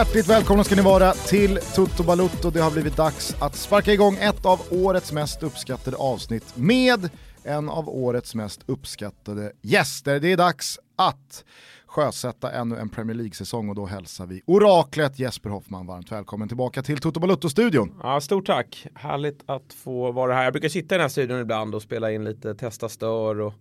Hjärtligt 0.00 0.28
välkomna 0.28 0.64
ska 0.64 0.76
ni 0.76 0.82
vara 0.82 1.12
till 1.12 1.58
Toto 1.74 2.02
Balutto. 2.02 2.50
Det 2.50 2.60
har 2.60 2.70
blivit 2.70 2.96
dags 2.96 3.36
att 3.40 3.54
sparka 3.54 3.92
igång 3.92 4.16
ett 4.20 4.46
av 4.46 4.60
årets 4.70 5.12
mest 5.12 5.42
uppskattade 5.42 5.96
avsnitt 5.96 6.56
med 6.56 7.10
en 7.44 7.68
av 7.68 7.88
årets 7.88 8.34
mest 8.34 8.60
uppskattade 8.66 9.52
gäster. 9.62 10.20
Det 10.20 10.32
är 10.32 10.36
dags 10.36 10.78
att 10.96 11.44
sjösätta 11.86 12.52
ännu 12.52 12.76
en 12.76 12.88
Premier 12.88 13.16
League-säsong 13.16 13.68
och 13.68 13.74
då 13.74 13.86
hälsar 13.86 14.26
vi 14.26 14.42
oraklet 14.46 15.18
Jesper 15.18 15.50
Hoffman 15.50 15.86
varmt 15.86 16.12
välkommen 16.12 16.48
tillbaka 16.48 16.82
till 16.82 16.98
Toto 16.98 17.20
Balutto-studion. 17.20 17.94
Ja, 18.02 18.20
stort 18.20 18.46
tack. 18.46 18.86
Härligt 18.94 19.42
att 19.46 19.72
få 19.72 20.12
vara 20.12 20.34
här. 20.34 20.44
Jag 20.44 20.52
brukar 20.52 20.68
sitta 20.68 20.94
i 20.94 20.98
den 20.98 21.02
här 21.02 21.08
studion 21.08 21.40
ibland 21.40 21.74
och 21.74 21.82
spela 21.82 22.12
in 22.12 22.24
lite 22.24 22.54
testa 22.54 22.88
stör 22.88 23.40
och 23.40 23.54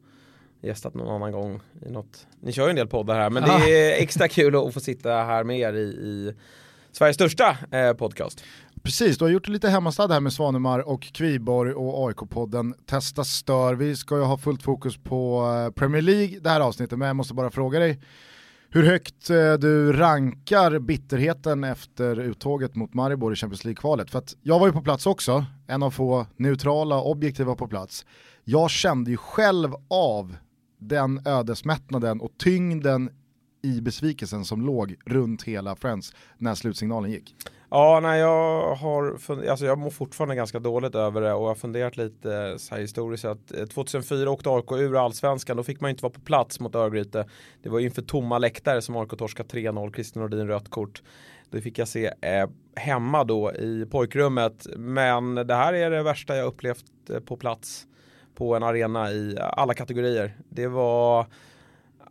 gästat 0.62 0.94
någon 0.94 1.16
annan 1.16 1.32
gång 1.32 1.60
i 1.86 1.90
något. 1.90 2.28
Ni 2.40 2.52
kör 2.52 2.64
ju 2.64 2.70
en 2.70 2.76
del 2.76 2.88
poddar 2.88 3.16
här 3.16 3.30
men 3.30 3.44
det 3.44 3.50
är 3.50 4.02
extra 4.02 4.28
kul 4.28 4.56
att 4.56 4.74
få 4.74 4.80
sitta 4.80 5.10
här 5.10 5.44
med 5.44 5.60
er 5.60 5.74
i, 5.74 5.82
i 5.82 6.34
Sveriges 6.92 7.16
största 7.16 7.58
eh, 7.72 7.94
podcast. 7.94 8.44
Precis, 8.84 9.18
du 9.18 9.26
har 9.26 9.32
gjort 9.32 9.48
lite 9.48 9.70
hemmastad 9.70 10.08
här 10.08 10.20
med 10.20 10.34
Svanemar 10.34 10.80
och 10.80 11.02
Kviborg 11.02 11.74
och 11.74 12.10
AIK-podden 12.10 12.74
Testa 12.86 13.24
stör. 13.24 13.76
Vi 13.76 13.96
ska 13.96 14.18
ju 14.18 14.24
ha 14.24 14.38
fullt 14.38 14.64
fokus 14.64 14.98
på 14.98 15.46
eh, 15.68 15.74
Premier 15.74 16.02
League 16.02 16.40
det 16.40 16.50
här 16.50 16.62
avsnittet 16.62 17.00
men 17.00 17.08
jag 17.08 17.16
måste 17.16 17.34
bara 17.34 17.52
fråga 17.52 17.80
dig 17.80 18.00
hur 18.70 18.84
högt 18.84 19.30
eh, 19.30 19.54
du 19.54 19.94
rankar 19.94 20.80
bitterheten 20.80 21.64
efter 21.64 22.20
uttåget 22.20 22.76
mot 22.76 22.94
Maribor 22.94 23.34
i 23.34 23.36
Champions 23.36 23.64
League-kvalet. 23.64 24.12
För 24.12 24.20
att 24.20 24.36
jag 24.42 24.60
var 24.60 24.68
ju 24.68 24.74
på 24.74 24.82
plats 24.82 25.06
också, 25.06 25.46
en 25.68 25.84
av 25.84 25.92
få 25.92 26.26
neutrala, 26.38 27.02
objektiva 27.02 27.56
på 27.56 27.68
plats. 27.68 28.06
Jag 28.44 28.70
kände 28.70 29.12
ju 29.12 29.18
själv 29.18 29.74
av 29.88 30.36
den 30.80 31.22
ödesmättnaden 31.26 32.22
och 32.22 32.32
tyngden 32.38 33.10
i 33.62 33.82
besvikelsen 33.82 34.46
som 34.46 34.62
låg 34.62 34.96
runt 35.06 35.44
hela 35.44 35.76
Friends 35.76 36.14
när 36.38 36.56
slutsignalen 36.56 37.12
gick. 37.12 37.36
Ja, 37.72 38.00
nej, 38.00 38.20
jag 38.20 38.76
har 38.76 39.18
alltså 39.50 39.66
jag 39.66 39.78
mår 39.78 39.90
fortfarande 39.90 40.36
ganska 40.36 40.60
dåligt 40.60 40.96
över 40.96 41.22
det 41.22 41.34
och 41.34 41.44
jag 41.44 41.48
har 41.48 41.56
funderat 41.56 41.98
lite 41.98 42.36
eh, 42.36 42.58
så 42.58 42.76
här 42.76 42.82
historiskt 42.82 43.26
att 43.26 43.52
eh, 43.52 43.66
2004 43.66 44.32
åkte 44.32 44.50
AIK 44.50 44.72
ur 44.72 45.06
allsvenskan, 45.06 45.58
då 45.58 45.64
fick 45.64 45.82
man 45.82 45.90
inte 45.90 46.04
vara 46.04 46.14
på 46.14 46.22
plats 46.22 46.60
mot 46.60 46.76
Örgryte. 46.76 47.26
Det 47.64 47.70
var 47.70 47.80
inför 47.80 48.02
tomma 48.02 48.38
läktare 48.38 48.82
som 48.82 48.96
AIK 48.96 49.10
torskade 49.18 49.50
3-0, 49.50 49.94
Christian 49.94 50.22
Nordin 50.22 50.48
rött 50.48 50.70
kort. 50.70 51.02
Det 51.50 51.62
fick 51.62 51.78
jag 51.78 51.88
se 51.88 52.06
eh, 52.06 52.50
hemma 52.76 53.24
då 53.24 53.54
i 53.54 53.86
pojkrummet, 53.92 54.68
men 54.78 55.36
det 55.36 55.56
här 55.56 55.74
är 55.74 55.92
det 55.92 56.04
värsta 56.04 56.36
jag 56.36 56.48
upplevt 56.48 56.86
eh, 57.10 57.20
på 57.20 57.38
plats 57.38 57.88
på 58.40 58.56
en 58.56 58.64
arena 58.64 59.12
i 59.12 59.38
alla 59.40 59.74
kategorier. 59.74 60.38
Det 60.50 60.68
var 60.68 61.26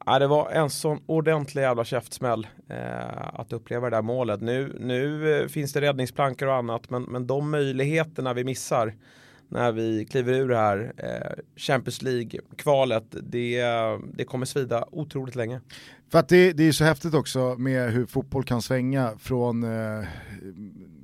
Ja, 0.07 0.19
det 0.19 0.27
var 0.27 0.51
en 0.51 0.71
sån 0.71 1.01
ordentlig 1.07 1.63
jävla 1.63 1.85
käftsmäll 1.85 2.47
eh, 2.69 3.41
att 3.41 3.53
uppleva 3.53 3.91
det 3.91 3.97
där 3.97 4.03
målet. 4.03 4.41
Nu, 4.41 4.77
nu 4.81 5.35
eh, 5.37 5.49
finns 5.49 5.73
det 5.73 5.81
räddningsplankor 5.81 6.49
och 6.49 6.55
annat 6.55 6.91
men, 6.91 7.03
men 7.03 7.27
de 7.27 7.51
möjligheterna 7.51 8.35
vi 8.35 8.45
missar 8.45 8.95
när 9.49 9.73
vi 9.73 10.05
kliver 10.05 10.33
ur 10.33 10.49
det 10.49 10.57
här 10.57 10.93
eh, 10.97 11.43
Champions 11.57 12.03
League-kvalet 12.03 13.05
det, 13.23 13.63
det 14.15 14.25
kommer 14.25 14.47
svida 14.47 14.85
otroligt 14.93 15.37
länge. 15.37 15.61
För 16.11 16.19
att 16.19 16.29
det, 16.29 16.53
det 16.53 16.69
är 16.69 16.73
så 16.73 16.85
häftigt 16.85 17.15
också 17.15 17.55
med 17.59 17.93
hur 17.93 18.07
fotboll 18.07 18.45
kan 18.45 18.63
svänga 18.63 19.13
från 19.19 19.63
eh, 19.63 20.05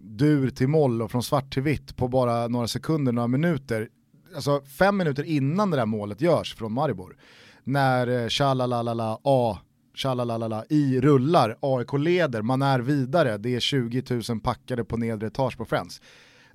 dur 0.03 0.50
till 0.50 0.69
moll 0.69 1.03
och 1.03 1.10
från 1.10 1.22
svart 1.22 1.53
till 1.53 1.62
vitt 1.62 1.97
på 1.97 2.09
bara 2.09 2.49
några 2.49 2.66
sekunder, 2.66 3.12
några 3.12 3.28
minuter. 3.28 3.88
Alltså 4.34 4.61
fem 4.61 4.97
minuter 4.97 5.22
innan 5.22 5.71
det 5.71 5.77
där 5.77 5.87
målet 5.87 6.21
görs 6.21 6.55
från 6.55 6.72
Maribor 6.72 7.17
när 7.65 8.22
eh, 8.22 8.28
tjalalalala 8.28 9.19
A 9.22 9.59
tjalalalala 9.95 10.65
i 10.69 11.00
rullar, 11.00 11.56
AIK 11.61 11.93
leder, 11.93 12.43
man 12.43 12.62
är 12.62 12.81
vidare, 12.81 13.39
det 13.39 13.55
är 13.55 13.61
20 13.61 14.03
000 14.28 14.41
packade 14.41 14.84
på 14.84 14.97
nedre 14.97 15.27
etage 15.27 15.59
på 15.59 15.65
Friends. 15.65 16.00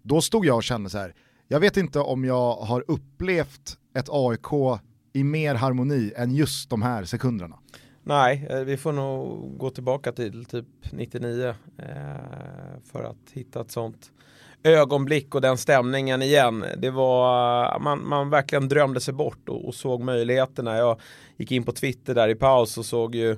Då 0.02 0.22
stod 0.22 0.46
jag 0.46 0.56
och 0.56 0.64
kände 0.64 0.90
så 0.90 0.98
här, 0.98 1.16
jag 1.48 1.60
vet 1.60 1.78
inte 1.78 2.00
om 2.00 2.26
jag 2.26 2.56
har 2.56 2.84
upplevt 2.88 3.78
ett 3.94 4.10
AIK 4.10 4.80
i 5.14 5.24
mer 5.24 5.56
harmoni 5.56 6.14
än 6.16 6.36
just 6.36 6.70
de 6.70 6.82
här 6.82 7.04
sekunderna. 7.04 7.60
Nej, 8.04 8.48
eh, 8.50 8.60
vi 8.60 8.78
får 8.78 8.92
nog 8.92 9.58
gå 9.58 9.70
tillbaka 9.70 10.12
till 10.12 10.46
typ 10.46 10.68
99 10.92 11.48
eh, 11.48 11.56
för 12.84 13.04
att 13.04 13.32
hitta 13.32 13.62
ett 13.62 13.72
sånt 13.72 14.12
ögonblick 14.64 15.36
och 15.36 15.42
den 15.42 15.58
stämningen 15.58 16.22
igen. 16.22 16.66
Det 16.78 16.90
var, 16.90 17.80
man, 17.80 18.08
man 18.08 18.30
verkligen 18.30 18.70
drömde 18.70 19.00
sig 19.00 19.14
bort 19.14 19.50
och, 19.50 19.68
och 19.68 19.76
såg 19.76 20.02
möjligheterna. 20.02 20.78
Jag 20.78 21.00
gick 21.38 21.52
in 21.52 21.64
på 21.64 21.72
Twitter 21.72 22.16
där 22.16 22.30
i 22.30 22.36
paus 22.36 22.78
och 22.78 22.86
såg 22.86 23.16
ju 23.16 23.38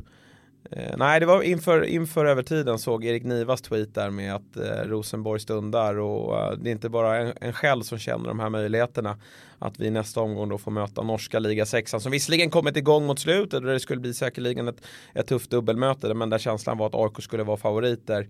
Eh, 0.72 0.98
nej, 0.98 1.20
det 1.20 1.26
var 1.26 1.42
inför, 1.42 1.84
inför 1.84 2.26
övertiden 2.26 2.80
såg 2.80 3.06
Erik 3.06 3.24
Nivas 3.24 3.62
tweet 3.62 3.96
där 3.96 4.10
med 4.10 4.36
att 4.36 4.58
eh, 4.58 4.88
Rosenborg 4.90 5.40
stundar 5.40 6.00
och 6.00 6.40
eh, 6.40 6.58
det 6.58 6.70
är 6.70 6.72
inte 6.72 6.90
bara 6.90 7.18
en, 7.18 7.34
en 7.42 7.54
själv 7.54 7.82
som 7.82 7.98
känner 7.98 8.28
de 8.28 8.40
här 8.40 8.50
möjligheterna. 8.50 9.18
Att 9.60 9.80
vi 9.80 9.90
nästa 9.90 10.22
omgång 10.22 10.50
då 10.50 10.58
får 10.58 10.72
möta 10.72 11.04
norska 11.04 11.40
liga 11.40 11.66
sexan 11.66 12.02
som 12.02 12.12
visserligen 12.12 12.50
kommit 12.50 12.78
igång 12.78 13.06
mot 13.06 13.20
slutet 13.20 13.54
och 13.54 13.66
det 13.66 13.80
skulle 13.80 14.02
bli 14.02 14.14
säkerligen 14.14 14.68
ett, 14.68 14.82
ett 15.14 15.28
tufft 15.28 15.52
dubbelmöte 15.52 16.14
men 16.14 16.30
där 16.30 16.38
känslan 16.38 16.78
var 16.78 16.88
att 16.88 16.96
AIK 16.96 17.24
skulle 17.24 17.44
vara 17.44 17.58
favoriter. 17.58 18.28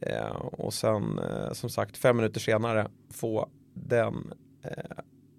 Eh, 0.00 0.36
och 0.36 0.74
sen 0.74 1.18
eh, 1.18 1.52
som 1.52 1.70
sagt 1.70 1.96
fem 1.96 2.16
minuter 2.16 2.40
senare 2.40 2.86
få 3.14 3.48
den 3.74 4.32
eh, 4.64 4.96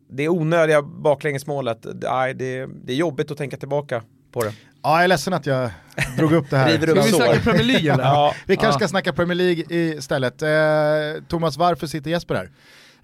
det 0.09 0.30
onödiga 0.30 0.81
baklängesmålet. 0.81 1.81
Det, 1.81 2.34
det, 2.34 2.68
det 2.84 2.94
är 2.94 2.97
jobbigt 2.97 3.31
att 3.31 3.38
tänka 3.38 3.58
tillbaka 3.58 4.03
på 4.31 4.44
det. 4.44 4.53
Ja, 4.84 4.96
jag 4.96 5.03
är 5.03 5.08
ledsen 5.08 5.34
att 5.34 5.46
jag 5.46 5.69
drog 6.18 6.34
upp 6.34 6.50
det 6.50 6.58
här. 6.58 6.78
Ska 6.78 6.94
vi 6.94 7.12
snacka 7.12 7.40
Premier 7.40 7.63
League 7.63 7.94
eller? 7.94 8.03
ja. 8.03 8.36
Vi 8.46 8.58
kanske 8.58 8.80
ska 8.80 8.88
snacka 8.88 9.13
Premier 9.13 9.36
League 9.36 9.63
istället. 9.69 10.42
Eh, 10.42 11.24
Thomas, 11.28 11.58
varför 11.58 11.88
sitter 11.88 12.12
Jesper 12.12 12.36
här? 12.36 12.50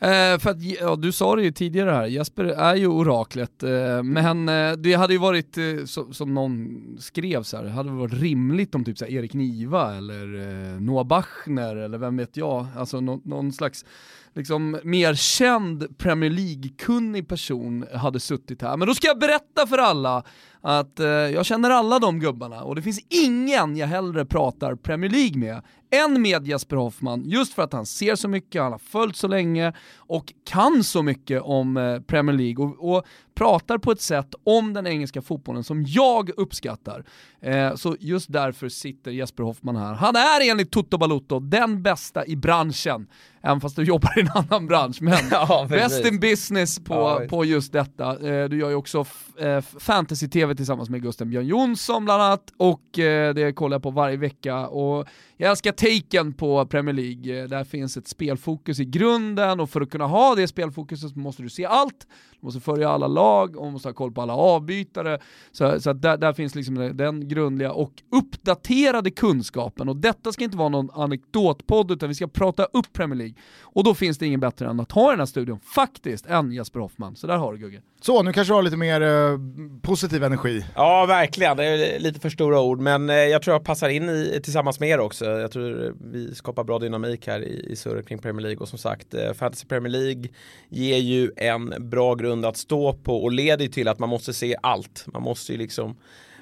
Eh, 0.02 0.40
för 0.40 0.50
att, 0.50 0.62
ja, 0.62 0.96
du 0.96 1.12
sa 1.12 1.36
det 1.36 1.44
ju 1.44 1.52
tidigare 1.52 1.92
här, 1.92 2.06
Jesper 2.06 2.44
är 2.44 2.76
ju 2.76 2.88
oraklet, 2.88 3.64
eh, 3.64 4.04
men 4.04 4.50
eh, 4.50 4.72
det 4.72 4.94
hade 4.94 5.14
ju 5.14 5.20
varit, 5.20 5.58
eh, 5.58 5.86
så, 5.86 6.14
som 6.14 6.34
någon 6.34 6.68
skrev 7.00 7.44
så 7.44 7.58
här, 7.58 7.64
det 7.64 7.70
hade 7.70 7.90
varit 7.90 8.14
rimligt 8.14 8.76
om 8.76 8.86
typ 8.86 8.98
så 8.98 9.06
här, 9.06 9.12
Erik 9.12 9.34
Niva 9.34 9.96
eller 9.96 10.40
eh, 10.40 10.82
Noah 10.82 11.08
Bachner 11.08 11.76
eller 11.76 11.98
vem 11.98 12.18
vet 12.18 12.38
jag, 12.38 12.68
alltså 12.76 13.02
no, 13.02 13.22
någon 13.26 13.52
slags 13.52 13.86
liksom 14.34 14.80
mer 14.84 15.14
känd 15.14 15.98
Premier 15.98 16.30
League-kunnig 16.30 17.28
person 17.28 17.86
hade 17.94 18.20
suttit 18.20 18.62
här. 18.62 18.78
Men 18.78 18.88
då 18.88 18.96
ska 18.96 19.08
jag 19.08 19.20
berätta 19.20 19.68
för 19.68 19.78
alla 19.78 20.24
att 20.62 21.00
eh, 21.00 21.08
jag 21.08 21.46
känner 21.46 21.70
alla 21.70 22.00
de 22.00 22.20
gubbarna 22.20 22.64
och 22.64 22.76
det 22.76 22.82
finns 22.82 23.00
ingen 23.10 23.78
jag 23.78 23.88
hellre 23.88 24.26
pratar 24.26 24.76
Premier 24.76 25.12
League 25.12 25.40
med 25.40 25.62
än 25.92 26.22
med 26.22 26.48
Jesper 26.48 26.76
Hoffman, 26.76 27.24
just 27.26 27.54
för 27.54 27.64
att 27.64 27.74
han 27.74 27.86
ser 27.86 28.16
så 28.16 28.28
mycket, 28.28 28.62
han 28.62 28.72
har 28.72 28.80
följt 28.80 29.16
så 29.16 29.28
länge 29.28 29.74
och 29.98 30.34
kan 30.46 30.84
så 30.84 31.04
mycket 31.04 31.42
om 31.42 31.78
eh, 31.78 32.00
Premier 32.00 32.38
League 32.38 32.66
och, 32.66 32.96
och, 32.96 33.06
pratar 33.36 33.78
på 33.78 33.92
ett 33.92 34.02
sätt 34.02 34.36
om 34.44 34.74
den 34.74 34.88
engelska 34.88 35.22
fotbollen 35.22 35.64
som 35.64 35.86
jag 35.88 36.30
uppskattar. 36.38 37.06
Eh, 37.42 37.76
så 37.76 37.96
just 38.00 38.34
därför 38.34 38.70
sitter 38.70 39.12
Jesper 39.12 39.44
Hoffman 39.44 39.76
här. 39.76 39.94
Han 39.94 40.16
är 40.16 40.52
enligt 40.52 40.72
Toto 40.72 40.98
Balotto 40.98 41.40
den 41.40 41.84
bästa 41.84 42.26
i 42.26 42.36
branschen, 42.36 43.08
även 43.42 43.62
fast 43.62 43.76
du 43.76 43.84
jobbar 43.84 44.18
i 44.18 44.22
en 44.22 44.30
annan 44.34 44.68
bransch. 44.68 45.02
Men 45.02 45.20
ja, 45.32 45.68
best 45.70 46.06
in 46.06 46.20
business 46.20 46.80
på, 46.80 46.94
ja, 46.94 47.22
på 47.30 47.46
just 47.46 47.74
detta. 47.74 48.12
Eh, 48.12 48.50
du 48.50 48.60
gör 48.60 48.70
ju 48.70 48.76
också 48.76 49.06
eh, 49.40 49.62
fantasy-tv 49.62 50.56
tillsammans 50.56 50.90
med 50.90 51.02
Gusten 51.02 51.30
Björn 51.30 51.48
Jonsson 51.48 52.06
bland 52.06 52.22
annat 52.24 52.54
och 52.58 53.00
eh, 53.00 53.34
det 53.34 53.54
kollar 53.54 53.76
jag 53.76 53.84
på 53.84 53.92
varje 53.92 54.18
vecka. 54.18 54.68
Och 54.68 55.08
jag 55.38 55.50
älskar 55.50 55.72
taken 55.72 56.34
på 56.34 56.66
Premier 56.66 56.96
League. 56.96 57.48
Där 57.48 57.64
finns 57.64 57.98
ett 57.98 58.08
spelfokus 58.08 58.80
i 58.80 58.86
grunden 58.86 59.60
och 59.60 59.70
för 59.70 59.82
att 59.82 59.90
kunna 59.90 60.06
ha 60.06 60.36
det 60.36 60.48
spelfokuset 60.48 61.16
måste 61.16 61.44
du 61.44 61.50
se 61.50 61.66
allt. 61.66 62.08
Du 62.42 62.46
måste 62.46 62.60
följa 62.60 62.90
alla 62.90 63.08
lag 63.08 63.58
och 63.58 63.72
måste 63.72 63.88
ha 63.88 63.94
koll 63.94 64.12
på 64.12 64.22
alla 64.22 64.34
avbytare. 64.34 65.20
Så, 65.52 65.82
så 65.82 65.94
där, 65.94 66.18
där, 66.18 66.34
finns 66.34 66.56
liksom 66.56 66.98
den 66.98 67.28
grundliga 67.28 67.72
och 67.72 68.04
uppdaterade 68.12 69.12
kunskapen. 69.12 69.90
Och 69.90 69.96
detta 69.96 70.32
ska 70.32 70.44
inte 70.44 70.58
vara 70.58 70.70
någon 70.70 70.92
anekdotpodd 70.92 71.92
utan 71.92 72.10
vi 72.10 72.16
ska 72.16 72.28
prata 72.28 72.64
upp 72.64 72.94
Premier 72.94 73.18
League. 73.18 73.36
Och 73.62 73.84
då 73.84 73.94
finns 73.94 74.18
det 74.18 74.28
ingen 74.28 74.40
bättre 74.40 74.70
än 74.70 74.80
att 74.80 74.92
ha 74.92 75.10
den 75.10 75.20
här 75.20 75.26
studion, 75.26 75.60
faktiskt, 75.60 76.26
än 76.26 76.52
Jesper 76.52 76.80
Hoffman. 76.80 77.16
Så 77.16 77.28
där 77.28 77.38
har 77.38 77.54
du 77.54 77.60
Gugge. 77.60 77.82
Så, 78.02 78.24
nu 78.24 78.34
kanske 78.34 78.52
du 78.52 78.56
har 78.56 78.64
lite 78.64 78.78
mer 78.78 79.02
eh, 79.02 79.40
positiv 79.82 80.24
energi. 80.24 80.66
Ja, 80.76 81.06
verkligen. 81.06 81.58
Det 81.58 81.66
är 81.66 82.00
lite 82.00 82.20
för 82.20 82.30
stora 82.30 82.62
ord, 82.62 82.80
men 82.80 83.10
eh, 83.10 83.16
jag 83.16 83.42
tror 83.42 83.54
jag 83.56 83.64
passar 83.64 83.90
in 83.90 84.10
i, 84.10 84.40
tillsammans 84.44 84.80
med 84.80 84.90
er 84.90 85.00
också. 85.00 85.26
Jag 85.26 85.52
tror 85.52 85.86
eh, 85.86 85.92
vi 86.12 86.36
skapar 86.36 86.64
bra 86.64 86.80
dynamik 86.80 87.28
här 87.28 87.40
i, 87.40 87.66
i 87.70 87.76
surret 87.76 88.08
kring 88.08 88.20
Premier 88.20 88.42
League 88.42 88.60
och 88.62 88.68
som 88.70 88.80
sagt, 88.80 89.14
eh, 89.14 89.34
Fantasy 89.34 89.68
Premier 89.68 89.92
League 89.92 90.24
ger 90.70 90.98
ju 90.98 91.32
en 91.36 91.90
bra 91.90 92.16
grund 92.16 92.46
att 92.46 92.58
stå 92.58 92.94
på 92.94 93.24
och 93.24 93.32
leder 93.32 93.68
till 93.68 93.88
att 93.88 94.00
man 94.00 94.10
måste 94.10 94.34
se 94.34 94.56
allt. 94.62 95.06
Man 95.14 95.22
måste 95.22 95.52
ju 95.52 95.58
liksom 95.58 95.98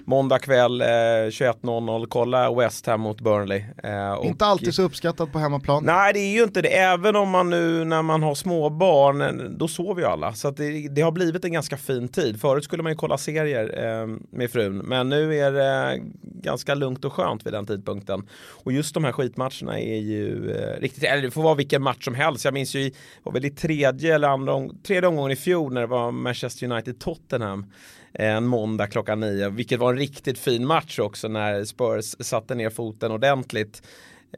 måndag 0.08 0.40
kväll 0.40 0.82
eh, 0.82 0.86
21.00, 0.86 2.06
kolla 2.10 2.54
West 2.54 2.86
Ham 2.86 3.02
mot 3.02 3.22
Burnley. 3.22 3.64
Eh, 3.84 4.20
Inte 4.24 4.46
alltid 4.46 4.74
så 4.74 4.84
uppskattat 4.84 5.32
på 5.32 5.40
hemmaplan. 5.40 5.84
Nej, 5.86 6.14
det 6.14 6.20
är 6.20 6.34
ju 6.34 6.44
inte 6.44 6.62
det. 6.62 6.78
Även 6.78 7.16
om 7.16 7.30
man 7.30 7.50
nu 7.50 7.86
när 7.86 8.02
man 8.02 8.24
har 8.24 8.36
små 8.36 8.70
barn, 8.70 9.56
då 9.58 9.68
sover 9.68 10.02
ju 10.02 10.08
alla. 10.08 10.34
Så 10.34 10.52
det, 10.52 10.88
det, 10.88 11.02
har 11.02 11.12
blivit 11.12 11.46
en 11.46 11.54
ganska 11.54 11.78
fin 11.78 12.08
tid. 12.08 12.42
Förut 12.42 12.64
skulle 12.64 12.84
man 12.84 12.92
ju 12.92 12.96
kolla 12.96 13.18
serier 13.18 13.86
eh, 13.86 14.08
med 14.32 14.52
frun, 14.52 14.78
men 14.78 15.10
nu 15.10 15.36
är 15.36 15.52
det 15.52 16.02
ganska 16.22 16.76
lugnt 16.76 17.06
och 17.06 17.14
skönt 17.14 17.46
vid 17.46 17.54
den 17.54 17.66
tidpunkten. 17.66 18.28
Och 18.64 18.72
just 18.72 18.94
de 18.94 19.04
här 19.04 19.12
skitmatcherna 19.12 19.80
är 19.80 20.00
ju 20.00 20.52
eh, 20.52 20.82
riktigt, 20.82 21.04
eller 21.04 21.22
det 21.22 21.32
får 21.32 21.44
vara 21.44 21.56
vilken 21.56 21.82
match 21.82 22.06
som 22.06 22.16
helst. 22.16 22.46
Jag 22.46 22.54
minns 22.54 22.76
ju, 22.76 22.92
var 23.24 23.34
väl 23.34 23.46
i 23.46 23.50
tredje 23.50 24.16
eller 24.16 24.28
andra, 24.28 24.70
tredje 24.84 25.08
omgången 25.08 25.32
i 25.32 25.36
fjol 25.36 25.74
när 25.74 25.82
det 25.82 25.88
var 25.88 26.12
Manchester 26.12 26.68
United-Tottenham 26.68 27.66
en 28.14 28.48
måndag 28.48 28.88
klockan 28.88 29.20
nio, 29.20 29.50
vilket 29.50 29.80
var 29.80 29.94
en 29.94 30.00
riktigt 30.00 30.40
fin 30.40 30.66
match 30.66 31.00
också 31.00 31.28
när 31.28 31.66
Spurs 31.66 32.16
satte 32.20 32.56
ner 32.56 32.70
foten 32.70 33.12
ordentligt. 33.12 33.82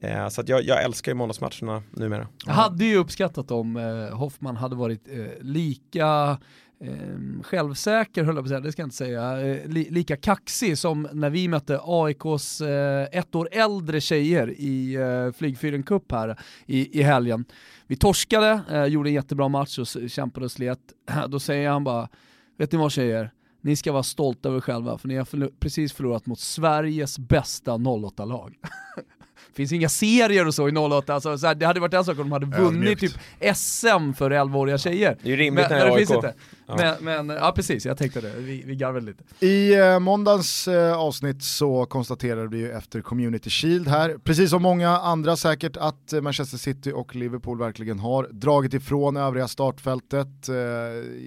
Eh, 0.02 0.30
så 0.30 0.44
jag, 0.46 0.64
jag, 0.64 0.84
älskar 0.84 1.12
ju 1.12 1.16
måndagsmatcherna 1.16 1.84
numera. 1.92 2.28
Jag 2.46 2.54
hade 2.54 2.86
ju 2.86 2.98
uppskattat 2.98 3.52
om 3.52 3.78
eh, 3.78 4.18
Hoffman 4.18 4.56
hade 4.56 4.76
varit 4.76 5.08
eh, 5.08 5.42
lika 5.42 6.38
eh, 6.84 7.42
självsäker, 7.44 8.24
höll 8.24 8.36
jag 8.36 8.44
på 8.44 8.48
att 8.48 8.50
säga, 8.50 8.60
det 8.60 8.72
ska 8.72 8.82
jag 8.82 8.88
inte 8.88 8.96
säga, 8.96 9.42
eh, 9.42 9.68
li, 9.70 9.88
lika 9.90 10.18
kaxig 10.18 10.78
som 10.78 11.08
när 11.14 11.30
vi 11.30 11.48
mötte 11.48 11.80
AIKs 11.84 12.62
eh, 12.62 13.08
ett 13.12 13.36
år 13.36 13.50
äldre 13.52 14.02
tjejer 14.02 14.54
i 14.58 14.96
eh, 14.96 15.32
Flygfyren 15.32 15.84
Cup 15.84 16.12
här 16.12 16.40
i, 16.66 17.00
i 17.00 17.04
helgen. 17.04 17.46
Vi 17.88 17.96
torskade, 17.96 18.86
gjorde 18.88 19.10
en 19.10 19.14
jättebra 19.14 19.48
match 19.48 19.80
och 19.80 19.88
kämpade 20.10 20.46
och 20.46 20.52
slet. 20.52 20.80
Då 21.28 21.40
säger 21.40 21.70
han 21.70 21.84
bara, 21.84 22.10
vet 22.58 22.72
ni 22.72 22.78
vad 22.78 22.92
tjejer? 22.92 23.32
Ni 23.62 23.76
ska 23.76 23.92
vara 23.92 24.04
stolta 24.04 24.50
över 24.50 24.58
er 24.58 24.62
själva 24.62 24.98
för 24.98 25.08
ni 25.08 25.16
har 25.16 25.26
förlor 25.26 25.52
precis 25.60 25.94
förlorat 25.94 26.26
mot 26.26 26.40
Sveriges 26.40 27.20
bästa 27.20 27.72
08-lag. 27.72 28.56
finns 29.54 29.72
inga 29.72 29.90
serier 29.90 30.48
och 30.48 30.56
så 30.56 30.70
i 30.70 30.72
08, 30.72 31.14
alltså, 31.14 31.38
så 31.38 31.48
här, 31.48 31.56
det 31.56 31.66
hade 31.66 31.80
varit 31.80 31.94
en 31.94 32.06
sak 32.06 32.20
om 32.20 32.30
de 32.30 32.32
hade 32.32 32.46
vunnit 32.46 33.00
typ 33.00 33.12
SM 33.56 34.14
för 34.14 34.32
11-åriga 34.32 34.78
tjejer. 34.78 35.18
Det 35.22 35.28
är 35.28 35.32
ju 35.32 35.38
rimligt 35.38 35.70
men, 35.70 35.80
när 35.80 35.90
det 35.90 35.98
finns 35.98 36.12
inte. 36.12 36.34
Ja. 36.70 36.96
Men, 37.02 37.28
men, 37.28 37.38
ja 37.38 37.52
precis, 37.56 37.86
jag 37.86 37.98
tänkte 37.98 38.22
det, 38.22 38.34
vi, 38.38 38.64
vi 38.66 38.76
garvade 38.76 39.06
lite. 39.06 39.46
I 39.46 39.74
eh, 39.74 40.00
måndagens 40.00 40.68
eh, 40.68 40.98
avsnitt 40.98 41.44
så 41.44 41.86
konstaterade 41.86 42.48
vi 42.48 42.58
ju 42.58 42.72
efter 42.72 43.02
Community 43.02 43.50
Shield 43.50 43.88
här, 43.88 44.18
precis 44.24 44.50
som 44.50 44.62
många 44.62 44.90
andra 44.90 45.36
säkert, 45.36 45.78
att 45.78 46.14
eh, 46.14 46.22
Manchester 46.22 46.58
City 46.58 46.92
och 46.96 47.16
Liverpool 47.16 47.60
verkligen 47.60 48.00
har 48.00 48.28
dragit 48.32 48.74
ifrån 48.74 49.18
övriga 49.18 49.48
startfältet. 49.48 50.50
Eh, 50.50 50.56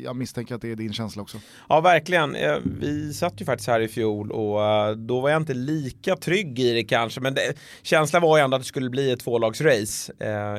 jag 0.04 0.16
misstänker 0.16 0.54
att 0.54 0.60
det 0.60 0.70
är 0.70 0.76
din 0.76 0.92
känsla 0.92 1.22
också. 1.22 1.38
Ja, 1.68 1.80
verkligen. 1.80 2.36
Eh, 2.36 2.56
vi 2.80 3.14
satt 3.14 3.40
ju 3.40 3.44
faktiskt 3.44 3.68
här 3.68 3.80
i 3.80 3.88
fjol 3.88 4.32
och 4.32 4.64
eh, 4.64 4.96
då 4.96 5.20
var 5.20 5.30
jag 5.30 5.40
inte 5.40 5.54
lika 5.54 6.16
trygg 6.16 6.58
i 6.58 6.72
det 6.72 6.84
kanske, 6.84 7.20
men 7.20 7.34
det, 7.34 7.54
känslan 7.82 8.22
var 8.22 8.38
ju 8.38 8.44
ändå 8.44 8.56
att 8.56 8.62
det 8.62 8.68
skulle 8.68 8.90
bli 8.90 9.10
ett 9.10 9.20
tvålagsrace 9.20 10.12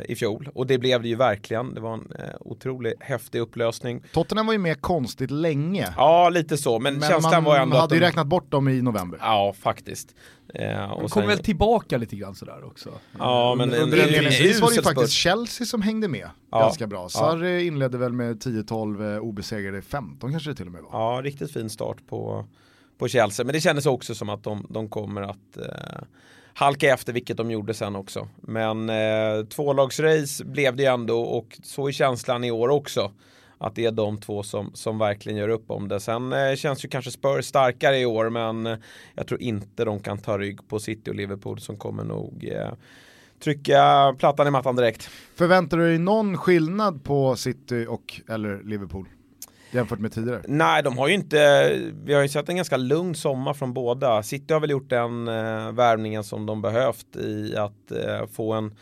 i 0.05 0.15
fjol 0.15 0.49
och 0.53 0.67
det 0.67 0.77
blev 0.77 1.01
det 1.01 1.07
ju 1.07 1.15
verkligen. 1.15 1.73
Det 1.73 1.81
var 1.81 1.93
en 1.93 2.07
otroligt 2.39 2.93
häftig 2.99 3.39
upplösning. 3.39 4.03
Tottenham 4.13 4.45
var 4.45 4.53
ju 4.53 4.59
med 4.59 4.72
med 4.73 4.81
konstigt 4.81 5.31
länge. 5.31 5.93
Ja, 5.97 6.29
lite 6.29 6.57
så. 6.57 6.79
Men, 6.79 6.99
men 6.99 7.09
känslan 7.09 7.43
var 7.43 7.55
ju 7.55 7.61
ändå 7.61 7.73
Man 7.73 7.81
hade 7.81 7.95
ju 7.95 8.01
de... 8.01 8.05
räknat 8.05 8.27
bort 8.27 8.51
dem 8.51 8.67
i 8.67 8.81
november. 8.81 9.19
Ja, 9.21 9.53
faktiskt. 9.59 10.15
Eh, 10.53 10.91
och 10.91 11.01
de 11.01 11.09
kom 11.09 11.21
sen... 11.21 11.27
väl 11.27 11.39
tillbaka 11.39 11.97
lite 11.97 12.15
grann 12.15 12.35
sådär 12.35 12.65
också. 12.65 12.89
Ja, 13.19 13.55
men 13.55 13.73
under 13.73 14.07
inledningsvis 14.07 14.61
var 14.61 14.69
det 14.69 14.75
ju 14.75 14.81
faktiskt 14.81 15.13
Chelsea 15.13 15.65
som 15.67 15.81
hängde 15.81 16.07
med 16.07 16.29
ja. 16.51 16.59
ganska 16.59 16.87
bra. 16.87 17.09
Sarri 17.09 17.53
ja. 17.53 17.59
inledde 17.59 17.97
väl 17.97 18.13
med 18.13 18.43
10-12 18.43 19.13
eh, 19.13 19.19
obesegrade, 19.19 19.81
15 19.81 20.31
kanske 20.31 20.49
det 20.49 20.55
till 20.55 20.65
och 20.65 20.71
med 20.71 20.83
var. 20.83 21.15
Ja, 21.15 21.21
riktigt 21.23 21.53
fin 21.53 21.69
start 21.69 21.97
på, 22.09 22.45
på 22.97 23.07
Chelsea. 23.07 23.45
Men 23.45 23.53
det 23.53 23.61
kändes 23.61 23.85
också 23.85 24.15
som 24.15 24.29
att 24.29 24.43
de, 24.43 24.67
de 24.69 24.89
kommer 24.89 25.21
att 25.21 25.57
eh, 25.57 26.03
halka 26.53 26.93
efter, 26.93 27.13
vilket 27.13 27.37
de 27.37 27.51
gjorde 27.51 27.73
sen 27.73 27.95
också. 27.95 28.27
Men 28.41 28.89
eh, 28.89 29.45
tvålagsrace 29.49 30.45
blev 30.45 30.75
det 30.75 30.85
ändå 30.85 31.21
och 31.21 31.59
så 31.63 31.87
är 31.87 31.91
känslan 31.91 32.43
i 32.43 32.51
år 32.51 32.69
också 32.69 33.11
att 33.63 33.75
det 33.75 33.85
är 33.85 33.91
de 33.91 34.17
två 34.17 34.43
som, 34.43 34.71
som 34.73 34.97
verkligen 34.97 35.37
gör 35.37 35.49
upp 35.49 35.71
om 35.71 35.87
det. 35.87 35.99
Sen 35.99 36.33
eh, 36.33 36.55
känns 36.55 36.85
ju 36.85 36.89
kanske 36.89 37.11
Spurs 37.11 37.45
starkare 37.45 37.99
i 37.99 38.05
år 38.05 38.29
men 38.29 38.65
eh, 38.65 38.77
jag 39.15 39.27
tror 39.27 39.41
inte 39.41 39.85
de 39.85 39.99
kan 39.99 40.17
ta 40.17 40.37
rygg 40.37 40.67
på 40.67 40.79
City 40.79 41.11
och 41.11 41.15
Liverpool 41.15 41.59
som 41.59 41.77
kommer 41.77 42.03
nog 42.03 42.49
eh, 42.51 42.73
trycka 43.43 44.15
plattan 44.19 44.47
i 44.47 44.51
mattan 44.51 44.75
direkt. 44.75 45.09
Förväntar 45.35 45.77
du 45.77 45.87
dig 45.87 45.97
någon 45.97 46.37
skillnad 46.37 47.03
på 47.03 47.35
City 47.35 47.85
och 47.89 48.21
eller 48.27 48.63
Liverpool? 48.63 49.07
Jämfört 49.71 49.99
med 49.99 50.13
tidigare? 50.13 50.41
Nej, 50.47 50.83
de 50.83 50.97
har 50.97 51.07
ju 51.07 51.13
inte, 51.13 51.71
vi 52.03 52.13
har 52.13 52.21
ju 52.21 52.27
sett 52.27 52.49
en 52.49 52.55
ganska 52.55 52.77
lugn 52.77 53.15
sommar 53.15 53.53
från 53.53 53.73
båda. 53.73 54.23
City 54.23 54.53
har 54.53 54.61
väl 54.61 54.69
gjort 54.69 54.89
den 54.89 55.27
eh, 55.27 55.71
värvningen 55.71 56.23
som 56.23 56.45
de 56.45 56.61
behövt 56.61 57.15
i 57.15 57.55
att 57.57 57.91
eh, 57.91 58.27
få 58.31 58.53
en 58.53 58.75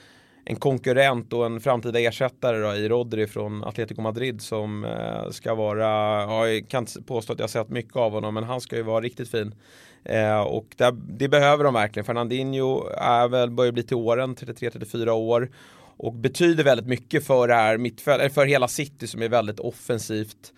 en 0.46 0.56
konkurrent 0.56 1.34
och 1.34 1.46
en 1.46 1.60
framtida 1.60 2.00
ersättare 2.00 2.58
då, 2.58 2.76
i 2.76 2.90
Rodri 2.90 3.28
från 3.28 3.64
Atletico 3.64 4.02
Madrid 4.02 4.42
som 4.42 4.86
eh, 4.86 5.30
ska 5.32 5.56
vara, 5.56 5.88
ja, 6.22 6.48
jag 6.48 6.68
kan 6.68 6.84
inte 6.84 7.02
påstå 7.02 7.34
att 7.34 7.40
jag 7.40 7.50
sett 7.50 7.70
mycket 7.70 7.96
av 7.96 8.12
honom 8.12 8.34
men 8.34 8.44
han 8.44 8.62
ska 8.62 8.76
ju 8.76 8.82
vara 8.82 9.02
riktigt 9.02 9.32
fin. 9.32 9.56
Eh, 10.04 10.42
och 10.42 10.66
det, 10.78 10.96
det, 11.10 11.28
behöver 11.28 11.64
de 11.64 11.74
verkligen. 11.74 12.06
Fernandinho 12.06 12.90
är 12.98 13.28
väl, 13.28 13.52
börjar 13.52 13.72
bli 13.72 13.84
till 13.84 13.98
åren, 13.98 14.36
33-34 14.36 15.10
år 15.10 15.50
och 15.98 16.14
betyder 16.14 16.64
väldigt 16.64 16.88
mycket 16.88 17.26
för 17.26 17.48
det 17.48 17.56
här 17.56 17.78
mittfält, 17.78 18.34
för 18.34 18.46
hela 18.46 18.68
City 18.68 19.08
som 19.08 19.22
är 19.22 19.30
väldigt 19.30 19.60
offensivt 19.60 20.54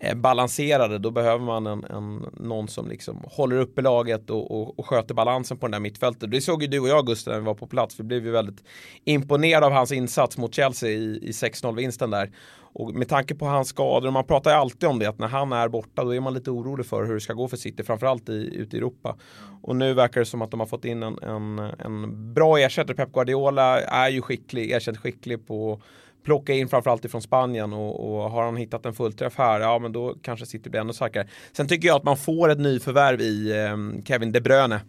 Eh, 0.00 0.14
balanserade, 0.14 0.98
då 0.98 1.10
behöver 1.10 1.44
man 1.44 1.66
en, 1.66 1.84
en, 1.84 2.26
någon 2.32 2.68
som 2.68 2.88
liksom 2.88 3.24
håller 3.26 3.56
uppe 3.56 3.82
laget 3.82 4.30
och, 4.30 4.50
och, 4.50 4.78
och 4.78 4.86
sköter 4.86 5.14
balansen 5.14 5.56
på 5.56 5.66
den 5.66 5.72
där 5.72 5.80
mittfältet. 5.80 6.30
Det 6.30 6.40
såg 6.40 6.62
ju 6.62 6.68
du 6.68 6.80
och 6.80 6.88
jag 6.88 7.06
Gustav 7.06 7.32
när 7.32 7.40
vi 7.40 7.46
var 7.46 7.54
på 7.54 7.66
plats. 7.66 8.00
Vi 8.00 8.04
blev 8.04 8.24
ju 8.24 8.30
väldigt 8.30 8.64
imponerade 9.04 9.66
av 9.66 9.72
hans 9.72 9.92
insats 9.92 10.38
mot 10.38 10.54
Chelsea 10.54 10.90
i, 10.90 11.18
i 11.22 11.30
6-0 11.30 11.76
vinsten 11.76 12.10
där. 12.10 12.30
Och 12.78 12.94
med 12.94 13.08
tanke 13.08 13.34
på 13.34 13.46
hans 13.46 13.68
skador, 13.68 14.06
och 14.06 14.12
man 14.12 14.24
pratar 14.24 14.50
ju 14.50 14.56
alltid 14.56 14.88
om 14.88 14.98
det, 14.98 15.06
att 15.06 15.18
när 15.18 15.28
han 15.28 15.52
är 15.52 15.68
borta 15.68 16.04
då 16.04 16.14
är 16.14 16.20
man 16.20 16.34
lite 16.34 16.50
orolig 16.50 16.86
för 16.86 17.04
hur 17.04 17.14
det 17.14 17.20
ska 17.20 17.32
gå 17.32 17.48
för 17.48 17.56
City, 17.56 17.82
framförallt 17.82 18.28
i, 18.28 18.56
ute 18.56 18.76
i 18.76 18.78
Europa. 18.78 19.16
Och 19.62 19.76
nu 19.76 19.94
verkar 19.94 20.20
det 20.20 20.26
som 20.26 20.42
att 20.42 20.50
de 20.50 20.60
har 20.60 20.66
fått 20.66 20.84
in 20.84 21.02
en, 21.02 21.18
en, 21.22 21.58
en 21.58 22.34
bra 22.34 22.58
ersättare. 22.58 22.96
Pep 22.96 23.12
Guardiola 23.12 23.80
är 23.80 24.08
ju 24.08 24.22
skicklig, 24.22 24.70
erkänt 24.70 24.98
skicklig 24.98 25.46
på 25.46 25.82
plocka 26.26 26.52
in 26.52 26.68
framförallt 26.68 27.04
ifrån 27.04 27.22
Spanien 27.22 27.72
och, 27.72 28.24
och, 28.24 28.30
har 28.30 28.44
han 28.44 28.56
hittat 28.56 28.86
en 28.86 28.94
fullträff 28.94 29.38
här, 29.38 29.60
ja 29.60 29.78
men 29.78 29.92
då 29.92 30.14
kanske 30.22 30.46
City 30.46 30.70
blir 30.70 30.80
ännu 30.80 30.92
starkare. 30.92 31.26
Sen 31.52 31.68
tycker 31.68 31.88
jag 31.88 31.96
att 31.96 32.04
man 32.04 32.16
får 32.16 32.48
ett 32.48 32.58
nyförvärv 32.58 33.20
i 33.20 33.50
eh, 33.50 34.02
Kevin 34.04 34.32
De 34.32 34.40
Bruyne. 34.40 34.80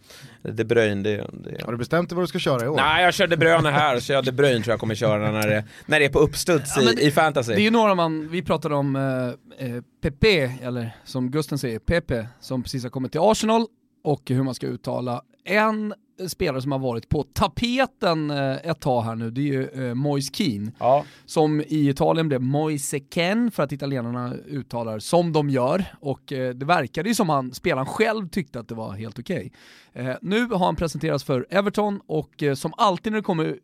De 0.42 0.64
Bruyne, 0.64 1.04
det, 1.04 1.26
det... 1.34 1.64
Har 1.66 1.72
du 1.72 1.78
bestämt 1.78 2.10
dig 2.10 2.16
vad 2.16 2.24
du 2.24 2.28
ska 2.28 2.40
köra 2.40 2.66
i 2.66 2.68
år? 2.68 2.76
Nej, 2.76 3.04
jag 3.04 3.14
kör 3.14 3.28
De 3.28 3.38
Bruyne 3.38 3.70
här, 3.70 4.00
så 4.00 4.14
jag 4.14 4.26
De 4.26 4.32
Bruyne 4.32 4.64
tror 4.64 4.74
jag 4.74 4.80
kommer 4.80 4.96
köra 4.96 5.32
när 5.32 5.48
det, 5.48 5.64
när 5.86 6.00
det 6.00 6.06
är 6.06 6.10
på 6.10 6.20
uppstuds 6.20 6.74
ja, 6.78 6.92
i, 6.92 7.08
i, 7.08 7.12
fantasy. 7.12 7.54
Det 7.54 7.62
är 7.62 7.64
ju 7.64 7.72
några 7.72 7.96
man, 7.96 8.30
vi 8.30 8.42
pratade 8.42 8.76
om 8.76 8.96
eh, 8.96 9.68
eh 9.68 9.82
Pepe, 10.02 10.52
eller 10.62 10.92
som 11.04 11.32
Gusten 11.32 11.58
säger, 11.58 11.80
Pepe, 11.80 12.28
som 12.40 12.64
precis 12.64 12.84
har 12.84 12.90
kommit 12.90 13.12
till 13.12 13.22
Arsenal 13.24 13.66
och 14.04 14.22
hur 14.26 14.44
man 14.44 14.56
ska 14.56 14.68
uttala 14.68 15.22
en 15.48 15.94
spelare 16.28 16.62
som 16.62 16.72
har 16.72 16.80
varit 16.80 17.10
på 17.10 17.24
tapeten 17.24 18.32
eh, 18.32 18.56
ett 18.56 18.80
tag 18.80 19.02
här 19.02 19.16
nu, 19.16 19.32
det 19.32 19.42
är 19.42 19.44
ju 19.44 19.90
eh, 19.90 19.94
Moise 19.94 20.34
Keane. 20.34 20.72
Ja. 20.80 21.06
Som 21.26 21.62
i 21.62 21.90
Italien 21.90 22.28
blev 22.28 22.42
Moise 22.42 23.00
Ken 23.00 23.52
för 23.52 23.64
att 23.64 23.72
italienarna 23.72 24.34
uttalar 24.48 25.00
som 25.00 25.34
de 25.34 25.50
gör. 25.50 25.86
Och 26.00 26.34
eh, 26.34 26.54
det 26.54 26.66
verkade 26.66 27.10
ju 27.10 27.16
som 27.16 27.30
han, 27.30 27.54
spelaren 27.54 27.86
själv 27.86 28.30
tyckte 28.30 28.60
att 28.60 28.68
det 28.68 28.76
var 28.76 28.92
helt 28.92 29.20
okej. 29.20 29.52
Okay. 29.94 30.16
nu 30.22 30.46
har 30.46 30.66
han 30.66 30.76
presenterats 30.76 31.24
för 31.24 31.46
Everton 31.50 32.00
och 32.08 32.44
som 32.56 32.74
alltid 32.78 33.12
när 33.12 33.20
det 33.20 33.24
kommer 33.24 33.58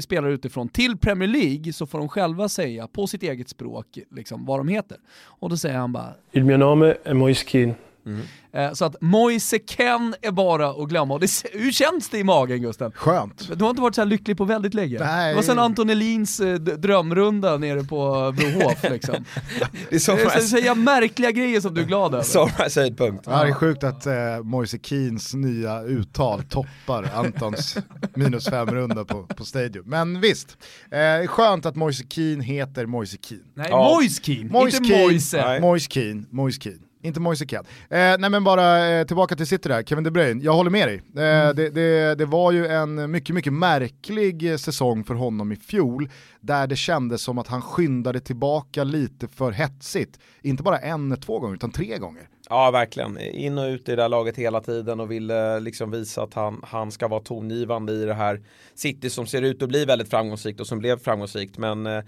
spelare 0.00 0.32
utifrån 0.32 0.68
till 0.68 0.98
Premier 0.98 1.28
League 1.28 1.72
så 1.72 1.86
får 1.86 1.98
de 1.98 2.08
själva 2.08 2.48
säga 2.48 2.86
på 2.86 3.06
sitt 3.06 3.22
eget 3.22 3.48
språk 3.48 3.98
liksom, 4.10 4.46
vad 4.46 4.58
de 4.58 4.68
heter. 4.68 4.98
Och 5.24 5.50
då 5.50 5.56
säger 5.56 5.78
han 5.78 5.92
bara 5.92 6.14
Il 6.32 6.44
mio 6.44 6.56
nome 6.56 6.94
è 7.04 7.14
Moise 7.14 7.44
Keane. 7.48 7.74
Mm. 8.08 8.74
Så 8.74 8.84
att 8.84 8.96
Moise 9.00 9.58
Ken 9.58 10.14
är 10.22 10.30
bara 10.30 10.70
att 10.70 10.88
glömma. 10.88 11.14
Och 11.14 11.20
det, 11.20 11.30
hur 11.52 11.72
känns 11.72 12.08
det 12.08 12.18
i 12.18 12.24
magen 12.24 12.62
Gusten? 12.62 12.92
Skönt. 12.92 13.58
Du 13.58 13.64
har 13.64 13.70
inte 13.70 13.82
varit 13.82 13.94
så 13.94 14.00
här 14.00 14.06
lycklig 14.06 14.36
på 14.36 14.44
väldigt 14.44 14.74
länge. 14.74 14.98
Nej. 14.98 15.28
Det 15.30 15.36
var 15.36 15.42
sen 15.42 15.58
Anton 15.58 15.90
Elins 15.90 16.40
eh, 16.40 16.54
drömrunda 16.54 17.56
nere 17.56 17.84
på 17.84 18.34
Brohof 18.36 18.82
liksom. 18.90 19.24
det 19.90 19.96
är 19.96 19.98
så, 19.98 20.14
det 20.14 20.22
är 20.22 20.40
så, 20.40 20.48
så, 20.48 20.56
så 20.62 20.74
märkliga 20.74 21.30
grejer 21.30 21.60
som 21.60 21.74
du 21.74 21.80
är 21.80 21.84
glad 21.84 22.14
över. 22.14 22.24
Somras 22.24 22.76
höjdpunkt. 22.76 23.24
Ja. 23.26 23.42
Det 23.42 23.48
är 23.48 23.54
sjukt 23.54 23.84
att 23.84 24.06
eh, 24.06 24.14
Moise 24.42 24.78
Keens 24.82 25.34
nya 25.34 25.82
uttal 25.82 26.42
toppar 26.42 27.10
Antons 27.14 27.76
minus 28.14 28.44
fem 28.48 28.68
runda 28.68 29.04
på, 29.04 29.22
på 29.22 29.44
Stadium. 29.44 29.84
Men 29.86 30.20
visst, 30.20 30.56
eh, 30.90 31.28
skönt 31.28 31.66
att 31.66 31.76
Moise 31.76 32.04
Keen 32.08 32.40
heter 32.40 32.86
Moise 32.86 33.16
Keen. 33.22 33.44
Nej, 33.54 33.66
ja. 33.70 33.94
Moise 33.94 34.22
Keen, 34.22 34.48
Moise 34.48 34.76
inte 34.76 34.98
Moise. 34.98 35.60
Moise 35.60 35.90
Keen, 35.90 36.26
Moise 36.30 36.60
Keen. 36.60 36.87
Inte 37.02 37.20
Moise 37.20 37.46
Kean. 37.46 37.64
Eh, 37.90 37.98
nej 38.18 38.30
men 38.30 38.44
bara 38.44 38.88
eh, 38.88 39.06
tillbaka 39.06 39.36
till 39.36 39.46
City 39.46 39.68
där, 39.68 39.82
Kevin 39.82 40.04
De 40.04 40.10
Bruyne, 40.10 40.44
jag 40.44 40.52
håller 40.52 40.70
med 40.70 40.88
dig. 40.88 41.02
Eh, 41.16 41.40
mm. 41.40 41.56
det, 41.56 41.70
det, 41.70 42.14
det, 42.14 42.24
var 42.24 42.52
ju 42.52 42.66
en 42.66 43.10
mycket, 43.10 43.34
mycket 43.34 43.52
märklig 43.52 44.60
säsong 44.60 45.04
för 45.04 45.14
honom 45.14 45.52
i 45.52 45.56
fjol, 45.56 46.10
där 46.40 46.66
det 46.66 46.76
kändes 46.76 47.22
som 47.22 47.38
att 47.38 47.46
han 47.46 47.62
skyndade 47.62 48.20
tillbaka 48.20 48.84
lite 48.84 49.28
för 49.28 49.52
hetsigt. 49.52 50.18
Inte 50.42 50.62
bara 50.62 50.78
en, 50.78 51.20
två 51.20 51.38
gånger, 51.38 51.54
utan 51.54 51.70
tre 51.70 51.98
gånger. 51.98 52.28
Ja, 52.50 52.70
verkligen. 52.70 53.18
In 53.18 53.58
och 53.58 53.64
ut 53.64 53.88
i 53.88 53.96
det 53.96 54.02
här 54.02 54.08
laget 54.08 54.36
hela 54.36 54.60
tiden 54.60 55.00
och 55.00 55.10
ville 55.10 55.54
eh, 55.54 55.60
liksom 55.60 55.90
visa 55.90 56.22
att 56.22 56.34
han, 56.34 56.60
han 56.66 56.92
ska 56.92 57.08
vara 57.08 57.20
tongivande 57.20 57.92
i 57.92 58.04
det 58.04 58.14
här 58.14 58.40
City 58.74 59.10
som 59.10 59.26
ser 59.26 59.42
ut 59.42 59.62
att 59.62 59.68
bli 59.68 59.84
väldigt 59.84 60.10
framgångsrikt 60.10 60.60
och 60.60 60.66
som 60.66 60.78
blev 60.78 60.98
framgångsrikt. 60.98 61.58
Men 61.58 61.86
eh, 61.86 62.02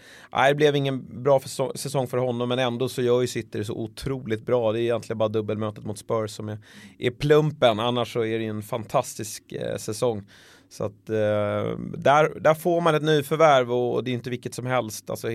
det 0.48 0.54
blev 0.54 0.76
ingen 0.76 1.22
bra 1.22 1.40
för, 1.40 1.76
säsong 1.76 2.06
för 2.06 2.18
honom, 2.18 2.48
men 2.48 2.58
ändå 2.58 2.88
så 2.88 3.02
gör 3.02 3.20
ju 3.20 3.26
City 3.26 3.58
det 3.58 3.64
så 3.64 3.74
otroligt 3.74 4.46
bra. 4.46 4.72
Det 4.72 4.80
är 4.80 4.82
egentligen 4.82 5.18
bara 5.18 5.28
dubbelmötet 5.28 5.84
mot 5.84 5.98
Spurs 5.98 6.30
som 6.30 6.48
är, 6.48 6.58
är 6.98 7.10
plumpen, 7.10 7.80
annars 7.80 8.12
så 8.12 8.24
är 8.24 8.38
det 8.38 8.44
ju 8.44 8.50
en 8.50 8.62
fantastisk 8.62 9.52
eh, 9.52 9.76
säsong. 9.76 10.26
Så 10.70 10.84
att 10.84 11.10
eh, 11.10 11.78
där, 11.96 12.40
där 12.40 12.54
får 12.54 12.80
man 12.80 12.94
ett 12.94 13.02
nyförvärv 13.02 13.72
och 13.72 14.04
det 14.04 14.10
är 14.10 14.12
inte 14.12 14.30
vilket 14.30 14.54
som 14.54 14.66
helst. 14.66 15.10
Alltså, 15.10 15.28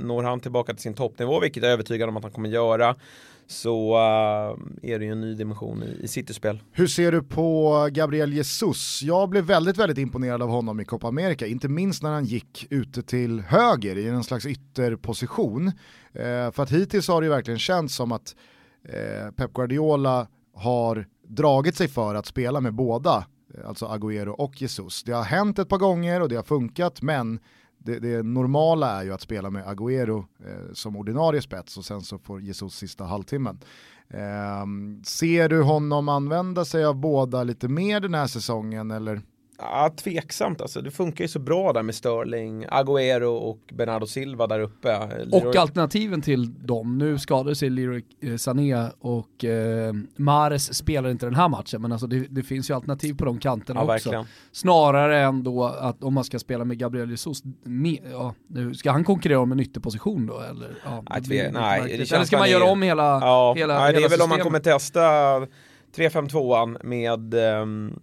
når 0.00 0.22
han 0.22 0.40
tillbaka 0.40 0.72
till 0.72 0.82
sin 0.82 0.94
toppnivå, 0.94 1.40
vilket 1.40 1.62
jag 1.62 1.70
är 1.70 1.72
övertygad 1.72 2.08
om 2.08 2.16
att 2.16 2.22
han 2.22 2.32
kommer 2.32 2.48
göra, 2.48 2.96
så 3.52 3.94
uh, 3.94 4.58
är 4.82 4.98
det 4.98 5.04
ju 5.04 5.12
en 5.12 5.20
ny 5.20 5.34
dimension 5.34 5.82
i, 5.82 6.04
i 6.04 6.08
City-spel. 6.08 6.62
Hur 6.72 6.86
ser 6.86 7.12
du 7.12 7.22
på 7.22 7.88
Gabriel 7.92 8.32
Jesus? 8.32 9.02
Jag 9.02 9.28
blev 9.28 9.44
väldigt, 9.44 9.78
väldigt 9.78 9.98
imponerad 9.98 10.42
av 10.42 10.48
honom 10.48 10.80
i 10.80 10.84
Copa 10.84 11.08
America, 11.08 11.46
inte 11.46 11.68
minst 11.68 12.02
när 12.02 12.10
han 12.10 12.24
gick 12.24 12.66
ute 12.70 13.02
till 13.02 13.40
höger 13.40 13.96
i 13.96 14.08
en 14.08 14.24
slags 14.24 14.46
ytterposition. 14.46 15.66
Eh, 16.12 16.50
för 16.52 16.62
att 16.62 16.70
hittills 16.70 17.08
har 17.08 17.20
det 17.20 17.24
ju 17.24 17.30
verkligen 17.30 17.58
känts 17.58 17.94
som 17.94 18.12
att 18.12 18.36
eh, 18.88 19.30
Pep 19.36 19.52
Guardiola 19.52 20.26
har 20.54 21.06
dragit 21.28 21.76
sig 21.76 21.88
för 21.88 22.14
att 22.14 22.26
spela 22.26 22.60
med 22.60 22.74
båda 22.74 23.26
alltså 23.66 23.86
Agüero 23.86 24.28
och 24.28 24.62
Jesus. 24.62 25.02
Det 25.02 25.12
har 25.12 25.22
hänt 25.22 25.58
ett 25.58 25.68
par 25.68 25.78
gånger 25.78 26.20
och 26.20 26.28
det 26.28 26.36
har 26.36 26.42
funkat, 26.42 27.02
men 27.02 27.40
det, 27.84 27.98
det 27.98 28.22
normala 28.22 29.00
är 29.00 29.04
ju 29.04 29.12
att 29.12 29.20
spela 29.20 29.50
med 29.50 29.64
Agüero 29.64 30.24
eh, 30.46 30.72
som 30.72 30.96
ordinarie 30.96 31.42
spets 31.42 31.76
och 31.76 31.84
sen 31.84 32.00
så 32.00 32.18
får 32.18 32.40
Jesus 32.40 32.76
sista 32.76 33.04
halvtimmen. 33.04 33.58
Eh, 34.08 34.66
ser 35.04 35.48
du 35.48 35.62
honom 35.62 36.08
använda 36.08 36.64
sig 36.64 36.84
av 36.84 36.96
båda 36.96 37.44
lite 37.44 37.68
mer 37.68 38.00
den 38.00 38.14
här 38.14 38.26
säsongen 38.26 38.90
eller? 38.90 39.22
Ja, 39.62 39.90
tveksamt 39.96 40.60
alltså. 40.60 40.80
Det 40.80 40.90
funkar 40.90 41.24
ju 41.24 41.28
så 41.28 41.38
bra 41.38 41.72
där 41.72 41.82
med 41.82 41.94
Sterling, 41.94 42.66
Agüero 42.66 43.24
och 43.24 43.58
Bernardo 43.72 44.06
Silva 44.06 44.46
där 44.46 44.60
uppe. 44.60 44.98
Och 45.32 45.56
alternativen 45.56 46.22
till 46.22 46.66
dem. 46.66 46.98
Nu 46.98 47.18
skadade 47.18 47.54
sig 47.54 47.70
Leroy 47.70 48.02
eh, 48.20 48.36
Sané 48.36 48.90
och 49.00 49.44
eh, 49.44 49.94
Mares 50.16 50.74
spelar 50.74 51.10
inte 51.10 51.26
den 51.26 51.34
här 51.34 51.48
matchen, 51.48 51.82
men 51.82 51.92
alltså 51.92 52.06
det, 52.06 52.26
det 52.30 52.42
finns 52.42 52.70
ju 52.70 52.74
alternativ 52.74 53.14
på 53.14 53.24
de 53.24 53.38
kanterna 53.38 53.80
ja, 53.80 53.94
också. 53.94 54.10
Verkligen. 54.10 54.26
Snarare 54.52 55.20
än 55.20 55.42
då 55.42 55.64
att 55.64 56.02
om 56.04 56.14
man 56.14 56.24
ska 56.24 56.38
spela 56.38 56.64
med 56.64 56.78
Gabriel 56.78 57.10
Jesus, 57.10 57.42
med, 57.62 57.98
ja, 58.12 58.34
nu 58.46 58.74
ska 58.74 58.90
han 58.90 59.04
konkurrera 59.04 59.40
om 59.40 59.52
en 59.52 59.60
ytterposition 59.60 60.26
då 60.26 60.40
eller? 60.40 60.78
Ja, 60.84 61.04
nej, 61.10 61.20
det, 61.24 61.52
nej, 61.52 61.96
det 61.98 62.12
eller 62.12 62.24
ska 62.24 62.38
man 62.38 62.50
göra 62.50 62.64
om 62.64 62.82
hela, 62.82 63.02
ja, 63.02 63.54
hela, 63.56 63.74
nej, 63.74 63.86
hela 63.86 63.92
Det 63.92 63.98
är 63.98 64.08
väl 64.08 64.10
systemet? 64.10 64.24
om 64.24 64.28
man 64.28 64.40
kommer 64.40 64.58
testa 64.58 65.00
3-5-2an 65.96 66.86
med 66.86 67.34
um 67.34 68.00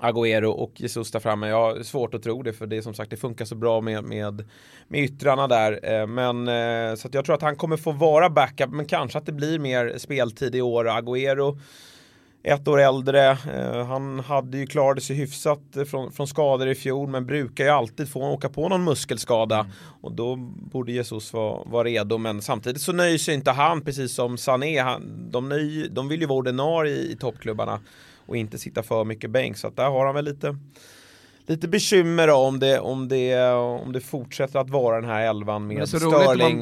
Agüero 0.00 0.46
och 0.46 0.80
Jesus 0.80 1.10
där 1.10 1.20
framme. 1.20 1.48
Jag 1.48 1.74
har 1.74 1.82
svårt 1.82 2.14
att 2.14 2.22
tro 2.22 2.42
det 2.42 2.52
för 2.52 2.66
det 2.66 2.76
är 2.76 2.82
som 2.82 2.94
sagt 2.94 3.10
det 3.10 3.16
funkar 3.16 3.44
så 3.44 3.54
bra 3.54 3.80
med, 3.80 4.04
med, 4.04 4.44
med 4.88 5.00
yttrarna 5.00 5.48
där. 5.48 5.80
Eh, 5.82 6.06
men 6.06 6.48
eh, 6.48 6.94
så 6.94 7.08
jag 7.12 7.24
tror 7.24 7.34
att 7.34 7.42
han 7.42 7.56
kommer 7.56 7.76
få 7.76 7.92
vara 7.92 8.30
backup 8.30 8.70
men 8.70 8.86
kanske 8.86 9.18
att 9.18 9.26
det 9.26 9.32
blir 9.32 9.58
mer 9.58 9.98
speltid 9.98 10.54
i 10.54 10.60
år. 10.60 10.84
Agüero 10.84 11.58
ett 12.44 12.68
år 12.68 12.80
äldre. 12.80 13.30
Eh, 13.30 13.86
han 13.86 14.20
hade 14.20 14.58
ju 14.58 14.66
klarat 14.66 15.02
sig 15.02 15.16
hyfsat 15.16 15.60
från, 15.90 16.12
från 16.12 16.26
skador 16.26 16.68
i 16.68 16.74
fjol 16.74 17.08
men 17.08 17.26
brukar 17.26 17.64
ju 17.64 17.70
alltid 17.70 18.08
få 18.08 18.20
åka 18.20 18.48
på 18.48 18.68
någon 18.68 18.84
muskelskada 18.84 19.58
mm. 19.58 19.72
och 20.00 20.12
då 20.12 20.36
borde 20.70 20.92
Jesus 20.92 21.32
vara, 21.32 21.64
vara 21.64 21.84
redo 21.84 22.18
men 22.18 22.42
samtidigt 22.42 22.82
så 22.82 22.92
nöjer 22.92 23.18
sig 23.18 23.34
inte 23.34 23.50
han 23.50 23.80
precis 23.80 24.14
som 24.14 24.38
Sané. 24.38 24.78
Han, 24.78 25.30
de, 25.30 25.48
nöj, 25.48 25.88
de 25.90 26.08
vill 26.08 26.20
ju 26.20 26.26
vara 26.26 26.38
ordinarie 26.38 26.94
i, 26.94 27.12
i 27.12 27.16
toppklubbarna 27.16 27.80
och 28.26 28.36
inte 28.36 28.58
sitta 28.58 28.82
för 28.82 29.04
mycket 29.04 29.30
bänk. 29.30 29.56
Så 29.56 29.66
att 29.66 29.76
där 29.76 29.90
har 29.90 30.06
han 30.06 30.14
väl 30.14 30.24
lite 30.24 30.56
lite 31.46 31.68
bekymmer 31.68 32.30
om 32.30 32.58
det, 32.60 32.80
om, 32.80 33.08
det, 33.08 33.52
om 33.52 33.92
det 33.92 34.00
fortsätter 34.00 34.58
att 34.58 34.70
vara 34.70 35.00
den 35.00 35.10
här 35.10 35.26
elvan 35.26 35.66
med 35.66 35.88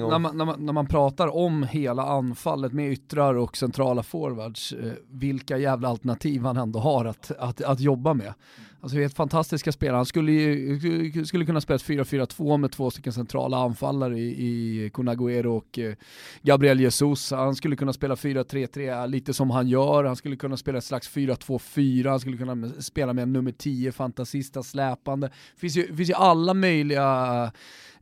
och... 0.02 0.11
när, 0.11 0.19
man, 0.19 0.37
när, 0.37 0.45
man, 0.45 0.66
när 0.66 0.73
man 0.73 0.87
pratar 0.87 1.37
om 1.37 1.62
hela 1.62 2.02
anfallet 2.02 2.73
med 2.73 2.92
yttrar 2.92 3.35
och 3.35 3.57
centrala 3.57 4.02
forwards, 4.02 4.73
eh, 4.73 4.92
vilka 5.11 5.59
jävla 5.59 5.88
alternativ 5.88 6.42
han 6.42 6.57
ändå 6.57 6.78
har 6.78 7.04
att, 7.04 7.31
att, 7.38 7.62
att 7.62 7.81
jobba 7.81 8.14
med. 8.14 8.35
Alltså 8.83 8.99
helt 8.99 9.15
fantastiska 9.15 9.73
spelare. 9.73 9.97
Han 9.97 10.07
skulle, 10.07 10.33
ju, 10.33 11.25
skulle 11.25 11.47
kunna 11.47 11.61
spela 11.61 11.77
4-4-2 11.77 12.57
med 12.57 12.73
två 12.73 12.91
stycken 12.91 13.12
centrala 13.12 13.57
anfallare 13.57 14.19
i, 14.19 14.85
i 14.85 14.91
Kunaguero 14.91 15.57
och 15.57 15.79
eh, 15.79 15.95
Gabriel 16.43 16.81
Jesus. 16.81 17.31
Han 17.31 17.55
skulle 17.55 17.77
kunna 17.77 17.93
spela 17.93 18.15
4-3-3 18.15 19.07
lite 19.07 19.35
som 19.35 19.51
han 19.51 19.69
gör. 19.69 20.05
Han 20.05 20.17
skulle 20.17 20.37
kunna 20.37 20.57
spela 20.57 20.79
ett 20.79 20.85
slags 20.85 21.11
4-2-4. 21.11 22.09
Han 22.09 22.21
skulle 22.21 22.37
kunna 22.37 22.69
spela 22.69 23.12
med 23.12 23.23
en 23.23 23.33
nummer 23.33 23.53
10 23.53 23.93
fantasista 23.93 24.62
släpande. 24.62 25.27
Det 25.27 25.61
finns 25.61 25.77
ju, 25.77 25.97
finns 25.97 26.11
ju 26.11 26.15
alla 26.15 26.55
möjliga 26.55 27.53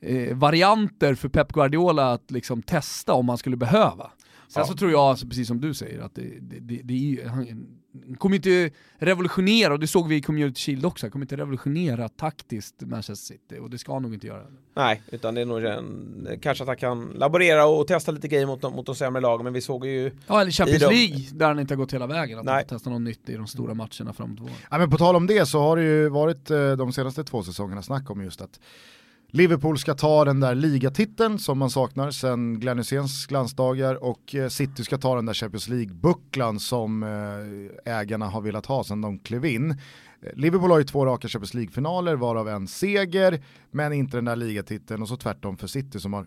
eh, 0.00 0.36
varianter 0.36 1.14
för 1.14 1.28
Pep 1.28 1.52
Guardiola 1.52 2.12
att 2.12 2.30
liksom 2.30 2.62
testa 2.62 3.12
om 3.12 3.26
man 3.26 3.38
skulle 3.38 3.56
behöva. 3.56 4.10
Sen 4.48 4.60
ja. 4.60 4.64
så 4.64 4.74
tror 4.74 4.90
jag, 4.90 5.00
alltså, 5.00 5.26
precis 5.26 5.48
som 5.48 5.60
du 5.60 5.74
säger, 5.74 6.00
att 6.00 6.14
det, 6.14 6.40
det, 6.40 6.60
det, 6.60 6.80
det 6.84 6.94
är, 6.94 7.28
han 7.28 7.79
kommer 8.18 8.36
inte 8.36 8.70
revolutionera, 8.98 9.72
och 9.72 9.78
det 9.80 9.86
såg 9.86 10.08
vi 10.08 10.16
i 10.16 10.20
Community 10.20 10.60
Shield 10.60 10.86
också, 10.86 11.06
han 11.06 11.10
kommer 11.10 11.24
inte 11.24 11.36
revolutionera 11.36 12.08
taktiskt 12.08 12.80
Manchester 12.80 13.34
City, 13.34 13.58
och 13.60 13.70
det 13.70 13.78
ska 13.78 13.92
han 13.92 14.02
nog 14.02 14.14
inte 14.14 14.26
göra. 14.26 14.42
Nej, 14.74 15.02
utan 15.10 15.34
det 15.34 15.40
är 15.40 15.46
nog 15.46 15.64
en, 15.64 16.28
kanske 16.42 16.64
att 16.64 16.68
han 16.68 16.76
kan 16.76 17.12
laborera 17.16 17.66
och 17.66 17.86
testa 17.86 18.12
lite 18.12 18.28
grejer 18.28 18.46
mot, 18.46 18.62
mot 18.62 18.86
de 18.86 18.94
sämre 18.94 19.22
lagen, 19.22 19.44
men 19.44 19.52
vi 19.52 19.60
såg 19.60 19.86
ju... 19.86 20.12
Ja, 20.26 20.40
eller 20.40 20.50
Champions 20.50 20.82
League, 20.82 21.26
där 21.32 21.46
han 21.46 21.58
inte 21.58 21.74
har 21.74 21.78
gått 21.78 21.94
hela 21.94 22.06
vägen, 22.06 22.38
att 22.38 22.44
Nej. 22.44 22.64
testa 22.68 22.90
något 22.90 23.02
nytt 23.02 23.28
i 23.28 23.34
de 23.34 23.46
stora 23.46 23.74
matcherna 23.74 24.12
framåt 24.12 24.40
våren. 24.40 24.54
Ja, 24.70 24.78
men 24.78 24.90
på 24.90 24.96
tal 24.96 25.16
om 25.16 25.26
det 25.26 25.46
så 25.46 25.60
har 25.60 25.76
det 25.76 25.82
ju 25.82 26.08
varit 26.08 26.50
eh, 26.50 26.72
de 26.72 26.92
senaste 26.92 27.24
två 27.24 27.42
säsongerna 27.42 27.82
snack 27.82 28.10
om 28.10 28.22
just 28.22 28.40
att 28.40 28.60
Liverpool 29.32 29.78
ska 29.78 29.94
ta 29.94 30.24
den 30.24 30.40
där 30.40 30.54
ligatiteln 30.54 31.38
som 31.38 31.58
man 31.58 31.70
saknar 31.70 32.10
sedan 32.10 32.60
Glenn 32.60 32.78
Hyséns 32.78 33.26
glansdagar 33.26 34.04
och 34.04 34.34
eh, 34.34 34.48
City 34.48 34.84
ska 34.84 34.98
ta 34.98 35.16
den 35.16 35.26
där 35.26 35.34
Champions 35.34 35.68
League-bucklan 35.68 36.58
som 36.58 37.02
eh, 37.02 37.98
ägarna 37.98 38.26
har 38.26 38.40
velat 38.40 38.66
ha 38.66 38.84
sedan 38.84 39.00
de 39.00 39.18
klev 39.18 39.44
in. 39.44 39.80
Liverpool 40.34 40.70
har 40.70 40.78
ju 40.78 40.84
två 40.84 41.06
raka 41.06 41.28
Champions 41.28 41.54
League-finaler 41.54 42.16
varav 42.16 42.48
en 42.48 42.68
seger 42.68 43.42
men 43.70 43.92
inte 43.92 44.16
den 44.16 44.24
där 44.24 44.36
ligatiteln 44.36 45.02
och 45.02 45.08
så 45.08 45.16
tvärtom 45.16 45.56
för 45.56 45.66
City 45.66 46.00
som 46.00 46.12
har 46.12 46.26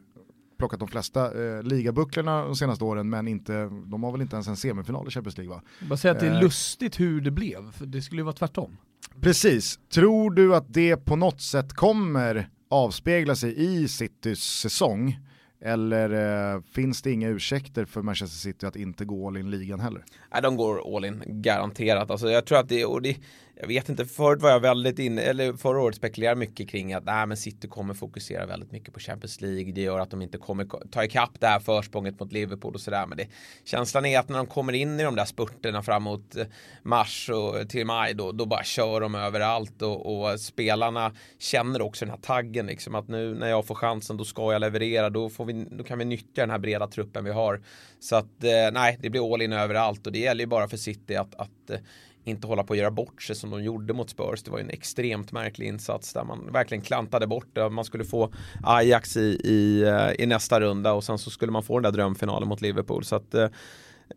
plockat 0.58 0.80
de 0.80 0.88
flesta 0.88 1.44
eh, 1.44 1.64
ligabucklorna 1.64 2.44
de 2.44 2.56
senaste 2.56 2.84
åren 2.84 3.10
men 3.10 3.28
inte, 3.28 3.54
de 3.86 4.04
har 4.04 4.12
väl 4.12 4.22
inte 4.22 4.36
ens 4.36 4.48
en 4.48 4.58
semifinal 4.58 5.08
i 5.08 5.12
Champions 5.12 5.38
League 5.38 5.56
va? 5.56 5.62
Bara 5.90 5.98
säga 5.98 6.12
att 6.12 6.20
det 6.20 6.28
är 6.28 6.36
eh. 6.36 6.42
lustigt 6.42 7.00
hur 7.00 7.22
det 7.22 7.32
blev, 7.32 7.72
för 7.72 7.86
det 7.86 8.02
skulle 8.02 8.22
ju 8.22 8.26
vara 8.26 8.36
tvärtom. 8.36 8.78
Precis, 9.22 9.80
tror 9.94 10.32
du 10.32 10.56
att 10.56 10.74
det 10.74 10.98
på 10.98 11.16
något 11.16 11.42
sätt 11.42 11.74
kommer 11.74 12.50
avspegla 12.74 13.36
sig 13.36 13.54
i 13.58 13.88
Citys 13.88 14.44
säsong? 14.44 15.20
Eller 15.62 16.10
eh, 16.56 16.62
finns 16.74 17.02
det 17.02 17.12
inga 17.12 17.28
ursäkter 17.30 17.86
för 17.86 18.02
Manchester 18.02 18.38
City 18.38 18.66
att 18.66 18.76
inte 18.76 19.06
gå 19.06 19.28
all 19.28 19.38
in 19.38 19.52
ligan 19.52 19.80
heller? 19.80 20.04
Nej, 20.32 20.42
de 20.42 20.58
går 20.58 20.96
all 20.98 21.06
in, 21.06 21.24
garanterat. 21.26 22.12
Alltså, 22.12 22.30
jag 22.30 22.46
tror 22.46 22.60
att 22.60 22.70
det, 22.70 22.86
och 22.86 23.02
det, 23.02 23.18
jag 23.56 23.68
vet 23.68 23.90
inte, 23.90 24.06
förut 24.06 24.42
var 24.42 24.50
jag 24.50 24.60
väldigt 24.60 25.00
inne, 25.00 25.22
eller 25.22 25.54
förra 25.54 25.82
året 25.82 25.96
spekulerade 25.96 26.40
mycket 26.40 26.70
kring 26.70 26.94
att 26.94 27.06
nej, 27.06 27.26
men 27.26 27.38
City 27.38 27.68
kommer 27.68 27.94
fokusera 27.94 28.46
väldigt 28.46 28.72
mycket 28.72 28.94
på 28.94 29.00
Champions 29.00 29.42
League. 29.42 29.72
Det 29.72 29.82
gör 29.82 30.00
att 30.00 30.10
de 30.10 30.22
inte 30.22 30.38
kommer 30.38 30.66
ta 30.92 31.04
ikapp 31.04 31.40
det 31.40 31.48
här 31.48 31.60
försprånget 31.60 32.20
mot 32.20 32.32
Liverpool 32.32 32.74
och 32.74 32.82
sådär. 32.82 33.06
Men 33.06 33.18
det, 33.18 33.28
känslan 33.64 34.06
är 34.06 34.20
att 34.20 34.30
när 34.30 34.38
de 34.38 34.48
kommer 34.48 34.74
in 34.74 35.00
i 35.00 35.04
de 35.04 35.16
där 35.16 35.26
spurterna 35.26 35.84
framåt 35.84 36.36
eh, 36.36 36.46
mars 36.84 37.30
och 37.30 37.70
till 37.70 37.86
maj 37.86 38.14
då, 38.14 38.32
då 38.32 38.46
bara 38.46 38.64
kör 38.64 39.02
de 39.02 39.16
överallt 39.16 39.82
och, 39.82 40.24
och 40.24 40.40
spelarna 40.40 41.12
känner 41.40 41.82
också 41.82 42.06
den 42.06 42.12
här 42.12 42.22
taggen 42.22 42.66
liksom 42.66 42.96
att 42.96 43.08
nu 43.08 43.36
när 43.36 43.50
jag 43.50 43.66
får 43.66 43.76
chansen 43.76 44.18
då 44.18 44.24
ska 44.24 44.54
jag 44.54 44.60
leverera. 44.60 45.10
Då, 45.10 45.30
får 45.30 45.46
vi, 45.46 45.66
då 45.72 45.84
kan 45.84 46.00
vi 46.00 46.06
nyttja 46.06 46.42
den 46.42 46.50
här 46.50 46.60
breda 46.60 46.88
truppen 46.88 47.26
vi 47.26 47.32
har. 47.32 47.62
Så 48.00 48.16
att 48.16 48.44
eh, 48.44 48.72
nej, 48.74 48.98
det 49.00 49.10
blir 49.10 49.34
all 49.34 49.42
in 49.42 49.54
överallt 49.54 50.08
och 50.08 50.14
det 50.14 50.20
gäller 50.20 50.44
ju 50.44 50.48
bara 50.48 50.68
för 50.68 50.78
City 50.78 51.16
att, 51.16 51.36
att 51.36 51.70
eh, 51.70 51.78
inte 52.24 52.48
hålla 52.48 52.64
på 52.64 52.74
att 52.74 52.80
göra 52.80 52.92
bort 52.92 53.22
sig 53.22 53.36
som 53.36 53.50
de 53.50 53.64
gjorde 53.64 53.94
mot 53.94 54.10
Spurs. 54.10 54.44
Det 54.44 54.52
var 54.52 54.58
ju 54.58 54.64
en 54.64 54.70
extremt 54.70 55.32
märklig 55.32 55.68
insats 55.68 56.14
där 56.14 56.24
man 56.24 56.52
verkligen 56.52 56.82
klantade 56.82 57.28
bort 57.28 57.48
det. 57.54 57.70
Man 57.70 57.86
skulle 57.86 58.06
få 58.06 58.34
Ajax 58.64 59.18
i, 59.18 59.40
i, 59.44 59.84
eh, 59.84 60.24
i 60.24 60.26
nästa 60.26 60.60
runda 60.60 60.94
och 60.94 61.04
sen 61.04 61.18
så 61.18 61.30
skulle 61.30 61.52
man 61.52 61.64
få 61.64 61.80
den 61.80 61.84
där 61.84 61.98
drömfinalen 61.98 62.50
mot 62.50 62.62
Liverpool. 62.62 63.04
Så 63.04 63.16
att, 63.16 63.34
eh, 63.34 63.48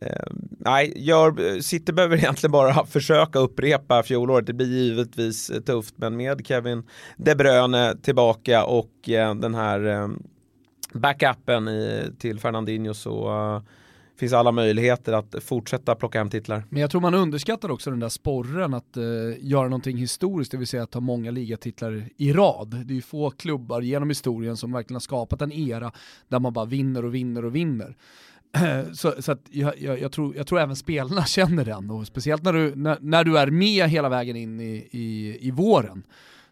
eh 0.00 0.26
nej, 0.58 0.92
gör, 0.96 1.60
City 1.60 1.92
behöver 1.92 2.16
egentligen 2.16 2.52
bara 2.52 2.86
försöka 2.86 3.38
upprepa 3.38 4.02
fjolåret. 4.02 4.46
Det 4.46 4.52
blir 4.52 4.66
givetvis 4.66 5.50
eh, 5.50 5.60
tufft, 5.60 5.94
men 5.98 6.16
med 6.16 6.46
Kevin 6.46 6.82
De 7.16 7.34
Bruyne 7.34 7.96
tillbaka 8.02 8.64
och 8.64 9.08
eh, 9.08 9.34
den 9.34 9.54
här 9.54 9.86
eh, 9.86 10.08
backupen 10.92 11.68
i, 11.68 12.10
till 12.18 12.40
Fernandinho 12.40 12.94
så 12.94 13.28
eh, 13.28 13.62
finns 14.16 14.32
alla 14.32 14.52
möjligheter 14.52 15.12
att 15.12 15.34
fortsätta 15.40 15.94
plocka 15.94 16.18
hem 16.18 16.30
titlar. 16.30 16.64
Men 16.70 16.80
jag 16.80 16.90
tror 16.90 17.00
man 17.00 17.14
underskattar 17.14 17.70
också 17.70 17.90
den 17.90 18.00
där 18.00 18.08
sporren 18.08 18.74
att 18.74 18.96
eh, 18.96 19.02
göra 19.38 19.64
någonting 19.64 19.96
historiskt, 19.96 20.50
det 20.50 20.56
vill 20.56 20.66
säga 20.66 20.82
att 20.82 20.90
ta 20.90 21.00
många 21.00 21.30
ligatitlar 21.30 22.08
i 22.16 22.32
rad. 22.32 22.82
Det 22.84 22.92
är 22.92 22.96
ju 22.96 23.02
få 23.02 23.30
klubbar 23.30 23.80
genom 23.80 24.08
historien 24.08 24.56
som 24.56 24.72
verkligen 24.72 24.94
har 24.94 25.00
skapat 25.00 25.42
en 25.42 25.52
era 25.52 25.92
där 26.28 26.38
man 26.38 26.52
bara 26.52 26.64
vinner 26.64 27.04
och 27.04 27.14
vinner 27.14 27.44
och 27.44 27.56
vinner. 27.56 27.96
så, 28.92 29.22
så 29.22 29.32
att 29.32 29.42
jag, 29.50 29.78
jag, 29.78 30.00
jag, 30.00 30.12
tror, 30.12 30.36
jag 30.36 30.46
tror 30.46 30.60
även 30.60 30.76
spelarna 30.76 31.24
känner 31.26 31.64
den, 31.64 31.90
och 31.90 32.06
speciellt 32.06 32.42
när 32.42 32.52
du, 32.52 32.74
när, 32.74 32.98
när 33.00 33.24
du 33.24 33.38
är 33.38 33.46
med 33.46 33.88
hela 33.88 34.08
vägen 34.08 34.36
in 34.36 34.60
i, 34.60 34.88
i, 34.90 35.38
i 35.40 35.50
våren 35.50 36.02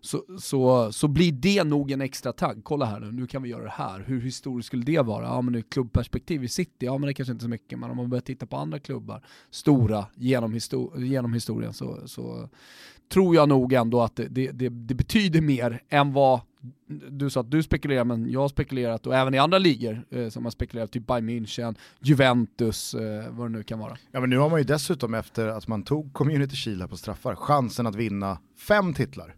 så, 0.04 0.24
så, 0.38 0.92
så 0.92 1.08
blir 1.08 1.32
det 1.32 1.64
nog 1.64 1.90
en 1.90 2.00
extra 2.00 2.32
tagg. 2.32 2.60
Kolla 2.64 2.84
här 2.84 3.00
nu, 3.00 3.12
nu 3.12 3.26
kan 3.26 3.42
vi 3.42 3.48
göra 3.48 3.64
det 3.64 3.70
här. 3.70 4.04
Hur 4.06 4.20
historiskt 4.20 4.66
skulle 4.66 4.84
det 4.84 5.00
vara? 5.00 5.24
Ja 5.24 5.40
men 5.40 5.54
ur 5.54 5.62
klubbperspektiv 5.62 6.44
i 6.44 6.48
City, 6.48 6.86
ja 6.86 6.98
men 6.98 7.06
det 7.06 7.14
kanske 7.14 7.32
inte 7.32 7.42
är 7.42 7.46
så 7.46 7.50
mycket, 7.50 7.78
men 7.78 7.90
om 7.90 7.96
man 7.96 8.10
börjar 8.10 8.22
titta 8.22 8.46
på 8.46 8.56
andra 8.56 8.78
klubbar, 8.78 9.24
stora 9.50 10.06
genom, 10.14 10.52
histor 10.52 11.04
genom 11.04 11.32
historien, 11.32 11.72
så, 11.72 11.98
så 12.06 12.48
tror 13.12 13.34
jag 13.34 13.48
nog 13.48 13.72
ändå 13.72 14.02
att 14.02 14.16
det, 14.16 14.28
det, 14.28 14.50
det, 14.50 14.68
det 14.68 14.94
betyder 14.94 15.40
mer 15.40 15.82
än 15.88 16.12
vad 16.12 16.40
du 17.10 17.30
sa 17.30 17.40
att 17.40 17.50
du 17.50 17.62
spekulerar, 17.62 18.04
men 18.04 18.30
jag 18.30 18.40
har 18.40 18.48
spekulerat 18.48 19.06
och 19.06 19.14
även 19.14 19.34
i 19.34 19.38
andra 19.38 19.58
ligor 19.58 20.04
eh, 20.10 20.28
som 20.28 20.44
har 20.44 20.50
spekulerat, 20.50 20.90
typ 20.90 21.06
Bayern 21.06 21.28
München, 21.28 21.76
Juventus, 22.00 22.94
eh, 22.94 23.30
vad 23.30 23.46
det 23.46 23.52
nu 23.52 23.62
kan 23.62 23.78
vara. 23.78 23.96
Ja 24.10 24.20
men 24.20 24.30
nu 24.30 24.38
har 24.38 24.50
man 24.50 24.58
ju 24.58 24.64
dessutom 24.64 25.14
efter 25.14 25.46
att 25.46 25.68
man 25.68 25.82
tog 25.82 26.12
Community 26.12 26.56
Shield 26.56 26.90
på 26.90 26.96
straffar 26.96 27.34
chansen 27.34 27.86
att 27.86 27.94
vinna 27.94 28.38
fem 28.56 28.94
titlar. 28.94 29.34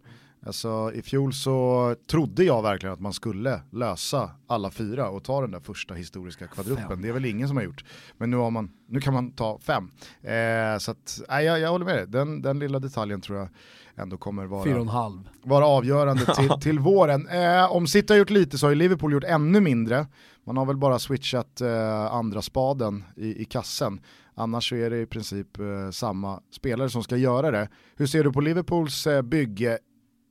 Alltså 0.46 0.92
i 0.94 1.02
fjol 1.02 1.32
så 1.32 1.94
trodde 2.10 2.44
jag 2.44 2.62
verkligen 2.62 2.92
att 2.92 3.00
man 3.00 3.12
skulle 3.12 3.60
lösa 3.72 4.30
alla 4.46 4.70
fyra 4.70 5.08
och 5.08 5.24
ta 5.24 5.40
den 5.40 5.50
där 5.50 5.60
första 5.60 5.94
historiska 5.94 6.46
kvadruppen. 6.46 7.02
Det 7.02 7.08
är 7.08 7.12
väl 7.12 7.24
ingen 7.24 7.48
som 7.48 7.56
har 7.56 7.64
gjort. 7.64 7.84
Men 8.16 8.30
nu, 8.30 8.36
har 8.36 8.50
man, 8.50 8.70
nu 8.88 9.00
kan 9.00 9.14
man 9.14 9.32
ta 9.32 9.58
fem. 9.58 9.90
Eh, 10.22 10.78
så 10.78 10.90
att, 10.90 11.20
nej, 11.28 11.44
jag, 11.44 11.60
jag 11.60 11.70
håller 11.70 11.84
med 11.84 11.94
dig, 11.94 12.06
den, 12.06 12.42
den 12.42 12.58
lilla 12.58 12.78
detaljen 12.78 13.20
tror 13.20 13.38
jag 13.38 13.48
ändå 13.96 14.16
kommer 14.16 14.46
vara, 14.46 14.64
vara 15.42 15.66
avgörande 15.66 16.24
till, 16.36 16.50
till 16.60 16.78
våren. 16.78 17.28
Eh, 17.28 17.72
om 17.72 17.86
City 17.86 18.12
har 18.12 18.18
gjort 18.18 18.30
lite 18.30 18.58
så 18.58 18.66
har 18.66 18.70
ju 18.70 18.76
Liverpool 18.76 19.12
gjort 19.12 19.24
ännu 19.24 19.60
mindre. 19.60 20.06
Man 20.44 20.56
har 20.56 20.66
väl 20.66 20.76
bara 20.76 20.98
switchat 20.98 21.60
eh, 21.60 22.14
andra 22.14 22.42
spaden 22.42 23.04
i, 23.16 23.42
i 23.42 23.44
kassen. 23.44 24.00
Annars 24.34 24.68
så 24.68 24.76
är 24.76 24.90
det 24.90 25.00
i 25.00 25.06
princip 25.06 25.58
eh, 25.58 25.90
samma 25.90 26.40
spelare 26.50 26.90
som 26.90 27.02
ska 27.02 27.16
göra 27.16 27.50
det. 27.50 27.68
Hur 27.96 28.06
ser 28.06 28.24
du 28.24 28.32
på 28.32 28.40
Liverpools 28.40 29.06
eh, 29.06 29.22
bygge 29.22 29.78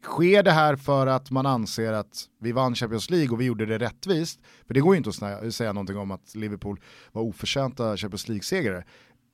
Sker 0.06 0.44
det 0.44 0.52
här 0.52 0.76
för 0.76 1.08
att 1.08 1.32
man 1.32 1.46
anser 1.46 1.94
att 1.94 2.26
vi 2.42 2.52
vann 2.52 2.76
Champions 2.76 3.10
League 3.10 3.30
och 3.30 3.42
vi 3.42 3.46
gjorde 3.46 3.66
det 3.66 3.78
rättvist? 3.78 4.40
För 4.68 4.74
det 4.74 4.80
går 4.80 4.96
ju 4.96 4.98
inte 4.98 5.10
att 5.10 5.54
säga 5.54 5.74
någonting 5.74 5.98
om 5.98 6.12
att 6.12 6.36
Liverpool 6.36 6.80
var 7.12 7.22
oförtjänta 7.22 7.98
Champions 7.98 8.28
League-segrare. 8.28 8.84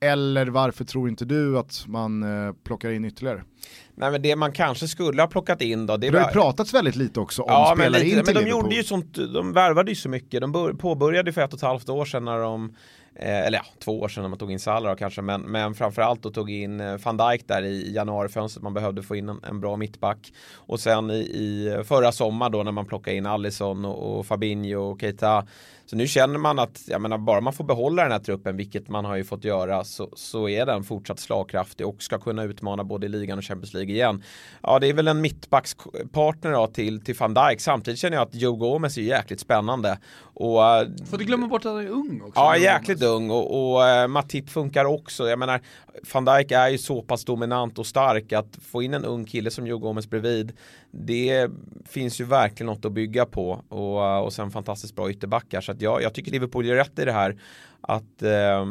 Eller 0.00 0.46
varför 0.46 0.84
tror 0.84 1.08
inte 1.08 1.24
du 1.24 1.58
att 1.58 1.84
man 1.86 2.22
eh, 2.22 2.52
plockar 2.64 2.90
in 2.90 3.04
ytterligare? 3.04 3.44
Nej 3.94 4.10
men 4.10 4.22
det 4.22 4.36
man 4.36 4.52
kanske 4.52 4.88
skulle 4.88 5.22
ha 5.22 5.26
plockat 5.26 5.62
in 5.62 5.86
då. 5.86 5.96
Det, 5.96 6.10
det 6.10 6.18
har 6.18 6.28
ju 6.28 6.32
pratats 6.32 6.74
väldigt 6.74 6.96
lite 6.96 7.20
också 7.20 7.42
om 7.42 7.48
ja, 7.52 7.72
spelare 7.76 7.90
men 7.90 8.00
lite, 8.00 8.18
in 8.18 8.24
till 8.24 8.34
Men 8.34 8.34
de 8.34 8.40
Liverpool. 8.40 8.64
gjorde 8.64 8.76
ju 8.76 8.84
sånt, 8.84 9.14
de 9.14 9.52
värvade 9.52 9.90
ju 9.90 9.94
så 9.94 10.08
mycket. 10.08 10.40
De 10.40 10.76
påbörjade 10.78 11.32
för 11.32 11.40
ett 11.40 11.52
och 11.52 11.58
ett 11.58 11.62
halvt 11.62 11.88
år 11.88 12.04
sedan 12.04 12.24
när 12.24 12.38
de 12.38 12.76
Eh, 13.14 13.46
eller 13.46 13.58
ja, 13.58 13.64
två 13.78 14.00
år 14.00 14.08
sedan 14.08 14.22
när 14.22 14.28
man 14.28 14.38
tog 14.38 14.52
in 14.52 14.60
Salah 14.60 14.96
kanske, 14.96 15.22
men, 15.22 15.40
men 15.40 15.74
framförallt 15.74 16.22
då 16.22 16.30
tog 16.30 16.50
in 16.50 16.80
eh, 16.80 16.96
van 17.04 17.16
Dijk 17.16 17.48
där 17.48 17.62
i 17.62 17.92
januarifönstret. 17.94 18.62
Man 18.62 18.74
behövde 18.74 19.02
få 19.02 19.16
in 19.16 19.28
en, 19.28 19.40
en 19.48 19.60
bra 19.60 19.76
mittback. 19.76 20.32
Och 20.54 20.80
sen 20.80 21.10
i, 21.10 21.14
i 21.14 21.82
förra 21.84 22.12
sommar 22.12 22.50
då 22.50 22.62
när 22.62 22.72
man 22.72 22.86
plockade 22.86 23.16
in 23.16 23.26
Alisson 23.26 23.84
och, 23.84 24.18
och 24.18 24.26
Fabinho 24.26 24.80
och 24.80 25.00
Keita 25.00 25.46
så 25.86 25.96
nu 25.96 26.06
känner 26.06 26.38
man 26.38 26.58
att, 26.58 26.82
jag 26.86 27.00
menar, 27.00 27.18
bara 27.18 27.40
man 27.40 27.52
får 27.52 27.64
behålla 27.64 28.02
den 28.02 28.12
här 28.12 28.18
truppen, 28.18 28.56
vilket 28.56 28.88
man 28.88 29.04
har 29.04 29.16
ju 29.16 29.24
fått 29.24 29.44
göra, 29.44 29.84
så, 29.84 30.08
så 30.16 30.48
är 30.48 30.66
den 30.66 30.84
fortsatt 30.84 31.20
slagkraftig 31.20 31.86
och 31.86 32.02
ska 32.02 32.18
kunna 32.18 32.42
utmana 32.44 32.84
både 32.84 33.06
i 33.06 33.08
ligan 33.08 33.38
och 33.38 33.44
Champions 33.44 33.74
League 33.74 33.94
igen. 33.94 34.22
Ja, 34.62 34.78
det 34.78 34.86
är 34.86 34.92
väl 34.92 35.08
en 35.08 35.20
mittbackspartner 35.20 36.52
då 36.52 36.66
till, 36.66 37.00
till 37.00 37.14
van 37.14 37.34
Dijk. 37.34 37.60
Samtidigt 37.60 38.00
känner 38.00 38.16
jag 38.16 38.28
att 38.28 38.34
Joe 38.34 38.56
Gomez 38.56 38.98
är 38.98 39.02
jäkligt 39.02 39.40
spännande. 39.40 39.98
Och, 40.34 40.66
eh, 40.66 40.88
Får 41.10 41.18
du 41.18 41.24
glömma 41.24 41.46
bort 41.46 41.64
att 41.64 41.72
han 41.72 41.80
är 41.80 41.90
ung 41.90 42.20
också? 42.20 42.40
Ja, 42.40 42.56
jäkligt 42.56 43.02
ung 43.02 43.30
och, 43.30 43.74
och 43.74 43.80
uh, 43.82 44.08
Matip 44.08 44.50
funkar 44.50 44.84
också. 44.84 45.28
Jag 45.28 45.38
menar, 45.38 45.60
van 46.12 46.24
Dijk 46.24 46.50
är 46.50 46.68
ju 46.68 46.78
så 46.78 47.02
pass 47.02 47.24
dominant 47.24 47.78
och 47.78 47.86
stark 47.86 48.32
att 48.32 48.58
få 48.70 48.82
in 48.82 48.94
en 48.94 49.04
ung 49.04 49.24
kille 49.24 49.50
som 49.50 49.66
Joe 49.66 49.78
Gomez 49.78 50.10
bredvid 50.10 50.52
det 50.92 51.50
finns 51.84 52.20
ju 52.20 52.24
verkligen 52.24 52.66
något 52.66 52.84
att 52.84 52.92
bygga 52.92 53.26
på 53.26 53.64
och, 53.68 54.24
och 54.24 54.32
sen 54.32 54.50
fantastiskt 54.50 54.96
bra 54.96 55.10
ytterbackar. 55.10 55.60
Så 55.60 55.72
att 55.72 55.80
jag, 55.80 56.02
jag 56.02 56.14
tycker 56.14 56.32
Liverpool 56.32 56.66
gör 56.66 56.76
rätt 56.76 56.98
i 56.98 57.04
det 57.04 57.12
här 57.12 57.36
att, 57.82 58.22
eh, 58.22 58.66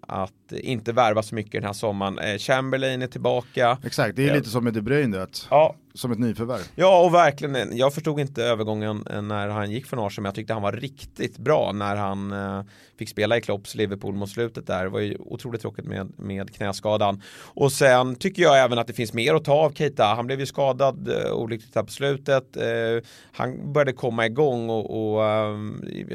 att 0.00 0.32
inte 0.52 0.92
värva 0.92 1.22
så 1.22 1.34
mycket 1.34 1.52
den 1.52 1.64
här 1.64 1.72
sommaren. 1.72 2.18
Eh, 2.18 2.38
Chamberlain 2.38 3.02
är 3.02 3.06
tillbaka. 3.06 3.78
Exakt, 3.84 4.16
det 4.16 4.28
är 4.28 4.34
lite 4.34 4.50
som 4.50 4.64
med 4.64 4.74
De 4.74 4.80
Bruyne 4.80 5.22
att, 5.22 5.46
ja. 5.50 5.74
som 5.94 6.12
ett 6.12 6.18
nyförvärv. 6.18 6.60
Ja, 6.74 7.04
och 7.04 7.14
verkligen. 7.14 7.76
Jag 7.76 7.94
förstod 7.94 8.20
inte 8.20 8.44
övergången 8.44 9.06
eh, 9.10 9.22
när 9.22 9.48
han 9.48 9.70
gick 9.70 9.86
från 9.86 10.06
Arsenal, 10.06 10.22
men 10.22 10.28
jag 10.28 10.34
tyckte 10.34 10.52
han 10.52 10.62
var 10.62 10.72
riktigt 10.72 11.38
bra 11.38 11.72
när 11.72 11.96
han 11.96 12.32
eh, 12.32 12.62
fick 12.98 13.08
spela 13.08 13.36
i 13.36 13.40
Klopps 13.40 13.74
Liverpool 13.74 14.14
mot 14.14 14.30
slutet 14.30 14.66
där. 14.66 14.84
Det 14.84 14.90
var 14.90 15.00
ju 15.00 15.16
otroligt 15.20 15.60
tråkigt 15.60 15.84
med, 15.84 16.12
med 16.16 16.54
knäskadan. 16.54 17.22
Och 17.44 17.72
sen 17.72 18.16
tycker 18.16 18.42
jag 18.42 18.64
även 18.64 18.78
att 18.78 18.86
det 18.86 18.92
finns 18.92 19.12
mer 19.12 19.34
att 19.34 19.44
ta 19.44 19.52
av 19.52 19.72
Keita. 19.72 20.04
Han 20.04 20.26
blev 20.26 20.40
ju 20.40 20.46
skadad 20.46 21.08
eh, 21.08 21.32
olyckligt 21.32 21.74
här 21.74 21.82
på 21.82 21.92
slutet. 21.92 22.56
Eh, 22.56 23.04
han 23.32 23.72
började 23.72 23.92
komma 23.92 24.26
igång 24.26 24.70
och, 24.70 25.14
och 25.14 25.24
eh, 25.24 25.56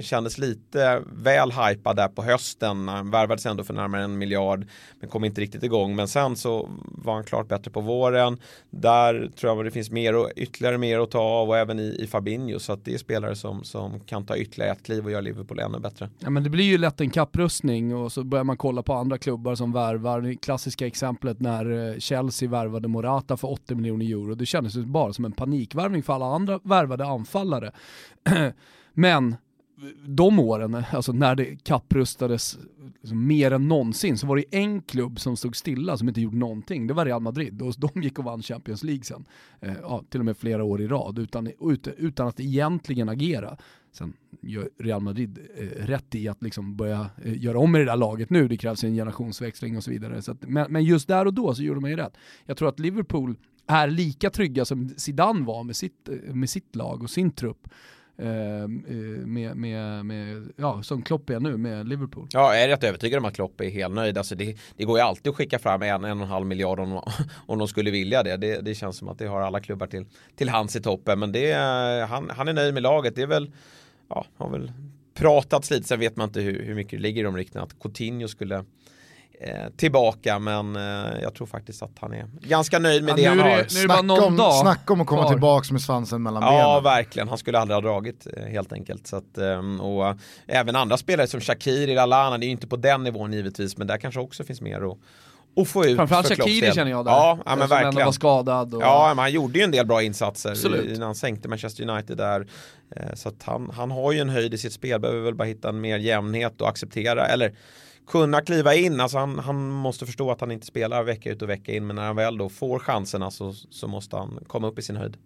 kändes 0.01 0.37
lite 0.37 1.01
väl 1.13 1.51
hypad 1.51 1.95
där 1.95 2.07
på 2.07 2.23
hösten. 2.23 2.40
Han 2.61 3.11
värvades 3.11 3.45
ändå 3.45 3.63
för 3.63 3.73
närmare 3.73 4.03
en 4.03 4.17
miljard 4.17 4.65
men 4.99 5.09
kom 5.09 5.25
inte 5.25 5.41
riktigt 5.41 5.63
igång. 5.63 5.95
Men 5.95 6.07
sen 6.07 6.35
så 6.35 6.69
var 6.81 7.13
han 7.13 7.23
klart 7.23 7.47
bättre 7.47 7.71
på 7.71 7.81
våren. 7.81 8.37
Där 8.69 9.31
tror 9.35 9.57
jag 9.57 9.65
det 9.65 9.71
finns 9.71 9.91
mer 9.91 10.15
och, 10.15 10.29
ytterligare 10.35 10.77
mer 10.77 10.99
att 10.99 11.11
ta 11.11 11.19
av 11.19 11.49
och 11.49 11.57
även 11.57 11.79
i, 11.79 11.97
i 11.99 12.07
Fabinho. 12.07 12.59
Så 12.59 12.73
att 12.73 12.85
det 12.85 12.93
är 12.93 12.97
spelare 12.97 13.35
som, 13.35 13.63
som 13.63 13.99
kan 13.99 14.25
ta 14.25 14.37
ytterligare 14.37 14.71
ett 14.71 14.83
kliv 14.83 15.05
och 15.05 15.11
göra 15.11 15.21
Liverpool 15.21 15.59
ännu 15.59 15.79
bättre. 15.79 16.09
Ja 16.19 16.29
men 16.29 16.43
det 16.43 16.49
blir 16.49 16.65
ju 16.65 16.77
lätt 16.77 17.01
en 17.01 17.09
kapprustning 17.09 17.95
och 17.95 18.11
så 18.11 18.23
börjar 18.23 18.43
man 18.43 18.57
kolla 18.57 18.83
på 18.83 18.93
andra 18.93 19.17
klubbar 19.17 19.55
som 19.55 19.71
värvar. 19.71 20.21
Det 20.21 20.35
klassiska 20.35 20.87
exemplet 20.87 21.39
när 21.39 21.91
eh, 21.91 21.97
Chelsea 21.99 22.49
värvade 22.49 22.87
Morata 22.87 23.37
för 23.37 23.51
80 23.51 23.75
miljoner 23.75 24.05
euro. 24.05 24.35
Det 24.35 24.45
kändes 24.45 24.75
ju 24.75 24.85
bara 24.85 25.13
som 25.13 25.25
en 25.25 25.31
panikvärvning 25.31 26.03
för 26.03 26.13
alla 26.13 26.25
andra 26.25 26.59
värvade 26.63 27.05
anfallare. 27.05 27.71
men 28.93 29.35
de 30.05 30.39
åren, 30.39 30.83
alltså 30.91 31.11
när 31.11 31.35
det 31.35 31.63
kapprustades 31.63 32.57
liksom 33.01 33.27
mer 33.27 33.51
än 33.51 33.67
någonsin, 33.67 34.17
så 34.17 34.27
var 34.27 34.35
det 34.35 34.45
en 34.51 34.81
klubb 34.81 35.19
som 35.19 35.37
stod 35.37 35.55
stilla 35.55 35.97
som 35.97 36.07
inte 36.07 36.21
gjorde 36.21 36.37
någonting. 36.37 36.87
Det 36.87 36.93
var 36.93 37.05
Real 37.05 37.21
Madrid 37.21 37.61
och 37.61 37.73
de 37.77 38.01
gick 38.01 38.19
och 38.19 38.25
vann 38.25 38.41
Champions 38.41 38.83
League 38.83 39.03
sen. 39.03 39.25
Eh, 39.59 39.73
ja, 39.81 40.03
till 40.09 40.19
och 40.19 40.25
med 40.25 40.37
flera 40.37 40.63
år 40.63 40.81
i 40.81 40.87
rad 40.87 41.19
utan, 41.19 41.49
utan 41.97 42.27
att 42.27 42.39
egentligen 42.39 43.09
agera. 43.09 43.57
Sen 43.91 44.13
gör 44.41 44.69
Real 44.79 45.01
Madrid 45.01 45.39
eh, 45.57 45.85
rätt 45.85 46.15
i 46.15 46.27
att 46.27 46.43
liksom 46.43 46.75
börja 46.75 47.09
eh, 47.23 47.43
göra 47.43 47.59
om 47.59 47.75
i 47.75 47.79
det 47.79 47.85
där 47.85 47.97
laget 47.97 48.29
nu, 48.29 48.47
det 48.47 48.57
krävs 48.57 48.83
en 48.83 48.93
generationsväxling 48.93 49.77
och 49.77 49.83
så 49.83 49.91
vidare. 49.91 50.21
Så 50.21 50.31
att, 50.31 50.47
men, 50.47 50.71
men, 50.71 50.83
just 50.83 51.07
där 51.07 51.25
och 51.25 51.33
då 51.33 51.55
så 51.55 51.63
gjorde 51.63 51.79
man 51.79 51.89
ju 51.89 51.95
rätt. 51.95 52.17
Jag 52.45 52.57
tror 52.57 52.69
att 52.69 52.79
Liverpool 52.79 53.35
är 53.67 53.87
lika 53.87 54.29
trygga 54.29 54.65
som 54.65 54.89
Zidane 54.89 55.45
var 55.45 55.63
med 55.63 55.75
sitt, 55.75 56.09
eh, 56.09 56.35
med 56.35 56.49
sitt 56.49 56.75
lag 56.75 57.03
och 57.03 57.09
sin 57.09 57.31
trupp. 57.31 57.67
Ehm, 58.21 58.85
eh, 58.89 59.27
med, 59.27 59.57
med, 59.57 60.05
med, 60.05 60.51
ja, 60.55 60.83
som 60.83 61.01
Klopp 61.01 61.29
är 61.29 61.39
nu 61.39 61.57
med 61.57 61.87
Liverpool. 61.87 62.27
Ja, 62.31 62.55
jag 62.55 62.63
är 62.63 62.67
rätt 62.67 62.83
övertygad 62.83 63.19
om 63.19 63.25
att 63.25 63.35
Klopp 63.35 63.61
är 63.61 63.69
helt 63.69 63.93
nöjd. 63.93 64.17
Alltså 64.17 64.35
det, 64.35 64.57
det 64.77 64.85
går 64.85 64.97
ju 64.97 65.03
alltid 65.03 65.29
att 65.29 65.35
skicka 65.35 65.59
fram 65.59 65.81
en, 65.81 66.05
en 66.05 66.17
och 66.17 66.23
en 66.23 66.31
halv 66.31 66.45
miljard 66.45 66.79
om, 66.79 67.01
om 67.47 67.59
de 67.59 67.67
skulle 67.67 67.91
vilja 67.91 68.23
det. 68.23 68.37
det. 68.37 68.61
det. 68.61 68.75
känns 68.75 68.97
som 68.97 69.07
att 69.07 69.19
det 69.19 69.27
har 69.27 69.41
alla 69.41 69.59
klubbar 69.59 69.87
till, 69.87 70.05
till 70.35 70.49
hands 70.49 70.75
i 70.75 70.81
toppen. 70.81 71.19
Men 71.19 71.31
det, 71.31 71.51
eh, 71.51 72.07
han, 72.07 72.29
han 72.29 72.47
är 72.47 72.53
nöjd 72.53 72.73
med 72.73 72.83
laget. 72.83 73.15
Det 73.15 73.21
är 73.21 73.27
väl 73.27 73.51
ja, 74.09 74.25
har 74.37 74.49
väl 74.49 74.71
pratats 75.13 75.71
lite, 75.71 75.87
sen 75.87 75.99
vet 75.99 76.15
man 76.15 76.27
inte 76.27 76.41
hur, 76.41 76.63
hur 76.63 76.75
mycket 76.75 76.91
det 76.91 77.03
ligger 77.03 77.21
i 77.21 77.25
de 77.25 77.37
riktningarna. 77.37 77.65
att 77.65 77.79
Coutinho 77.79 78.27
skulle 78.27 78.65
tillbaka 79.77 80.39
men 80.39 80.75
eh, 80.75 81.21
jag 81.21 81.35
tror 81.35 81.47
faktiskt 81.47 81.83
att 81.83 81.91
han 81.99 82.13
är 82.13 82.25
ganska 82.41 82.79
nöjd 82.79 83.03
med 83.03 83.11
ja, 83.11 83.15
det 83.15 83.25
han 83.25 83.39
har. 83.39 83.87
Det 83.87 84.01
någon 84.01 84.23
om, 84.23 84.37
dag 84.37 84.61
snacka 84.61 84.93
om 84.93 85.01
att 85.01 85.07
komma 85.07 85.29
tillbaka 85.29 85.73
med 85.73 85.81
svansen 85.81 86.23
mellan 86.23 86.43
ja, 86.43 86.49
benen. 86.49 86.61
Ja 86.61 86.79
verkligen, 86.79 87.27
han 87.27 87.37
skulle 87.37 87.59
aldrig 87.59 87.75
ha 87.75 87.81
dragit 87.81 88.27
eh, 88.37 88.43
helt 88.43 88.73
enkelt. 88.73 89.07
Så 89.07 89.15
att, 89.15 89.37
ehm, 89.37 89.81
och, 89.81 90.15
även 90.47 90.75
andra 90.75 90.97
spelare 90.97 91.27
som 91.27 91.41
Shakiri, 91.41 91.95
Lallana, 91.95 92.37
det 92.37 92.45
är 92.45 92.47
ju 92.47 92.51
inte 92.51 92.67
på 92.67 92.75
den 92.75 93.03
nivån 93.03 93.33
givetvis 93.33 93.77
men 93.77 93.87
där 93.87 93.97
kanske 93.97 94.19
också 94.19 94.43
finns 94.43 94.61
mer 94.61 94.91
att 94.91 94.97
och 95.55 95.67
få 95.67 95.85
ut 95.85 95.95
Framförallt 95.95 96.27
Shakiri 96.27 96.71
känner 96.71 96.91
jag 96.91 97.05
där. 97.05 97.11
Ja, 97.11 97.39
ja 97.45 97.55
men 97.55 97.69
verkligen. 97.69 98.05
var 98.05 98.11
skadad. 98.11 98.73
Och... 98.73 98.81
Ja, 98.81 99.05
men 99.07 99.17
han 99.17 99.31
gjorde 99.31 99.59
ju 99.59 99.65
en 99.65 99.71
del 99.71 99.85
bra 99.85 100.03
insatser 100.03 100.51
Absolut. 100.51 100.99
när 100.99 101.05
han 101.05 101.15
sänkte 101.15 101.47
Manchester 101.47 101.89
United 101.89 102.17
där. 102.17 102.47
Eh, 102.95 103.13
så 103.13 103.29
att 103.29 103.43
han, 103.43 103.69
han 103.75 103.91
har 103.91 104.11
ju 104.11 104.19
en 104.19 104.29
höjd 104.29 104.53
i 104.53 104.57
sitt 104.57 104.73
spel, 104.73 104.99
behöver 104.99 105.21
väl 105.21 105.35
bara 105.35 105.47
hitta 105.47 105.69
en 105.69 105.81
mer 105.81 105.99
jämnhet 105.99 106.61
och 106.61 106.69
acceptera, 106.69 107.27
eller 107.27 107.53
kunna 108.11 108.41
kliva 108.41 108.75
in. 108.75 108.99
Alltså 108.99 109.17
han, 109.17 109.39
han 109.39 109.69
måste 109.69 110.05
förstå 110.05 110.31
att 110.31 110.41
han 110.41 110.51
inte 110.51 110.65
spelar 110.65 111.03
vecka 111.03 111.31
ut 111.31 111.41
och 111.41 111.49
vecka 111.49 111.71
in, 111.71 111.87
men 111.87 111.95
när 111.95 112.05
han 112.05 112.15
väl 112.15 112.37
då 112.37 112.49
får 112.49 112.79
chanserna 112.79 113.31
så, 113.31 113.53
så 113.53 113.87
måste 113.87 114.17
han 114.17 114.39
komma 114.47 114.67
upp 114.67 114.79
i 114.79 114.81
sin 114.81 114.95
höjd. 114.95 115.17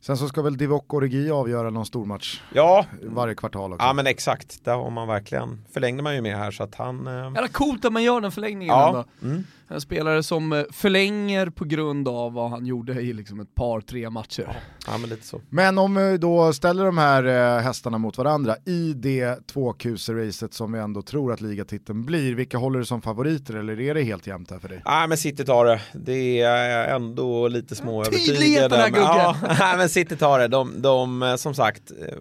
Sen 0.00 0.16
så 0.16 0.28
ska 0.28 0.42
väl 0.42 0.56
Divock 0.56 0.94
Origi 0.94 1.30
avgöra 1.30 1.70
någon 1.70 1.86
stormatch 1.86 2.40
ja. 2.52 2.86
varje 3.02 3.34
kvartal 3.34 3.72
också. 3.72 3.86
Ja 3.86 3.92
men 3.92 4.06
exakt, 4.06 4.64
där 4.64 4.74
har 4.74 4.90
man 4.90 5.08
verkligen, 5.08 5.64
förlängde 5.72 6.02
man 6.02 6.14
ju 6.14 6.20
med 6.20 6.36
här 6.36 6.50
så 6.50 6.62
att 6.62 6.74
han... 6.74 7.06
Eh... 7.06 7.12
Jävla 7.12 7.48
coolt 7.48 7.84
att 7.84 7.92
man 7.92 8.02
gör 8.02 8.20
den 8.20 8.32
förlängningen 8.32 8.74
ja. 8.74 8.88
ändå. 8.88 9.04
Mm. 9.22 9.44
En 9.68 9.80
spelare 9.80 10.22
som 10.22 10.52
eh, 10.52 10.62
förlänger 10.72 11.46
på 11.46 11.64
grund 11.64 12.08
av 12.08 12.32
vad 12.32 12.50
han 12.50 12.66
gjorde 12.66 12.92
i 12.92 13.12
liksom 13.12 13.40
ett 13.40 13.54
par, 13.54 13.80
tre 13.80 14.10
matcher. 14.10 14.56
Ja, 14.86 14.98
men 14.98 15.10
lite 15.10 15.26
så. 15.26 15.40
Men 15.50 15.78
om 15.78 15.94
vi 15.94 16.18
då 16.18 16.52
ställer 16.52 16.84
de 16.84 16.98
här 16.98 17.24
eh, 17.24 17.62
hästarna 17.62 17.98
mot 17.98 18.18
varandra 18.18 18.56
i 18.64 18.92
det 18.96 19.46
tvåkuser-racet 19.46 20.54
som 20.54 20.72
vi 20.72 20.78
ändå 20.78 21.02
tror 21.02 21.32
att 21.32 21.40
ligatiteln 21.40 22.04
blir, 22.04 22.34
vilka 22.34 22.58
håller 22.58 22.78
du 22.78 22.84
som 22.84 23.02
favoriter 23.02 23.54
eller 23.54 23.80
är 23.80 23.94
det 23.94 24.02
helt 24.02 24.26
jämnt 24.26 24.50
här 24.50 24.58
för 24.58 24.68
dig? 24.68 24.82
Nej 24.84 25.08
men 25.08 25.18
City 25.18 25.44
tar 25.44 25.64
det. 25.64 25.80
Det 25.92 26.40
är 26.40 26.94
ändå 26.94 27.48
lite 27.48 27.74
små 27.74 28.04
Tydligheten 28.04 28.80
här, 28.80 28.90
Gugge. 28.90 29.00
Ja, 29.00 29.36
men 29.76 29.88
City 29.88 30.16
tar 30.16 30.38
det. 30.38 30.48
De, 30.48 30.82
de 30.82 31.22
eh, 31.22 31.36
som 31.36 31.54
sagt, 31.54 31.90
eh, 31.90 32.14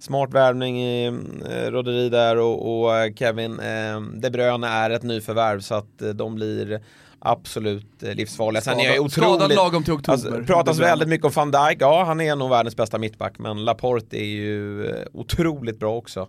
smart 0.00 0.34
värvning 0.34 0.82
i 0.82 1.06
eh, 1.50 1.70
Roderi 1.70 2.08
där 2.08 2.36
och, 2.36 2.82
och 2.82 2.96
eh, 2.96 3.14
Kevin 3.14 3.60
eh, 3.60 4.00
De 4.00 4.30
Bruyne 4.30 4.68
är 4.68 4.90
ett 4.90 5.02
nyförvärv 5.02 5.60
så 5.60 5.74
att 5.74 6.02
eh, 6.02 6.08
de 6.08 6.34
blir 6.34 6.80
absolut 7.18 8.02
eh, 8.02 8.14
livsfarliga. 8.14 8.62
Sen 8.62 8.80
är 8.80 8.94
jag 8.94 9.10
Skadad, 9.10 9.30
otroligt... 9.30 9.56
lagom 9.56 9.84
till 9.84 9.92
oktober. 9.92 10.12
Alltså, 10.12 10.52
pratas 10.52 10.78
väldigt 10.78 11.08
mycket 11.08 11.26
om 11.26 11.32
van 11.34 11.50
Dijk, 11.50 11.76
ja 11.80 12.04
han 12.04 12.20
är 12.20 12.36
nog 12.36 12.50
världens 12.50 12.76
bästa 12.76 12.98
mittback 12.98 13.38
men 13.38 13.64
Laporte 13.64 14.16
är 14.16 14.24
ju 14.24 14.86
eh, 14.86 15.06
otroligt 15.12 15.78
bra 15.78 15.96
också. 15.96 16.28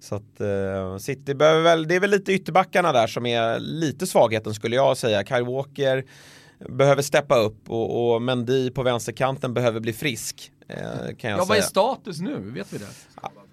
Så 0.00 0.14
att 0.14 0.40
eh, 0.40 0.96
City 0.98 1.34
behöver 1.34 1.62
väl, 1.62 1.88
det 1.88 1.94
är 1.94 2.00
väl 2.00 2.10
lite 2.10 2.32
ytterbackarna 2.32 2.92
där 2.92 3.06
som 3.06 3.26
är 3.26 3.58
lite 3.58 4.06
svagheten 4.06 4.54
skulle 4.54 4.76
jag 4.76 4.96
säga. 4.96 5.24
Kyle 5.24 5.44
Walker 5.44 6.04
behöver 6.68 7.02
steppa 7.02 7.38
upp 7.38 7.70
och, 7.70 8.14
och 8.14 8.22
Mendy 8.22 8.70
på 8.70 8.82
vänsterkanten 8.82 9.54
behöver 9.54 9.80
bli 9.80 9.92
frisk. 9.92 10.50
Eh, 10.68 10.76
kan 11.18 11.30
jag 11.30 11.40
Ja, 11.40 11.44
vad 11.48 11.58
är 11.58 11.62
status 11.62 12.20
nu? 12.20 12.38
Vet 12.40 12.72
vi 12.72 12.78
det? 12.78 12.86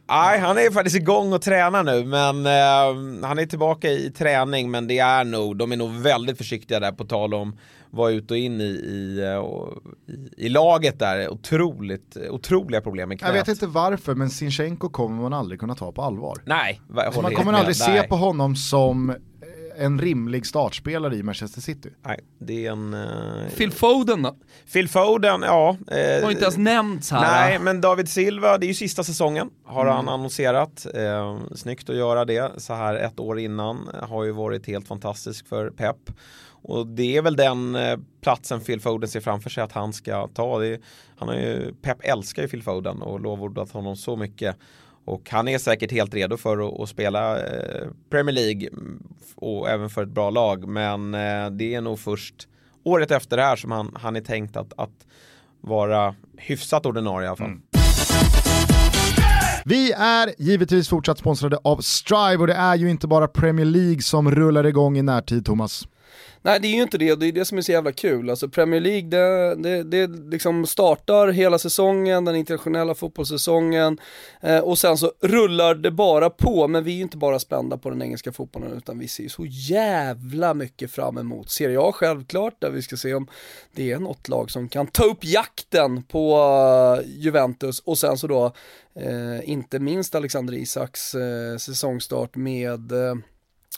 Nej, 0.09 0.39
han 0.39 0.57
är 0.57 0.71
faktiskt 0.71 0.95
igång 0.95 1.33
och 1.33 1.41
tränar 1.41 1.83
nu, 1.83 2.05
men 2.05 2.45
eh, 2.45 3.27
han 3.27 3.39
är 3.39 3.45
tillbaka 3.45 3.89
i 3.89 4.11
träning, 4.11 4.71
men 4.71 4.87
det 4.87 4.99
är 4.99 5.23
nog, 5.23 5.57
de 5.57 5.71
är 5.71 5.77
nog 5.77 5.91
väldigt 5.91 6.37
försiktiga 6.37 6.79
där 6.79 6.91
på 6.91 7.05
tal 7.05 7.33
om 7.33 7.57
vara 7.89 8.11
ut 8.11 8.31
och 8.31 8.37
in 8.37 8.61
i, 8.61 8.63
i, 8.63 9.19
eh, 9.31 9.35
och- 9.35 9.83
i, 10.07 10.45
i 10.45 10.49
laget 10.49 10.99
där. 10.99 11.29
Otroligt, 11.29 12.17
otroliga 12.29 12.81
problem 12.81 13.09
med 13.09 13.19
knät. 13.19 13.27
Jag 13.27 13.33
vet 13.33 13.47
inte 13.47 13.67
varför, 13.67 14.15
men 14.15 14.29
Sinchenko 14.29 14.89
kommer 14.89 15.21
man 15.21 15.33
aldrig 15.33 15.59
kunna 15.59 15.75
ta 15.75 15.91
på 15.91 16.01
allvar. 16.01 16.37
Nej, 16.45 16.81
jag 16.95 16.97
Så 16.97 17.09
håller 17.11 17.21
man 17.21 17.35
kommer 17.35 17.51
med. 17.51 17.59
aldrig 17.59 17.75
se 17.75 17.91
Nej. 17.91 18.07
på 18.07 18.15
honom 18.15 18.55
som 18.55 19.15
en 19.77 19.99
rimlig 19.99 20.45
startspelare 20.45 21.15
i 21.15 21.23
Manchester 21.23 21.61
City. 21.61 21.89
Nej, 22.05 22.19
det 22.39 22.65
är 22.65 22.71
en... 22.71 22.93
eh, 22.93 23.49
Phil 23.57 23.71
Foden 23.71 24.21
då? 24.21 24.35
Phil 24.73 24.89
Foden, 24.89 25.41
ja. 25.41 25.77
eh, 25.87 26.23
Har 26.23 26.31
inte 26.31 26.43
ens 26.43 26.57
nämnts 26.57 27.11
här. 27.11 27.21
Nej, 27.49 27.59
men 27.59 27.81
David 27.81 28.09
Silva, 28.09 28.57
det 28.57 28.65
är 28.65 28.67
ju 28.67 28.73
sista 28.73 29.03
säsongen, 29.03 29.49
har 29.65 29.81
Mm. 29.85 29.95
han 29.95 30.09
annonserat. 30.09 30.85
Eh, 30.95 31.39
snyggt 31.55 31.89
att 31.89 31.95
göra 31.95 32.25
det 32.25 32.51
så 32.61 32.73
här 32.73 32.95
ett 32.95 33.19
år 33.19 33.39
innan. 33.39 33.89
Har 34.01 34.23
ju 34.23 34.31
varit 34.31 34.67
helt 34.67 34.87
fantastisk 34.87 35.47
för 35.47 35.69
Pep. 35.69 35.97
Och 36.63 36.87
det 36.87 37.17
är 37.17 37.21
väl 37.21 37.35
den 37.35 37.75
eh, 37.75 37.97
platsen 38.21 38.59
Phil 38.59 38.81
Foden 38.81 39.09
ser 39.09 39.19
framför 39.19 39.49
sig 39.49 39.63
att 39.63 39.71
han 39.71 39.93
ska 39.93 40.27
ta. 40.27 40.59
Det 40.59 40.67
är, 40.67 40.79
han 41.17 41.27
har 41.27 41.35
ju, 41.35 41.73
Pep 41.81 41.97
älskar 42.03 42.41
ju 42.41 42.47
Phil 42.47 42.63
Foden 42.63 43.01
och 43.01 43.19
lovordat 43.19 43.71
honom 43.71 43.95
så 43.95 44.15
mycket. 44.15 44.55
Och 45.05 45.29
han 45.29 45.47
är 45.47 45.57
säkert 45.57 45.91
helt 45.91 46.13
redo 46.13 46.37
för 46.37 46.83
att, 46.83 46.89
spela 46.89 47.39
eh, 47.39 47.87
Premier 48.09 48.35
League 48.35 48.69
och 49.35 49.69
även 49.69 49.89
för 49.89 50.03
ett 50.03 50.09
bra 50.09 50.29
lag. 50.29 50.67
Men 50.67 51.13
eh, 51.13 51.49
det 51.49 51.75
är 51.75 51.81
nog 51.81 51.99
först 51.99 52.47
året 52.83 53.11
efter 53.11 53.37
det 53.37 53.43
här 53.43 53.55
som 53.55 53.71
han, 53.71 53.97
han 53.99 54.15
är 54.15 54.21
tänkt 54.21 54.57
att, 54.57 54.73
att 54.77 55.07
vara 55.61 56.15
hyfsat 56.37 56.85
ordinarie 56.85 57.25
i 57.25 57.27
alla 57.27 57.37
fall. 57.37 57.47
Mm. 57.47 57.61
Vi 59.65 59.91
är 59.91 60.33
givetvis 60.37 60.89
fortsatt 60.89 61.17
sponsrade 61.17 61.57
av 61.63 61.77
Strive 61.77 62.37
och 62.37 62.47
det 62.47 62.53
är 62.53 62.75
ju 62.75 62.89
inte 62.89 63.07
bara 63.07 63.27
Premier 63.27 63.65
League 63.65 64.01
som 64.01 64.31
rullar 64.31 64.65
igång 64.65 64.97
i 64.97 65.01
närtid 65.01 65.45
Thomas. 65.45 65.87
Nej 66.43 66.59
det 66.59 66.67
är 66.67 66.75
ju 66.75 66.81
inte 66.81 66.97
det, 66.97 67.15
det 67.15 67.27
är 67.27 67.31
det 67.31 67.45
som 67.45 67.57
är 67.57 67.61
så 67.61 67.71
jävla 67.71 67.91
kul. 67.91 68.29
Alltså 68.29 68.49
Premier 68.49 68.81
League, 68.81 69.09
det, 69.09 69.55
det, 69.55 69.83
det 69.83 70.07
liksom 70.07 70.65
startar 70.65 71.27
hela 71.27 71.59
säsongen, 71.59 72.25
den 72.25 72.35
internationella 72.35 72.95
fotbollssäsongen 72.95 73.97
eh, 74.41 74.59
och 74.59 74.77
sen 74.77 74.97
så 74.97 75.11
rullar 75.21 75.75
det 75.75 75.91
bara 75.91 76.29
på. 76.29 76.67
Men 76.67 76.83
vi 76.83 76.91
är 76.91 76.95
ju 76.95 77.01
inte 77.01 77.17
bara 77.17 77.39
spända 77.39 77.77
på 77.77 77.89
den 77.89 78.01
engelska 78.01 78.31
fotbollen 78.31 78.71
utan 78.77 78.99
vi 78.99 79.07
ser 79.07 79.23
ju 79.23 79.29
så 79.29 79.45
jävla 79.45 80.53
mycket 80.53 80.91
fram 80.91 81.17
emot 81.17 81.49
Serie 81.49 81.79
A 81.79 81.91
självklart, 81.95 82.55
där 82.59 82.69
vi 82.69 82.81
ska 82.81 82.97
se 82.97 83.13
om 83.13 83.27
det 83.71 83.91
är 83.91 83.99
något 83.99 84.27
lag 84.27 84.51
som 84.51 84.69
kan 84.69 84.87
ta 84.87 85.03
upp 85.03 85.25
jakten 85.25 86.03
på 86.03 86.37
eh, 86.99 87.09
Juventus 87.17 87.79
och 87.79 87.97
sen 87.97 88.17
så 88.17 88.27
då 88.27 88.45
eh, 88.95 89.49
inte 89.49 89.79
minst 89.79 90.15
Alexander 90.15 90.53
Isaks 90.53 91.15
eh, 91.15 91.57
säsongstart 91.57 92.35
med 92.35 92.91
eh, 92.91 93.15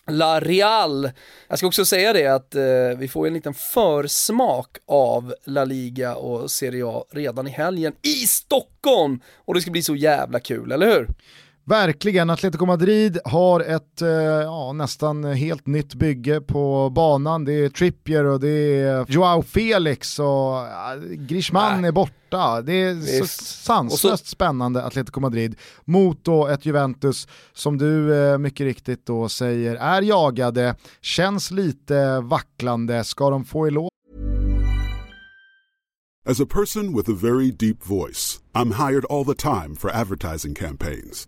La 0.08 0.40
Real. 0.40 1.12
Jag 1.48 1.58
ska 1.58 1.68
också 1.68 1.86
säga 1.86 2.14
det 2.14 2.28
att 2.28 2.56
eh, 2.56 2.98
vi 2.98 3.08
får 3.08 3.28
en 3.28 3.34
liten 3.34 3.54
försmak 3.54 4.78
av 4.88 5.36
La 5.46 5.66
Liga 5.66 6.16
och 6.16 6.52
Serie 6.52 6.88
A 6.88 7.04
redan 7.12 7.48
i 7.48 7.52
helgen 7.52 7.94
i 8.02 8.28
Stockholm 8.28 9.20
och 9.36 9.54
det 9.54 9.62
ska 9.62 9.72
bli 9.72 9.84
så 9.84 9.96
jävla 9.96 10.40
kul, 10.40 10.72
eller 10.72 10.88
hur? 10.88 11.08
Verkligen, 11.66 12.30
Atletico 12.30 12.66
Madrid 12.66 13.18
har 13.26 13.60
ett 13.60 14.02
eh, 14.02 14.08
ja, 14.10 14.74
nästan 14.74 15.24
helt 15.24 15.68
nytt 15.68 15.94
bygge 15.94 16.42
på 16.42 16.90
banan. 16.90 17.46
Det 17.46 17.54
är 17.54 17.70
Trippier 17.70 18.24
och 18.26 18.40
det 18.40 18.50
är 18.82 19.06
Joao 19.10 19.42
Felix 19.42 20.20
och 20.20 20.26
ja, 20.26 20.96
Griezmann 21.18 21.82
Nej. 21.82 21.88
är 21.88 21.92
borta. 21.92 22.62
Det 22.62 22.74
är 22.74 22.94
så 23.02 23.22
Visst. 23.24 23.64
sanslöst 23.64 24.26
så- 24.26 24.30
spännande 24.30 24.84
Atletico 24.86 25.20
Madrid 25.20 25.56
mot 25.86 26.24
då 26.26 26.48
ett 26.48 26.66
Juventus 26.66 27.28
som 27.54 27.78
du 27.78 28.16
eh, 28.32 28.38
mycket 28.38 28.64
riktigt 28.64 29.06
då 29.06 29.30
säger 29.30 29.76
är 29.76 30.02
jagade, 30.02 30.76
känns 31.02 31.52
lite 31.52 32.20
vacklande, 32.20 33.04
ska 33.04 33.30
de 33.30 33.46
få 33.46 33.66
eloge 33.66 33.90
As 36.30 36.40
a 36.42 36.46
person 36.50 36.96
with 36.98 37.10
a 37.10 37.18
very 37.22 37.52
deep 37.52 37.86
voice, 37.86 38.40
I'm 38.54 38.72
hired 38.88 39.06
all 39.10 39.26
the 39.26 39.36
time 39.36 39.76
for 39.76 39.92
advertising 39.92 40.56
campaigns. 40.56 41.28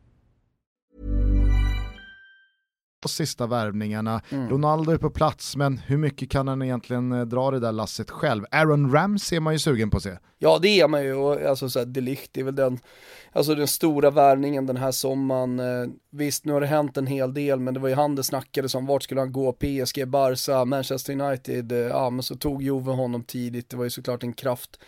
Sista 3.07 3.47
värvningarna. 3.47 4.21
Mm. 4.29 4.49
Ronaldo 4.49 4.91
är 4.91 4.97
på 4.97 5.09
plats, 5.09 5.55
men 5.55 5.77
hur 5.77 5.97
mycket 5.97 6.29
kan 6.29 6.47
han 6.47 6.61
egentligen 6.61 7.11
eh, 7.11 7.21
dra 7.21 7.51
det 7.51 7.59
där 7.59 7.71
lasset 7.71 8.11
själv? 8.11 8.45
Aaron 8.51 8.91
Ramsey 8.91 9.35
är 9.35 9.39
man 9.39 9.53
ju 9.53 9.59
sugen 9.59 9.89
på 9.89 9.97
att 9.97 10.03
se. 10.03 10.17
Ja 10.39 10.59
det 10.61 10.79
är 10.79 10.87
man 10.87 11.03
ju 11.03 11.13
och 11.13 11.41
alltså 11.41 11.69
så 11.69 11.79
här, 11.79 11.85
Delicht 11.85 12.37
är 12.37 12.43
väl 12.43 12.55
den, 12.55 12.79
alltså 13.31 13.55
den 13.55 13.67
stora 13.67 14.09
värvningen 14.09 14.65
den 14.65 14.77
här 14.77 14.91
sommaren. 14.91 15.59
Eh, 15.59 15.89
visst 16.09 16.45
nu 16.45 16.53
har 16.53 16.61
det 16.61 16.67
hänt 16.67 16.97
en 16.97 17.07
hel 17.07 17.33
del 17.33 17.59
men 17.59 17.73
det 17.73 17.79
var 17.79 17.89
ju 17.89 17.95
han 17.95 18.15
det 18.15 18.23
snackades 18.23 18.75
om, 18.75 18.85
vart 18.85 19.03
skulle 19.03 19.21
han 19.21 19.31
gå? 19.31 19.53
PSG, 19.53 20.07
Barca, 20.07 20.65
Manchester 20.65 21.21
United, 21.21 21.71
eh, 21.71 21.77
ja 21.77 22.09
men 22.09 22.23
så 22.23 22.35
tog 22.35 22.63
Juve 22.63 22.91
honom 22.91 23.23
tidigt, 23.23 23.69
det 23.69 23.77
var 23.77 23.83
ju 23.83 23.89
såklart 23.89 24.23
en 24.23 24.33
kraft 24.33 24.79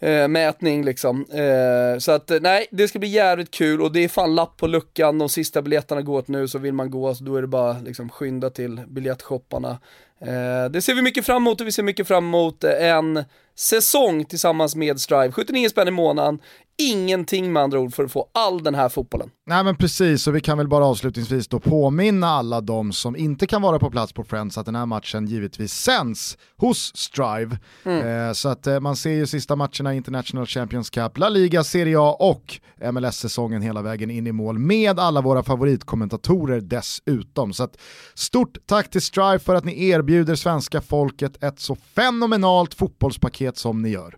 eh, 0.00 0.28
mätning 0.28 0.84
liksom. 0.84 1.26
Eh, 1.30 1.98
så 1.98 2.12
att 2.12 2.30
eh, 2.30 2.38
nej, 2.40 2.66
det 2.70 2.88
ska 2.88 2.98
bli 2.98 3.08
jävligt 3.08 3.50
kul 3.50 3.80
och 3.80 3.92
det 3.92 4.04
är 4.04 4.08
fan 4.08 4.34
lapp 4.34 4.56
på 4.56 4.66
luckan, 4.66 5.18
de 5.18 5.28
sista 5.28 5.62
biljetterna 5.62 6.02
går 6.02 6.18
åt 6.18 6.28
nu 6.28 6.48
så 6.48 6.58
vill 6.58 6.74
man 6.74 6.90
gå 6.90 7.14
så 7.14 7.24
då 7.24 7.36
är 7.36 7.42
det 7.42 7.48
bara 7.48 7.78
liksom 7.78 8.08
skynda 8.08 8.50
till 8.50 8.80
biljettshopparna. 8.88 9.78
Eh, 10.20 10.70
det 10.70 10.82
ser 10.82 10.94
vi 10.94 11.02
mycket 11.02 11.26
fram 11.26 11.36
emot 11.42 11.60
och 11.60 11.66
vi 11.66 11.72
ser 11.72 11.82
mycket 11.82 12.08
fram 12.08 12.24
emot 12.24 12.64
en 12.64 13.24
säsong 13.54 14.24
tillsammans 14.24 14.76
med 14.76 15.00
Strive. 15.00 15.32
79 15.32 15.68
spänn 15.68 15.88
i 15.88 15.90
månaden, 15.90 16.38
ingenting 16.80 17.52
med 17.52 17.62
andra 17.62 17.80
ord 17.80 17.94
för 17.94 18.04
att 18.04 18.12
få 18.12 18.28
all 18.34 18.62
den 18.62 18.74
här 18.74 18.88
fotbollen. 18.88 19.30
Nej 19.46 19.64
men 19.64 19.76
precis, 19.76 20.26
och 20.26 20.36
vi 20.36 20.40
kan 20.40 20.58
väl 20.58 20.68
bara 20.68 20.84
avslutningsvis 20.84 21.48
då 21.48 21.60
påminna 21.60 22.26
alla 22.26 22.60
de 22.60 22.92
som 22.92 23.16
inte 23.16 23.46
kan 23.46 23.62
vara 23.62 23.78
på 23.78 23.90
plats 23.90 24.12
på 24.12 24.24
Friends 24.24 24.58
att 24.58 24.66
den 24.66 24.74
här 24.74 24.86
matchen 24.86 25.26
givetvis 25.26 25.72
sänds 25.72 26.38
hos 26.56 26.96
Strive. 26.96 27.58
Mm. 27.84 28.28
Eh, 28.28 28.32
så 28.32 28.48
att 28.48 28.66
eh, 28.66 28.80
man 28.80 28.96
ser 28.96 29.10
ju 29.10 29.26
sista 29.26 29.56
matcherna 29.56 29.94
i 29.94 29.96
International 29.96 30.46
Champions 30.46 30.90
Cup, 30.90 31.18
La 31.18 31.28
Liga, 31.28 31.64
Serie 31.64 31.96
A 32.00 32.16
och 32.18 32.60
MLS-säsongen 32.92 33.62
hela 33.62 33.82
vägen 33.82 34.10
in 34.10 34.26
i 34.26 34.32
mål 34.32 34.58
med 34.58 34.98
alla 34.98 35.20
våra 35.20 35.42
favoritkommentatorer 35.42 36.60
dessutom. 36.60 37.52
Så 37.52 37.64
att 37.64 37.76
stort 38.14 38.58
tack 38.66 38.90
till 38.90 39.02
Strive 39.02 39.38
för 39.38 39.54
att 39.54 39.64
ni 39.64 39.88
erbjuder 39.88 40.34
svenska 40.34 40.80
folket 40.80 41.44
ett 41.44 41.60
så 41.60 41.74
fenomenalt 41.74 42.74
fotbollspaket 42.74 43.56
som 43.56 43.82
ni 43.82 43.88
gör. 43.88 44.16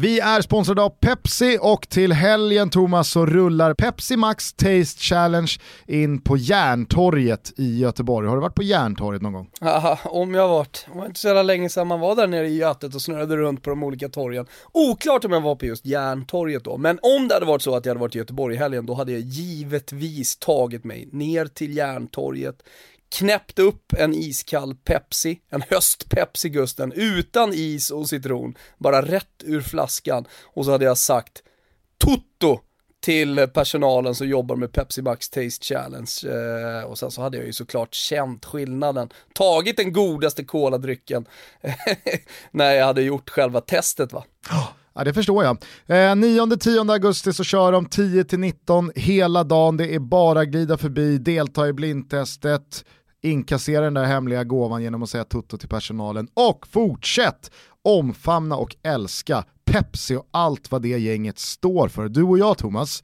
Vi 0.00 0.20
är 0.20 0.40
sponsrade 0.40 0.82
av 0.82 0.88
Pepsi 0.88 1.58
och 1.60 1.88
till 1.88 2.12
helgen 2.12 2.70
Thomas 2.70 3.10
så 3.10 3.26
rullar 3.26 3.74
Pepsi 3.74 4.16
Max 4.16 4.52
Taste 4.52 5.00
Challenge 5.00 5.52
in 5.86 6.20
på 6.20 6.36
Järntorget 6.36 7.52
i 7.56 7.78
Göteborg. 7.78 8.28
Har 8.28 8.36
du 8.36 8.40
varit 8.42 8.54
på 8.54 8.62
Järntorget 8.62 9.22
någon 9.22 9.32
gång? 9.32 9.50
Ja, 9.60 9.98
om 10.04 10.34
jag 10.34 10.42
har 10.42 10.48
varit. 10.48 10.86
Det 10.92 10.98
var 10.98 11.06
inte 11.06 11.20
så 11.20 11.26
jävla 11.26 11.42
länge 11.42 11.68
sedan 11.68 11.86
man 11.86 12.00
var 12.00 12.16
där 12.16 12.26
nere 12.26 12.48
i 12.48 12.56
Götet 12.56 12.94
och 12.94 13.02
snurrade 13.02 13.36
runt 13.36 13.62
på 13.62 13.70
de 13.70 13.82
olika 13.82 14.08
torgen. 14.08 14.46
Oklart 14.72 15.24
om 15.24 15.32
jag 15.32 15.40
var 15.40 15.56
på 15.56 15.66
just 15.66 15.86
Järntorget 15.86 16.64
då, 16.64 16.76
men 16.76 16.98
om 17.02 17.28
det 17.28 17.34
hade 17.34 17.46
varit 17.46 17.62
så 17.62 17.76
att 17.76 17.84
jag 17.84 17.90
hade 17.90 18.00
varit 18.00 18.14
i 18.14 18.18
Göteborg 18.18 18.54
i 18.54 18.58
helgen, 18.58 18.86
då 18.86 18.94
hade 18.94 19.12
jag 19.12 19.20
givetvis 19.20 20.36
tagit 20.36 20.84
mig 20.84 21.08
ner 21.12 21.46
till 21.46 21.76
Järntorget, 21.76 22.62
knäppt 23.14 23.58
upp 23.58 23.92
en 23.98 24.14
iskall 24.14 24.74
Pepsi, 24.74 25.40
en 25.50 25.62
höst-Pepsi 25.70 26.48
Gusten, 26.48 26.92
utan 26.92 27.52
is 27.54 27.90
och 27.90 28.08
citron, 28.08 28.54
bara 28.78 29.02
rätt 29.02 29.42
ur 29.44 29.60
flaskan. 29.60 30.24
Och 30.44 30.64
så 30.64 30.70
hade 30.70 30.84
jag 30.84 30.98
sagt 30.98 31.42
Toto 31.98 32.60
till 33.04 33.48
personalen 33.54 34.14
som 34.14 34.28
jobbar 34.28 34.56
med 34.56 34.72
Pepsi 34.72 35.02
Max 35.02 35.30
Taste 35.30 35.64
Challenge. 35.64 36.10
Eh, 36.24 36.84
och 36.84 36.98
sen 36.98 37.10
så 37.10 37.22
hade 37.22 37.36
jag 37.36 37.46
ju 37.46 37.52
såklart 37.52 37.94
känt 37.94 38.44
skillnaden, 38.44 39.08
tagit 39.34 39.76
den 39.76 39.92
godaste 39.92 40.44
koladrycken 40.44 41.26
när 42.50 42.72
jag 42.72 42.86
hade 42.86 43.02
gjort 43.02 43.30
själva 43.30 43.60
testet 43.60 44.12
va. 44.12 44.24
Ja, 44.94 45.04
det 45.04 45.14
förstår 45.14 45.44
jag. 45.44 45.56
Eh, 45.86 45.94
9-10 45.94 46.92
augusti 46.92 47.32
så 47.32 47.44
kör 47.44 47.72
de 47.72 47.86
10-19 47.86 48.92
hela 48.96 49.44
dagen. 49.44 49.76
Det 49.76 49.94
är 49.94 49.98
bara 49.98 50.44
glida 50.44 50.78
förbi, 50.78 51.18
delta 51.18 51.68
i 51.68 51.72
blindtestet, 51.72 52.84
inkassera 53.24 53.84
den 53.84 53.94
där 53.94 54.04
hemliga 54.04 54.44
gåvan 54.44 54.82
genom 54.82 55.02
att 55.02 55.10
säga 55.10 55.24
tutto 55.24 55.58
till 55.58 55.68
personalen 55.68 56.28
och 56.34 56.66
fortsätt 56.66 57.50
omfamna 57.82 58.56
och 58.56 58.76
älska 58.82 59.44
Pepsi 59.64 60.16
och 60.16 60.28
allt 60.30 60.70
vad 60.70 60.82
det 60.82 60.88
gänget 60.88 61.38
står 61.38 61.88
för. 61.88 62.08
Du 62.08 62.22
och 62.22 62.38
jag 62.38 62.58
Thomas, 62.58 63.02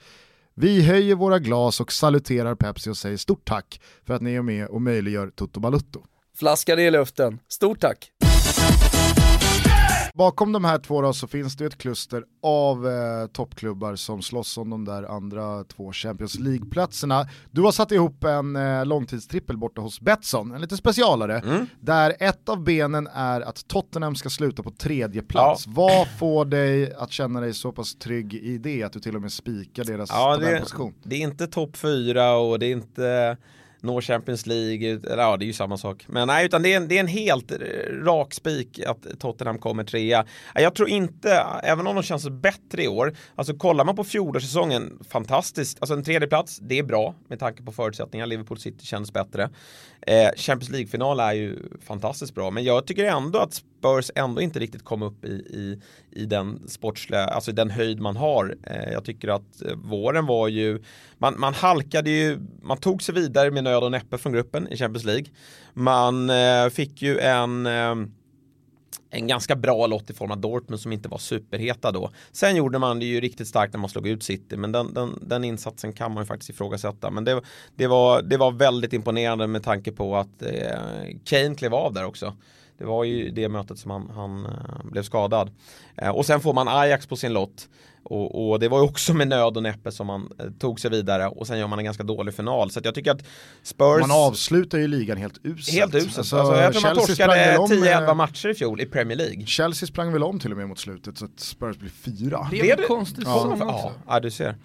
vi 0.55 0.83
höjer 0.83 1.15
våra 1.15 1.39
glas 1.39 1.81
och 1.81 1.93
saluterar 1.93 2.55
Pepsi 2.55 2.91
och 2.91 2.97
säger 2.97 3.17
stort 3.17 3.45
tack 3.45 3.81
för 4.07 4.15
att 4.15 4.23
ni 4.23 4.35
är 4.35 4.43
med 4.43 4.67
och 4.67 4.83
möjliggör 4.83 5.31
Toto 5.31 5.61
Balutto. 5.61 6.03
Flaskan 6.37 6.79
i 6.79 6.91
luften, 6.91 7.39
stort 7.49 7.81
tack! 7.81 8.13
Bakom 10.21 10.53
de 10.53 10.65
här 10.65 10.79
två 10.79 11.03
då 11.03 11.13
så 11.13 11.27
finns 11.27 11.57
det 11.57 11.65
ett 11.67 11.79
kluster 11.79 12.25
av 12.43 12.89
eh, 12.89 13.27
toppklubbar 13.27 13.97
som 13.97 14.23
slåss 14.23 14.59
om 14.59 14.71
de 14.71 14.85
där 14.85 15.03
andra 15.03 15.65
två 15.65 15.93
Champions 15.93 16.39
League-platserna. 16.39 17.27
Du 17.51 17.63
har 17.63 17.73
satt 17.73 17.93
ihop 17.93 18.25
en 18.25 18.57
eh, 18.57 18.87
långtidstrippel 18.87 19.57
borta 19.57 19.81
hos 19.81 20.01
Betsson, 20.01 20.53
en 20.55 20.61
lite 20.61 20.77
specialare, 20.77 21.39
Mm. 21.45 21.67
där 21.81 22.15
ett 22.21 22.49
av 22.49 22.65
benen 22.65 23.07
är 23.15 23.41
att 23.41 23.69
Tottenham 23.69 24.15
ska 24.17 24.29
sluta 24.31 24.63
på 24.63 24.71
tredje 24.71 25.23
plats. 25.23 25.67
Vad 25.67 26.09
får 26.19 26.45
dig 26.45 26.95
att 26.95 27.13
känna 27.13 27.41
dig 27.41 27.55
så 27.55 27.73
pass 27.73 27.95
trygg 27.99 28.35
i 28.35 28.59
det 28.59 28.83
att 28.83 28.93
du 28.93 29.01
till 29.01 29.17
och 29.17 29.23
med 29.23 29.33
spikar 29.33 29.85
deras 29.85 30.11
Ja, 30.13 30.37
det, 30.37 30.45
tabellposition? 30.45 30.95
det 31.03 31.17
är 31.17 31.21
inte 31.21 31.47
topp 31.47 31.77
fyra 31.77 32.33
och 32.37 32.59
det 32.59 32.67
är 32.67 32.73
inte 32.73 33.37
nå 33.83 34.01
Champions 34.01 34.47
League, 34.47 34.89
eller 34.89 35.23
ja 35.23 35.37
det 35.37 35.45
är 35.45 35.47
ju 35.47 35.53
samma 35.53 35.77
sak. 35.77 36.05
Men 36.09 36.27
nej, 36.27 36.47
utan 36.47 36.63
det 36.63 36.73
är 36.73 36.77
en, 36.77 36.89
det 36.89 36.97
är 36.97 37.01
en 37.01 37.07
helt 37.07 37.53
eh, 37.53 37.59
rak 38.05 38.35
spik 38.35 38.81
att 38.87 39.21
Tottenham 39.21 39.59
kommer 39.59 39.85
trea. 39.85 40.27
Jag 40.55 40.75
tror 40.75 40.89
inte, 40.89 41.45
även 41.63 41.87
om 41.87 41.95
de 41.95 42.03
känns 42.03 42.29
bättre 42.29 42.83
i 42.83 42.89
år, 42.89 43.17
alltså 43.35 43.55
kollar 43.55 43.85
man 43.85 43.97
på 43.97 44.05
fjolårssäsongen, 44.05 44.99
fantastiskt. 45.11 45.79
Alltså 45.81 45.95
en 45.95 46.05
tredje 46.05 46.29
plats, 46.29 46.59
det 46.63 46.79
är 46.79 46.83
bra 46.83 47.15
med 47.29 47.39
tanke 47.39 47.63
på 47.63 47.73
förutsättningar. 47.73 48.27
Liverpool 48.27 48.59
City 48.59 48.87
känns 48.87 49.13
bättre. 49.13 49.51
Eh, 50.07 50.29
Champions 50.37 50.71
League-final 50.71 51.21
är 51.21 51.33
ju 51.33 51.59
fantastiskt 51.87 52.35
bra, 52.35 52.51
men 52.51 52.65
jag 52.65 52.87
tycker 52.87 53.05
ändå 53.05 53.39
att 53.39 53.63
Spurs 53.81 54.11
ändå 54.15 54.41
inte 54.41 54.59
riktigt 54.59 54.85
kom 54.85 55.03
upp 55.03 55.25
i, 55.25 55.29
i, 55.29 55.81
i 56.11 56.27
den 56.27 56.69
sportsliga, 56.69 57.25
alltså 57.25 57.53
den 57.53 57.71
höjd 57.71 58.01
man 58.01 58.17
har. 58.17 58.57
Eh, 58.63 58.93
jag 58.93 59.05
tycker 59.05 59.29
att 59.29 59.63
eh, 59.63 59.75
våren 59.75 60.27
var 60.27 60.49
ju, 60.49 60.83
man, 61.19 61.35
man 61.41 61.55
halkade 61.55 62.11
ju, 62.11 62.39
man 62.63 62.77
tog 62.77 63.03
sig 63.03 63.15
vidare 63.15 63.51
med 63.51 63.65
nöd 63.65 63.83
och 63.83 63.91
näppe 63.91 64.19
från 64.19 64.33
gruppen 64.33 64.69
i 64.69 64.77
Champions 64.77 65.05
League. 65.05 65.27
Man 65.75 66.31
eh, 66.31 66.69
fick 66.69 67.03
ju 67.03 67.19
en 67.19 67.67
eh, 67.67 67.95
en 69.11 69.27
ganska 69.27 69.57
bra 69.57 69.87
lott 69.87 70.11
i 70.11 70.15
form 70.15 70.31
av 70.31 70.39
Dortmund 70.39 70.81
som 70.81 70.93
inte 70.93 71.09
var 71.09 71.19
superheta 71.19 71.93
då. 71.93 72.11
Sen 72.33 72.57
gjorde 72.57 72.79
man 72.79 72.99
det 72.99 73.05
ju 73.05 73.21
riktigt 73.21 73.49
starkt 73.49 73.73
när 73.73 73.81
man 73.81 73.91
slog 73.91 74.09
ut 74.09 74.23
City, 74.23 74.57
men 74.57 74.73
den, 74.73 74.95
den, 74.95 75.19
den 75.23 75.45
insatsen 75.45 75.93
kan 75.93 76.15
man 76.15 76.23
ju 76.23 76.27
faktiskt 76.27 76.51
ifrågasätta. 76.51 77.11
Men 77.11 77.25
det, 77.25 77.43
det, 77.77 77.87
var, 77.87 78.23
det 78.23 78.37
var 78.37 78.53
väldigt 78.53 78.93
imponerande 78.93 79.47
med 79.47 79.63
tanke 79.63 79.93
på 79.93 80.17
att 80.17 80.43
eh, 80.43 80.79
Kane 81.25 81.55
klev 81.55 81.75
av 81.75 81.93
där 81.93 82.05
också. 82.05 82.37
Det 82.81 82.87
var 82.87 83.05
ju 83.05 83.31
det 83.31 83.49
mötet 83.49 83.79
som 83.79 83.91
han, 83.91 84.11
han 84.15 84.47
eh, 84.47 84.85
blev 84.85 85.03
skadad. 85.03 85.51
Eh, 85.97 86.09
och 86.11 86.27
sen 86.27 86.41
får 86.41 86.53
man 86.55 86.69
Ajax 86.69 87.07
på 87.07 87.17
sin 87.17 87.33
lott. 87.33 87.69
Och, 88.03 88.51
och 88.51 88.61
det 88.61 88.69
var 88.69 88.79
ju 88.79 88.85
också 88.85 89.15
med 89.15 89.29
nöd 89.29 89.57
och 89.57 89.63
näppe 89.63 89.93
som 89.93 90.07
man 90.07 90.29
eh, 90.39 90.47
tog 90.59 90.81
sig 90.81 90.91
vidare 90.91 91.29
och 91.29 91.47
sen 91.47 91.59
gör 91.59 91.67
man 91.67 91.79
en 91.79 91.85
ganska 91.85 92.03
dålig 92.03 92.35
final. 92.35 92.71
Så 92.71 92.79
att 92.79 92.85
jag 92.85 92.95
tycker 92.95 93.11
att 93.11 93.23
Spurs... 93.63 94.01
Man 94.01 94.11
avslutar 94.11 94.79
ju 94.79 94.87
ligan 94.89 95.17
helt 95.17 95.39
uselt. 95.43 95.79
Helt 95.79 95.95
uselt. 95.95 96.19
Alltså, 96.19 96.37
Alltså, 96.37 96.57
jag 96.63 96.73
tror 96.73 96.83
man 96.83 96.95
Chelsea 96.95 97.07
torskade 97.29 97.59
om, 97.59 97.71
10-11 97.71 98.09
eh, 98.09 98.15
matcher 98.15 98.49
i 98.49 98.55
fjol 98.55 98.81
i 98.81 98.87
Premier 98.87 99.19
League. 99.19 99.47
Chelsea 99.47 99.87
sprang 99.87 100.13
väl 100.13 100.23
om 100.23 100.41
till 100.41 100.51
och 100.51 100.59
med 100.59 100.69
mot 100.69 100.79
slutet 100.79 101.19
så 101.19 101.25
att 101.25 101.41
Spurs 101.41 101.77
blir 101.77 101.91
fyra. 101.91 102.49
Det 102.51 102.63
Det 102.63 102.71
är 102.71 102.77
det- 102.77 102.83
konstigt 102.83 103.25
Ja. 103.27 103.57
Ja, 103.61 103.93
ja, 104.07 104.21
du 104.21 104.31
ser. 104.31 104.57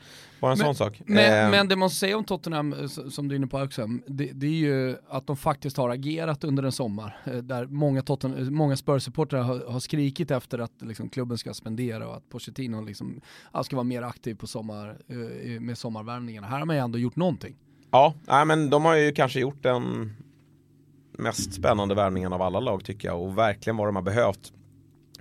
Bara 0.45 0.51
en 0.53 0.57
Men- 0.57 0.65
sån 0.65 0.75
sak. 0.75 1.01
Men, 1.05 1.45
Eh, 1.45 1.51
men 1.51 1.67
det 1.67 1.75
man 1.75 1.89
säga 1.89 2.17
om 2.17 2.23
Tottenham, 2.23 2.73
eh, 2.73 2.87
som 2.87 3.27
du 3.27 3.35
är 3.35 3.37
inne 3.37 3.47
på 3.47 3.59
också, 3.61 3.87
det, 4.07 4.31
det 4.33 4.47
är 4.47 4.51
ju 4.51 4.97
att 5.09 5.27
de 5.27 5.37
faktiskt 5.37 5.77
har 5.77 5.89
agerat 5.89 6.43
under 6.43 6.63
en 6.63 6.71
sommar. 6.71 7.17
eh, 7.25 7.33
Där 7.37 7.65
många, 7.65 8.01
Totten, 8.01 8.37
eh, 8.37 8.43
många 8.49 8.75
Spurs-supportrar 8.75 9.41
har, 9.41 9.71
har 9.71 9.79
skrikit 9.79 10.31
efter 10.31 10.59
att 10.59 10.71
liksom, 10.81 11.09
klubben 11.09 11.37
ska 11.37 11.53
spendera 11.53 12.07
och 12.07 12.15
att 12.15 12.29
Pochettino 12.29 12.81
liksom, 12.81 13.21
ska 13.63 13.75
vara 13.75 13.83
mer 13.83 14.01
aktiv 14.01 14.35
på 14.35 14.47
sommar, 14.47 14.97
med 15.59 15.77
sommarvärvningarna. 15.77 16.47
Här 16.47 16.59
har 16.59 16.65
man 16.65 16.75
ju 16.75 16.81
ändå 16.81 16.97
gjort 16.99 17.15
någonting. 17.15 17.55
Ja, 17.91 18.13
nej, 18.27 18.45
men 18.45 18.69
de 18.69 18.85
har 18.85 18.95
ju 18.95 19.11
kanske 19.11 19.39
gjort 19.39 19.63
den 19.63 20.13
mest 21.17 21.53
spännande 21.53 21.95
värvningen 21.95 22.33
av 22.33 22.41
alla 22.41 22.59
lag 22.59 22.83
tycker 22.83 23.07
jag 23.07 23.21
och 23.21 23.37
verkligen 23.37 23.77
vad 23.77 23.87
de 23.87 23.95
har 23.95 24.03
behövt. 24.03 24.53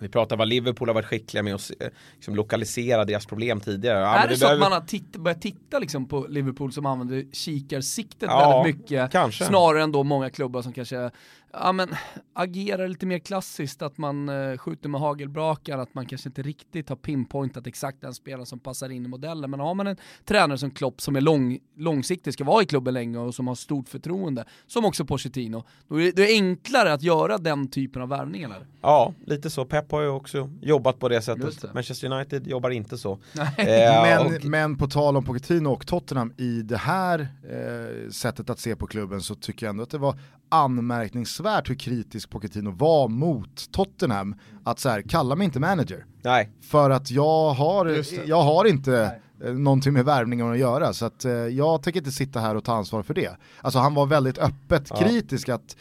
Vi 0.01 0.09
pratar 0.09 0.37
vad 0.37 0.49
Liverpool 0.49 0.89
har 0.89 0.95
varit 0.95 1.07
skickliga 1.07 1.43
med 1.43 1.55
att 1.55 1.71
eh, 1.81 1.89
liksom, 2.15 2.35
lokalisera 2.35 3.05
deras 3.05 3.27
problem 3.27 3.61
tidigare. 3.61 4.01
Ja, 4.01 4.15
är 4.17 4.23
det 4.23 4.29
vi 4.29 4.37
så 4.37 4.45
att 4.45 4.49
behöver- 4.49 4.61
man 4.61 4.73
har 4.73 4.81
titt, 4.81 5.17
börjat 5.17 5.43
titta 5.43 5.79
liksom 5.79 6.09
på 6.09 6.27
Liverpool 6.29 6.73
som 6.73 6.87
använder 6.87 7.25
kikarsiktet 7.33 8.23
Ja, 8.33 8.63
väldigt 8.63 8.77
mycket, 8.81 9.11
kanske. 9.13 9.45
snarare 9.45 9.83
än 9.83 9.93
då 9.93 10.03
många 10.03 10.31
klubbar 10.31 10.63
som 10.63 10.73
kanske 10.73 11.11
ja, 11.61 11.73
men, 11.73 11.89
agerar 12.33 12.89
lite 12.89 13.07
mer 13.07 13.19
klassiskt, 13.19 13.83
att 13.83 13.99
man 13.99 14.29
eh, 14.29 14.57
skjuter 14.59 14.89
med 14.89 15.01
hagelbrakar, 15.01 15.79
att 15.79 15.95
man 15.95 16.07
kanske 16.07 16.29
inte 16.29 16.43
riktigt 16.43 16.89
har 16.89 16.97
pinpointat 16.97 17.67
exakt 17.67 18.01
den 18.01 18.15
spelaren 18.15 18.47
som 18.47 18.59
passar 18.59 18.89
in 18.89 19.05
i 19.05 19.09
modellen. 19.09 19.51
Men 19.51 19.61
har 19.61 19.75
man 19.75 19.87
en 19.87 19.97
tränare 20.25 20.59
som 20.59 20.71
Klopp 20.71 21.01
som 21.01 21.17
är 21.17 21.21
lång, 21.21 21.59
långsiktig, 21.77 22.33
ska 22.33 22.45
vara 22.45 22.63
i 22.63 22.67
klubben 22.67 22.95
länge 22.95 23.19
och 23.19 23.35
som 23.35 23.49
har 23.49 23.55
stort 23.55 23.89
förtroende, 23.89 24.45
som 24.67 24.85
också 24.85 25.05
Pochettino, 25.05 25.65
då 25.89 26.01
är 26.01 26.13
det, 26.13 26.27
enklare 26.27 26.93
att 26.93 27.03
göra 27.03 27.39
den 27.39 27.69
typen 27.69 28.03
av 28.03 28.09
värvningar. 28.09 28.49
eller? 28.49 28.67
Ja, 28.83 29.15
lite 29.27 29.51
så. 29.51 29.65
Pep 29.65 29.93
har 29.93 30.01
ju 30.03 30.09
också 30.09 30.51
jobbat 30.63 30.99
på 30.99 31.09
det 31.09 31.23
sättet. 31.23 31.63
det. 31.63 31.75
Manchester 31.75 32.13
United 32.13 32.47
jobbar 32.47 32.71
inte 32.71 32.99
så. 32.99 33.19
Nej. 33.33 33.47
Eh, 33.59 34.03
Men, 34.03 34.27
och- 34.37 34.45
men 34.45 34.79
på 34.79 34.87
tal 34.87 35.17
om 35.17 35.25
Pochettino 35.25 35.69
och 35.69 35.87
Tottenham 35.87 36.33
i 36.37 36.63
det 36.63 36.77
här 36.77 37.21
eh, 37.21 38.11
sättet 38.11 38.51
att 38.51 38.59
se 38.61 38.77
på 38.77 38.87
klubben 38.87 39.21
så 39.21 39.35
tycker 39.35 39.67
jag 39.67 39.71
ändå 39.71 39.83
att 39.83 39.91
det 39.91 39.99
var 39.99 40.19
anmärkningsvärt 40.55 41.71
hur 41.71 41.75
kritisk 41.75 42.31
Pochettino 42.31 42.71
var 42.71 43.09
mot 43.09 43.73
Tottenham. 43.73 44.35
Att 44.65 44.79
så 44.79 44.89
här, 44.89 45.03
kalla 45.03 45.37
mig 45.37 45.45
inte 45.45 45.61
manager. 45.61 46.07
Nej, 46.23 46.51
För 46.61 46.91
att 46.91 47.11
jag 47.11 47.51
har, 47.51 48.05
jag 48.29 48.43
har 48.43 48.65
inte 48.65 49.21
eh, 49.45 49.53
någonting 49.53 49.93
med 49.93 50.05
värvningen 50.05 50.53
att 50.53 50.59
göra. 50.59 50.93
Så 50.93 51.05
att 51.05 51.25
eh, 51.25 51.33
jag 51.33 51.83
tänker 51.83 52.01
inte 52.01 52.13
sitta 52.13 52.41
här 52.41 52.55
och 52.55 52.65
ta 52.65 52.75
ansvar 52.75 53.03
för 53.03 53.15
det. 53.15 53.37
Alltså 53.61 53.79
han 53.79 53.95
var 53.95 54.07
väldigt 54.07 54.39
öppet 54.39 54.87
Ja. 54.91 54.97
kritisk 54.97 55.49
att 55.49 55.77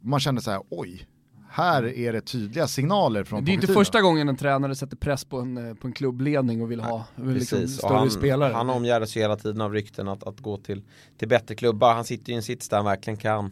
man 0.00 0.20
kände 0.20 0.40
så 0.42 0.50
här, 0.50 0.62
oj, 0.70 1.06
här 1.50 1.84
är 1.98 2.12
det 2.12 2.20
tydliga 2.20 2.66
signaler 2.66 3.24
från 3.24 3.44
Det 3.44 3.50
är 3.50 3.54
inte 3.54 3.66
första 3.66 4.00
gången 4.00 4.28
en 4.28 4.36
tränare 4.36 4.74
sätter 4.74 4.96
press 4.96 5.24
på 5.24 5.38
en, 5.38 5.68
eh, 5.68 5.74
på 5.74 5.86
en 5.86 5.92
klubbledning 5.92 6.62
och 6.62 6.70
vill 6.70 6.80
ha 6.80 7.04
vill 7.16 7.34
liksom 7.34 7.58
precis. 7.58 7.78
Och 7.78 7.84
större 7.84 7.98
han, 7.98 8.10
spelare. 8.10 8.52
han 8.52 8.70
omgärdas 8.70 9.16
ju 9.16 9.20
hela 9.20 9.36
tiden 9.36 9.60
av 9.60 9.72
rykten 9.72 10.08
att, 10.08 10.24
att 10.24 10.40
gå 10.40 10.56
till, 10.56 10.82
till 11.18 11.28
bättre 11.28 11.54
klubbar. 11.54 11.94
Han 11.94 12.04
sitter 12.04 12.28
ju 12.28 12.32
i 12.32 12.36
en 12.36 12.42
sits 12.42 12.68
där 12.68 12.76
han 12.76 12.86
verkligen 12.86 13.16
kan 13.16 13.50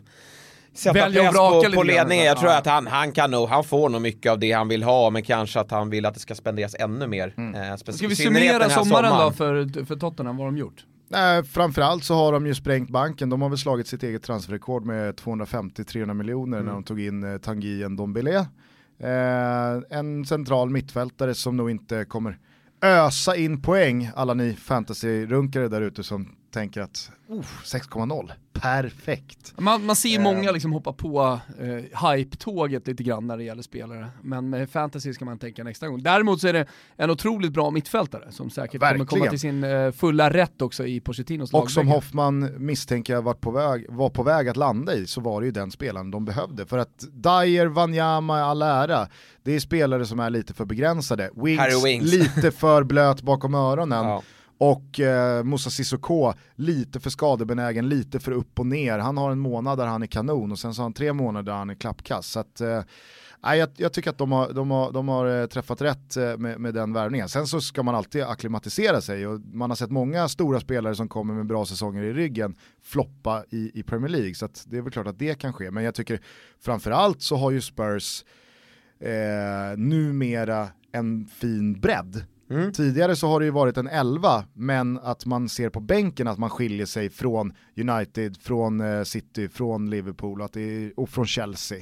sätta 0.75 0.93
Välja 0.95 1.23
press 1.23 1.37
på, 1.37 1.63
på 1.75 1.83
ledningen. 1.83 2.25
Jag 2.25 2.39
tror 2.39 2.51
Ja. 2.51 2.59
att 2.59 2.67
han, 2.67 2.87
han 2.87 3.13
kan 3.13 3.31
nog, 3.31 3.49
han 3.49 3.65
får 3.65 3.89
nog 3.89 4.03
mycket 4.03 4.33
av 4.33 4.39
det 4.39 4.53
han 4.53 4.69
vill 4.69 4.83
ha, 4.83 5.11
men 5.11 5.23
kanske 5.23 5.61
att 5.61 5.71
han 5.71 5.91
vill 5.91 6.07
att 6.07 6.15
det 6.15 6.21
ska 6.21 6.35
spenderas 6.35 6.75
ännu 6.79 7.07
mer. 7.07 7.35
Mm. 7.37 7.55
Eh, 7.73 7.77
Ska 7.77 8.09
vi 8.09 8.17
summera 8.17 8.63
här 8.65 8.69
sommaren 8.69 9.19
då 9.25 9.31
för, 9.33 9.85
för 9.85 9.97
Tottenham, 9.97 10.37
vad 10.37 10.47
har 10.47 10.53
de 10.53 10.59
gjort? 10.59 10.85
Nej, 11.09 11.45
framförallt 11.45 12.05
så 12.05 12.15
har 12.15 12.33
de 12.33 12.47
ju 12.47 12.55
sprängt 12.55 12.91
banken, 12.91 13.31
de 13.31 13.43
har 13.43 13.49
väl 13.49 13.59
slagit 13.59 13.87
sitt 13.87 14.03
eget 14.03 14.23
transferrekord 14.23 14.85
med 14.85 15.15
250-300 15.15 16.15
miljoner 16.15 16.63
när 16.63 16.73
de 16.73 16.83
tog 16.85 17.01
in 17.01 17.33
eh, 17.33 17.39
Tanguy 17.39 17.89
Ndombele. 17.89 18.37
Eh, 19.03 19.99
en 19.99 20.25
central 20.25 20.71
mittfältare 20.71 21.35
som 21.35 21.57
nog 21.57 21.71
inte 21.71 22.05
kommer 22.05 22.39
ösa 22.83 23.37
in 23.37 23.63
poäng, 23.63 24.11
alla 24.15 24.35
ni 24.35 24.55
fantasy-runkare 24.55 25.69
där 25.69 25.81
ute 25.81 26.03
som 26.03 26.29
tänker 26.53 26.81
att 26.81 27.11
"Oh, 27.29 27.45
6,0, 27.65 28.33
perfekt. 28.53 29.55
Man, 29.59 29.87
man 29.87 29.97
ser 29.97 30.09
ju 30.09 30.19
många 30.21 30.51
liksom 30.51 30.73
hoppa 30.73 30.93
på 30.93 31.41
eh, 31.61 32.11
hype-tåget 32.11 32.87
lite 32.87 33.03
grann 33.03 33.27
när 33.27 33.37
det 33.37 33.45
gäller 33.45 33.63
spelare, 33.63 34.09
men 34.23 34.51
med 34.51 34.71
fantasy 34.71 35.15
ska 35.15 35.25
man 35.25 35.39
tänka 35.39 35.65
nästa 35.65 35.89
gång. 35.89 36.03
Däremot 36.03 36.41
så 36.41 36.49
är 36.49 36.53
det 36.53 36.67
en 36.97 37.11
otroligt 37.11 37.53
bra 37.53 37.71
mittfältare 37.71 38.33
som 38.33 38.51
säkert 38.51 38.81
kommer 38.81 38.87
Verkligen. 38.91 39.07
komma 39.07 39.31
till 39.31 39.41
sin 39.41 39.65
eh, 39.65 39.91
fulla 39.93 40.31
rätt 40.31 40.63
också 40.63 40.87
i 40.87 41.01
Pochettinos 41.01 41.53
Och 41.55 41.71
som. 41.71 41.89
Hoffman 41.89 42.51
misstänker 42.67 43.13
jag 43.13 43.23
var 43.23 43.35
på, 43.35 43.51
väg, 43.51 43.87
var 43.89 44.11
på 44.11 44.23
väg 44.23 44.49
att 44.49 44.57
landa 44.57 44.95
i 44.95 45.07
så 45.07 45.21
var 45.21 45.41
det 45.41 45.45
ju 45.47 45.53
den 45.53 45.71
spelaren 45.71 46.11
de 46.11 46.25
behövde. 46.25 46.67
För 46.67 46.79
att 46.79 46.99
Dyer, 47.13 47.67
Wanyama, 47.67 48.41
all 48.41 48.63
ära, 48.63 49.09
det 49.43 49.53
är 49.55 49.61
spelare 49.61 50.07
som 50.07 50.21
är 50.21 50.31
lite 50.31 50.55
för 50.55 50.65
begränsade. 50.65 51.31
Wings, 51.37 51.85
Winks. 51.85 52.07
lite 52.13 52.51
för 52.51 52.85
blöt 52.85 53.23
bakom 53.23 53.55
öronen. 53.55 54.05
Ja. 54.13 54.23
Och 54.63 55.01
eh, 55.01 55.45
Moussa 55.45 55.71
Sissoko, 55.71 56.33
lite 56.55 57.01
för 57.01 57.11
skadebenägen, 57.11 57.89
lite 57.89 58.21
för 58.21 58.33
upp 58.33 58.59
och 58.59 58.67
ner. 58.67 58.99
Han 58.99 59.17
har 59.17 59.31
en 59.31 59.39
månad 59.39 59.79
där 59.79 59.87
han 59.87 60.03
är 60.03 60.07
kanon 60.07 60.53
och 60.53 60.59
sen 60.59 60.75
så 60.75 60.81
har 60.81 60.85
han 60.85 60.93
tre 60.93 61.13
månader 61.13 61.53
där 61.53 61.59
han 61.59 61.71
är 61.71 61.75
klappkass. 61.75 62.27
Så 62.27 62.41
att, 62.41 62.61
eh, 62.61 62.83
jag, 63.41 63.69
jag 63.77 63.93
tycker 63.93 64.11
att 64.11 64.19
de 64.19 64.33
har, 64.33 64.53
de 64.53 64.71
har, 64.71 64.93
de 64.93 65.09
har 65.09 65.41
eh, 65.41 65.47
träffat 65.47 65.83
rätt 65.83 66.17
eh, 66.17 66.37
med, 66.37 66.61
med 66.61 66.75
den 66.75 66.93
värvningen. 66.93 67.29
Sen 67.29 67.47
så 67.47 67.61
ska 67.61 67.83
man 67.83 67.95
alltid 67.95 68.23
akklimatisera 68.23 69.01
sig 69.01 69.27
och 69.27 69.41
man 69.41 69.71
har 69.71 69.77
sett 69.77 69.91
många 69.91 70.29
stora 70.29 70.61
spelare 70.61 70.95
som 70.95 71.09
kommer 71.09 71.35
med 71.35 71.47
bra 71.47 71.67
säsonger 71.67 72.03
i 72.03 72.13
ryggen 72.13 72.55
floppa 72.83 73.45
i, 73.51 73.81
i 73.81 73.83
Premier 73.83 74.09
League. 74.09 74.35
Så 74.35 74.45
att 74.45 74.65
det 74.67 74.77
är 74.77 74.83
väl 74.83 74.93
klart 74.93 75.07
att 75.07 75.19
det 75.19 75.35
kan 75.35 75.53
ske. 75.53 75.71
Men 75.71 75.85
jag 75.85 75.95
tycker 75.95 76.21
framförallt 76.61 77.23
så 77.23 77.37
har 77.37 77.51
ju 77.51 77.61
Spurs 77.61 78.25
eh, 79.01 79.77
numera 79.77 80.69
en 80.93 81.27
fin 81.27 81.81
bredd. 81.81 82.25
Mm. 82.53 82.73
Tidigare 82.73 83.17
så 83.17 83.29
har 83.29 83.41
det 83.41 83.47
ju 83.47 83.53
varit 83.53 83.77
en 83.77 83.89
11, 83.89 84.45
men 84.53 84.99
att 84.99 85.27
man 85.27 85.49
ser 85.49 85.71
på 85.71 85.81
bänken 85.81 86.29
att 86.29 86.39
man 86.39 86.51
skiljer 86.51 86.87
sig 86.87 87.11
från 87.11 87.53
United, 87.77 88.37
från 88.37 88.81
eh, 88.81 89.03
City, 89.03 89.49
från 89.49 89.91
Liverpool 89.91 90.41
och, 90.41 90.45
att 90.45 90.53
det 90.53 90.61
är, 90.61 90.93
och 90.97 91.09
från 91.09 91.27
Chelsea. 91.27 91.79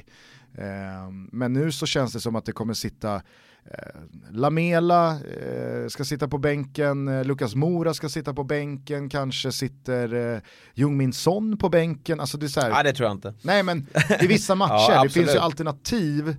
Eh, 0.55 1.11
men 1.33 1.53
nu 1.53 1.73
så 1.73 1.87
känns 1.87 2.13
det 2.13 2.21
som 2.21 2.37
att 2.37 2.45
det 2.45 2.53
kommer 2.53 2.75
sitta 2.75 3.15
eh, 3.15 4.01
Lamela 4.31 5.11
eh, 5.11 5.89
ska 5.89 6.05
sitta 6.05 6.29
på 6.29 6.39
bänken, 6.39 7.23
Lukas 7.23 7.55
Mora 7.55 7.95
ska 7.95 8.09
sitta 8.09 8.35
på 8.35 8.45
bänken, 8.45 9.09
kanske 9.09 9.53
sitter 9.53 10.35
eh, 10.35 10.41
Jungmin 10.75 11.13
Son 11.13 11.57
på 11.57 11.69
bänken. 11.69 12.21
Alltså 12.21 12.39
det 12.39 12.47
är 12.47 12.49
så 12.49 12.61
här, 12.61 12.71
Nej, 12.71 12.85
det 12.85 12.93
tror 12.93 13.09
jag 13.09 13.17
inte. 13.17 13.35
Nej 13.43 13.63
men 13.63 13.87
i 14.21 14.27
vissa 14.27 14.55
matcher, 14.55 14.93
Ja, 14.93 15.03
det 15.03 15.11
finns 15.11 15.35
ju 15.35 15.39
alternativ 15.39 16.37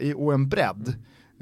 i, 0.00 0.14
och 0.16 0.34
en 0.34 0.48
bredd. 0.48 0.94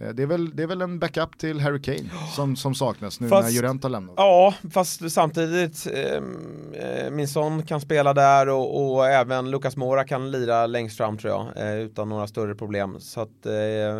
Eh, 0.03 0.09
det, 0.09 0.23
är 0.23 0.27
väl, 0.27 0.57
det 0.57 0.63
är 0.63 0.67
väl 0.67 0.83
en 0.83 0.99
backup 0.99 1.39
till 1.39 1.61
Harry 1.61 1.83
Kane 1.83 2.11
som, 2.37 2.57
som 2.57 2.75
saknas 2.75 3.21
nu 3.21 3.29
Fast- 3.29 3.45
när 3.49 3.51
Jurent 3.55 3.83
har 3.83 3.91
lämnat. 3.91 4.15
Ja, 4.17 4.55
fast 4.71 5.11
samtidigt, 5.11 5.87
ehm, 5.95 6.75
eh, 6.75 7.11
min 7.11 7.29
son 7.29 7.63
kan 7.63 7.81
spela 7.81 8.15
där 8.15 8.49
och, 8.49 8.95
och 8.95 9.07
även 9.07 9.51
Lucas 9.51 9.77
Mora 9.77 10.05
kan 10.05 10.31
lira 10.31 10.67
längst 10.67 10.97
fram 10.97 11.19
tror 11.19 11.33
jag, 11.33 11.69
eh, 11.69 11.75
utan 11.81 12.09
några 12.09 12.27
större 12.27 12.55
problem. 12.55 12.97
Så 13.01 13.21
att 13.21 13.47
eh, 13.47 13.55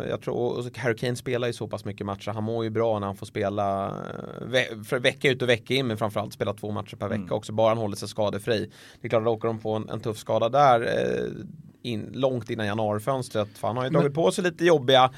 jag 0.09 0.21
tror, 0.21 0.35
och 0.35 0.77
Harry 0.77 0.95
Kane 0.95 1.15
spelar 1.15 1.47
ju 1.47 1.53
så 1.53 1.67
pass 1.67 1.85
mycket 1.85 2.05
matcher, 2.05 2.31
han 2.31 2.43
mår 2.43 2.63
ju 2.63 2.69
bra 2.69 2.99
när 2.99 3.07
han 3.07 3.15
får 3.15 3.25
spela 3.25 3.85
eh, 3.87 4.45
ve- 4.47 4.83
för 4.87 4.99
vecka 4.99 5.29
ut 5.29 5.41
och 5.41 5.49
vecka 5.49 5.73
in, 5.73 5.87
men 5.87 5.97
framförallt 5.97 6.33
spela 6.33 6.53
två 6.53 6.71
matcher 6.71 6.95
per 6.95 7.07
vecka 7.09 7.33
också, 7.35 7.53
bara 7.53 7.69
han 7.69 7.77
håller 7.77 7.95
sig 7.95 8.07
skadefri. 8.07 8.71
Det 9.01 9.07
är 9.07 9.09
klart 9.09 9.21
att 9.21 9.27
åker 9.27 9.47
de 9.47 9.59
på 9.59 9.73
en, 9.73 9.89
en 9.89 9.99
tuff 9.99 10.17
skada 10.17 10.49
där, 10.49 10.81
eh, 10.81 11.31
in, 11.81 12.09
långt 12.13 12.49
innan 12.49 12.65
januarifönstret, 12.65 13.47
för 13.57 13.67
han 13.67 13.77
har 13.77 13.83
ju 13.83 13.89
dragit 13.89 14.13
på 14.13 14.31
sig 14.31 14.43
lite 14.43 14.65
jobbiga 14.65 15.11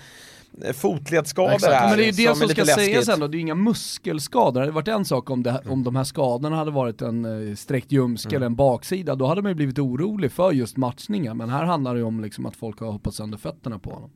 fotledsskador 0.73 1.53
Exakt. 1.55 1.73
här. 1.73 1.89
Men 1.89 1.97
det 1.97 2.03
är 2.03 2.05
ju 2.05 2.11
det 2.11 2.35
som, 2.35 2.49
är 2.49 2.53
ska 2.53 2.65
sägas 2.65 3.09
ändå, 3.09 3.27
det 3.27 3.35
är 3.35 3.37
ju 3.37 3.41
inga 3.41 3.55
muskelskador. 3.55 4.53
Det 4.53 4.59
hade 4.59 4.71
varit 4.71 4.87
en 4.87 5.05
sak 5.05 5.29
om, 5.29 5.43
det, 5.43 5.61
om 5.65 5.83
de 5.83 5.95
här 5.95 6.03
skadorna 6.03 6.55
hade 6.55 6.71
varit 6.71 7.01
en 7.01 7.49
eh, 7.49 7.55
sträckt 7.55 7.91
ljumske 7.91 8.29
Mm. 8.29 8.35
eller 8.37 8.45
en 8.45 8.55
baksida, 8.55 9.15
då 9.15 9.25
hade 9.25 9.41
man 9.41 9.51
ju 9.51 9.55
blivit 9.55 9.79
orolig 9.79 10.31
för 10.31 10.51
just 10.51 10.77
matchningen. 10.77 11.37
Men 11.37 11.49
här 11.49 11.63
handlar 11.63 11.93
det 11.93 11.99
ju 11.99 12.05
om 12.05 12.21
liksom 12.21 12.45
att 12.45 12.55
folk 12.55 12.79
har 12.79 12.91
hoppat 12.91 13.13
sönder 13.13 13.37
fötterna 13.37 13.79
på 13.79 13.89
honom. 13.89 14.09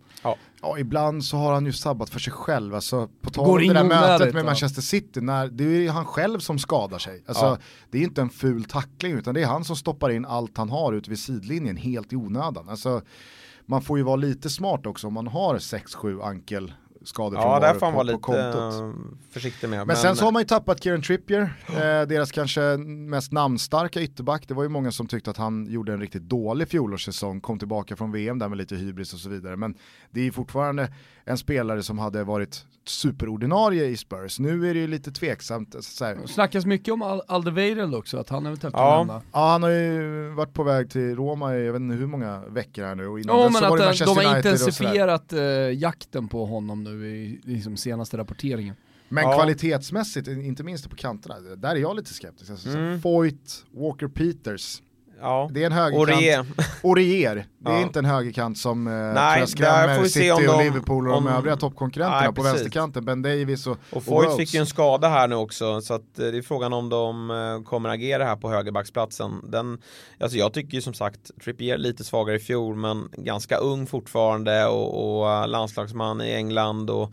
Ja, 0.62 0.80
ibland 0.80 1.26
så 1.26 1.38
har 1.38 1.54
han 1.54 1.66
ju 1.66 1.74
sabbat 1.74 2.10
för 2.10 2.20
sig 2.20 2.34
själv. 2.34 2.76
Alltså, 2.76 3.10
på 3.22 3.30
tal 3.30 3.50
om 3.50 3.68
det 3.68 3.74
där 3.74 3.84
mötet 3.84 4.34
med 4.34 4.42
ja. 4.42 4.46
Manchester 4.46 4.82
City, 4.82 5.22
när, 5.22 5.48
det 5.48 5.64
är 5.64 5.68
ju 5.70 5.90
han 5.90 6.06
själv 6.06 6.40
som 6.40 6.60
skadar 6.60 6.98
sig. 6.98 7.24
Alltså, 7.28 7.46
Ja. 7.46 7.58
Det 7.92 7.98
är 7.98 8.02
inte 8.04 8.22
en 8.22 8.30
ful 8.30 8.64
tackling 8.64 9.14
utan 9.14 9.34
det 9.34 9.42
är 9.42 9.46
han 9.48 9.64
som 9.66 9.76
stoppar 9.76 10.10
in 10.10 10.26
allt 10.26 10.58
han 10.58 10.70
har 10.70 10.94
ute 10.94 11.10
vid 11.10 11.20
sidlinjen 11.20 11.78
helt 11.78 12.14
i 12.14 12.16
onödan. 12.16 12.70
Alltså, 12.70 13.02
man 13.66 13.82
får 13.82 13.98
ju 13.98 14.04
vara 14.04 14.16
lite 14.16 14.50
smart 14.50 14.86
också 14.86 15.08
om 15.08 15.14
man 15.14 15.28
har 15.28 15.58
6-7 15.58 16.24
ankel 16.24 16.74
ankelskador 17.06 17.40
Ja, 17.40 17.60
där 17.60 17.74
får 17.74 17.86
han 17.86 17.94
på, 17.94 17.98
vara 18.04 18.18
på 18.18 18.32
lite 18.32 18.52
kontot. 18.54 18.74
eh, 18.74 19.32
försiktig 19.32 19.70
med. 19.70 19.88
Men, 19.88 19.96
sen 19.96 20.16
så 20.16 20.26
har 20.26 20.32
man 20.32 20.42
ju 20.42 20.46
tappat 20.48 20.84
Kieran 20.84 21.02
Trippier, 21.02 21.42
eh, 21.68 22.08
deras 22.08 22.32
kanske 22.32 22.62
mest 22.88 23.32
namnstarka 23.32 24.02
ytterback. 24.02 24.48
Det 24.48 24.54
var 24.54 24.64
ju 24.64 24.70
många 24.70 24.92
som 24.92 25.08
tyckte 25.08 25.30
att 25.30 25.38
han 25.38 25.68
gjorde 25.70 25.94
en 25.94 26.00
riktigt 26.02 26.24
dålig 26.24 26.68
fjolårssäsong, 26.68 27.42
kom 27.42 27.60
tillbaka 27.60 27.96
från 27.96 28.12
VM 28.12 28.40
där 28.40 28.50
med 28.50 28.58
lite 28.58 28.76
hybris 28.76 29.14
och 29.14 29.20
så 29.20 29.30
vidare. 29.30 29.56
Men 29.56 29.76
det 30.12 30.20
är 30.20 30.24
ju 30.24 30.32
fortfarande 30.32 30.94
en 31.26 31.38
spelare 31.38 31.84
som 31.84 32.00
hade 32.00 32.24
varit 32.24 32.66
superordinarie 32.88 33.86
i 33.86 33.98
Spurs. 33.98 34.40
Nu 34.40 34.70
är 34.70 34.74
det 34.74 34.80
ju 34.80 34.88
lite 34.88 35.12
tveksamt. 35.12 35.76
Så 35.84 36.06
här. 36.06 36.16
Det 36.22 36.28
snackas 36.28 36.66
mycket 36.66 36.94
om 36.94 37.02
Al- 37.02 37.22
Alderweireld 37.28 37.96
också, 37.96 38.18
att 38.18 38.30
han 38.30 38.46
eventuellt 38.46 38.76
kan 38.76 38.84
Ja. 38.84 38.98
lämna. 39.00 39.22
Ja, 39.34 39.50
han 39.52 39.64
har 39.64 39.70
ju 39.70 40.30
varit 40.30 40.54
på 40.54 40.64
väg 40.64 40.90
till 40.92 41.16
Roma 41.16 41.56
i 41.56 41.66
jag 41.66 41.74
vet 41.74 41.82
inte 41.82 41.96
hur 41.96 42.08
många 42.08 42.40
veckor 42.48 42.84
här 42.84 42.96
nu. 42.96 43.08
Och 43.08 43.20
innan 43.20 43.38
Ja 43.38 43.44
dess 43.44 43.54
men 43.54 43.62
så 43.62 43.70
var 43.70 43.76
att 43.76 43.80
det 43.80 43.84
eh, 43.84 43.88
Manchester 43.88 44.06
de 44.16 44.26
har 44.26 44.34
United 44.36 44.52
intensifierat 44.52 45.34
eh, 45.34 45.40
jakten 45.82 46.28
på 46.28 46.46
honom 46.46 46.84
nu 46.84 46.95
i, 47.04 47.42
i 47.46 47.54
liksom 47.56 47.78
senaste 47.78 48.18
rapporteringen. 48.18 48.76
Men 49.10 49.24
Ja. 49.24 49.34
kvalitetsmässigt, 49.36 50.28
inte 50.28 50.64
minst 50.64 50.90
på 50.90 50.96
kanterna, 50.96 51.40
där 51.40 51.70
är 51.76 51.80
jag 51.80 51.96
lite 51.96 52.14
skeptisk. 52.14 52.52
Alltså, 52.52 52.70
Mm. 52.70 53.02
Foyt, 53.02 53.66
Walker 53.72 54.08
Peters, 54.08 54.82
Ja. 55.22 55.50
det 55.54 55.62
är 55.62 55.66
en 55.66 55.72
högerkant. 55.72 56.10
Orie. 56.10 56.46
Orier, 56.82 57.36
det 57.60 57.70
är 57.72 57.74
Ja. 57.76 57.82
inte 57.82 58.00
en 58.00 58.06
högerkant 58.06 58.58
som 58.58 58.88
eh, 58.88 58.94
Nej, 58.94 59.48
skrämmer 59.48 60.04
City 60.04 60.32
och 60.32 60.42
de- 60.44 60.64
Liverpool 60.64 61.08
och 61.08 61.14
de 61.14 61.28
om- 61.28 61.34
övriga 61.34 61.56
toppkonkurrenterna 61.56 62.20
Nej, 62.20 62.28
på 62.30 62.34
precis. 62.34 62.54
vänsterkanten, 62.54 63.06
Ben 63.06 63.22
Davis 63.22 63.68
och, 63.68 63.78
Och 63.92 64.04
Foyt 64.04 64.38
fick 64.38 64.54
ju 64.54 64.60
en 64.60 64.66
skada 64.66 65.08
här 65.10 65.28
nu 65.28 65.36
också 65.36 65.82
så 65.82 65.94
att 65.94 66.20
eh, 66.20 66.26
det 66.28 66.38
är 66.38 66.42
frågan 66.42 66.74
om 66.74 66.90
de 66.90 67.32
eh, 67.32 67.64
kommer 67.70 67.90
agera 67.90 68.26
här 68.26 68.36
på 68.36 68.50
högerbacksplatsen. 68.52 69.42
Den, 69.52 69.78
alltså 70.20 70.38
jag 70.38 70.54
tycker 70.54 70.74
ju 70.76 70.82
som 70.82 70.94
sagt 70.94 71.32
Trippier 71.44 71.78
lite 71.78 72.04
svagare 72.04 72.36
i 72.36 72.40
fjol 72.40 72.76
men 72.76 73.10
ganska 73.18 73.58
ung 73.58 73.88
fortfarande 73.88 74.66
och, 74.66 75.20
och 75.20 75.32
eh, 75.32 75.48
landslagsman 75.48 76.22
i 76.22 76.32
England 76.34 76.90
och 76.90 77.12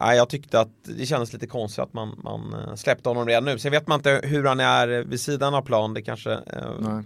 ja, 0.00 0.14
jag 0.14 0.28
tyckte 0.28 0.60
att 0.60 0.68
det 0.98 1.06
kändes 1.06 1.32
lite 1.32 1.46
konstigt 1.46 1.78
att 1.84 1.92
man, 1.92 2.20
man 2.24 2.54
släppte 2.76 3.08
honom 3.08 3.26
redan 3.26 3.44
nu. 3.44 3.58
Sen 3.58 3.72
vet 3.72 3.86
man 3.86 3.98
inte 3.98 4.20
hur 4.24 4.44
han 4.44 4.60
är 4.60 4.88
vid 4.88 5.20
sidan 5.20 5.54
av 5.54 5.62
plan. 5.62 5.94
Det 5.94 6.02
kanske 6.02 6.38
Nej. 6.78 7.04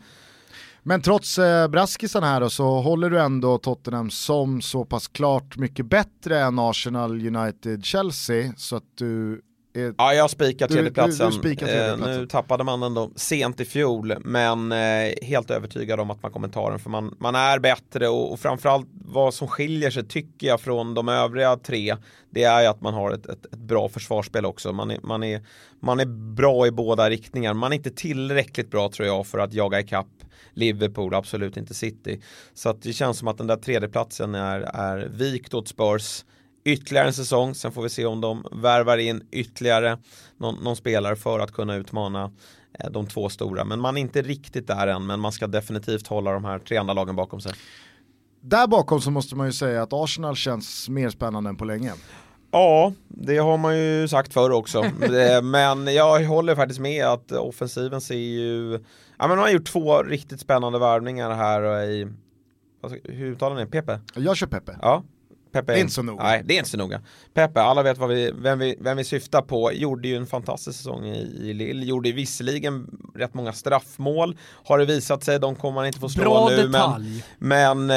Men 0.83 1.03
trots 1.03 1.38
eh, 1.38 1.68
braskisen 1.68 2.23
här 2.23 2.40
då, 2.40 2.51
så 2.51 2.81
håller 2.81 3.11
du 3.11 3.21
ändå 3.21 3.59
Tottenham 3.59 4.11
som 4.11 4.61
så 4.62 4.85
pass 4.85 5.09
klart 5.09 5.57
mycket 5.57 5.87
bättre 5.87 6.40
än 6.40 6.59
Arsenal, 6.59 7.37
United, 7.37 7.85
Chelsea 7.85 8.53
så 8.57 8.77
att 8.77 8.85
du 8.95 9.40
är 9.75 9.95
Ja, 9.99 10.14
jag 10.14 10.31
spikar 10.31 10.68
tredjeplatsen. 10.68 11.27
du- 11.31 11.33
du 11.37 11.38
spikar 11.38 11.66
tredjeplatsen. 11.66 12.12
Eh, 12.14 12.18
nu 12.21 12.27
tappade 12.27 12.64
man 12.64 12.81
den 12.81 12.95
då 12.95 13.11
sent 13.16 13.61
i 13.61 13.64
fjol, 13.64 14.14
men 14.25 14.73
eh, 14.73 14.79
helt 15.23 15.51
övertygad 15.51 16.01
om 16.01 16.11
att 16.11 16.23
man 16.23 16.33
kommer 16.33 16.49
ta 16.49 16.71
den. 16.71 16.79
För 16.79 16.90
man, 16.90 17.16
man 17.21 17.35
är 17.35 17.59
bättre 17.59 18.09
och, 18.09 18.33
och 18.33 18.40
framförallt 18.40 18.87
vad 18.92 19.35
som 19.35 19.49
skiljer 19.49 19.90
sig 19.90 20.05
tycker 20.09 20.47
jag 20.47 20.61
från 20.61 20.95
de 20.95 21.09
övriga 21.09 21.57
tre, 21.57 21.97
det 22.31 22.45
är 22.45 22.61
ju 22.61 22.66
att 22.66 22.81
man 22.81 22.95
har 22.95 23.11
ett, 23.12 23.27
ett, 23.27 23.45
ett 23.53 23.59
bra 23.59 23.88
försvarsspel 23.88 24.47
också. 24.47 24.73
Man 24.73 24.90
är, 24.90 24.99
man, 25.03 25.23
är, 25.23 25.42
man 25.83 26.01
är 26.01 26.07
bra 26.35 26.66
i 26.66 26.71
båda 26.71 27.11
riktningar. 27.11 27.55
Man 27.55 27.73
är 27.73 27.77
inte 27.77 27.90
tillräckligt 27.90 28.71
bra 28.71 28.88
tror 28.88 29.09
jag 29.09 29.27
för 29.27 29.38
att 29.38 29.53
jaga 29.53 29.81
ikapp 29.81 30.07
Liverpool, 30.55 31.15
absolut 31.15 31.57
inte 31.57 31.75
City. 31.75 32.21
Så 32.55 32.69
att 32.69 32.83
det 32.83 32.93
känns 32.93 33.19
som 33.19 33.29
att 33.29 33.38
den 33.38 33.47
där 33.47 33.57
tredjeplatsen 33.57 34.35
är, 34.35 34.61
är 34.61 35.09
vikt 35.09 35.55
åt 35.55 35.69
Spurs 35.69 36.25
ytterligare 36.65 37.07
en 37.07 37.15
säsong. 37.15 37.55
Sen 37.55 37.73
får 37.73 37.83
vi 37.83 37.88
se 37.88 38.07
om 38.07 38.21
de 38.21 38.47
värvar 38.53 38.99
in 38.99 39.23
ytterligare 39.31 39.99
någon, 40.37 40.65
någon 40.65 40.77
spelare 40.77 41.17
för 41.17 41.38
att 41.38 41.53
kunna 41.53 41.75
utmana 41.75 42.33
eh, 42.79 42.90
de 42.90 43.07
två 43.07 43.29
stora. 43.29 43.65
Men 43.65 43.81
man 43.81 43.96
är 43.96 44.00
inte 44.00 44.23
riktigt 44.23 44.67
där 44.67 44.87
än, 44.87 45.07
men 45.07 45.21
man 45.21 45.33
ska 45.33 45.46
definitivt 45.46 46.07
hålla 46.07 46.33
de 46.33 46.44
här 46.44 46.59
tre 46.59 46.77
andra 46.77 46.94
lagen 46.94 47.17
bakom 47.17 47.40
sig. 47.40 47.53
Där 48.40 48.67
bakom 48.67 49.00
så 49.00 49.11
måste 49.11 49.37
man 49.37 49.46
ju 49.46 49.53
säga 49.53 49.83
att 49.83 49.92
Arsenal 49.92 50.37
känns 50.37 50.88
mer 50.88 51.11
spännande 51.11 51.50
än 51.50 51.57
på 51.57 51.65
länge. 51.65 51.92
Ja, 52.53 52.92
det 53.09 53.38
har 53.38 53.59
man 53.59 53.79
ju 53.79 54.09
sagt 54.09 54.33
förr 54.33 54.50
också. 54.50 54.83
Men 55.42 55.94
jag 55.94 56.25
håller 56.25 56.55
faktiskt 56.55 56.81
med 56.81 57.07
att 57.07 57.33
offensiven 57.33 58.00
ser 58.00 58.15
ju... 58.15 58.73
Ja 59.19 59.29
men 59.29 59.37
man 59.37 59.38
har 59.38 59.50
gjort 59.50 59.67
två 59.67 60.03
riktigt 60.03 60.40
spännande 60.40 60.79
värvningar 60.79 61.31
här 61.31 61.83
i, 61.85 62.09
alltså, 62.83 62.98
hur 63.05 63.27
uttalar 63.27 63.57
ni 63.57 63.67
Pepe? 63.67 64.00
Jag 64.15 64.37
kör 64.37 64.46
Pepe. 64.46 64.77
Ja. 64.83 65.03
Pepe 65.53 65.73
Det 65.73 65.79
är 65.79 65.81
inte 65.81 65.92
så 65.92 66.03
noga. 66.03 66.23
Nej, 66.23 66.42
det 66.44 66.55
är 66.55 66.59
inte 66.59 66.71
så 66.71 66.77
noga. 66.77 67.00
Pepe, 67.35 67.61
alla 67.61 67.83
vet 67.83 67.98
vad 67.98 68.09
vi, 68.09 68.33
vem, 68.35 68.59
vi, 68.59 68.77
vem 68.81 68.96
vi 68.96 69.05
syftar 69.05 69.42
på, 69.42 69.73
gjorde 69.73 70.09
ju 70.09 70.17
en 70.17 70.27
fantastisk 70.27 70.79
säsong 70.79 71.05
i, 71.05 71.19
i 71.40 71.53
Lille, 71.53 71.87
gjorde 71.87 72.13
visserligen 72.13 72.87
rätt 73.15 73.35
många 73.35 73.53
straffmål, 73.53 74.37
har 74.65 74.79
det 74.79 74.85
visat 74.85 75.25
sig, 75.25 75.40
de 75.40 75.55
kommer 75.57 75.75
man 75.75 75.87
inte 75.87 75.98
få 75.98 76.09
slå 76.09 76.25
Bra 76.25 76.48
nu, 76.48 76.57
detalj. 76.57 77.25
men, 77.38 77.88
men 77.88 77.90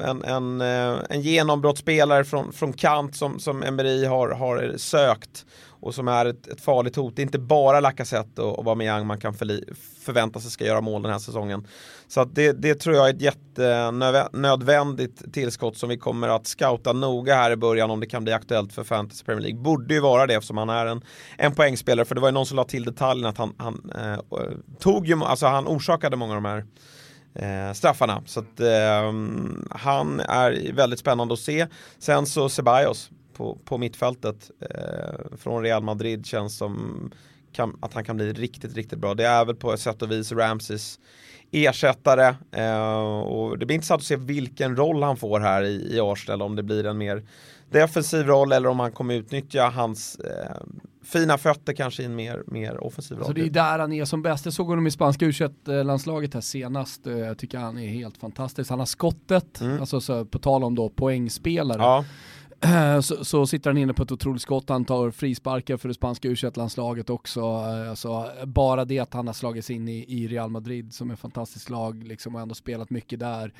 eh, 0.00 0.08
en, 0.08 0.24
en, 0.24 0.60
eh, 0.60 1.00
en 1.10 1.20
genombrottsspelare 1.20 2.24
från, 2.24 2.52
från 2.52 2.72
kant 2.72 3.16
som, 3.16 3.38
som 3.38 3.62
Emery 3.62 4.04
har, 4.04 4.28
har 4.30 4.74
sökt 4.76 5.46
och 5.80 5.94
som 5.94 6.08
är 6.08 6.26
ett, 6.26 6.46
ett 6.46 6.60
farligt 6.60 6.96
hot. 6.96 7.16
Det 7.16 7.22
är 7.22 7.24
inte 7.24 7.38
bara 7.38 7.80
Lacazette 7.80 8.42
och, 8.42 8.52
och 8.52 8.58
Aubameyang 8.58 9.06
man 9.06 9.20
kan 9.20 9.34
förli, 9.34 9.64
förvänta 10.00 10.40
sig 10.40 10.50
ska 10.50 10.64
göra 10.64 10.80
mål 10.80 11.02
den 11.02 11.12
här 11.12 11.18
säsongen. 11.18 11.66
Så 12.08 12.20
att 12.20 12.34
det, 12.34 12.52
det 12.52 12.74
tror 12.74 12.96
jag 12.96 13.08
är 13.08 13.14
ett 13.14 13.20
jättenödvändigt 13.20 15.32
tillskott 15.32 15.76
som 15.76 15.88
vi 15.88 15.96
kommer 15.96 16.28
att 16.28 16.46
scouta 16.46 16.92
noga 16.92 17.34
här 17.34 17.50
i 17.50 17.56
början 17.56 17.90
om 17.90 18.00
det 18.00 18.06
kan 18.06 18.24
bli 18.24 18.32
aktuellt 18.32 18.72
för 18.72 18.84
Fantasy 18.84 19.24
Premier 19.24 19.42
League. 19.42 19.60
Borde 19.60 19.94
ju 19.94 20.00
vara 20.00 20.26
det 20.26 20.34
eftersom 20.34 20.58
han 20.58 20.68
är 20.68 20.86
en, 20.86 21.04
en 21.36 21.54
poängspelare 21.54 22.04
för 22.04 22.14
det 22.14 22.20
var 22.20 22.28
ju 22.28 22.32
någon 22.32 22.46
som 22.46 22.56
la 22.56 22.64
till 22.64 22.84
detaljen 22.84 23.26
att 23.26 23.38
han, 23.38 23.54
han 23.58 23.92
eh, 23.94 24.18
tog 24.78 25.06
ju, 25.06 25.24
alltså 25.24 25.46
han 25.46 25.66
orsakade 25.66 26.16
många 26.16 26.36
av 26.36 26.42
de 26.42 26.48
här 26.48 26.64
eh, 27.34 27.72
straffarna. 27.72 28.22
Så 28.26 28.40
att 28.40 28.60
eh, 28.60 29.12
han 29.70 30.20
är 30.20 30.72
väldigt 30.72 30.98
spännande 30.98 31.34
att 31.34 31.40
se. 31.40 31.66
Sen 31.98 32.26
så 32.26 32.48
Ceballos 32.48 33.10
på, 33.38 33.58
på 33.64 33.78
mittfältet 33.78 34.50
eh, 34.60 35.36
från 35.38 35.62
Real 35.62 35.82
Madrid 35.82 36.26
känns 36.26 36.56
som 36.56 37.10
kan, 37.52 37.76
att 37.80 37.94
han 37.94 38.04
kan 38.04 38.16
bli 38.16 38.32
riktigt, 38.32 38.74
riktigt 38.76 38.98
bra. 38.98 39.14
Det 39.14 39.26
är 39.26 39.44
väl 39.44 39.54
på 39.56 39.72
ett 39.72 39.80
sätt 39.80 40.02
och 40.02 40.10
vis 40.10 40.32
Ramses 40.32 40.98
ersättare 41.50 42.34
eh, 42.52 43.08
och 43.20 43.58
det 43.58 43.66
blir 43.66 43.74
intressant 43.74 44.00
att 44.00 44.06
se 44.06 44.16
vilken 44.16 44.76
roll 44.76 45.02
han 45.02 45.16
får 45.16 45.40
här 45.40 45.62
i, 45.62 45.96
i 45.96 46.00
Arsenal 46.00 46.42
om 46.42 46.56
det 46.56 46.62
blir 46.62 46.86
en 46.86 46.98
mer 46.98 47.22
defensiv 47.70 48.26
roll 48.26 48.52
eller 48.52 48.68
om 48.68 48.80
han 48.80 48.92
kommer 48.92 49.14
utnyttja 49.14 49.68
hans 49.68 50.16
eh, 50.18 50.56
fina 51.04 51.38
fötter 51.38 51.72
kanske 51.72 52.02
i 52.02 52.06
en 52.06 52.14
mer, 52.14 52.42
mer 52.46 52.84
offensiv 52.84 53.16
roll. 53.16 53.20
Alltså 53.26 53.32
det 53.32 53.46
är 53.46 53.50
där 53.50 53.78
han 53.78 53.92
är 53.92 54.04
som 54.04 54.22
bäst. 54.22 54.44
Jag 54.44 54.54
såg 54.54 54.66
honom 54.66 54.86
i 54.86 54.90
spanska 54.90 55.24
u 55.26 55.32
landslaget 55.84 56.34
här 56.34 56.40
senast. 56.40 57.06
Eh, 57.06 57.18
Jag 57.18 57.38
tycker 57.38 57.58
han 57.58 57.78
är 57.78 57.88
helt 57.88 58.16
fantastisk. 58.16 58.70
Han 58.70 58.78
har 58.78 58.86
skottet, 58.86 59.60
Mm. 59.60 59.80
alltså 59.80 60.00
så, 60.00 60.24
på 60.24 60.38
tal 60.38 60.64
om 60.64 60.74
då 60.74 60.88
poängspelare. 60.88 61.78
ja. 61.78 62.04
så, 63.02 63.24
så 63.24 63.46
sitter 63.46 63.70
han 63.70 63.78
inne 63.78 63.94
på 63.94 64.02
ett 64.02 64.12
otroligt 64.12 64.42
skott, 64.42 64.68
han 64.68 64.84
tar 64.84 65.10
frisparkar 65.10 65.76
för 65.76 65.88
det 65.88 65.94
spanska 65.94 66.28
u 66.28 66.36
landslaget 66.54 67.10
också. 67.10 67.44
Alltså, 67.90 68.30
bara 68.46 68.84
det 68.84 68.98
att 68.98 69.14
han 69.14 69.26
har 69.26 69.34
slagit 69.34 69.64
sig 69.64 69.76
in 69.76 69.88
i, 69.88 70.04
i 70.08 70.28
Real 70.28 70.50
Madrid 70.50 70.94
som 70.94 71.10
är 71.10 71.14
ett 71.14 71.20
fantastiskt 71.20 71.70
lag 71.70 72.04
liksom, 72.04 72.34
och 72.34 72.40
ändå 72.40 72.54
spelat 72.54 72.90
mycket 72.90 73.20
där. 73.20 73.52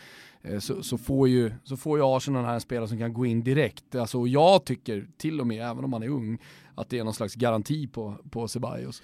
eh, 0.42 0.59
Så, 0.59 0.82
så, 0.82 0.99
får 0.99 1.28
ju, 1.28 1.53
så 1.64 1.76
får 1.76 1.99
ju 1.99 2.05
Arsenal 2.05 2.44
här 2.44 2.55
en 2.55 2.61
spelare 2.61 2.88
som 2.88 2.99
kan 2.99 3.12
gå 3.12 3.26
in 3.26 3.42
direkt. 3.44 3.94
Alltså, 3.94 4.26
jag 4.26 4.64
tycker 4.64 5.07
till 5.16 5.40
och 5.40 5.46
med, 5.46 5.70
även 5.70 5.84
om 5.84 5.92
han 5.92 6.03
är 6.03 6.09
ung, 6.09 6.38
att 6.74 6.88
det 6.88 6.99
är 6.99 7.05
någon 7.05 7.14
slags 7.14 7.34
garanti 7.34 7.86
på, 7.86 8.14
på 8.30 8.49
Ceballos. 8.49 9.03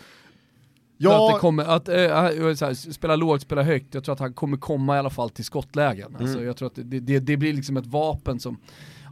Att, 1.28 1.34
det 1.34 1.38
kommer, 1.40 1.64
att 1.64 1.88
äh, 1.88 1.94
här, 1.94 2.92
spela 2.92 3.16
lågt, 3.16 3.42
spela 3.42 3.62
högt, 3.62 3.94
jag 3.94 4.04
tror 4.04 4.12
att 4.12 4.20
han 4.20 4.34
kommer 4.34 4.56
komma 4.56 4.96
i 4.96 4.98
alla 4.98 5.10
fall 5.10 5.30
till 5.30 5.44
skottlägen. 5.44 6.16
Alltså, 6.16 6.36
Mm. 6.36 6.46
jag 6.46 6.56
tror 6.56 6.66
att 6.68 6.74
det, 6.74 7.00
det, 7.00 7.18
det 7.18 7.36
blir 7.36 7.52
liksom 7.52 7.76
ett 7.76 7.86
vapen 7.86 8.40
som 8.40 8.56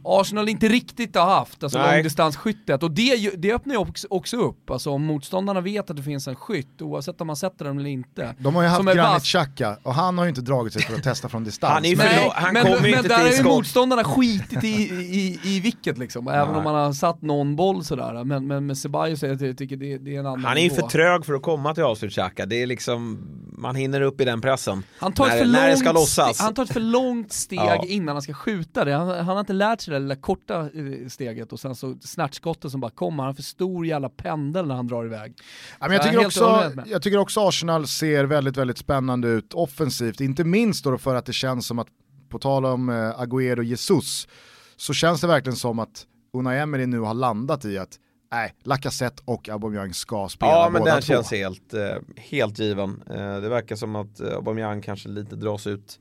Arsenal 0.05 0.49
inte 0.49 0.67
riktigt 0.67 1.15
har 1.15 1.25
haft, 1.25 1.63
alltså 1.63 1.79
Nej. 1.79 1.95
långdistansskyttet. 1.95 2.83
Och 2.83 2.91
det, 2.91 3.29
det 3.37 3.53
öppnar 3.53 3.73
ju 3.73 3.79
också, 3.79 4.07
också 4.09 4.37
upp, 4.37 4.69
alltså 4.69 4.89
om 4.89 5.05
motståndarna 5.05 5.61
vet 5.61 5.89
att 5.89 5.95
det 5.97 6.03
finns 6.03 6.27
en 6.27 6.35
skytt, 6.35 6.81
oavsett 6.81 7.21
om 7.21 7.27
man 7.27 7.35
sätter 7.35 7.65
den 7.65 7.79
eller 7.79 7.89
inte. 7.89 8.35
De 8.39 8.55
har 8.55 8.61
ju 8.63 8.67
haft 8.69 8.83
Granit. 8.93 9.23
Xhaka 9.23 9.77
och 9.83 9.93
han 9.93 10.17
har 10.17 10.25
ju 10.25 10.29
inte 10.29 10.41
dragit 10.41 10.73
sig 10.73 10.81
för 10.81 10.95
att 10.95 11.03
testa 11.03 11.29
från 11.29 11.43
distans. 11.43 11.73
Han 11.73 11.85
är 11.85 11.95
Men- 11.95 12.05
Nej, 12.05 12.31
han 12.35 12.53
men, 12.53 12.63
kommer 12.63 12.79
men 12.81 12.89
inte 12.89 13.01
där 13.01 13.15
till 13.17 13.25
har 13.25 13.31
ju 13.31 13.43
motståndarna 13.43 14.03
skitit 14.03 14.63
i, 14.63 14.67
i, 14.67 15.39
i 15.43 15.59
vilket 15.59 15.97
liksom, 15.97 16.27
även 16.27 16.47
Nej. 16.47 16.57
om 16.57 16.63
man 16.63 16.75
har 16.75 16.93
satt 16.93 17.21
någon 17.21 17.55
boll 17.55 17.83
sådär. 17.83 18.23
Men, 18.23 18.47
men 18.47 18.65
med 18.65 18.77
Ceballos, 18.77 19.23
jag 19.23 19.57
tycker 19.57 19.77
det, 19.77 19.97
det 19.97 20.15
är 20.15 20.19
en 20.19 20.25
annan 20.25 20.45
Han 20.45 20.57
är 20.57 20.61
ju 20.61 20.69
för 20.69 20.81
trög 20.81 21.25
för 21.25 21.33
att 21.33 21.41
komma 21.41 21.73
till 21.73 21.83
avslut 21.83 22.11
Xhaka. 22.13 22.45
Det 22.45 22.61
är 22.61 22.67
liksom, 22.67 23.19
man 23.57 23.75
hinner 23.75 24.01
upp 24.01 24.21
i 24.21 24.25
den 24.25 24.41
pressen. 24.41 24.83
Han 24.99 25.13
tar, 25.13 25.27
När- 25.27 25.33
ett 25.35 25.39
för 25.41 25.47
när 25.47 25.67
det 25.69 25.77
ska 25.77 25.85
långt 25.85 25.95
lossas. 25.95 26.39
ste- 26.39 26.43
han 26.43 26.53
tar 26.53 26.63
ett 26.63 26.73
för 26.73 26.79
långt 26.79 27.31
steg 27.33 27.59
Ja. 27.59 27.83
innan 27.87 28.15
han 28.15 28.21
ska 28.21 28.33
skjuta 28.33 28.85
det. 28.85 28.93
Han, 28.93 29.07
han 29.09 29.25
har 29.25 29.39
inte 29.39 29.53
lärt 29.53 29.81
sig 29.81 29.92
det 29.93 29.99
där 29.99 30.01
lilla 30.03 30.15
korta 30.15 30.59
eh, 30.59 31.07
steget 31.07 31.53
och 31.53 31.59
sen 31.59 31.75
så 31.75 31.95
snärtskottet 32.01 32.71
som 32.71 32.81
bara 32.81 32.91
kommer. 32.91 33.23
Han 33.23 33.27
har 33.29 33.33
för 33.33 33.43
stor 33.43 33.85
jävla 33.85 34.09
pendel 34.09 34.67
när 34.67 34.75
han 34.75 34.87
drar 34.87 35.05
iväg. 35.05 35.33
Ja, 35.79 35.87
men 35.87 35.91
jag, 35.91 36.03
tycker 36.03 36.25
också, 36.25 36.71
jag 36.85 37.01
tycker 37.01 37.17
också 37.17 37.47
Arsenal 37.47 37.87
ser 37.87 38.25
väldigt, 38.25 38.57
väldigt 38.57 38.77
spännande 38.77 39.27
ut 39.27 39.53
offensivt. 39.53 40.21
Inte 40.21 40.43
minst 40.43 40.83
då 40.83 40.97
för 40.97 41.15
att 41.15 41.25
det 41.25 41.33
känns 41.33 41.67
som 41.67 41.79
att, 41.79 41.87
på 42.29 42.39
tal 42.39 42.65
om 42.65 42.89
eh, 42.89 42.93
Agüero 42.93 43.57
och 43.57 43.63
Jesus, 43.63 44.27
så 44.75 44.93
känns 44.93 45.21
det 45.21 45.27
verkligen 45.27 45.57
som 45.57 45.79
att 45.79 46.05
Unai 46.33 46.59
Emery 46.59 46.85
nu 46.85 46.99
har 46.99 47.13
landat 47.13 47.65
i 47.65 47.77
att 47.77 47.99
nej, 48.31 48.53
Lacazette 48.63 49.21
och 49.25 49.49
Aubameyang 49.49 49.93
ska 49.93 50.29
spela 50.29 50.51
Ja 50.51 50.69
men 50.69 50.79
båda 50.79 50.93
den 50.93 51.01
två. 51.01 51.13
känns 51.13 51.31
helt, 51.31 51.73
eh, 51.73 51.81
helt 52.17 52.59
given. 52.59 53.03
Det 53.41 53.49
verkar 53.49 53.75
som 53.75 53.95
att 53.95 54.21
Aubameyang 54.21 54.81
kanske 54.81 55.09
lite 55.09 55.35
dras 55.35 55.67
ut 55.67 55.99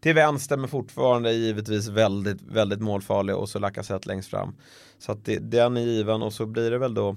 till 0.00 0.14
vänster 0.14 0.56
men 0.56 0.68
fortfarande 0.68 1.32
givetvis 1.32 1.88
väldigt, 1.88 2.42
väldigt 2.42 2.80
målfarlig 2.80 3.36
och 3.36 3.48
så 3.48 3.58
Lacazette 3.58 4.08
längst 4.08 4.30
fram. 4.30 4.54
Så 4.98 5.12
att 5.12 5.24
det, 5.24 5.38
den 5.38 5.76
är 5.76 5.80
given 5.80 6.22
och 6.22 6.32
så 6.32 6.46
blir 6.46 6.70
det 6.70 6.78
väl 6.78 6.94
då 6.94 7.16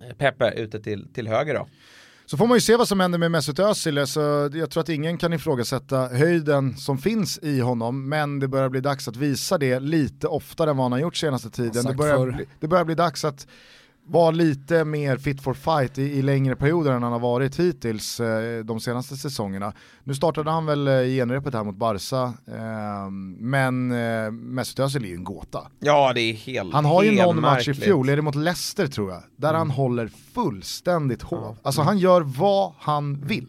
eh, 0.00 0.16
Pepe 0.16 0.52
ute 0.56 0.80
till, 0.80 1.08
till 1.12 1.28
höger 1.28 1.54
då. 1.54 1.68
Så 2.26 2.36
får 2.36 2.46
man 2.46 2.56
ju 2.56 2.60
se 2.60 2.76
vad 2.76 2.88
som 2.88 3.00
händer 3.00 3.18
med 3.18 3.30
Mesut 3.30 3.58
Özil, 3.58 3.98
alltså, 3.98 4.50
jag 4.54 4.70
tror 4.70 4.80
att 4.80 4.88
ingen 4.88 5.18
kan 5.18 5.32
ifrågasätta 5.32 6.08
höjden 6.08 6.76
som 6.76 6.98
finns 6.98 7.38
i 7.38 7.60
honom, 7.60 8.08
men 8.08 8.38
det 8.38 8.48
börjar 8.48 8.68
bli 8.68 8.80
dags 8.80 9.08
att 9.08 9.16
visa 9.16 9.58
det 9.58 9.80
lite 9.80 10.26
oftare 10.26 10.70
än 10.70 10.76
vad 10.76 10.84
han 10.84 10.92
har 10.92 10.98
gjort 10.98 11.16
senaste 11.16 11.50
tiden. 11.50 11.84
Det 11.84 11.94
börjar, 11.94 12.30
bli, 12.30 12.46
det 12.60 12.68
börjar 12.68 12.84
bli 12.84 12.94
dags 12.94 13.24
att 13.24 13.46
vara 14.08 14.30
lite 14.30 14.84
mer 14.84 15.16
fit 15.16 15.40
for 15.40 15.54
fight 15.54 15.98
i, 15.98 16.02
i 16.02 16.22
längre 16.22 16.56
perioder 16.56 16.92
än 16.92 17.02
han 17.02 17.12
har 17.12 17.18
varit 17.20 17.60
hittills 17.60 18.20
eh, 18.20 18.64
de 18.64 18.80
senaste 18.80 19.16
säsongerna. 19.16 19.72
Nu 20.04 20.14
startade 20.14 20.50
han 20.50 20.66
väl 20.66 20.88
eh, 20.88 21.00
genrepet 21.02 21.54
här 21.54 21.64
mot 21.64 21.76
Barca, 21.76 22.34
eh, 22.46 23.10
men 23.38 23.92
eh, 23.92 24.30
Mesut 24.30 24.78
Özil 24.78 25.04
är 25.04 25.08
ju 25.08 25.14
en 25.14 25.24
gåta. 25.24 25.60
Ja 25.78 26.12
det 26.14 26.20
är 26.20 26.32
helt 26.34 26.72
Han 26.74 26.84
har 26.84 27.02
ju 27.02 27.12
någon 27.12 27.40
match 27.40 27.66
i 27.68 27.70
märkligt. 27.70 27.84
fjol, 27.84 28.08
är 28.08 28.16
det 28.16 28.22
mot 28.22 28.34
Leicester 28.34 28.86
tror 28.86 29.10
jag, 29.10 29.22
där 29.36 29.54
han 29.54 29.70
håller 29.70 30.10
fullständigt 30.34 31.22
hov. 31.22 31.58
Alltså 31.62 31.82
han 31.82 31.98
gör 31.98 32.20
vad 32.20 32.72
han 32.78 33.20
vill. 33.20 33.48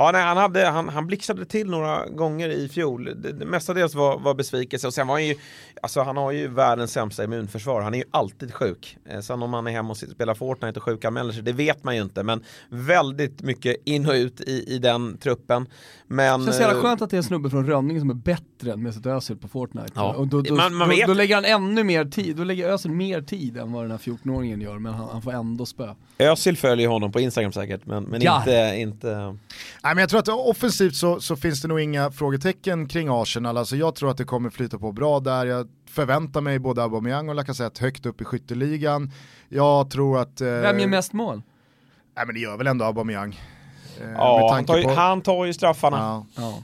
Ja, 0.00 0.10
nej, 0.12 0.22
han, 0.22 0.36
hade, 0.36 0.66
han, 0.66 0.88
han 0.88 1.06
blixtrade 1.06 1.44
till 1.44 1.70
några 1.70 2.06
gånger 2.06 2.48
i 2.48 2.68
fjol. 2.68 3.04
Det, 3.04 3.32
det 3.32 3.46
mestadels 3.46 3.94
var, 3.94 4.18
var 4.18 4.34
besvikelse 4.34 4.86
och 4.86 4.94
sen 4.94 5.06
var 5.06 5.14
han 5.14 5.26
ju, 5.26 5.34
alltså 5.82 6.00
han 6.00 6.16
har 6.16 6.32
ju 6.32 6.48
världens 6.48 6.92
sämsta 6.92 7.24
immunförsvar. 7.24 7.80
Han 7.80 7.94
är 7.94 7.98
ju 7.98 8.04
alltid 8.10 8.54
sjuk. 8.54 8.96
Eh, 9.08 9.20
sen 9.20 9.42
om 9.42 9.52
han 9.52 9.66
är 9.66 9.70
hemma 9.70 9.90
och 9.90 9.96
spelar 9.96 10.34
Fortnite 10.34 10.78
och 10.78 10.84
sjukanmäler 10.84 11.32
sig, 11.32 11.42
det 11.42 11.52
vet 11.52 11.84
man 11.84 11.96
ju 11.96 12.02
inte. 12.02 12.22
Men 12.22 12.44
väldigt 12.68 13.42
mycket 13.42 13.76
in 13.84 14.06
och 14.06 14.12
ut 14.12 14.40
i, 14.40 14.74
i 14.74 14.78
den 14.78 15.16
truppen. 15.18 15.66
Men, 16.06 16.40
Det 16.40 16.46
känns 16.46 16.60
jävla 16.60 16.76
eh, 16.76 16.82
skönt 16.82 17.02
att 17.02 17.10
det 17.10 17.16
är 17.16 17.18
en 17.18 17.24
snubbe 17.24 17.50
från 17.50 17.66
Rönninge 17.66 18.00
som 18.00 18.10
är 18.10 18.14
bättre 18.14 18.72
än 18.72 18.82
Mesut 18.82 19.06
Özil 19.06 19.36
på 19.36 19.48
Fortnite. 19.48 19.92
Ja. 19.94 20.14
Och 20.14 20.28
då, 20.28 20.42
då, 20.42 20.54
Man- 20.54 20.74
man 20.74 20.88
då, 20.88 20.94
då 21.06 21.14
lägger 21.14 21.34
han 21.34 21.44
ännu 21.44 21.84
mer 21.84 22.04
tid, 22.04 22.36
då 22.36 22.44
lägger 22.44 22.70
Özil 22.70 22.90
mer 22.90 23.22
tid 23.22 23.56
än 23.56 23.72
vad 23.72 23.84
den 23.84 23.90
här 23.90 23.98
14-åringen 23.98 24.62
gör, 24.62 24.78
men 24.78 24.94
han, 24.94 25.08
han 25.12 25.22
får 25.22 25.32
ändå 25.32 25.66
spö. 25.66 25.94
Özil 26.18 26.56
följer 26.56 26.88
honom 26.88 27.12
på 27.12 27.20
Instagram 27.20 27.52
säkert, 27.52 27.86
men, 27.86 28.04
men 28.04 28.22
Ja. 28.22 28.38
inte, 28.38 28.74
inte... 28.76 29.16
Nej, 29.16 29.36
men 29.94 29.98
jag 29.98 30.08
tror 30.08 30.20
att 30.20 30.28
offensivt 30.28 30.94
så, 30.94 31.20
så 31.20 31.36
finns 31.36 31.62
det 31.62 31.68
nog 31.68 31.80
inga 31.80 32.10
frågetecken 32.10 32.88
kring 32.88 33.08
Arsenal. 33.10 33.56
Alltså 33.56 33.76
jag 33.76 33.94
tror 33.94 34.10
att 34.10 34.16
det 34.16 34.24
kommer 34.24 34.50
flyta 34.50 34.78
på 34.78 34.92
bra 34.92 35.20
där. 35.20 35.46
Jag 35.46 35.68
förväntar 35.90 36.40
mig 36.40 36.58
både 36.58 36.82
Aubameyang 36.82 37.28
och 37.28 37.34
Lacazette 37.34 37.84
högt 37.84 38.06
upp 38.06 38.20
i 38.20 38.24
skytteligan. 38.24 39.12
Jag 39.48 39.90
tror 39.90 40.18
att... 40.20 40.40
Eh, 40.40 40.46
Vem 40.48 40.78
gör 40.78 40.86
mest 40.86 41.12
mål? 41.12 41.42
Nej 42.16 42.26
men 42.26 42.34
det 42.34 42.40
gör 42.40 42.56
väl 42.56 42.66
ändå 42.66 42.84
Aubameyang. 42.84 43.40
Eh, 44.00 44.06
med 44.06 44.16
Ja, 44.16 44.50
han 44.54 44.64
tar, 44.64 44.76
ju, 44.76 44.82
på- 44.84 44.90
han 44.94 45.20
tar 45.22 45.44
ju 45.44 45.52
straffarna. 45.54 45.96
Ja. 45.98 46.26
Ja. 46.36 46.62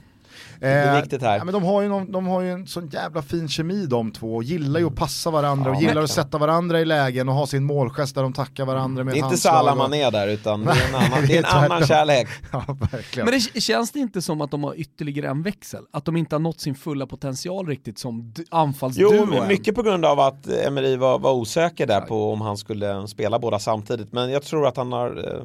Det 0.65 0.71
är 0.71 0.95
Eh, 0.95 1.01
viktigt 1.01 1.21
här. 1.21 1.37
Ja, 1.37 1.43
men 1.43 1.53
de, 1.53 1.63
har 1.63 1.81
ju 1.81 1.89
någon, 1.89 2.11
de 2.11 2.27
har 2.27 2.41
ju 2.41 2.51
en 2.51 2.67
sån 2.67 2.87
jävla 2.87 3.21
fin 3.21 3.47
kemi 3.49 3.85
de 3.85 4.11
två 4.11 4.35
och 4.35 4.43
gillar 4.43 4.79
ju 4.79 4.85
att 4.87 4.95
passa 4.95 5.31
varandra 5.31 5.69
och 5.71 5.75
Ja, 5.75 5.81
gillar 5.87 6.01
att 6.03 6.09
sätta 6.11 6.37
varandra 6.37 6.79
i 6.81 6.85
lägen 6.85 7.29
och 7.29 7.35
ha 7.35 7.47
sin 7.47 7.63
målgest 7.63 8.15
där 8.15 8.21
de 8.23 8.33
tackar 8.33 8.65
varandra 8.65 9.03
med 9.03 9.13
Det 9.13 9.19
är 9.19 9.23
inte 9.23 9.37
Salah 9.37 9.71
och- 9.71 9.77
Mané 9.77 10.09
där 10.09 10.27
utan 10.27 10.65
det 10.65 10.71
är 10.71 10.89
en 10.89 10.95
annan, 10.95 11.25
det 11.27 11.33
är 11.37 11.43
är 11.43 11.55
en 11.57 11.71
annan 11.71 11.87
kärlek. 11.87 12.27
Ja, 12.51 12.65
verkligen. 12.91 13.25
Men 13.29 13.39
det 13.53 13.61
känns 13.61 13.91
det 13.91 13.99
inte 13.99 14.21
som 14.21 14.41
att 14.41 14.51
de 14.51 14.63
har 14.63 14.73
ytterligare 14.79 15.27
en 15.29 15.43
växel? 15.43 15.83
Att 15.93 16.05
de 16.05 16.15
inte 16.17 16.35
har 16.35 16.39
nått 16.39 16.59
sin 16.59 16.75
fulla 16.75 17.05
potential 17.07 17.67
riktigt 17.67 17.99
som 17.99 18.33
anfallsduo 18.51 19.09
Jo, 19.13 19.43
mycket 19.47 19.75
på 19.75 19.81
grund 19.81 20.05
av 20.05 20.19
att 20.19 20.47
Emery 20.47 20.95
var, 20.95 21.19
var 21.19 21.31
osäker 21.33 21.87
där 21.87 22.01
på 22.01 22.31
om 22.33 22.41
han 22.41 22.57
skulle 22.57 23.07
spela 23.07 23.39
båda 23.39 23.59
samtidigt. 23.59 24.13
Men 24.13 24.31
jag 24.31 24.43
tror 24.43 24.67
att 24.67 24.77
han 24.77 24.91
har 24.91 25.09
eh, 25.17 25.43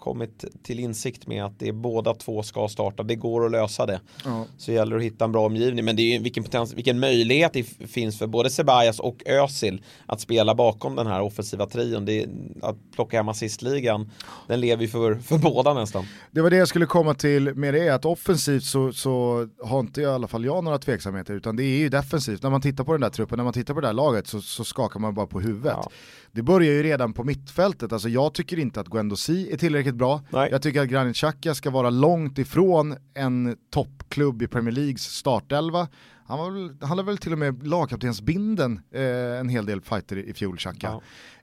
kommit 0.00 0.44
till 0.62 0.80
insikt 0.80 1.26
med 1.26 1.44
att 1.44 1.58
det 1.58 1.68
är 1.68 1.72
båda 1.72 2.14
två 2.14 2.42
ska 2.42 2.68
starta. 2.68 3.02
Det 3.02 3.14
går 3.14 3.46
att 3.46 3.52
lösa 3.52 3.86
det. 3.86 4.00
Ja. 4.24 4.46
Så 4.58 4.72
gäller 4.72 4.96
det 4.96 4.96
att 4.96 5.12
hitta 5.12 5.24
en 5.24 5.32
bra 5.32 5.46
omgivning. 5.46 5.84
Men 5.84 5.96
det 5.96 6.02
är 6.02 6.12
ju 6.12 6.18
vilken, 6.18 6.44
potens, 6.44 6.74
vilken 6.74 7.00
möjlighet 7.00 7.52
det 7.52 7.62
finns 7.64 8.18
för 8.18 8.26
både 8.26 8.50
Ceballos 8.50 9.00
och 9.00 9.22
Özil 9.26 9.82
att 10.06 10.20
spela 10.20 10.54
bakom 10.54 10.96
den 10.96 11.06
här 11.06 11.20
offensiva 11.20 11.66
trion. 11.66 12.04
Det 12.04 12.26
att 12.62 12.76
plocka 12.94 13.16
hem 13.16 13.28
assistligan, 13.28 14.10
den 14.46 14.60
lever 14.60 14.82
ju 14.82 14.88
för, 14.88 15.14
för 15.14 15.38
båda 15.38 15.74
nästan. 15.74 16.04
Det 16.30 16.40
var 16.40 16.50
det 16.50 16.56
jag 16.56 16.68
skulle 16.68 16.86
komma 16.86 17.14
till 17.14 17.54
med 17.54 17.74
det, 17.74 17.88
att 17.88 18.04
offensivt 18.04 18.64
så, 18.64 18.92
så 18.92 19.48
har 19.64 19.80
inte 19.80 20.00
i 20.00 20.06
alla 20.06 20.28
fall 20.28 20.44
jag 20.44 20.64
några 20.64 20.78
tveksamheter, 20.78 21.34
utan 21.34 21.56
det 21.56 21.64
är 21.64 21.78
ju 21.78 21.88
defensivt. 21.88 22.42
När 22.42 22.50
man 22.50 22.60
tittar 22.60 22.84
på 22.84 22.92
den 22.92 23.00
där 23.00 23.10
truppen, 23.10 23.36
när 23.36 23.44
man 23.44 23.52
tittar 23.52 23.74
på 23.74 23.80
det 23.80 23.86
där 23.86 23.94
laget 23.94 24.26
så, 24.26 24.40
så 24.40 24.64
skakar 24.64 25.00
man 25.00 25.14
bara 25.14 25.26
på 25.26 25.40
huvudet. 25.40 25.76
Ja. 25.82 25.90
Det 26.32 26.42
börjar 26.42 26.72
ju 26.72 26.82
redan 26.82 27.12
på 27.12 27.24
mittfältet, 27.24 27.92
alltså 27.92 28.08
jag 28.08 28.34
tycker 28.34 28.58
inte 28.58 28.80
att 28.80 28.88
Guendouzi 28.88 29.52
är 29.52 29.56
tillräckligt 29.56 29.94
bra. 29.94 30.22
Nej. 30.30 30.48
Jag 30.50 30.62
tycker 30.62 30.82
att 30.82 30.88
Granit 30.88 31.16
Xhaka 31.16 31.54
ska 31.54 31.70
vara 31.70 31.90
långt 31.90 32.38
ifrån 32.38 32.96
en 33.14 33.56
toppklubb 33.70 34.42
i 34.42 34.46
Premier 34.46 34.74
Leagues 34.74 35.02
startelva. 35.02 35.88
Han, 36.26 36.38
var 36.38 36.50
väl, 36.50 36.76
han 36.80 36.88
hade 36.88 37.02
väl 37.02 37.18
till 37.18 37.32
och 37.32 37.38
med 37.38 37.66
lagkaptensbinden 37.66 38.80
eh, 38.90 39.40
en 39.40 39.48
hel 39.48 39.66
del 39.66 39.80
fighter 39.80 40.16
i, 40.16 40.30
i 40.30 40.34
fjol, 40.34 40.56
Xhaka. 40.56 40.88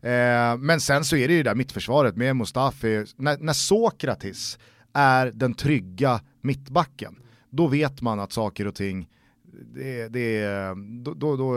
Eh, 0.02 0.58
men 0.58 0.80
sen 0.80 1.04
så 1.04 1.16
är 1.16 1.28
det 1.28 1.34
ju 1.34 1.44
det 1.44 1.50
där 1.50 1.56
mittförsvaret 1.56 2.16
med 2.16 2.36
Mustafi, 2.36 3.06
när, 3.16 3.38
när 3.38 3.54
Sokratis 3.54 4.60
är 4.94 5.32
den 5.32 5.54
trygga 5.54 6.22
mittbacken, 6.42 7.16
då 7.50 7.68
vet 7.68 8.02
man 8.02 8.20
att 8.20 8.32
saker 8.32 8.68
och 8.68 8.76
ting, 8.76 9.10
det, 9.76 10.08
det, 10.08 10.46
då, 11.04 11.14
då, 11.14 11.36
då, 11.36 11.56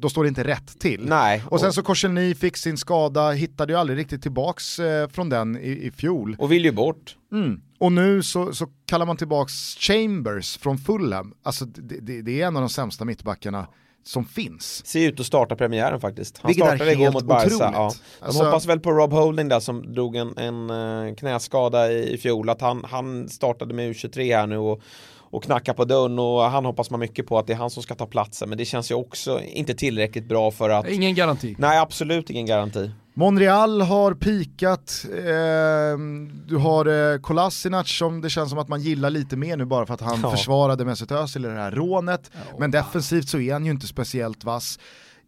då 0.00 0.08
står 0.08 0.22
det 0.22 0.28
inte 0.28 0.44
rätt 0.44 0.78
till. 0.80 1.04
Nej. 1.08 1.42
Och 1.48 1.60
sen 1.60 1.72
så 1.72 1.82
Korselny 1.82 2.34
fick 2.34 2.56
sin 2.56 2.76
skada, 2.78 3.30
hittade 3.30 3.72
ju 3.72 3.78
aldrig 3.78 3.98
riktigt 3.98 4.22
tillbaks 4.22 4.78
eh, 4.78 5.08
från 5.08 5.28
den 5.28 5.56
i, 5.56 5.70
i 5.86 5.90
fjol. 5.90 6.36
och 6.38 6.52
vill 6.52 6.64
ju 6.64 6.72
bort. 6.72 7.16
Mm. 7.32 7.60
Och 7.78 7.92
nu 7.92 8.22
så, 8.22 8.52
så 8.52 8.66
kallar 8.86 9.06
man 9.06 9.16
tillbaks 9.16 9.52
Chambers 9.78 10.56
från 10.58 10.78
Fulham. 10.78 11.34
Alltså 11.42 11.64
det, 11.64 12.00
det, 12.00 12.22
det 12.22 12.42
är 12.42 12.46
en 12.46 12.56
av 12.56 12.62
de 12.62 12.68
sämsta 12.68 13.04
mittbackarna 13.04 13.66
som 14.04 14.24
finns. 14.24 14.86
Ser 14.86 15.08
ut 15.08 15.20
att 15.20 15.26
starta 15.26 15.56
premiären 15.56 16.00
faktiskt. 16.00 16.38
Han 16.38 16.48
Vilket 16.48 16.66
startade 16.66 16.92
igår 16.92 17.12
mot 17.12 17.24
Barca. 17.24 17.46
otroligt. 17.46 17.60
Ja. 17.60 17.92
De 18.20 18.24
Alltså- 18.26 18.44
hoppas 18.44 18.66
väl 18.66 18.80
på 18.80 18.90
Rob 18.92 19.12
Holding 19.12 19.48
där 19.48 19.60
som 19.60 19.92
drog 19.94 20.16
en, 20.16 20.36
en 20.38 20.70
eh, 21.08 21.14
knäskada 21.14 21.92
i, 21.92 22.14
i 22.14 22.18
fjol. 22.18 22.48
Att 22.50 22.60
han, 22.60 22.84
han 22.90 23.28
startade 23.28 23.74
med 23.74 23.90
U23 23.92 24.36
här 24.36 24.46
nu 24.46 24.56
och, 24.58 24.82
och 25.30 25.42
knackar 25.44 25.72
på 25.74 25.84
dörren 25.84 26.18
och 26.18 26.40
han 26.42 26.64
hoppas 26.64 26.90
man 26.90 27.00
mycket 27.00 27.26
på 27.26 27.38
att 27.38 27.46
det 27.46 27.52
är 27.52 27.56
han 27.56 27.70
som 27.70 27.82
ska 27.82 27.94
ta 27.94 28.06
platsen. 28.06 28.48
Men 28.48 28.58
det 28.58 28.64
känns 28.64 28.90
ju 28.90 28.94
också 28.94 29.40
inte 29.42 29.74
tillräckligt 29.74 30.28
bra 30.28 30.50
för 30.50 30.70
att 30.70 30.88
Ingen 30.88 31.14
garanti. 31.14 31.54
Nej, 31.58 31.78
absolut 31.78 32.30
ingen 32.30 32.46
garanti. 32.46 32.90
Monreal 33.14 33.80
har 33.82 34.14
pikat, 34.14 35.04
eh, 35.14 35.98
du 36.46 36.56
har 36.56 37.12
eh, 37.12 37.18
Kolasinac 37.20 37.88
som 37.98 38.20
det 38.20 38.30
känns 38.30 38.50
som 38.50 38.58
att 38.58 38.68
man 38.68 38.80
gillar 38.80 39.10
lite 39.10 39.36
mer 39.36 39.56
nu 39.56 39.64
bara 39.64 39.86
för 39.86 39.94
att 39.94 40.00
han 40.00 40.20
Ja. 40.22 40.30
försvarade 40.30 40.84
Mesut 40.84 41.10
Özil 41.12 41.44
i 41.44 41.48
det 41.48 41.54
här 41.54 41.70
rånet. 41.70 42.30
Men 42.58 42.70
defensivt 42.70 43.28
så 43.28 43.38
är 43.40 43.52
han 43.52 43.64
ju 43.64 43.70
inte 43.70 43.86
speciellt 43.86 44.44
vass. 44.44 44.78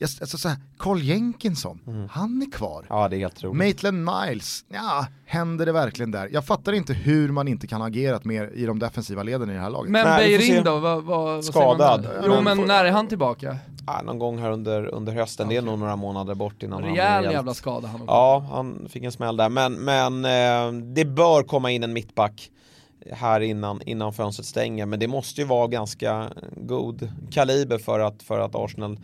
Alltså 0.02 0.38
så 0.38 0.48
här, 0.48 0.58
Carl 0.78 1.02
Jenkinson, 1.02 2.08
han 2.10 2.42
är 2.42 2.50
kvar. 2.50 2.86
Ja, 2.88 3.08
det 3.08 3.16
är 3.16 3.18
helt 3.18 3.44
roligt. 3.44 3.58
Maitland 3.58 4.04
Niles, 4.10 4.64
ja, 4.68 5.06
händer 5.26 5.66
det 5.66 5.72
verkligen 5.72 6.10
där? 6.10 6.28
Jag 6.32 6.44
fattar 6.44 6.72
inte 6.72 6.92
hur 6.92 7.28
man 7.32 7.48
inte 7.48 7.66
kan 7.66 7.80
ha 7.80 7.88
agerat 7.88 8.24
mer 8.24 8.50
i 8.54 8.66
de 8.66 8.78
defensiva 8.78 9.22
leden 9.22 9.50
i 9.50 9.52
det 9.54 9.60
här 9.60 9.70
laget. 9.70 9.90
Men 9.90 10.04
Beirin 10.04 10.64
då, 10.64 10.78
vad, 10.78 11.04
vad, 11.04 11.24
vad 11.24 11.44
säger 11.44 11.66
man 11.66 11.76
Skadad. 11.76 12.02
där? 12.02 12.22
Jo 12.26 12.40
Men 12.42 12.58
när 12.60 12.84
är 12.84 12.90
han 12.90 13.08
tillbaka? 13.08 13.56
Ja, 13.86 14.02
någon 14.02 14.18
gång 14.18 14.38
här 14.38 14.50
under, 14.50 14.86
under 14.94 15.12
hösten. 15.12 15.48
Det 15.48 15.56
är 15.56 15.62
nog 15.62 15.78
några 15.78 15.96
månader 15.96 16.34
bort 16.34 16.62
innan 16.62 16.82
han 16.82 16.82
Rejäl 16.82 16.94
blir 17.20 17.24
helt- 17.24 17.32
jävla 17.32 17.54
skada 17.54 17.86
han 17.88 17.94
också. 18.02 18.06
Ja, 18.12 18.46
han 18.50 18.88
fick 18.90 19.02
en 19.04 19.12
smäll 19.12 19.36
där. 19.36 19.48
Men, 19.48 19.72
men 19.72 20.24
eh, 20.24 20.82
det 20.94 21.04
bör 21.04 21.42
komma 21.42 21.70
in 21.70 21.82
en 21.82 21.92
mittback 21.92 22.50
här 23.12 23.40
innan, 23.40 23.82
innan 23.82 24.12
fönstret 24.12 24.46
stänger. 24.46 24.86
Men 24.86 24.98
det 25.00 25.08
måste 25.08 25.40
ju 25.40 25.46
vara 25.46 25.66
ganska 25.66 26.30
god 26.56 27.12
kaliber 27.30 27.78
för 27.78 28.00
att, 28.00 28.22
för 28.22 28.38
att 28.40 28.54
Arsenal 28.54 28.98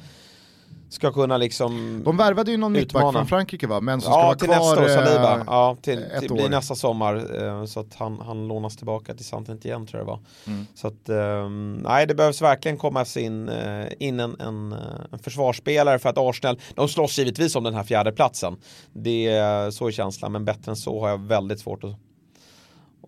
ska 0.91 1.13
kunna 1.13 1.37
liksom 1.37 2.03
De 2.05 2.17
värvade 2.17 2.51
ju 2.51 2.57
någon 2.57 2.73
mittback 2.73 3.13
från 3.13 3.27
Frankrike 3.27 3.67
va? 3.67 3.81
Men 3.81 4.01
som 4.01 4.13
ska 4.13 4.21
Ja, 4.21 4.27
vara 4.27 4.35
till 4.37 4.49
kvar 4.49 4.57
nästa 4.59 4.83
år, 4.85 4.89
Saliba. 5.05 5.35
eh, 5.39 5.43
Ja, 5.47 5.77
till, 5.83 5.99
ett 6.03 6.21
till 6.21 6.33
blir 6.33 6.45
år. 6.45 6.49
nästa 6.49 6.75
sommar. 6.75 7.43
eh, 7.47 7.65
Så 7.65 7.81
att 7.81 7.95
han, 7.95 8.21
han 8.21 8.49
lånas 8.49 8.77
tillbaka 8.77 9.15
till 9.15 9.25
Santent 9.25 9.65
igen 9.65 9.87
tror 9.87 9.99
jag 10.01 10.07
det 10.07 10.11
var. 10.11 10.21
Mm. 10.47 10.67
Så 10.75 10.89
att, 10.89 11.09
eh, 11.09 11.49
nej 11.91 12.07
det 12.07 12.15
behövs 12.15 12.43
verkligen 12.43 12.77
komma 12.79 13.05
in, 13.17 13.49
eh, 13.49 13.87
in 13.99 14.21
en, 14.21 14.41
en, 14.41 14.75
en 15.13 15.19
försvarsspelare 15.19 15.99
för 15.99 16.09
att 16.09 16.19
Arsenal, 16.19 16.61
de 16.75 16.89
slåss 16.89 17.19
givetvis 17.19 17.57
om 17.57 17.65
den 17.65 17.75
här 17.75 17.85
fjärde 17.85 18.13
platsen. 18.13 18.57
Det 18.93 19.27
är 19.29 19.71
så 19.71 19.87
är 19.87 19.91
känslan, 19.91 20.33
men 20.33 20.45
bättre 20.45 20.71
än 20.73 20.77
så 20.77 21.01
har 21.01 21.09
jag 21.09 21.19
väldigt 21.27 21.61
svårt 21.61 21.85
att, 21.85 21.91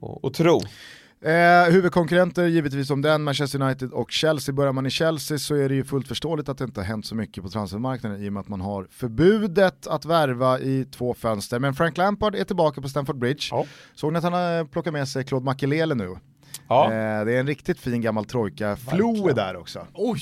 att, 0.02 0.24
att 0.24 0.34
tro. 0.34 0.60
Eh, 1.24 1.72
huvudkonkurrenter 1.72 2.46
givetvis 2.46 2.90
om 2.90 3.02
den, 3.02 3.22
Manchester 3.22 3.62
United 3.62 3.92
och 3.92 4.10
Chelsea. 4.10 4.54
Börjar 4.54 4.72
man 4.72 4.86
i 4.86 4.90
Chelsea 4.90 5.38
så 5.38 5.54
är 5.54 5.68
det 5.68 5.74
ju 5.74 5.84
fullt 5.84 6.08
förståeligt 6.08 6.48
att 6.48 6.58
det 6.58 6.64
inte 6.64 6.80
har 6.80 6.86
hänt 6.86 7.06
så 7.06 7.14
mycket 7.14 7.44
på 7.44 7.50
transfermarknaden 7.50 8.22
i 8.22 8.28
och 8.28 8.32
med 8.32 8.40
att 8.40 8.48
man 8.48 8.60
har 8.60 8.86
förbudet 8.90 9.86
att 9.86 10.04
värva 10.04 10.58
i 10.58 10.84
två 10.84 11.14
fönster. 11.14 11.58
Men 11.58 11.74
Frank 11.74 11.96
Lampard 11.96 12.34
är 12.34 12.44
tillbaka 12.44 12.80
på 12.80 12.88
Stamford 12.88 13.18
Bridge. 13.18 13.42
Ja. 13.50 13.66
Såg 13.94 14.12
ni 14.12 14.18
att 14.18 14.24
han 14.24 14.32
har 14.32 14.64
plockat 14.64 14.92
med 14.92 15.08
sig 15.08 15.24
Claude 15.24 15.44
Makelele 15.44 15.94
nu? 15.94 16.16
Ja, 16.68 16.84
Eh, 16.84 17.24
det 17.24 17.32
är 17.32 17.40
en 17.40 17.46
riktigt 17.46 17.78
fin 17.80 18.00
gammal 18.00 18.24
trojka. 18.24 18.76
Flo 18.76 19.28
är 19.28 19.34
där 19.34 19.56
också. 19.56 19.86
Oj! 19.94 20.20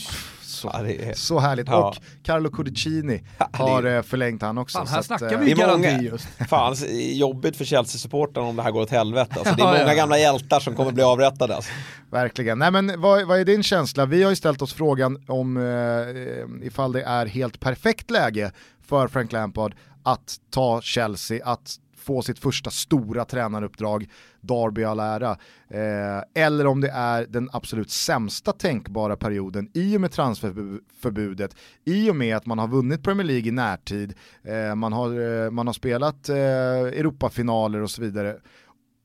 Så, 0.59 0.70
Ja, 0.72 0.86
är- 0.88 1.14
så 1.14 1.38
härligt. 1.38 1.68
Ja. 1.68 1.88
Och 1.88 1.96
Carlo 2.22 2.50
Cudicini 2.50 3.22
det 3.38 3.44
är- 3.52 3.59
har 3.59 3.84
eh, 3.96 4.02
förlängt 4.02 4.42
han 4.42 4.59
också. 4.59 4.78
Fan, 4.78 4.86
här 4.86 4.98
att, 4.98 5.06
snackar 5.06 5.32
eh, 5.32 5.38
vi 5.38 5.44
Det 5.46 5.52
är 5.52 5.56
garanti 5.56 5.88
många- 5.92 6.02
just. 6.02 6.28
fan 6.48 6.76
jobbigt 7.12 7.56
för 7.56 7.64
Chelsea-supportrarna 7.64 8.46
om 8.48 8.56
det 8.56 8.62
här 8.62 8.70
går 8.70 8.80
åt 8.82 8.90
helvete. 8.90 9.34
Alltså, 9.38 9.54
det 9.54 9.62
är 9.62 9.66
Ja, 9.66 9.72
många 9.72 9.88
ja. 9.88 9.94
gamla 9.94 10.18
hjältar 10.18 10.61
som 10.61 10.74
kommer 10.74 10.92
bli 10.92 11.02
avrättade. 11.02 11.56
Alltså. 11.56 11.70
Verkligen. 12.11 12.59
Nej, 12.59 12.70
men 12.70 13.00
vad, 13.00 13.26
vad 13.26 13.40
är 13.40 13.44
din 13.44 13.62
känsla? 13.62 14.06
Vi 14.06 14.22
har 14.22 14.30
ju 14.30 14.36
ställt 14.36 14.62
oss 14.62 14.72
frågan 14.72 15.24
om 15.28 15.56
eh, 15.56 16.66
ifall 16.66 16.92
det 16.92 17.02
är 17.02 17.26
helt 17.26 17.61
perfekt 17.61 18.11
läge 18.11 18.52
för 18.86 19.09
Frank 19.09 19.32
Lampard 19.32 19.74
att 20.02 20.36
ta 20.50 20.80
Chelsea, 20.80 21.44
att 21.46 21.74
få 22.09 22.22
sitt 22.22 22.38
första 22.38 22.70
stora 22.70 23.24
tränaruppdrag, 23.24 24.06
Derby 24.40 24.84
all 24.84 25.00
ära, 25.00 25.30
eh, 25.68 26.42
eller 26.44 26.66
om 26.66 26.80
det 26.80 26.90
är 26.90 27.26
den 27.26 27.48
absolut 27.52 27.90
sämsta 27.90 28.52
tänkbara 28.52 29.16
perioden 29.16 29.70
i 29.74 29.96
och 29.96 30.00
med 30.00 30.12
transferförbudet, 30.12 31.56
i 31.84 32.11
och 32.11 32.16
med 32.16 32.36
att 32.36 32.46
man 32.46 32.59
har 32.59 32.68
vunnit 32.68 33.02
Premier 33.02 33.26
League 33.26 33.48
i 33.48 33.50
närtid, 33.50 34.14
eh, 34.42 34.74
man, 34.74 34.92
har, 34.92 35.44
eh, 35.44 35.50
man 35.50 35.66
har 35.66 35.74
spelat 35.74 36.28
eh, 36.28 36.36
Europafinaler 36.36 37.82
och 37.82 37.90
så 37.90 38.02
vidare, 38.02 38.36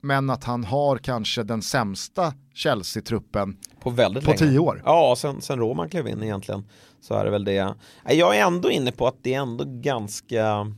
men 0.02 0.30
att 0.30 0.44
han 0.44 0.64
har 0.64 0.98
kanske 0.98 1.44
den 1.44 1.62
sämsta 1.62 2.34
Chelsea-truppen 2.54 3.58
På 3.82 3.90
väldigt 3.90 4.24
på 4.24 4.30
länge. 4.30 4.40
tio 4.40 4.60
år. 4.60 4.82
Ja, 4.86 5.16
sen, 5.18 5.42
sen 5.42 5.60
Roman 5.60 5.90
klev 5.90 6.08
in 6.08 6.24
egentligen. 6.24 6.64
Så 7.02 7.14
är 7.14 7.26
det 7.26 7.32
väl 7.32 7.44
det. 7.44 7.74
Jag 8.10 8.38
är 8.38 8.46
ändå 8.48 8.72
inne 8.72 8.92
på 8.92 9.08
att 9.08 9.16
det 9.22 9.34
är 9.34 9.40
ändå 9.40 9.64
ganska 9.68 10.72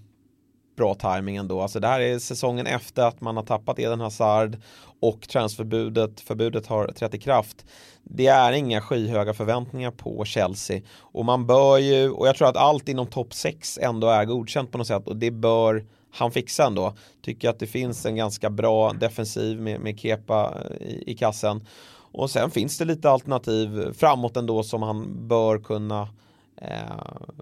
bra 0.75 0.95
timing 0.95 1.35
ändå. 1.35 1.61
Alltså 1.61 1.79
det 1.79 1.87
här 1.87 1.99
är 1.99 2.19
säsongen 2.19 2.67
efter 2.67 3.03
att 3.03 3.21
man 3.21 3.37
har 3.37 3.43
tappat 3.43 3.79
Eden 3.79 3.99
Hazard 3.99 4.57
och 4.99 5.27
transferbudet 5.27 6.21
förbudet 6.21 6.67
har 6.67 6.87
trätt 6.87 7.13
i 7.13 7.19
kraft. 7.19 7.65
Det 8.03 8.27
är 8.27 8.51
inga 8.51 8.81
skyhöga 8.81 9.33
förväntningar 9.33 9.91
på 9.91 10.25
Chelsea 10.25 10.81
och 10.99 11.25
man 11.25 11.47
bör 11.47 11.77
ju, 11.77 12.09
och 12.09 12.27
jag 12.27 12.35
tror 12.35 12.47
att 12.47 12.57
allt 12.57 12.89
inom 12.89 13.07
topp 13.07 13.33
6 13.33 13.79
ändå 13.81 14.07
är 14.07 14.25
godkänt 14.25 14.71
på 14.71 14.77
något 14.77 14.87
sätt 14.87 15.07
och 15.07 15.15
det 15.15 15.31
bör 15.31 15.85
han 16.11 16.31
fixa 16.31 16.65
ändå. 16.65 16.93
Tycker 17.21 17.49
att 17.49 17.59
det 17.59 17.67
finns 17.67 18.05
en 18.05 18.15
ganska 18.15 18.49
bra 18.49 18.93
defensiv 18.93 19.61
med, 19.61 19.79
med 19.79 19.99
Kepa 19.99 20.53
eh, 20.69 20.87
i, 20.87 21.03
i 21.07 21.13
kassen. 21.13 21.67
Och 22.11 22.29
sen 22.29 22.51
finns 22.51 22.77
det 22.77 22.85
lite 22.85 23.09
alternativ 23.09 23.93
framåt 23.93 24.37
ändå 24.37 24.63
som 24.63 24.83
han 24.83 25.27
bör 25.27 25.59
kunna 25.59 26.01
eh, 26.01 26.07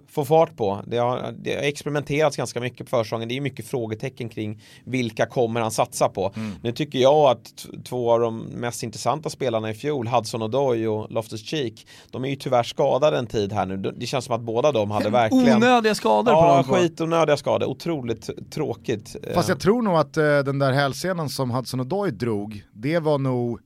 få 0.08 0.24
fart 0.24 0.56
på. 0.56 0.80
Det 0.86 0.96
har, 0.96 1.34
det 1.38 1.54
har 1.54 1.62
experimenterats 1.62 2.36
ganska 2.36 2.60
mycket 2.60 2.78
på 2.90 2.96
försäsongen. 2.96 3.28
Det 3.28 3.36
är 3.36 3.40
mycket 3.40 3.66
frågetecken 3.66 4.28
kring 4.28 4.62
vilka 4.84 5.26
kommer 5.26 5.60
han 5.60 5.70
satsa 5.70 6.08
på. 6.08 6.32
Nu 6.62 6.72
tycker 6.72 6.98
jag 6.98 7.30
att 7.30 7.66
två 7.84 8.12
av 8.12 8.20
de 8.20 8.38
mest 8.38 8.82
intressanta 8.82 9.30
spelarna 9.30 9.70
i 9.70 9.74
fjol, 9.74 10.06
Hudson 10.08 10.42
Odoi 10.42 10.86
och 10.86 11.10
Loftus-Cheek, 11.10 11.86
de 12.10 12.24
är 12.24 12.28
ju 12.28 12.36
tyvärr 12.36 12.62
skadade 12.62 13.18
en 13.18 13.26
tid 13.26 13.52
här 13.52 13.66
nu. 13.66 13.76
Det 13.76 14.06
känns 14.06 14.24
som 14.24 14.34
att 14.34 14.40
båda 14.42 14.72
de 14.72 14.90
hade 14.90 15.10
verkligen 15.10 15.56
Onödiga 15.56 15.94
skador 15.94 16.32
på 16.32 16.38
Ja, 16.38 16.54
dem 16.56 16.64
två. 16.64 16.74
skitonödiga 16.74 17.36
skador. 17.36 17.66
Otroligt 17.66 18.30
tråkigt. 18.50 19.16
Fast 19.34 19.48
Eh, 19.48 19.52
jag 19.52 19.60
tror 19.60 19.82
nog 19.82 19.96
att 19.96 20.16
eh, 20.16 20.24
den 20.38 20.58
där 20.58 20.72
hälsenan 20.72 21.28
som 21.28 21.50
Hudson 21.50 21.80
Odoi 21.80 22.10
drog, 22.10 22.62
det 22.72 22.98
var 22.98 23.18
nog 23.18 23.60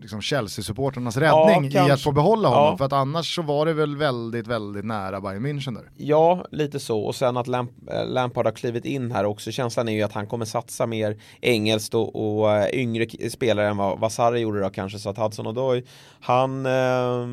liksom 0.00 0.20
Chelsea-supporternas 0.20 1.16
räddning 1.16 1.66
i 1.66 1.72
kanske. 1.72 1.92
att 1.92 2.02
få 2.02 2.12
behålla 2.12 2.48
honom. 2.48 2.64
Ja. 2.64 2.76
För 2.76 2.84
att 2.84 2.92
annars 2.92 3.34
så 3.34 3.42
var 3.42 3.66
det 3.66 3.72
väl 3.72 3.96
väldigt, 3.96 4.46
väldigt 4.46 4.84
nära 4.84 5.20
Bayern 5.20 5.46
München 5.46 5.74
där. 5.74 5.90
Ja, 5.96 6.44
lite 6.50 6.80
så. 6.80 7.00
Och 7.00 7.14
sen 7.14 7.36
att 7.36 7.46
Lamp 7.46 7.70
eh, 7.90 8.06
Lampard 8.06 8.46
har 8.46 8.52
klivit 8.52 8.84
in 8.84 9.12
här 9.12 9.24
också. 9.24 9.50
Känslan 9.50 9.88
är 9.88 9.92
ju 9.92 10.02
att 10.02 10.12
han 10.12 10.26
kommer 10.26 10.44
satsa 10.44 10.86
mer 10.86 11.16
engelskt 11.40 11.94
och, 11.94 12.40
och 12.40 12.52
eh, 12.52 12.80
yngre 12.80 13.30
spelare 13.30 13.68
än 13.68 13.76
vad, 13.76 13.98
vad 13.98 14.12
Sarri 14.12 14.40
gjorde 14.40 14.60
då 14.60 14.70
kanske. 14.70 14.98
Så 14.98 15.10
att 15.10 15.18
Hudson 15.18 15.46
Odoi, 15.46 15.84
han 16.20 16.66
eh, 16.66 17.28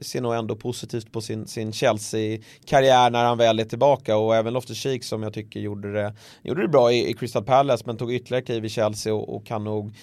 ser 0.00 0.20
nog 0.20 0.34
ändå 0.34 0.56
positivt 0.56 1.12
på 1.12 1.20
sin, 1.20 1.46
sin 1.46 1.72
Chelsea-karriär 1.72 3.10
när 3.10 3.24
han 3.24 3.38
väl 3.38 3.60
är 3.60 3.64
tillbaka. 3.64 4.16
Och 4.16 4.36
även 4.36 4.56
Loftus-Cheek 4.56 5.02
som 5.02 5.22
jag 5.22 5.32
tycker 5.32 5.60
gjorde 5.60 5.92
det, 5.92 6.14
gjorde 6.42 6.62
det 6.62 6.68
bra 6.68 6.92
i, 6.92 7.10
i 7.10 7.14
Crystal 7.14 7.44
Palace 7.44 7.82
men 7.86 7.96
tog 7.96 8.12
ytterligare 8.12 8.44
kliv 8.44 8.64
i 8.64 8.68
Chelsea 8.68 9.14
och, 9.14 9.36
och 9.36 9.46
kan 9.46 9.64
nog 9.64 9.94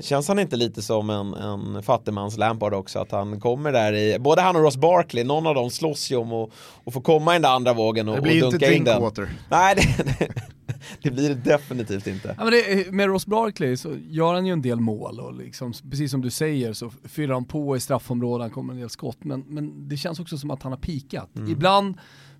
Känns 0.00 0.28
han 0.28 0.38
inte 0.38 0.56
lite 0.56 0.82
som 0.82 1.10
en, 1.10 1.34
en 1.34 1.82
fattigmans 1.82 2.38
Lampard 2.38 2.74
också? 2.74 2.98
Att 2.98 3.10
han 3.10 3.40
kommer 3.40 3.72
där 3.72 3.92
i, 3.92 4.18
både 4.18 4.42
han 4.42 4.56
och 4.56 4.62
Ross 4.62 4.76
Barkley, 4.76 5.24
någon 5.24 5.46
av 5.46 5.54
dem 5.54 5.70
slåss 5.70 6.10
ju 6.10 6.16
om 6.16 6.32
att, 6.32 6.50
att 6.84 6.92
få 6.92 7.00
komma 7.00 7.32
i 7.32 7.34
den 7.34 7.42
där 7.42 7.48
andra 7.48 7.72
vågen 7.72 8.08
och, 8.08 8.14
Det 8.14 8.18
och 8.18 8.22
blir 8.22 8.34
ju 8.34 8.44
inte 8.44 8.58
dunka 8.58 8.72
in 8.72 8.84
den. 8.84 9.00
Drinkwater. 9.00 9.28
Nej, 9.50 9.74
det, 9.76 10.28
det 11.02 11.10
blir 11.10 11.28
det 11.28 11.34
definitivt 11.34 12.06
inte. 12.06 12.34
Ja, 12.38 12.44
men 12.44 12.52
det, 12.52 12.92
med 12.92 13.06
Ross 13.06 13.26
Barkley 13.26 13.76
så 13.76 13.94
gör 14.08 14.34
han 14.34 14.46
ju 14.46 14.52
en 14.52 14.62
del 14.62 14.80
mål 14.80 15.20
och 15.20 15.34
liksom, 15.34 15.72
precis 15.90 16.10
som 16.10 16.20
du 16.20 16.30
säger 16.30 16.72
så 16.72 16.90
fyller 17.04 17.34
han 17.34 17.44
på 17.44 17.76
i 17.76 17.80
straffområden, 17.80 18.50
kommer 18.50 18.72
en 18.72 18.80
del 18.80 18.90
skott. 18.90 19.18
Men, 19.20 19.44
men 19.48 19.88
det 19.88 19.96
känns 19.96 20.20
också 20.20 20.38
som 20.38 20.50
att 20.50 20.62
han 20.62 20.72
har 20.72 20.78
pikat. 20.78 21.30
Ibland 21.48 21.94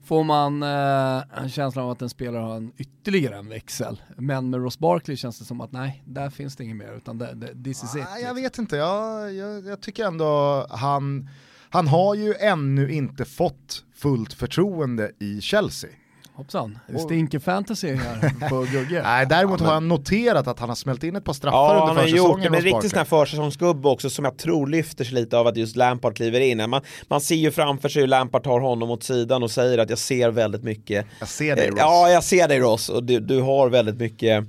får 0.07 0.25
man 0.25 0.63
eh, 0.63 1.43
en 1.43 1.49
känsla 1.49 1.83
av 1.83 1.91
att 1.91 2.03
en 2.03 2.09
spelare 2.09 2.43
har 2.43 2.57
en 2.57 2.73
ytterligare 2.77 3.37
en 3.37 3.49
växel. 3.49 4.03
Men 4.17 4.51
med 4.51 4.61
Ross 4.61 4.79
Barkley 4.79 5.17
känns 5.17 5.39
det 5.39 5.45
som 5.45 5.61
att 5.61 5.73
nej, 5.73 6.03
där 6.07 6.31
finns 6.31 6.57
det 6.57 6.65
inget 6.65 6.77
mer 6.77 6.97
utan 6.97 7.19
det, 7.19 7.35
det, 7.35 7.65
this 7.65 7.85
is 7.85 7.97
it. 7.97 8.05
Nej, 8.05 8.05
jag 8.13 8.21
liksom. 8.21 8.43
vet 8.43 8.59
inte, 8.59 8.77
jag, 8.77 9.35
jag, 9.35 9.67
jag 9.67 9.81
tycker 9.81 10.05
ändå 10.05 10.67
han, 10.71 11.29
han 11.71 11.87
har 11.87 12.15
ju 12.15 12.35
ännu 12.35 12.93
inte 12.93 13.25
fått 13.25 13.85
fullt 13.95 14.33
förtroende 14.33 15.13
i 15.19 15.41
Chelsea. 15.41 15.91
Hoppsan, 16.37 16.78
det 16.87 16.99
stinker 16.99 17.39
fantasy 17.39 17.95
här 17.95 18.49
på 18.49 18.61
Gugge. 18.61 19.03
Nej, 19.03 19.26
däremot 19.26 19.61
har 19.61 19.74
jag 19.74 19.82
noterat 19.82 20.47
att 20.47 20.59
han 20.59 20.68
har 20.68 20.76
smält 20.76 21.05
in 21.05 21.16
ett 21.16 21.24
par 21.24 21.32
straffar 21.32 21.57
Ja, 21.59 21.72
under 21.72 21.87
han 21.87 21.97
har 21.97 22.07
gjort 22.07 22.16
det, 22.16 22.16
försäsongen 22.16 22.53
men 22.53 22.55
hos 22.55 22.64
riktigt 22.64 22.91
sån 22.91 22.99
här 22.99 23.05
försäsongsgubbe 23.05 23.89
också 23.89 24.11
som 24.11 24.24
jag 24.24 24.39
tror 24.39 24.66
lyfter 24.66 25.05
sig 25.05 25.14
lite 25.14 25.39
av 25.39 25.47
att 25.47 25.57
just 25.57 25.76
Lampard 25.76 26.16
kliver 26.16 26.41
in. 26.41 26.70
Man, 26.70 26.80
man 27.09 27.20
ser 27.20 27.34
ju 27.34 27.51
framför 27.51 27.89
sig 27.89 28.03
hur 28.03 28.07
Lampard 28.09 28.43
tar 28.45 28.61
honom 28.61 28.91
åt 28.91 29.03
sidan 29.03 29.43
och 29.43 29.51
säger 29.51 29.78
att 29.78 29.91
jag 29.91 29.99
ser 29.99 30.30
väldigt 30.30 30.62
mycket 30.62 31.07
Jag 31.18 31.28
ser 31.28 31.57
dig 31.57 31.66
Eh, 31.66 31.70
Ross. 31.70 31.78
Ja, 31.80 32.11
jag 32.11 32.24
ser 32.24 32.49
dig 32.49 32.61
Ross 32.61 32.89
och 32.89 33.05
du, 33.05 33.20
du 33.20 33.41
har 33.41 33.68
väldigt 33.68 33.97
mycket 33.97 34.45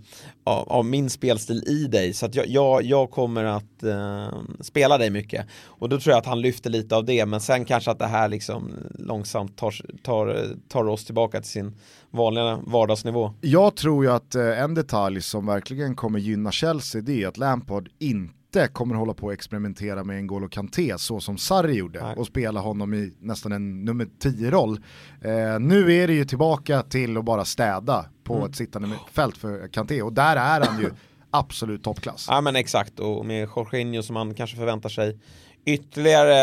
av, 0.48 0.70
av 0.70 0.86
min 0.86 1.10
spelstil 1.10 1.64
i 1.68 1.88
dig. 1.88 2.14
Så 2.14 2.26
att 2.26 2.36
jag, 2.36 2.48
jag, 2.48 2.84
jag 2.84 3.12
kommer 3.12 3.44
att 3.44 3.84
eh, 3.84 4.40
spela 4.60 4.98
dig 4.98 5.10
mycket. 5.10 5.46
Och 5.66 5.90
då 5.90 6.00
tror 6.00 6.12
jag 6.12 6.20
att 6.20 6.26
han 6.26 6.42
lyfter 6.42 6.70
lite 6.70 6.96
av 6.96 7.06
det. 7.06 7.26
Men 7.26 7.42
sen 7.42 7.66
kanske 7.66 7.92
att 7.92 8.00
det 8.00 8.08
här 8.08 8.30
liksom 8.30 8.72
långsamt 9.00 9.58
tar, 9.58 9.76
tar, 10.04 10.46
tar 10.68 10.88
oss 10.88 11.06
tillbaka 11.06 11.42
till 11.42 11.50
sin 11.50 11.76
vanliga 12.12 12.60
vardagsnivå. 12.66 13.34
Jag 13.42 13.76
tror 13.76 14.06
ju 14.06 14.12
att 14.12 14.36
eh, 14.36 14.62
en 14.62 14.74
detalj 14.74 15.22
som 15.22 15.46
verkligen 15.46 15.96
kommer 15.96 16.20
gynna 16.20 16.52
Chelsea 16.52 17.02
det 17.02 17.24
är 17.24 17.28
att 17.28 17.38
Lampard 17.38 17.90
inte 18.00 18.37
kommer 18.68 18.96
hålla 18.96 19.14
på 19.14 19.26
och 19.26 19.34
experimentera 19.34 20.04
med 20.04 20.24
N'Golo 20.24 20.50
Kanté 20.50 20.98
så 20.98 21.20
som 21.20 21.38
Sarri 21.38 21.74
gjorde 21.74 22.04
Nej. 22.04 22.16
och 22.16 22.28
spela 22.28 22.60
honom 22.60 22.94
i 22.94 23.14
nästan 23.20 23.52
en 23.52 23.86
nummer 23.86 24.08
10-roll. 24.24 24.80
Eh, 25.22 25.60
nu 25.60 25.94
är 25.94 26.08
det 26.08 26.14
ju 26.14 26.26
tillbaka 26.26 26.82
till 26.82 27.18
att 27.18 27.26
bara 27.26 27.46
städa 27.46 28.06
på 28.24 28.36
Mm. 28.36 28.50
ett 28.50 28.56
sittande 28.56 28.90
fält 29.12 29.38
för 29.38 29.68
Kanté 29.68 30.02
och 30.02 30.14
där 30.14 30.36
är 30.36 30.66
han 30.66 30.80
ju 30.82 30.90
absolut 31.30 31.84
toppklass. 31.84 32.26
Ja 32.30 32.42
men 32.42 32.56
exakt 32.56 33.00
och 33.00 33.26
med 33.26 33.50
Jorginho 33.56 34.02
som 34.04 34.14
man 34.14 34.34
kanske 34.34 34.58
förväntar 34.58 34.90
sig 34.90 35.20
ytterligare 35.66 36.36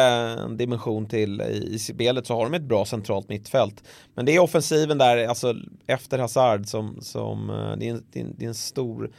en 0.42 0.56
dimension 0.56 1.06
till 1.06 1.40
i, 1.40 1.78
spelet 1.78 2.26
så 2.26 2.34
har 2.36 2.44
de 2.44 2.54
ett 2.54 2.62
bra 2.62 2.84
centralt 2.84 3.28
mittfält. 3.28 3.84
Men 4.14 4.24
det 4.26 4.34
är 4.36 4.38
offensiven 4.38 4.98
där, 4.98 5.26
alltså 5.28 5.54
efter 5.86 6.18
Hazard 6.18 6.66
som, 6.66 6.98
som 7.00 7.50
eh, 7.50 7.56
en, 7.56 7.78
det, 7.78 7.88
är 7.88 8.22
en, 8.22 8.34
det 8.38 8.44
är 8.44 8.48
en 8.48 8.54
stor 8.54 9.10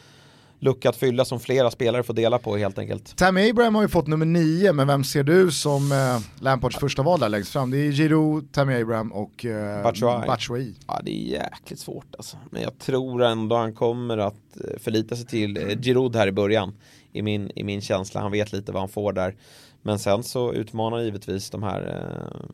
lucka 0.59 0.89
att 0.89 0.95
fylla 0.95 1.25
som 1.25 1.39
flera 1.39 1.71
spelare 1.71 2.03
får 2.03 2.13
dela 2.13 2.39
på 2.39 2.57
helt 2.57 2.79
enkelt. 2.79 3.15
Tammy 3.15 3.49
Abraham 3.49 3.75
har 3.75 3.81
ju 3.81 3.87
fått 3.87 4.07
nummer 4.07 4.25
9, 4.25 4.73
men 4.73 4.87
vem 4.87 5.03
ser 5.03 5.23
du 5.23 5.51
som 5.51 5.91
eh, 5.91 6.43
Lampards 6.43 6.77
första 6.77 7.03
val 7.03 7.19
där 7.19 7.29
längst 7.29 7.51
fram? 7.51 7.71
Det 7.71 7.77
är 7.77 7.91
Giroud, 7.91 8.51
Tammy 8.51 8.81
Abraham 8.81 9.11
och 9.11 9.45
eh, 9.45 9.83
Batshuayi. 9.83 10.27
Batshuayi. 10.27 10.75
Ja 10.87 11.01
det 11.03 11.11
är 11.11 11.31
jäkligt 11.31 11.79
svårt 11.79 12.15
alltså. 12.17 12.37
Men 12.49 12.61
jag 12.61 12.79
tror 12.79 13.23
ändå 13.23 13.55
han 13.55 13.73
kommer 13.73 14.17
att 14.17 14.57
eh, 14.63 14.79
förlita 14.79 15.15
sig 15.15 15.25
till 15.25 15.57
eh, 15.57 15.79
Giroud 15.79 16.15
här 16.15 16.27
i 16.27 16.31
början. 16.31 16.73
I 17.11 17.21
min, 17.21 17.51
I 17.55 17.63
min 17.63 17.81
känsla, 17.81 18.21
han 18.21 18.31
vet 18.31 18.53
lite 18.53 18.71
vad 18.71 18.81
han 18.81 18.89
får 18.89 19.13
där. 19.13 19.35
Men 19.81 19.99
sen 19.99 20.23
så 20.23 20.53
utmanar 20.53 21.01
givetvis 21.01 21.49
de 21.49 21.63
här 21.63 21.81
eh, 21.87 22.45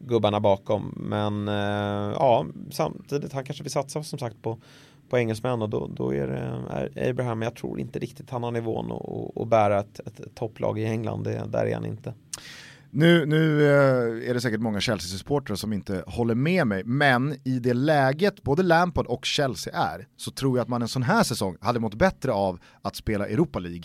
gubbarna 0.00 0.40
bakom. 0.40 0.94
Men 0.96 1.48
eh, 1.48 2.14
ja, 2.14 2.46
samtidigt, 2.70 3.32
han 3.32 3.44
kanske 3.44 3.62
vill 3.62 3.72
satsa 3.72 4.02
som 4.02 4.18
sagt 4.18 4.42
på, 4.42 4.58
på 5.08 5.18
engelsmän 5.18 5.62
och 5.62 5.68
då, 5.70 5.86
då 5.96 6.14
är 6.14 6.26
det 6.26 7.10
Abraham. 7.10 7.38
Men 7.38 7.46
jag 7.46 7.56
tror 7.56 7.80
inte 7.80 7.98
riktigt 7.98 8.30
han 8.30 8.42
har 8.42 8.50
nivån 8.50 8.92
att- 8.92 9.42
att 9.42 9.48
bära 9.48 9.80
ett, 9.80 10.00
ett 10.00 10.34
topplag 10.34 10.78
i 10.78 10.84
England. 10.84 11.22
Det, 11.24 11.44
där 11.48 11.66
är 11.66 11.74
han 11.74 11.86
inte. 11.86 12.14
Nu, 12.90 13.26
nu 13.26 13.64
eh, 13.66 14.30
är 14.30 14.34
det 14.34 14.40
säkert 14.40 14.60
många 14.60 14.80
Chelsea-supportrar 14.80 15.54
som 15.56 15.72
inte 15.72 16.04
håller 16.06 16.34
med 16.34 16.66
mig, 16.66 16.84
men 16.84 17.34
i 17.44 17.58
det 17.58 17.74
läget 17.74 18.42
både 18.42 18.62
Lampard 18.62 19.06
och 19.06 19.24
Chelsea 19.24 19.74
är, 19.74 20.06
så 20.16 20.30
tror 20.30 20.58
jag 20.58 20.62
att 20.62 20.68
man 20.68 20.82
en 20.82 20.88
sån 20.88 21.02
här 21.02 21.22
säsong 21.22 21.56
hade 21.60 21.80
mått 21.80 21.94
bättre 21.94 22.32
av 22.32 22.58
att 22.82 22.96
spela 22.96 23.26
Europa 23.28 23.58
League 23.58 23.82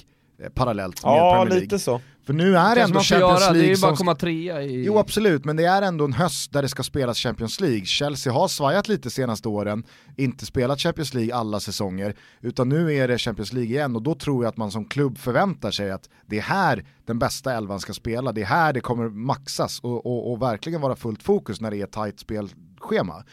parallellt 0.54 1.04
med 1.04 1.12
Ja, 1.12 1.32
Premier 1.32 1.50
League. 1.50 1.62
lite 1.62 1.80
så. 1.80 2.02
För 2.26 2.34
nu 2.34 2.58
är 2.58 2.76
det 2.76 2.82
Kanske 2.82 2.82
ändå 2.82 3.00
Champions 3.00 3.42
göra, 3.42 3.54
det 3.54 3.60
är 3.60 3.62
League 3.62 3.76
ju 3.76 3.82
bara 3.82 3.96
komma 3.96 4.16
trea 4.16 4.62
i... 4.62 4.84
Jo 4.86 4.98
absolut, 4.98 5.46
men 5.46 5.56
det 5.56 5.66
är 5.66 5.82
ändå 5.82 6.06
en 6.06 6.14
höst 6.14 6.54
där 6.54 6.62
det 6.62 6.70
ska 6.70 6.84
spelas 6.84 7.18
Champions 7.18 7.60
League. 7.60 7.86
Chelsea 7.86 8.34
har 8.34 8.48
svajat 8.48 8.88
lite 8.88 9.10
senaste 9.10 9.48
åren, 9.48 9.84
inte 10.18 10.46
spelat 10.46 10.80
Champions 10.80 11.14
League 11.14 11.36
alla 11.36 11.60
säsonger, 11.60 12.16
utan 12.42 12.70
nu 12.70 12.94
är 12.94 13.08
det 13.08 13.18
Champions 13.18 13.54
League 13.54 13.72
igen 13.72 13.96
och 13.96 14.02
då 14.02 14.16
tror 14.16 14.44
jag 14.44 14.50
att 14.50 14.58
man 14.58 14.72
som 14.72 14.86
klubb 14.86 15.18
förväntar 15.18 15.72
sig 15.72 15.92
att 15.92 16.10
det 16.26 16.38
är 16.38 16.42
här 16.42 16.86
den 17.06 17.20
bästa 17.20 17.54
elvan 17.54 17.80
ska 17.80 17.94
spela, 17.94 18.32
det 18.32 18.42
är 18.42 18.46
här 18.46 18.74
det 18.74 18.82
kommer 18.82 19.10
maxas 19.10 19.80
och, 19.80 20.06
och, 20.06 20.32
och 20.32 20.42
verkligen 20.42 20.82
vara 20.82 20.96
fullt 20.96 21.24
fokus 21.24 21.62
när 21.62 21.72
det 21.72 21.78
är 21.78 21.84
ett 21.84 21.92
tajt 21.92 22.20
spelschema. 22.20 23.24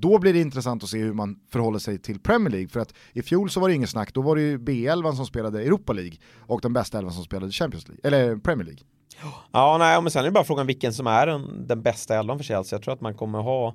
Då 0.00 0.18
blir 0.18 0.32
det 0.32 0.40
intressant 0.40 0.82
att 0.82 0.88
se 0.88 0.98
hur 0.98 1.12
man 1.12 1.36
förhåller 1.52 1.78
sig 1.78 1.98
till 1.98 2.20
Premier 2.20 2.50
League, 2.50 2.68
för 2.68 2.80
att 2.80 2.94
i 3.12 3.22
fjol 3.22 3.50
så 3.50 3.60
var 3.60 3.68
det 3.68 3.74
inget 3.74 3.90
snack, 3.90 4.14
då 4.14 4.22
var 4.22 4.36
det 4.36 4.42
ju 4.42 4.58
B11 4.58 5.12
som 5.12 5.26
spelade 5.26 5.62
Europa 5.62 5.92
League 5.92 6.16
och 6.46 6.60
den 6.60 6.72
bästa 6.72 6.98
elvan 6.98 7.12
som 7.12 7.24
spelade 7.24 7.52
Champions 7.52 7.88
League, 7.88 8.00
eller 8.04 8.36
Premier 8.36 8.66
League. 8.66 8.82
Ja, 9.52 9.76
nej, 9.78 10.02
men 10.02 10.10
sen 10.10 10.20
är 10.20 10.24
det 10.24 10.30
bara 10.30 10.44
frågan 10.44 10.66
vilken 10.66 10.92
som 10.92 11.06
är 11.06 11.26
den, 11.26 11.66
den 11.66 11.82
bästa 11.82 12.18
elvan 12.18 12.38
för 12.38 12.44
Chelsea. 12.44 12.76
Jag 12.76 12.82
tror 12.82 12.94
att 12.94 13.00
man 13.00 13.14
kommer 13.14 13.38
ha 13.38 13.74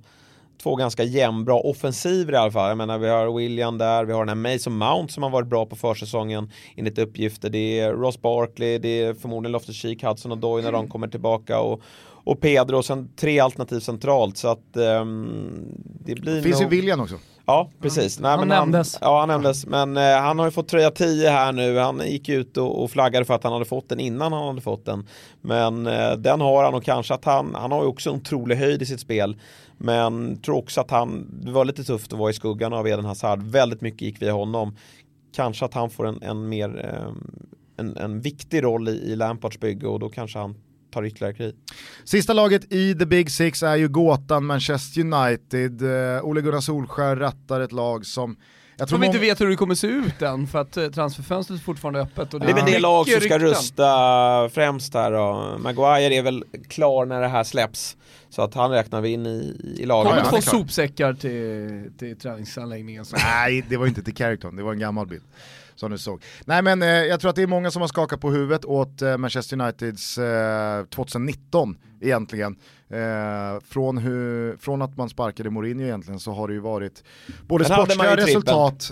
två 0.64 0.76
ganska 0.76 1.04
jämnbra 1.04 1.56
offensiver 1.56 2.34
i 2.34 2.36
alla 2.36 2.52
fall. 2.52 2.70
Jag 2.70 2.78
menar, 2.78 2.98
vi 2.98 3.10
har 3.10 3.38
William 3.38 3.78
där, 3.78 4.06
vi 4.06 4.14
har 4.14 4.26
den 4.26 4.44
här 4.44 4.54
Mason 4.54 4.78
Mount 4.78 5.14
som 5.14 5.24
har 5.24 5.30
varit 5.30 5.48
bra 5.48 5.66
på 5.66 5.76
försäsongen 5.76 6.52
enligt 6.76 6.98
uppgifter. 6.98 7.50
Det 7.50 7.80
är 7.80 7.94
Ross 7.94 8.22
Barkley, 8.22 8.78
det 8.78 9.04
är 9.04 9.14
förmodligen 9.14 9.52
Loftus-Cheek, 9.52 10.04
Hudson 10.04 10.32
och 10.32 10.38
Doy 10.38 10.62
när 10.62 10.72
de 10.72 10.88
kommer 10.88 11.08
tillbaka 11.08 11.60
och, 11.60 11.82
och 12.26 12.42
Pedro 12.42 12.78
och 12.78 12.86
sen 12.86 13.10
tre 13.16 13.40
alternativ 13.40 13.80
centralt. 13.80 14.38
Så 14.38 14.48
att 14.48 14.78
ehm, 14.78 15.60
det 16.06 16.16
blir 16.16 16.42
Finns 16.42 16.60
ju 16.60 16.64
nog... 16.64 16.72
William 16.72 17.00
också. 17.00 17.16
Ja, 17.46 17.70
precis. 17.82 18.20
Nej, 18.20 18.32
Han 18.32 18.40
men 18.40 18.48
nämndes. 18.48 18.98
ja, 19.02 19.20
han 19.20 19.28
nämndes. 19.28 19.66
Men 19.66 19.98
eh, 19.98 20.18
han 20.18 20.40
har 20.40 20.46
ju 20.46 20.52
fått 20.52 20.68
tröja 20.68 20.92
10 20.92 21.30
här 21.30 21.52
nu. 21.52 21.78
Han 21.78 22.02
gick 22.06 22.30
ut 22.30 22.58
och, 22.58 22.84
och 22.84 22.92
flaggade 22.92 23.26
för 23.26 23.34
att 23.34 23.44
han 23.44 23.54
hade 23.54 23.66
fått 23.66 23.90
den 23.90 24.00
innan 24.00 24.34
han 24.34 24.48
hade 24.48 24.62
fått 24.62 24.86
den. 24.86 25.08
Men 25.42 25.88
eh, 25.88 26.12
den 26.12 26.42
har 26.42 26.64
han 26.64 26.74
och 26.74 26.84
kanske 26.84 27.14
att 27.14 27.26
han, 27.26 27.56
han 27.56 27.72
har 27.72 27.82
ju 27.82 27.88
också 27.88 28.10
en 28.10 28.16
otrolig 28.16 28.56
höjd 28.56 28.82
i 28.82 28.86
sitt 28.86 29.00
spel. 29.00 29.38
Men 29.78 30.42
tror 30.42 30.58
också 30.58 30.82
att 30.82 30.92
han, 30.92 31.28
det 31.44 31.52
var 31.52 31.66
lite 31.66 31.84
tufft 31.84 32.14
att 32.14 32.20
vara 32.20 32.30
i 32.30 32.34
skuggan 32.34 32.74
av 32.74 32.88
Eden 32.88 33.06
Hazard. 33.06 33.42
Väldigt 33.42 33.82
mycket 33.82 34.02
gick 34.02 34.22
via 34.22 34.34
honom. 34.34 34.76
Kanske 35.36 35.66
att 35.66 35.74
han 35.74 35.90
får 35.90 36.08
en, 36.08 36.22
en 36.22 36.50
mer, 36.50 36.86
eh, 36.86 37.12
en, 37.78 37.98
en 37.98 38.22
viktig 38.22 38.64
roll 38.64 38.90
i, 38.90 38.92
i 38.92 39.16
Lampards 39.16 39.60
bygge 39.60 39.88
och 39.88 40.00
då 40.00 40.10
kanske 40.10 40.40
han 40.40 40.56
tar 40.96 41.06
ytterligare 41.06 41.34
krig. 41.34 41.56
Sista 42.04 42.34
laget 42.34 42.74
i 42.74 42.96
the 42.96 43.06
big 43.06 43.32
six 43.32 43.64
är 43.64 43.76
ju 43.76 43.88
gåtan 43.88 44.46
Manchester 44.46 45.02
United. 45.02 45.82
Uh, 45.82 46.26
Ole 46.26 46.42
Gunnar 46.42 46.62
Solskär 46.62 47.16
rattar 47.16 47.62
ett 47.62 47.72
lag 47.72 48.06
som 48.06 48.36
jag 48.78 48.88
tror 48.88 49.00
vi 49.00 49.06
inte 49.06 49.20
vet 49.20 49.42
hur 49.42 49.50
det 49.50 49.56
kommer 49.56 49.76
se 49.76 49.88
ut 49.88 50.22
än 50.22 50.48
för 50.48 50.60
att 50.62 50.78
eh, 50.78 50.88
transferfönstret 50.88 51.60
är 51.60 51.64
fortfarande 51.64 52.00
öppet. 52.02 52.34
Och 52.34 52.40
Det 52.40 52.50
är 52.50 52.54
väl 52.54 52.66
det 52.66 52.80
lag 52.80 53.10
som 53.10 53.22
ska 53.22 53.36
rykten. 53.36 53.40
rusta 53.40 54.50
främst 54.50 54.94
här 54.94 55.12
då. 55.12 55.58
Maguire 55.60 56.16
är 56.16 56.22
väl 56.22 56.44
klar 56.70 57.06
när 57.06 57.22
det 57.22 57.28
här 57.28 57.44
släpps. 57.44 57.98
Så 58.30 58.42
att 58.42 58.54
han 58.54 58.72
räknar 58.72 59.02
vi 59.02 59.10
in 59.10 59.26
i, 59.26 59.76
i 59.80 59.86
laget. 59.86 60.12
Kommer 60.12 60.24
Ja, 60.24 60.30
två 60.30 60.38
är 60.38 60.42
sopsäckar 60.42 61.14
till, 61.14 61.92
till 62.00 62.18
träningsanläggningen. 62.18 63.06
Så. 63.06 63.16
Nej, 63.16 63.66
det 63.70 63.78
var 63.78 63.88
inte 63.88 64.04
till 64.04 64.16
Carrington, 64.16 64.56
det 64.56 64.64
var 64.64 64.74
en 64.74 64.80
gammal 64.80 65.08
bild. 65.08 65.24
Som 65.76 65.92
du 65.92 65.98
såg. 65.98 66.24
Nej 66.46 66.62
men 66.62 66.82
eh, 66.82 66.88
jag 66.88 67.20
tror 67.20 67.30
att 67.30 67.36
det 67.36 67.44
är 67.44 67.48
många 67.48 67.72
som 67.72 67.82
har 67.82 67.88
skakat 67.88 68.22
på 68.22 68.32
huvudet 68.32 68.66
åt 68.66 69.02
eh, 69.02 69.18
Manchester 69.18 69.62
Uniteds 69.62 70.18
eh, 70.18 70.86
2019 70.86 71.78
egentligen. 72.02 72.56
Eh, 72.90 73.60
från, 73.66 73.98
hur, 73.98 74.58
från 74.58 74.82
att 74.82 74.98
man 74.98 75.10
sparkade 75.10 75.50
Mourinho 75.50 75.86
egentligen 75.86 76.20
så 76.20 76.32
har 76.32 76.48
det 76.48 76.54
ju 76.54 76.60
varit 76.60 77.04
både 77.48 77.70
man 77.70 77.78
sportsliga 77.78 78.18
resultat, 78.18 78.92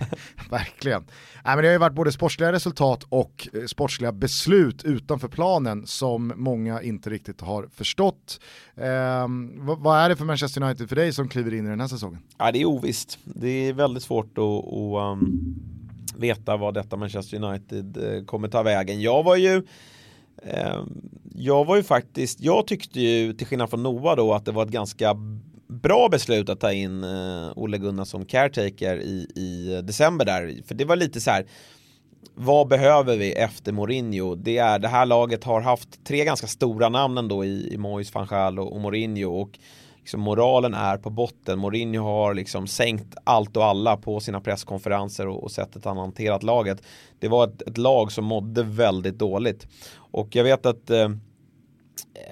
verkligen. 0.50 1.04
Nej, 1.44 1.56
men 1.56 1.62
det 1.62 1.68
har 1.68 1.72
ju 1.72 1.78
varit 1.78 1.94
både 1.94 2.12
sportsliga 2.12 2.52
resultat 2.52 3.04
och 3.08 3.48
eh, 3.52 3.64
sportsliga 3.64 4.12
beslut 4.12 4.84
utanför 4.84 5.28
planen 5.28 5.86
som 5.86 6.32
många 6.36 6.82
inte 6.82 7.10
riktigt 7.10 7.40
har 7.40 7.68
förstått. 7.74 8.40
Eh, 8.76 9.28
vad, 9.56 9.78
vad 9.78 9.98
är 9.98 10.08
det 10.08 10.16
för 10.16 10.24
Manchester 10.24 10.62
United 10.62 10.88
för 10.88 10.96
dig 10.96 11.12
som 11.12 11.28
kliver 11.28 11.54
in 11.54 11.66
i 11.66 11.70
den 11.70 11.80
här 11.80 11.88
säsongen? 11.88 12.22
Ja, 12.38 12.52
det 12.52 12.60
är 12.60 12.64
ovisst. 12.64 13.18
Det 13.24 13.68
är 13.68 13.72
väldigt 13.72 14.02
svårt 14.02 14.38
att, 14.38 14.44
att 14.44 15.12
um, 15.12 15.73
veta 16.18 16.56
vad 16.56 16.74
detta 16.74 16.96
Manchester 16.96 17.44
United 17.44 17.96
eh, 17.96 18.24
kommer 18.24 18.48
ta 18.48 18.62
vägen. 18.62 19.00
Jag 19.00 19.22
var 19.22 19.36
ju 19.36 19.62
eh, 20.42 20.82
jag 21.34 21.64
var 21.64 21.76
ju 21.76 21.82
faktiskt, 21.82 22.40
jag 22.40 22.66
tyckte 22.66 23.00
ju 23.00 23.32
till 23.32 23.46
skillnad 23.46 23.70
från 23.70 23.82
Noah 23.82 24.16
då 24.16 24.34
att 24.34 24.44
det 24.44 24.52
var 24.52 24.62
ett 24.62 24.70
ganska 24.70 25.14
bra 25.66 26.08
beslut 26.08 26.48
att 26.48 26.60
ta 26.60 26.72
in 26.72 27.04
eh, 27.04 27.52
Olle 27.56 27.78
Gunnar 27.78 28.04
som 28.04 28.24
caretaker 28.24 28.96
i, 28.96 29.26
i 29.34 29.80
december 29.84 30.24
där. 30.24 30.62
För 30.66 30.74
det 30.74 30.84
var 30.84 30.96
lite 30.96 31.20
så 31.20 31.30
här 31.30 31.46
vad 32.34 32.68
behöver 32.68 33.16
vi 33.16 33.32
efter 33.32 33.72
Mourinho? 33.72 34.34
Det, 34.34 34.58
är, 34.58 34.78
det 34.78 34.88
här 34.88 35.06
laget 35.06 35.44
har 35.44 35.60
haft 35.60 36.04
tre 36.04 36.24
ganska 36.24 36.46
stora 36.46 36.88
namn 36.88 37.18
ändå 37.18 37.44
i, 37.44 37.74
i 37.74 37.78
Mois, 37.78 38.14
van 38.14 38.26
Gaal 38.26 38.58
och, 38.58 38.72
och 38.72 38.80
Mourinho 38.80 39.40
och 39.40 39.58
liksom 40.04 40.20
moralen 40.20 40.74
är 40.74 40.96
på 40.96 41.10
botten. 41.10 41.58
Mourinho 41.58 42.02
har 42.04 42.34
liksom 42.34 42.66
sänkt 42.66 43.14
allt 43.24 43.56
och 43.56 43.64
alla 43.64 43.96
på 43.96 44.20
sina 44.20 44.40
presskonferenser 44.40 45.28
och, 45.28 45.42
och 45.42 45.50
sättet 45.50 45.84
han 45.84 45.96
hanterat 45.96 46.42
laget. 46.42 46.82
Det 47.18 47.28
var 47.28 47.46
ett, 47.46 47.62
ett 47.62 47.78
lag 47.78 48.12
som 48.12 48.24
mådde 48.24 48.62
väldigt 48.62 49.18
dåligt. 49.18 49.66
Och 49.96 50.36
jag 50.36 50.44
vet 50.44 50.66
att 50.66 50.90
eh, 50.90 51.08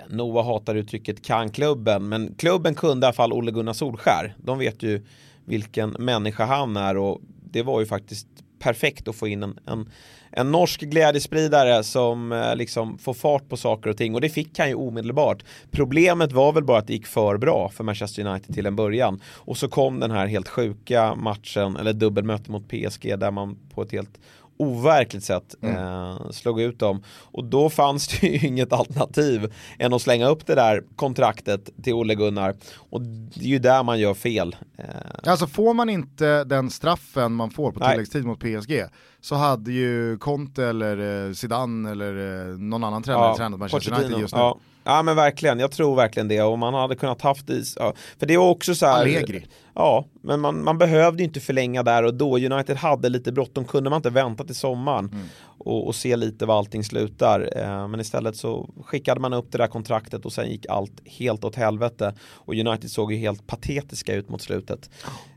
Noah 0.09 0.47
hatar 0.47 0.75
uttrycket 0.75 1.25
kan 1.25 1.51
klubben, 1.51 2.09
men 2.09 2.35
klubben 2.35 2.75
kunde 2.75 3.05
i 3.05 3.07
alla 3.07 3.15
fall 3.15 3.33
Olle 3.33 3.51
Gunnar 3.51 3.73
Solskär. 3.73 4.35
De 4.39 4.59
vet 4.59 4.83
ju 4.83 5.07
vilken 5.45 5.91
människa 5.91 6.45
han 6.45 6.77
är 6.77 6.97
och 6.97 7.21
det 7.51 7.63
var 7.63 7.81
ju 7.81 7.87
faktiskt 7.87 8.29
perfekt 8.63 9.09
att 9.09 9.17
få 9.17 9.29
in 9.29 9.43
en, 9.43 9.59
en, 9.67 9.91
en 10.31 10.53
norsk 10.53 10.81
glädjespridare 10.81 11.85
som 11.85 12.33
eh, 12.33 12.57
liksom 12.57 12.99
får 12.99 13.15
fart 13.15 13.49
på 13.49 13.57
saker 13.57 13.91
och 13.91 13.97
ting 13.97 14.15
och 14.15 14.21
det 14.21 14.29
fick 14.29 14.59
han 14.59 14.69
ju 14.69 14.75
omedelbart. 14.75 15.45
Problemet 15.71 16.33
var 16.33 16.53
väl 16.53 16.65
bara 16.65 16.79
att 16.79 16.87
det 16.87 16.93
gick 16.93 17.07
för 17.07 17.37
bra 17.39 17.69
för 17.69 17.85
Manchester 17.85 18.27
United 18.27 18.55
till 18.55 18.67
en 18.67 18.77
början 18.77 19.21
och 19.27 19.57
så 19.57 19.69
kom 19.69 20.01
den 20.01 20.11
här 20.11 20.27
helt 20.27 20.49
sjuka 20.49 21.15
matchen 21.15 21.77
eller 21.77 21.93
dubbelmöte 21.93 22.51
mot 22.51 22.69
PSG 22.69 23.19
där 23.19 23.31
man 23.31 23.59
på 23.75 23.83
ett 23.83 23.93
helt 23.93 24.19
overkligt 24.63 25.25
sätt 25.25 25.55
eh, 25.63 26.31
slog 26.31 26.61
ut 26.61 26.79
dem. 26.79 27.03
Och 27.19 27.45
då 27.45 27.71
fanns 27.71 28.09
det 28.09 28.27
ju 28.27 28.49
inget 28.49 28.73
alternativ 28.73 29.53
än 29.79 29.93
att 29.93 30.03
slänga 30.03 30.29
upp 30.29 30.47
det 30.47 30.55
där 30.55 30.83
kontraktet 30.97 31.71
till 31.83 31.95
Olle 31.95 32.15
Gunnar. 32.15 32.55
Och 32.77 33.03
det 33.03 33.45
är 33.45 33.49
ju 33.49 33.59
där 33.59 33.83
man 33.83 33.99
gör 33.99 34.15
fel. 34.15 34.57
Eh, 34.79 34.85
Alltså 35.31 35.47
får 35.47 35.75
man 35.75 35.89
inte 35.89 36.45
den 36.45 36.71
straffen 36.71 37.33
man 37.33 37.51
får 37.51 37.73
på 37.73 37.81
Nej. 37.81 37.91
tilläggstid 37.91 38.25
mot 38.25 38.41
PSG 38.41 38.83
så 39.21 39.35
hade 39.35 39.73
ju 39.73 40.19
Conte 40.19 40.65
eller 40.65 41.27
eh, 41.27 41.33
Zidane 41.33 41.91
eller 41.91 42.41
eh, 42.51 42.59
någon 42.59 42.85
annan 42.85 43.03
tränare 43.03 43.37
tränat 43.37 43.61
Manchester. 43.61 43.93
United 43.93 44.19
just 44.19 44.35
nu. 44.35 44.41
Ja. 44.41 44.59
ja 44.85 45.03
men 45.03 45.17
verkligen, 45.17 45.59
jag 45.59 45.71
tror 45.71 45.97
verkligen 45.97 46.29
det 46.29 46.43
och 46.43 46.59
man 46.59 46.75
hade 46.75 46.97
kunnat 46.97 47.23
haft 47.23 47.51
is, 47.51 47.77
ja. 47.81 47.95
för 48.19 48.27
det 48.27 48.35
är 48.35 48.39
också 48.39 48.75
så 48.75 48.87
här 48.87 49.01
Allegri. 49.01 49.47
Ja, 49.75 50.05
men 50.23 50.41
man, 50.41 50.65
man 50.65 50.79
behövde 50.79 51.23
inte 51.23 51.41
förlänga 51.41 51.83
där 51.83 52.03
och 52.03 52.15
då. 52.15 52.39
United 52.39 52.77
hade 52.77 53.09
lite 53.09 53.33
bråttom, 53.33 53.65
kunde 53.65 53.91
man 53.91 53.97
inte 53.97 54.11
vänta 54.11 54.45
till 54.45 54.55
sommaren 54.55 55.09
Mm. 55.13 55.27
och, 55.59 55.87
och 55.87 55.95
se 55.95 56.17
lite 56.17 56.47
var 56.47 56.59
allting 56.59 56.85
slutar. 56.85 57.51
Eh, 57.57 57.89
men 57.89 58.01
istället 58.01 58.37
så 58.37 58.71
skickade 58.85 59.21
man 59.21 59.33
upp 59.33 59.53
det 59.53 59.59
där 59.59 59.67
kontraktet 59.67 60.25
och 60.25 60.33
sen 60.33 60.51
gick 60.51 60.67
allt 60.67 60.93
helt 61.05 61.45
åt 61.45 61.57
helvete. 61.57 62.15
Och 62.33 62.55
United 62.55 62.91
såg 62.91 63.13
ju 63.13 63.19
helt 63.19 63.47
patetiska 63.47 64.15
ut 64.15 64.29
mot 64.29 64.43
slutet. 64.43 64.91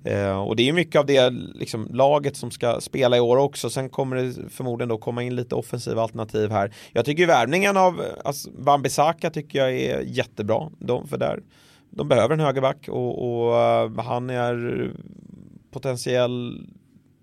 Eh, 0.03 0.39
och 0.39 0.55
det 0.55 0.63
är 0.63 0.65
ju 0.65 0.73
mycket 0.73 0.99
av 0.99 1.05
det 1.05 1.29
liksom, 1.55 1.87
laget 1.91 2.37
som 2.37 2.51
ska 2.51 2.81
spela 2.81 3.17
i 3.17 3.19
år 3.19 3.37
också. 3.37 3.69
Sen 3.69 3.89
kommer 3.89 4.15
det 4.15 4.33
förmodligen 4.49 4.89
då 4.89 4.97
komma 4.97 5.23
in 5.23 5.35
lite 5.35 5.55
offensiva 5.55 6.01
alternativ 6.01 6.51
här. 6.51 6.73
Jag 6.93 7.05
tycker 7.05 7.23
ju 7.23 7.27
värvningen 7.27 7.77
av 7.77 8.01
alltså, 8.25 8.49
Wan-Bissaka 8.49 9.29
tycker 9.29 9.59
jag 9.59 9.73
är 9.73 10.01
jättebra. 10.01 10.69
De, 10.79 11.07
för 11.07 11.17
där, 11.17 11.39
de 11.95 12.07
behöver 12.07 12.33
en 12.33 12.39
högerback 12.39 12.89
och, 12.89 13.45
och 13.45 13.57
eh, 13.57 13.91
han 13.97 14.29
är 14.29 14.91
potentiell 15.71 16.67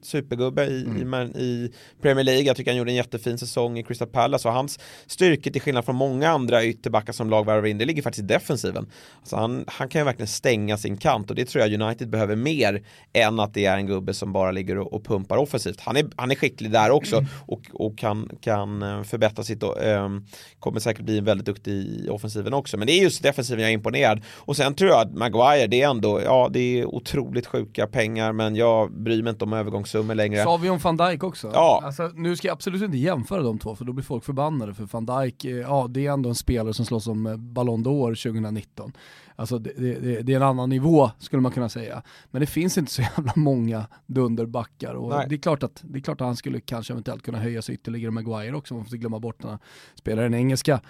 supergubbe 0.03 0.65
i, 0.67 0.81
i, 1.01 1.05
man- 1.05 1.37
i 1.37 1.73
Premier 2.03 2.25
League. 2.25 2.43
Jag 2.43 2.57
tycker 2.57 2.71
han 2.71 2.79
gjorde 2.79 2.91
en 2.91 2.97
jättefin 2.97 3.39
säsong 3.39 3.79
i 3.79 3.83
Crystal 3.83 4.09
Palace 4.09 4.49
och 4.49 4.55
hans 4.55 4.79
styrkor 5.07 5.51
till 5.51 5.63
skillnad 5.63 5.85
från 5.85 5.97
många 5.97 6.29
andra 6.31 6.65
ytterbackar 6.65 7.13
som 7.13 7.31
lag 7.31 7.47
värvar 7.47 7.67
in, 7.67 7.79
det 7.79 7.85
ligger 7.85 8.03
faktiskt 8.03 8.25
i 8.25 8.27
defensiven. 8.27 8.87
Alltså 9.21 9.37
han, 9.37 9.65
han 9.67 9.89
kan 9.89 10.01
ju 10.01 10.05
verkligen 10.05 10.29
stänga 10.29 10.77
sin 10.77 10.97
kant 10.97 11.31
och 11.31 11.37
det 11.37 11.45
tror 11.45 11.65
jag 11.65 11.83
United 11.83 12.11
behöver 12.11 12.37
mer 12.37 12.83
än 13.13 13.41
att 13.41 13.55
det 13.55 13.65
är 13.65 13.77
en 13.77 13.87
gubbe 13.87 14.15
som 14.15 14.33
bara 14.33 14.51
ligger 14.51 14.79
och, 14.79 14.93
och 14.93 15.05
pumpar 15.05 15.37
offensivt. 15.37 15.81
Han 15.81 15.97
är, 15.97 16.07
han 16.17 16.31
är 16.31 16.35
skicklig 16.35 16.71
där 16.71 16.91
också 16.91 17.25
och, 17.47 17.61
och 17.73 17.99
kan, 17.99 18.29
kan 18.41 18.83
eh, 18.83 19.03
förbättra 19.03 19.45
sitt 19.45 19.63
och 19.63 19.83
ehm, 19.83 20.25
kommer 20.59 20.81
säkert 20.81 21.05
bli 21.05 21.21
väldigt 21.21 21.47
duktig 21.47 21.73
i 21.73 22.09
offensiven 22.11 22.55
också. 22.55 22.77
Men 22.77 22.87
det 22.87 22.93
är 22.93 23.03
just 23.03 23.23
defensiven 23.23 23.61
jag 23.63 23.71
är 23.71 23.75
imponerad. 23.75 24.23
Och 24.39 24.57
sen 24.57 24.75
tror 24.75 24.91
jag 24.91 25.01
att 25.01 25.15
Maguire, 25.15 25.67
det 25.67 25.83
är 25.83 25.91
ändå, 25.91 26.21
ja 26.25 26.49
det 26.53 26.81
är 26.81 26.85
otroligt 26.85 27.47
sjuka 27.47 27.87
pengar 27.87 28.33
men 28.33 28.57
jag 28.57 28.93
bryr 28.93 29.23
mig 29.23 29.31
inte 29.31 29.45
om 29.45 29.51
övergångssummor 29.95 30.15
längre. 30.15 30.71
Om 30.71 30.79
van 30.79 30.97
Dijk 30.97 31.25
också? 31.25 31.51
Ja. 31.55 31.83
Alltså, 31.85 32.11
nu 32.15 32.37
ska 32.37 32.49
jag 32.49 32.53
absolut 32.53 32.83
inte 32.83 32.97
jämföra 32.97 33.43
de 33.43 33.59
två 33.59 33.75
för 33.75 33.85
då 33.85 33.93
blir 33.93 34.05
folk 34.05 34.25
förbannade 34.25 34.75
för 34.75 34.85
van 34.85 35.07
Dijk, 35.07 35.45
eh, 35.45 35.57
ja 35.57 35.87
det 35.91 36.07
är 36.07 36.13
ändå 36.13 36.29
en 36.29 36.35
spelare 36.35 36.75
som 36.75 36.85
slåss 36.85 37.07
om 37.07 37.27
eh, 37.27 37.37
Ballon 37.37 37.85
d'Or 37.85 38.31
2019. 38.33 38.93
Alltså 39.37 39.59
det, 39.59 39.73
det, 39.77 40.23
det, 40.23 40.33
är 40.33 40.37
en 40.37 40.43
annan 40.43 40.69
nivå 40.69 41.11
skulle 41.19 41.43
man 41.43 41.53
kunna 41.53 41.69
säga. 41.69 42.03
Men 42.31 42.41
det 42.41 42.47
finns 42.47 42.79
inte 42.79 42.93
så 42.93 43.03
jävla 43.03 43.33
många 43.37 43.87
dunderbackar 44.07 44.95
och 44.95 45.11
Nej. 45.11 45.27
det 45.29 45.35
är, 45.35 45.39
klart 45.39 45.63
att, 45.63 45.81
det 45.83 45.99
är 45.99 46.03
klart 46.03 46.21
att 46.21 46.27
han 46.27 46.37
skulle 46.37 46.61
kanske 46.61 46.93
eventuellt 46.93 47.23
kunna 47.23 47.39
höja 47.39 47.63
sig 47.63 47.75
ytterligare 47.75 48.11
Maguire 48.11 48.57
också, 48.57 48.75
man 48.75 48.85
får 48.85 48.89
inte 48.89 48.99
glömma 48.99 49.21
bort 49.21 49.43
när 49.43 49.51
han 49.51 49.59
spelar 49.95 50.23
den 50.23 50.35
engelska. 50.35 50.81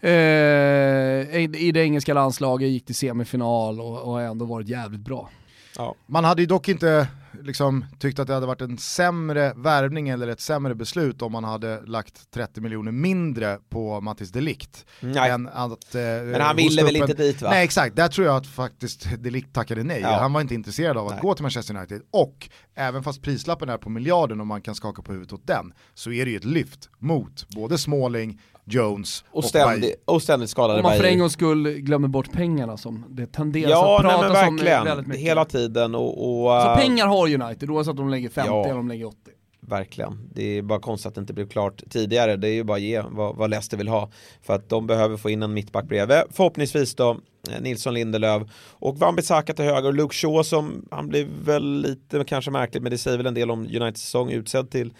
Eh, 0.00 0.10
i, 0.10 1.50
I 1.58 1.72
det 1.72 1.80
engelska 1.80 2.14
landslaget 2.14 2.68
gick 2.68 2.84
till 2.84 2.94
semifinal 2.94 3.80
och, 3.80 4.02
och 4.02 4.12
har 4.12 4.20
ändå 4.20 4.44
varit 4.44 4.68
jävligt 4.68 5.00
bra. 5.00 5.30
Ja. 5.78 5.94
Man 6.06 6.24
hade 6.24 6.42
ju 6.42 6.46
dock 6.46 6.68
inte 6.68 7.08
liksom, 7.42 7.84
tyckt 7.98 8.18
att 8.18 8.26
det 8.26 8.34
hade 8.34 8.46
varit 8.46 8.60
en 8.60 8.78
sämre 8.78 9.52
värvning 9.56 10.08
eller 10.08 10.28
ett 10.28 10.40
sämre 10.40 10.74
beslut 10.74 11.22
om 11.22 11.32
man 11.32 11.44
hade 11.44 11.82
lagt 11.86 12.30
30 12.30 12.60
miljoner 12.60 12.92
mindre 12.92 13.58
på 13.68 14.00
Mattis 14.00 14.30
Delikt. 14.30 14.86
Nej. 15.00 15.30
Än 15.30 15.48
att, 15.48 15.94
eh, 15.94 16.00
Men 16.00 16.40
han 16.40 16.56
ville 16.56 16.84
väl 16.84 16.96
upp 16.96 17.08
inte 17.10 17.22
dit 17.22 17.42
va? 17.42 17.50
Nej 17.50 17.64
exakt, 17.64 17.96
där 17.96 18.08
tror 18.08 18.26
jag 18.26 18.36
att 18.36 18.46
faktiskt 18.46 19.08
Delikt 19.18 19.54
tackade 19.54 19.82
nej. 19.82 20.00
Ja. 20.00 20.18
Han 20.20 20.32
var 20.32 20.40
inte 20.40 20.54
intresserad 20.54 20.96
av 20.96 21.06
att 21.06 21.12
Nej. 21.12 21.22
gå 21.22 21.34
till 21.34 21.42
Manchester 21.42 21.76
United. 21.76 22.02
Och 22.10 22.48
även 22.74 23.02
fast 23.02 23.22
prislappen 23.22 23.68
är 23.68 23.78
på 23.78 23.90
miljarden 23.90 24.40
och 24.40 24.46
man 24.46 24.62
kan 24.62 24.74
skaka 24.74 25.02
på 25.02 25.12
huvudet 25.12 25.32
åt 25.32 25.46
den, 25.46 25.72
så 25.94 26.12
är 26.12 26.24
det 26.24 26.30
ju 26.30 26.36
ett 26.36 26.44
lyft 26.44 26.88
mot 26.98 27.48
både 27.48 27.78
Smalling, 27.78 28.40
Jones 28.68 29.24
och, 29.30 29.36
Och 29.36 29.44
ständigt, 29.44 30.02
och 30.04 30.22
ständigt 30.22 30.50
skadade 30.50 30.78
Om 30.78 30.82
man 30.82 30.96
för 30.96 31.04
en 31.04 31.18
gångs 31.18 31.32
skull 31.32 31.68
glömmer 31.68 32.08
bort 32.08 32.32
pengarna 32.32 32.76
som 32.76 33.04
det 33.08 33.26
tenderar 33.26 33.70
Ja, 33.70 33.98
att 33.98 34.04
nej, 34.04 34.12
men 34.12 34.20
pratas 34.20 34.48
om 34.48 34.58
eh, 34.58 34.64
väldigt 34.64 34.86
verkligen. 34.86 35.08
mycket. 35.08 35.22
Hela 35.22 35.44
tiden 35.44 35.94
och... 35.94 36.08
och 36.44 36.62
Så 36.62 36.70
äh, 36.70 36.76
pengar 36.76 37.06
har 37.06 37.34
United 37.42 37.70
oavsett 37.70 37.90
om 37.90 37.96
de 37.96 38.08
lägger 38.10 38.28
50 38.28 38.48
Ja. 38.50 38.64
eller 38.64 38.78
om 38.78 38.88
de 38.88 38.88
lägger 38.88 39.04
80. 39.06 39.16
Verkligen. 39.60 40.28
Det 40.34 40.42
är 40.58 40.62
bara 40.62 40.80
konstigt 40.80 41.06
att 41.08 41.14
det 41.14 41.20
inte 41.20 41.32
blev 41.32 41.48
klart 41.48 41.82
tidigare. 41.90 42.36
Det 42.36 42.48
är 42.48 42.52
ju 42.52 42.64
bara 42.64 42.76
att 42.76 42.82
ge 42.82 43.02
vad, 43.10 43.36
vad 43.36 43.50
Leicester 43.50 43.76
vill 43.76 43.88
ha. 43.88 44.10
För 44.42 44.54
att 44.54 44.68
de 44.68 44.86
behöver 44.86 45.16
få 45.16 45.30
in 45.30 45.42
en 45.42 45.54
mittback 45.54 45.84
bredvid. 45.84 46.16
Förhoppningsvis 46.30 46.94
då 46.94 47.10
eh, 47.10 47.16
Nilsson 47.60 47.94
Lindelöf 47.94 48.42
och 48.70 48.96
Wan-Bissaka 48.96 49.54
till 49.54 49.64
höger 49.64 49.88
och 49.88 49.94
Luke 49.94 50.14
Shaw 50.14 50.42
som 50.42 50.88
han 50.90 51.08
blev 51.08 51.26
väl 51.44 51.80
lite 51.80 52.24
kanske 52.24 52.50
märkligt 52.50 52.82
men 52.82 52.92
det 52.92 52.98
säger 52.98 53.16
väl 53.16 53.26
en 53.26 53.34
del 53.34 53.50
om 53.50 53.60
Uniteds 53.60 54.02
säsong 54.02 54.30
utsedd 54.30 54.70
till 54.70 54.92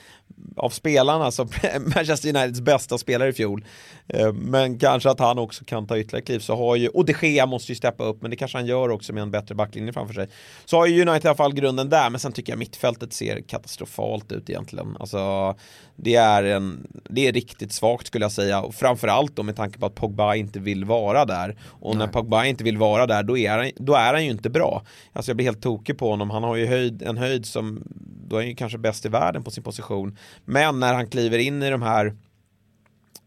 av 0.57 0.70
spelarna 0.70 1.30
som 1.30 1.49
Manchester 1.94 2.28
Uniteds 2.28 2.61
bästa 2.61 2.99
spelare 2.99 3.28
i 3.28 3.32
fjol. 3.32 3.64
Eh, 4.07 4.32
Men 4.32 4.78
kanske 4.78 5.11
att 5.11 5.20
han 5.20 5.38
också 5.38 5.64
kan 5.64 5.86
ta 5.86 5.99
ytterligare 5.99 6.24
kliv 6.24 6.38
så 6.38 6.57
har 6.57 6.76
ju, 6.76 6.88
och 6.88 7.05
de 7.05 7.14
Gea 7.22 7.46
måste 7.46 7.72
ju 7.72 7.76
steppa 7.76 8.05
upp 8.05 8.22
men 8.22 8.30
det 8.30 8.36
kanske 8.36 8.59
han 8.59 8.66
gör 8.66 8.88
också 8.88 9.12
med 9.12 9.22
en 9.22 9.30
bättre 9.30 9.55
backlinje 9.55 9.92
framför 9.92 10.14
sig. 10.14 10.28
Så 10.64 10.76
har 10.76 10.86
ju 10.86 11.03
United 11.03 11.24
i 11.24 11.28
alla 11.28 11.36
fall 11.36 11.55
grunden 11.55 11.88
där 11.88 12.11
men 12.11 12.20
sen 12.20 12.32
tycker 12.32 12.53
jag 12.53 12.59
mittfältet 12.59 13.12
ser 13.12 13.40
katastrofalt 13.40 14.32
ut 14.32 14.51
egentligen. 14.51 14.96
Alltså 15.01 15.55
det 15.96 16.14
är, 16.14 16.42
en, 16.42 16.86
det 17.11 17.28
är 17.28 17.32
riktigt 17.32 17.72
svagt 17.72 18.07
skulle 18.07 18.24
jag 18.24 18.32
säga 18.32 18.61
och 18.62 18.74
framförallt 18.74 19.36
då 19.36 19.42
med 19.42 19.57
tanke 19.57 19.78
på 19.78 19.86
att 19.86 19.94
Pogba 19.94 20.34
inte 20.34 20.59
vill 20.59 20.84
vara 20.84 21.24
där. 21.24 21.57
Och 21.80 21.96
när 21.96 22.07
Nej. 22.07 22.12
Pogba 22.39 22.49
inte 22.49 22.64
vill 22.64 22.78
vara 22.78 23.07
där 23.07 23.22
då 23.22 23.39
är, 23.39 23.59
han, 23.59 23.70
då 23.76 23.95
är 23.95 24.12
han 24.12 24.24
ju 24.24 24.30
inte 24.30 24.51
bra. 24.51 24.82
Alltså 25.12 25.30
jag 25.30 25.36
blir 25.36 25.47
helt 25.47 25.62
tokig 25.62 25.99
på 25.99 26.11
honom. 26.11 26.30
Han 26.30 26.43
har 26.43 26.57
ju 26.57 26.66
höjd, 26.66 27.03
en 27.03 27.18
höjd 27.18 27.47
som, 27.47 27.82
då 28.28 28.36
är 28.36 28.41
han 28.41 28.49
ju 28.49 28.55
kanske 28.55 28.78
bäst 28.78 29.07
i 29.07 29.09
världen 29.09 29.45
på 29.45 29.51
sin 29.51 29.62
position. 29.62 30.16
Men 30.45 30.80
när 30.80 30.95
han 30.95 31.07
kliver 31.07 31.39
in 31.39 31.62
i 31.62 31.70
de 31.70 31.82
här 31.82 32.16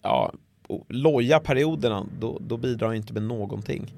ja, 0.01 0.33
loja 0.89 1.39
perioderna, 1.39 2.05
då, 2.19 2.37
då 2.41 2.57
bidrar 2.57 2.87
han 2.87 2.95
inte 2.95 3.13
med 3.13 3.23
någonting. 3.23 3.93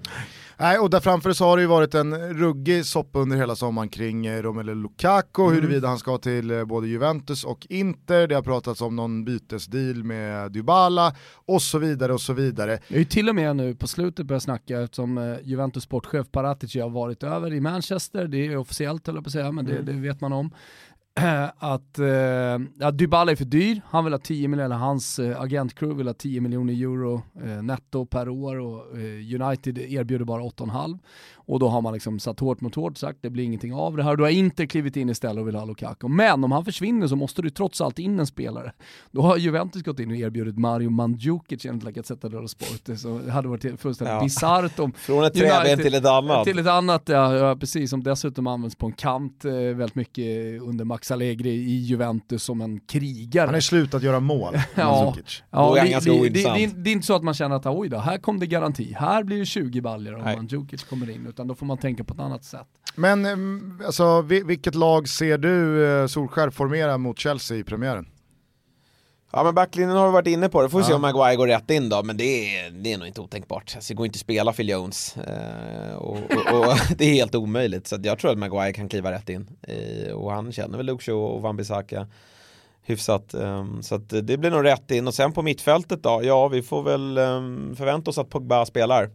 Nej, 0.57 0.77
och 0.79 0.89
där 0.89 0.99
framför 0.99 1.33
så 1.33 1.45
har 1.45 1.57
det 1.57 1.61
ju 1.61 1.67
varit 1.67 1.95
en 1.95 2.33
ruggig 2.33 2.85
soppa 2.85 3.19
under 3.19 3.37
hela 3.37 3.55
sommaren 3.55 3.89
kring 3.89 4.25
eh, 4.25 4.41
Romelu 4.41 4.75
Lukaku, 4.75 5.41
Mm. 5.41 5.55
huruvida 5.55 5.87
han 5.87 5.97
ska 5.97 6.17
till 6.17 6.51
eh, 6.51 6.65
både 6.65 6.87
Juventus 6.87 7.43
och 7.43 7.67
Inter, 7.69 8.27
det 8.27 8.35
har 8.35 8.41
pratats 8.41 8.81
om 8.81 8.95
någon 8.95 9.25
bytesdeal 9.25 10.03
med 10.03 10.51
Dybala 10.51 11.15
och 11.45 11.61
så 11.61 11.77
vidare 11.79 12.13
och 12.13 12.21
så 12.21 12.33
vidare. 12.33 12.71
Jag 12.71 12.95
är 12.95 12.99
ju 12.99 13.05
till 13.05 13.29
och 13.29 13.35
med 13.35 13.55
nu 13.55 13.75
på 13.75 13.87
slutet 13.87 14.25
börjat 14.25 14.43
snacka 14.43 14.81
eftersom 14.81 15.17
eh, 15.17 15.35
Juventus 15.43 15.83
sportchef 15.83 16.27
Paratici 16.31 16.79
har 16.79 16.89
varit 16.89 17.23
över 17.23 17.53
i 17.53 17.59
Manchester, 17.59 18.27
det 18.27 18.47
är 18.47 18.57
officiellt 18.57 19.07
höll 19.07 19.15
jag 19.15 19.23
på 19.23 19.27
att 19.27 19.31
säga, 19.33 19.51
men 19.51 19.65
det, 19.65 19.81
det 19.81 19.93
vet 19.93 20.21
man 20.21 20.33
om. 20.33 20.51
Att 21.57 21.99
eh, 21.99 22.07
ja, 22.79 22.91
Dybala 22.91 23.31
är 23.31 23.35
för 23.35 23.45
dyr, 23.45 23.81
han 23.89 24.03
vill 24.03 24.13
ha 24.13 24.19
10 24.19 24.47
miljoner, 24.47 24.75
hans 24.75 25.19
eh, 25.19 25.41
agentcrew 25.41 25.97
vill 25.97 26.07
ha 26.07 26.13
10 26.13 26.41
miljoner 26.41 26.73
euro 26.73 27.21
eh, 27.43 27.63
netto 27.63 28.05
per 28.05 28.29
år 28.29 28.59
och 28.59 28.97
eh, 28.97 29.41
United 29.41 29.77
erbjuder 29.77 30.25
bara 30.25 30.41
8,5. 30.41 30.99
Och 31.45 31.59
då 31.59 31.67
har 31.67 31.81
man 31.81 31.93
liksom 31.93 32.19
satt 32.19 32.39
hårt 32.39 32.61
mot 32.61 32.75
hårt 32.75 32.97
sagt 32.97 33.19
det 33.21 33.29
blir 33.29 33.43
ingenting 33.43 33.73
av 33.73 33.97
det 33.97 34.03
här. 34.03 34.15
Du 34.15 34.23
har 34.23 34.29
inte 34.29 34.67
klivit 34.67 34.95
in 34.97 35.09
istället 35.09 35.41
och 35.41 35.47
vill 35.47 35.55
ha 35.55 35.65
Lukaku. 35.65 36.07
Men 36.07 36.43
om 36.43 36.51
han 36.51 36.65
försvinner 36.65 37.07
så 37.07 37.15
måste 37.15 37.41
du 37.41 37.49
trots 37.49 37.81
allt 37.81 37.99
in 37.99 38.19
en 38.19 38.27
spelare. 38.27 38.71
Då 39.11 39.21
har 39.21 39.37
Juventus 39.37 39.83
gått 39.83 39.99
in 39.99 40.11
och 40.11 40.17
erbjudit 40.17 40.57
Mario 40.57 40.89
Mandzukic 40.89 41.65
enligt 41.65 41.83
La 41.83 41.91
Gazzetta 41.91 42.29
dello 42.29 42.47
Sport. 42.47 42.97
Så 42.97 43.19
det 43.25 43.31
hade 43.31 43.47
varit 43.47 43.79
fullständigt 43.81 44.13
Ja. 44.13 44.23
bisarrt 44.23 44.79
om 44.79 44.91
Från 44.93 45.23
ett 45.23 45.33
träben 45.33 45.77
till 45.79 45.93
ett 45.93 46.05
annat. 46.05 46.43
till 46.45 46.59
ett 46.59 46.67
annat, 46.67 47.03
ja, 47.05 47.35
ja 47.35 47.55
precis, 47.55 47.89
som 47.89 48.03
dessutom 48.03 48.47
används 48.47 48.75
på 48.75 48.85
en 48.85 48.93
kant 48.93 49.45
eh, 49.45 49.51
väldigt 49.53 49.95
mycket 49.95 50.61
under 50.61 50.85
Max 50.85 51.11
Allegri 51.11 51.49
i 51.49 51.75
Juventus 51.79 52.43
som 52.43 52.61
en 52.61 52.79
krigare. 52.79 53.45
Han 53.45 53.53
har 53.53 53.61
slutat 53.61 54.03
göra 54.03 54.19
mål, 54.19 54.53
Ja. 54.75 55.03
Mandzukic. 55.03 55.43
Ja, 55.51 55.77
han 55.79 55.87
det, 55.87 55.99
det, 55.99 56.29
det, 56.29 56.29
det, 56.29 56.83
det 56.83 56.89
är 56.89 56.93
inte 56.93 57.07
så 57.07 57.15
att 57.15 57.23
man 57.23 57.33
känner 57.33 57.55
att 57.55 57.65
oj 57.65 57.89
då, 57.89 57.97
här 57.97 58.17
kom 58.17 58.39
det 58.39 58.47
garanti, 58.47 58.93
här 58.97 59.23
blir 59.23 59.39
det 59.39 59.45
20 59.45 59.81
baljor 59.81 60.15
om. 60.15 60.21
Mandzukic 60.23 60.83
kommer 60.83 61.09
in, 61.09 61.23
utan 61.33 61.47
då 61.47 61.55
får 61.55 61.65
man 61.65 61.77
tänka 61.77 62.03
på 62.03 62.13
ett 62.13 62.19
annat 62.19 62.43
sätt. 62.43 62.67
Men 62.95 63.25
mm, 63.25 63.81
alltså, 63.85 64.21
vi- 64.21 64.43
vilket 64.43 64.75
lag 64.75 65.09
ser 65.09 65.37
du 65.37 65.87
eh, 65.87 66.07
Solskär 66.07 66.49
formera 66.49 66.97
mot 66.97 67.19
Chelsea 67.19 67.57
i 67.57 67.63
premiären? 67.63 68.07
Ja 69.35 69.43
men 69.43 69.55
backlinjen 69.55 69.97
har 69.97 70.05
vi 70.07 70.13
varit 70.13 70.27
inne 70.27 70.49
på, 70.49 70.61
det 70.61 70.69
får 70.69 70.77
vi 70.77 70.83
se 70.83 70.89
Ja. 70.91 70.95
om 70.95 71.01
Maguire 71.01 71.35
går 71.35 71.47
rätt 71.47 71.69
in 71.69 71.89
då, 71.89 72.03
men 72.03 72.17
det 72.17 72.23
är, 72.57 72.71
det 72.71 72.93
är 72.93 72.97
nog 72.97 73.07
inte 73.07 73.21
otänkbart. 73.21 73.71
Alltså, 73.75 73.93
det 73.93 73.97
går 73.97 74.05
inte 74.05 74.17
att 74.17 74.21
spela 74.21 74.53
Phil 74.53 74.69
Jones 74.69 75.17
eh, 75.17 75.95
och, 75.95 76.17
och, 76.17 76.59
och 76.59 76.75
det 76.97 77.05
är 77.05 77.13
helt 77.13 77.35
omöjligt. 77.35 77.87
Så 77.87 77.97
jag 78.03 78.19
tror 78.19 78.31
att 78.31 78.37
Maguire 78.37 78.73
kan 78.73 78.89
kliva 78.89 79.11
rätt 79.11 79.29
in. 79.29 79.49
Eh, 79.61 80.13
och 80.13 80.31
han 80.31 80.51
känner 80.51 80.77
väl 80.77 80.85
Luke 80.85 81.03
Shaw 81.03 81.15
och 81.35 81.41
Wan-Bissaka 81.41 82.07
hyfsat. 82.85 83.33
ehm, 83.33 83.83
så 83.83 83.95
att 83.95 84.09
det 84.09 84.37
blir 84.37 84.51
nog 84.51 84.65
rätt 84.65 84.91
in. 84.91 85.07
Och 85.07 85.13
sen 85.13 85.31
på 85.31 85.41
mittfältet 85.41 86.03
då, 86.03 86.19
ja 86.23 86.47
vi 86.47 86.61
får 86.61 86.83
väl 86.83 87.17
ehm, 87.17 87.75
förvänta 87.75 88.11
oss 88.11 88.17
att 88.17 88.29
Pogba 88.29 88.65
spelar. 88.65 89.09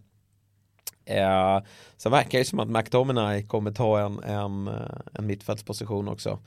Eh, 1.04 1.58
sen 1.96 2.12
verkar 2.12 2.38
det 2.38 2.44
som 2.44 2.60
att 2.60 2.68
McTominay 2.68 3.42
kommer 3.46 3.70
ta 3.70 3.98
en, 4.00 4.18
en, 4.24 4.68
eh, 4.68 4.74
en 5.14 5.26
mittfältsposition 5.26 6.08
också. 6.08 6.38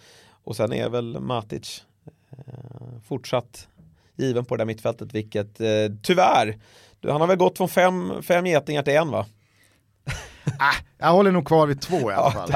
Och 0.43 0.55
sen 0.55 0.73
är 0.73 0.89
väl 0.89 1.19
Matic 1.19 1.83
eh, 2.31 3.01
fortsatt 3.07 3.67
given 4.15 4.45
på 4.45 4.55
det 4.55 4.61
där 4.61 4.65
mittfältet, 4.65 5.13
vilket 5.13 5.61
eh, 5.61 5.67
tyvärr, 6.03 6.59
han 7.07 7.21
har 7.21 7.27
väl 7.27 7.37
gått 7.37 7.57
från 7.57 7.69
fem, 7.69 8.23
fem 8.23 8.45
getingar 8.45 8.83
till 8.83 8.93
en 8.95 9.11
va? 9.11 9.25
Jag 10.97 11.11
håller 11.11 11.31
nog 11.31 11.47
kvar 11.47 11.67
vid 11.67 11.81
två 11.81 12.11
i 12.11 12.13
alla 12.13 12.31
fall. 12.31 12.49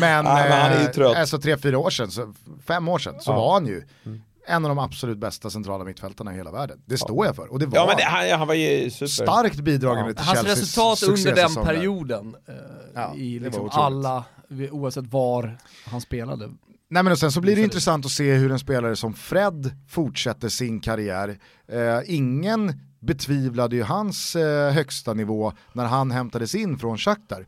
Men, 0.00 0.26
Ja, 0.26 0.34
men 0.34 0.72
är 0.72 0.92
ju 0.98 1.04
eh, 1.04 1.20
alltså 1.20 1.38
tre, 1.38 1.56
fyra 1.58 1.78
år 1.78 1.90
sedan, 1.90 2.10
så, 2.10 2.34
fem 2.66 2.88
år 2.88 2.98
sedan, 2.98 3.14
så 3.20 3.30
Ja. 3.30 3.36
var 3.36 3.52
han 3.52 3.66
ju 3.66 3.82
Mm. 4.06 4.22
En 4.50 4.64
av 4.64 4.68
de 4.68 4.78
absolut 4.78 5.18
bästa 5.18 5.50
centrala 5.50 5.84
mittfältarna 5.84 6.32
i 6.32 6.36
hela 6.36 6.50
världen. 6.52 6.82
Det 6.86 6.98
står 6.98 7.26
jag 7.26 7.36
för, 7.36 7.52
och 7.52 7.58
det 7.58 7.66
var 7.66 7.78
Ja 7.78 7.86
men 7.86 7.96
det, 7.96 8.02
han. 8.02 8.38
han, 8.38 8.48
var 8.48 8.54
ju 8.54 8.90
super. 8.90 9.06
starkt 9.06 9.60
bidragande 9.60 10.14
till 10.14 10.24
Hans 10.24 10.38
Chelseas 10.38 10.60
resultat 10.60 11.02
under 11.02 11.34
den 11.34 11.64
perioden, 11.64 12.36
eh, 12.48 12.54
Ja, 12.94 13.14
i 13.14 13.38
liksom 13.38 13.68
alla, 13.72 14.24
oavsett 14.70 15.06
var 15.06 15.58
han 15.86 16.00
spelade. 16.00 16.50
Nej 16.92 17.02
men 17.02 17.12
och 17.12 17.18
sen 17.18 17.32
så 17.32 17.40
blir 17.40 17.56
det 17.56 17.62
intressant 17.62 18.06
att 18.06 18.12
se 18.12 18.34
hur 18.34 18.52
en 18.52 18.58
spelare 18.58 18.96
som 18.96 19.14
Fred 19.14 19.76
fortsätter 19.88 20.48
sin 20.48 20.80
karriär. 20.80 21.38
Eh, 21.68 22.00
ingen 22.06 22.80
betvivlade 23.00 23.76
ju 23.76 23.82
hans 23.82 24.36
eh, 24.36 24.72
högsta 24.72 25.14
nivå 25.14 25.52
när 25.72 25.84
han 25.84 26.10
hämtades 26.10 26.54
in 26.54 26.78
från 26.78 26.98
Shakhtar. 26.98 27.46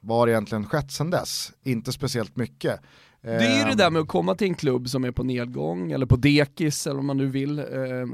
Vad 0.00 0.18
har 0.18 0.28
egentligen 0.28 0.66
skett 0.66 0.92
sedan 0.92 1.10
dess? 1.10 1.52
Inte 1.64 1.92
speciellt 1.92 2.36
mycket. 2.36 2.80
Eh, 3.24 3.32
det 3.32 3.46
är 3.46 3.58
ju 3.58 3.64
det 3.64 3.74
där 3.74 3.90
med 3.90 4.02
att 4.02 4.08
komma 4.08 4.34
till 4.34 4.46
en 4.46 4.54
klubb 4.54 4.88
som 4.88 5.04
är 5.04 5.10
på 5.10 5.22
nedgång, 5.22 5.92
eller 5.92 6.06
på 6.06 6.16
dekis, 6.16 6.86
eller 6.86 7.00
om 7.00 7.06
man 7.06 7.16
nu 7.16 7.26
vill 7.26 7.58
eh, 7.58 7.64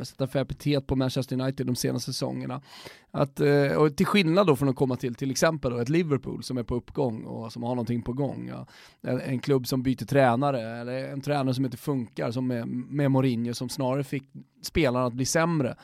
sätta 0.03 0.27
för 0.27 0.39
epitet 0.39 0.87
på 0.87 0.97
Manchester 0.97 1.41
United 1.41 1.67
de 1.67 1.77
senaste 1.77 2.13
säsongerna. 2.13 2.63
Att, 3.11 3.41
eh, 3.41 3.73
och 3.73 3.97
till 3.97 4.07
skillnad 4.07 4.47
då 4.47 4.57
från 4.57 4.69
att 4.69 4.77
komma 4.77 4.97
till 4.97 5.15
till 5.15 5.31
exempel 5.31 5.71
då 5.71 5.79
ett 5.79 5.89
Liverpool 5.89 6.43
som 6.43 6.59
är 6.59 6.63
på 6.63 6.75
uppgång 6.75 7.25
och 7.25 7.53
som 7.53 7.63
har 7.63 7.71
någonting 7.71 8.03
på 8.03 8.13
gång. 8.13 8.49
Ja. 8.49 8.67
En, 9.11 9.21
en 9.21 9.39
klubb 9.39 9.67
som 9.67 9.83
byter 9.83 10.07
tränare, 10.07 10.81
eller 10.81 11.09
en 11.09 11.21
tränare 11.21 11.55
som 11.55 11.65
inte 11.65 11.77
funkar, 11.77 12.31
som 12.31 12.47
med, 12.47 12.69
med 12.69 13.11
Mourinho, 13.11 13.55
som 13.55 13.69
snarare 13.69 14.05
fick 14.05 14.25
spelarna 14.63 15.07
att 15.07 15.13
bli 15.13 15.25
sämre. 15.25 15.77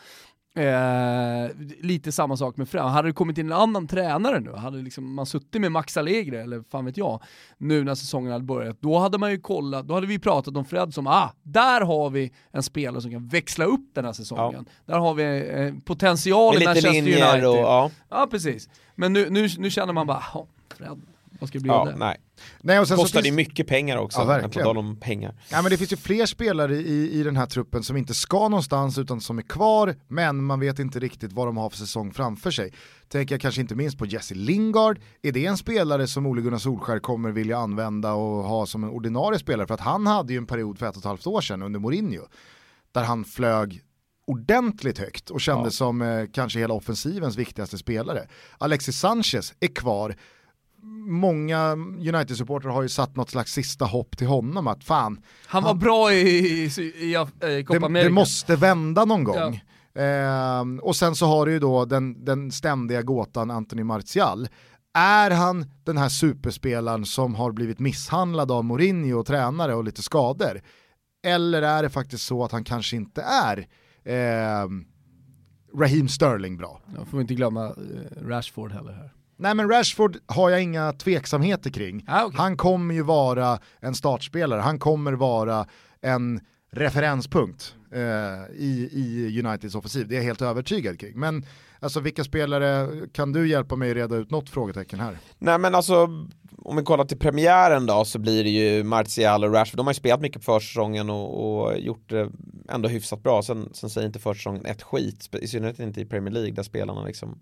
Eh, 0.57 1.51
lite 1.81 2.13
samma 2.13 2.37
sak 2.37 2.57
med 2.57 2.69
Fred. 2.69 2.83
Hade 2.83 3.09
det 3.09 3.13
kommit 3.13 3.39
in 3.39 3.47
en 3.47 3.53
annan 3.53 3.89
tränare 3.89 4.41
nu, 4.41 4.53
hade 4.53 4.79
liksom 4.79 5.15
man 5.15 5.27
suttit 5.27 5.61
med 5.61 5.73
Max 5.73 5.97
Allegri, 5.97 6.37
eller 6.37 6.63
fan 6.71 6.85
vet 6.85 6.97
jag, 6.97 7.23
nu 7.59 7.85
när 7.85 7.95
säsongen 7.95 8.33
hade 8.33 8.45
börjat, 8.45 8.77
då 8.81 8.99
hade 8.99 9.19
man 9.19 9.31
ju 9.31 9.41
kollat, 9.41 9.89
då 9.89 9.95
hade 9.95 10.07
vi 10.07 10.19
pratat 10.19 10.57
om 10.57 10.65
Fred 10.65 10.95
som, 10.95 11.07
ah, 11.07 11.31
där 11.43 11.81
har 11.81 12.11
vi 12.11 12.33
en 12.51 12.63
spelare 12.63 13.03
som 13.03 13.11
kan 13.11 13.29
växla 13.29 13.65
upp 13.65 13.91
den 13.95 14.05
här 14.05 14.13
säsongen. 14.13 14.67
Där 14.87 14.99
har 14.99 15.15
vi 15.15 15.51
eh, 15.51 15.75
potential 15.85 16.63
i 16.63 16.65
Manchester 16.65 16.99
United. 16.99 17.47
och 17.47 17.57
ja. 17.57 17.91
Ja, 18.09 18.27
precis. 18.31 18.69
Men 18.95 19.13
nu, 19.13 19.31
nu, 19.31 19.49
nu 19.59 19.71
känner 19.71 19.93
man 19.93 20.07
bara, 20.07 20.23
ja, 20.35 20.47
Fred, 20.77 21.01
vad 21.41 21.49
ska 21.49 21.59
det 21.59 21.63
bli 21.63 21.71
av 21.71 21.87
ja 21.87 21.93
det? 21.93 21.99
nej. 21.99 22.17
Nej, 22.61 22.81
och 22.81 22.89
sen 22.89 22.97
så 22.97 23.03
Kostade 23.03 23.29
ju 23.29 23.37
finns- 23.37 23.49
mycket 23.49 23.67
pengar 23.67 23.97
också, 23.97 24.19
Ja, 24.21 24.25
men 24.27 24.37
på 24.37 24.43
verkligen. 24.43 24.67
tal 24.67 24.79
om 24.79 24.97
pengar. 25.01 25.35
Ja, 25.51 25.63
men 25.63 25.71
det 25.71 25.77
finns 25.77 25.93
ju 25.93 25.97
fler 25.97 26.27
spelare 26.27 26.77
i, 26.77 27.21
i 27.21 27.23
den 27.23 27.37
här 27.37 27.47
truppen 27.47 27.83
som 27.83 27.97
inte 27.97 28.15
ska 28.15 28.49
någonstans 28.49 28.99
utan 28.99 29.21
som 29.21 29.39
är 29.39 29.43
kvar, 29.43 29.95
men 30.09 30.45
man 30.45 30.61
vet 30.61 30.79
inte 30.79 30.99
riktigt 30.99 31.33
vad 31.33 31.49
de 31.49 31.57
har 31.57 31.71
för 31.71 31.77
säsong 31.79 32.13
framför 32.13 32.51
sig. 32.51 32.73
Tänker 33.09 33.35
jag 33.35 33.41
kanske 33.41 33.61
inte 33.61 33.75
minst 33.75 33.99
på 33.99 34.07
Jesse 34.07 34.35
Lingard, 34.35 35.01
är 35.23 35.33
det 35.33 35.47
en 35.47 35.57
spelare 35.57 36.07
som 36.07 36.27
Ole 36.27 36.43
Gunnar 36.43 36.59
Solskär 36.59 36.99
kommer 36.99 37.31
vilja 37.31 37.59
använda 37.59 38.13
och 38.13 38.45
ha 38.45 38.67
som 38.67 38.85
en 38.85 38.91
ordinarie 38.91 39.39
spelare? 39.39 39.67
För 39.67 39.75
att 39.75 39.81
han 39.81 40.07
hade 40.07 40.33
ju 40.33 40.37
en 40.37 40.47
period 40.47 40.79
för 40.79 40.87
ett 40.87 40.97
och 40.97 41.03
ett 41.03 41.05
halvt 41.05 41.27
år 41.27 41.41
sedan 41.41 41.63
under 41.63 41.81
Mourinho, 41.81 42.23
där 42.93 43.05
han 43.05 43.25
flög 43.25 43.81
ordentligt 44.27 44.99
högt 44.99 45.31
och 45.31 45.41
kändes 45.41 45.81
Ja. 45.81 45.87
som 45.87 46.03
eh, 46.03 46.25
kanske 46.33 46.59
hela 46.59 46.75
offensivens 46.75 47.37
viktigaste 47.37 47.79
spelare. 47.79 48.29
Alexis 48.59 48.99
Sanchez 48.99 49.55
är 49.61 49.75
kvar, 49.75 50.17
många 51.07 51.73
United-supportrar 51.99 52.71
har 52.71 52.83
ju 52.83 52.89
satt 52.89 53.17
något 53.17 53.31
slags 53.31 53.53
sista 53.53 53.85
hopp 53.85 54.17
till 54.17 54.27
honom 54.27 54.67
att 54.67 54.85
fan, 54.85 55.21
Han 55.47 55.63
var 55.63 55.71
Han- 55.71 55.79
bra 55.79 56.13
i, 56.13 56.19
i, 56.19 56.65
i, 56.65 57.17
i 57.59 57.65
Copa 57.65 57.89
det, 57.89 58.03
det 58.03 58.11
måste 58.11 58.57
vända 58.57 59.05
någon 59.05 59.25
gång. 59.25 59.61
Ehm, 59.95 60.79
och 60.79 60.97
sen 60.97 61.15
så 61.15 61.27
har 61.27 61.47
du 61.47 61.53
ju 61.53 61.59
då 61.59 61.85
den, 61.85 62.25
den 62.25 62.51
ständiga 62.53 63.03
gåtan 63.03 63.51
Anthony 63.51 63.85
Martial. 63.85 64.49
Är 64.97 65.31
han 65.31 65.67
den 65.85 65.97
här 65.97 66.09
superspelaren 66.09 67.05
som 67.05 67.35
har 67.35 67.53
blivit 67.53 67.79
misshandlad 67.79 68.51
av 68.51 68.65
Mourinho 68.65 69.19
och 69.19 69.27
tränare 69.27 69.75
och 69.75 69.85
lite 69.85 70.03
skador? 70.03 70.61
Eller 71.27 71.63
är 71.63 71.83
det 71.83 71.91
faktiskt 71.91 72.25
så 72.27 72.45
att 72.45 72.53
han 72.53 72.65
kanske 72.65 72.97
inte 72.97 73.23
är 73.23 73.67
ehm, 74.05 74.85
Raheem 75.79 76.09
Sterling 76.09 76.57
bra? 76.57 76.81
Jag 76.97 77.09
får 77.09 77.21
inte 77.21 77.35
glömma 77.35 77.67
eh, 77.67 78.27
Rashford 78.27 78.73
heller 78.73 78.93
här. 78.93 79.13
Nej 79.37 79.55
men 79.55 79.69
Rashford 79.69 80.17
har 80.27 80.51
jag 80.51 80.63
inga 80.63 80.93
tveksamheter 80.93 81.71
kring. 81.71 82.05
Ah, 82.09 82.25
okay. 82.25 82.39
Han 82.39 82.57
kommer 82.57 82.95
ju 82.95 83.03
vara 83.03 83.59
en 83.81 83.95
startspelare, 83.95 84.61
han 84.61 84.79
kommer 84.79 85.13
vara 85.13 85.67
en 86.01 86.41
referenspunkt 86.73 87.75
eh, 87.93 88.57
i, 88.57 88.89
i 88.93 89.43
Uniteds 89.45 89.75
offensiv, 89.75 90.09
det 90.09 90.15
är 90.15 90.17
jag 90.17 90.25
helt 90.25 90.43
övertygad 90.43 91.01
kring. 91.01 91.21
Men 91.21 91.47
alltså 91.81 92.01
vilka 92.01 92.25
spelare, 92.25 92.89
kan 93.13 93.33
du 93.33 93.49
hjälpa 93.49 93.77
mig 93.77 93.91
att 93.91 93.97
reda 93.97 94.17
ut 94.17 94.31
något 94.31 94.51
frågetecken 94.51 95.01
här? 95.01 95.19
Nej 95.39 95.59
men 95.59 95.75
alltså, 95.75 96.09
om 96.59 96.77
vi 96.77 96.83
kollar 96.83 97.05
till 97.05 97.19
premiären 97.19 97.87
då 97.87 98.05
så 98.05 98.19
blir 98.19 98.45
det 98.45 98.51
ju 98.51 98.85
Martial 98.85 99.45
och 99.45 99.53
Rashford, 99.53 99.79
de 99.79 99.87
har 99.87 99.93
ju 99.93 99.99
spelat 99.99 100.21
mycket 100.21 100.43
på 100.43 100.53
försäsongen 100.53 101.11
och, 101.11 101.63
och 101.65 101.79
gjort 101.79 102.11
det 102.11 102.31
ändå 102.69 102.89
hyfsat 102.89 103.23
bra. 103.23 103.43
Sen, 103.43 103.69
sen 103.73 103.91
säger 103.91 104.07
inte 104.07 104.19
försäsongen 104.19 104.67
ett 104.67 104.83
skit, 104.83 105.35
i 105.41 105.49
synnerhet 105.49 105.79
inte 105.79 106.01
i 106.01 106.07
Premier 106.07 106.33
League 106.33 106.53
där 106.53 106.63
spelarna 106.63 107.05
liksom 107.05 107.39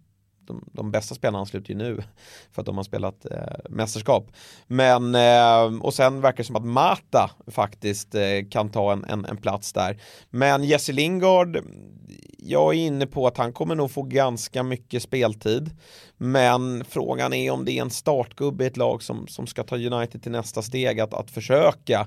de, 0.47 0.65
de 0.73 0.91
bästa 0.91 1.15
spelarna 1.15 1.39
ansluter 1.39 1.71
ju 1.71 1.79
nu 1.79 2.03
för 2.53 2.63
att 2.63 2.67
de 2.67 2.77
har 2.77 2.85
spelat 2.85 3.27
eh, 3.31 3.71
mästerskap. 3.71 4.33
Men, 4.67 5.15
eh, 5.15 5.83
och 5.83 5.95
sen 5.95 6.21
verkar 6.21 6.37
det 6.37 6.45
som 6.45 6.57
att 6.57 6.65
Mata 6.65 7.31
faktiskt 7.47 8.15
eh, 8.15 8.23
kan 8.51 8.69
ta 8.71 8.93
en, 8.93 9.05
en, 9.05 9.25
en, 9.25 9.37
plats 9.37 9.73
där. 9.73 10.01
Men 10.31 10.65
Jesse 10.65 10.93
Lingard, 10.93 11.59
jag 12.45 12.75
är 12.75 12.79
inne 12.79 13.07
på 13.07 13.27
att 13.27 13.37
han 13.37 13.53
kommer 13.53 13.75
nog 13.75 13.91
få 13.91 14.03
ganska 14.03 14.63
mycket 14.63 15.03
speltid. 15.03 15.71
Men 16.17 16.85
frågan 16.85 17.33
är 17.33 17.51
om 17.51 17.65
det 17.65 17.73
är 17.73 17.83
en 17.83 17.91
startgubbe 17.91 18.65
i 18.65 18.67
ett 18.67 18.77
lag 18.77 19.03
som, 19.03 19.27
som 19.27 19.47
ska 19.47 19.63
ta 19.63 19.77
United 19.77 20.23
till 20.23 20.33
nästa 20.33 20.63
steg 20.63 21.01
att, 21.01 21.15
att 21.15 21.31
försöka 21.31 22.07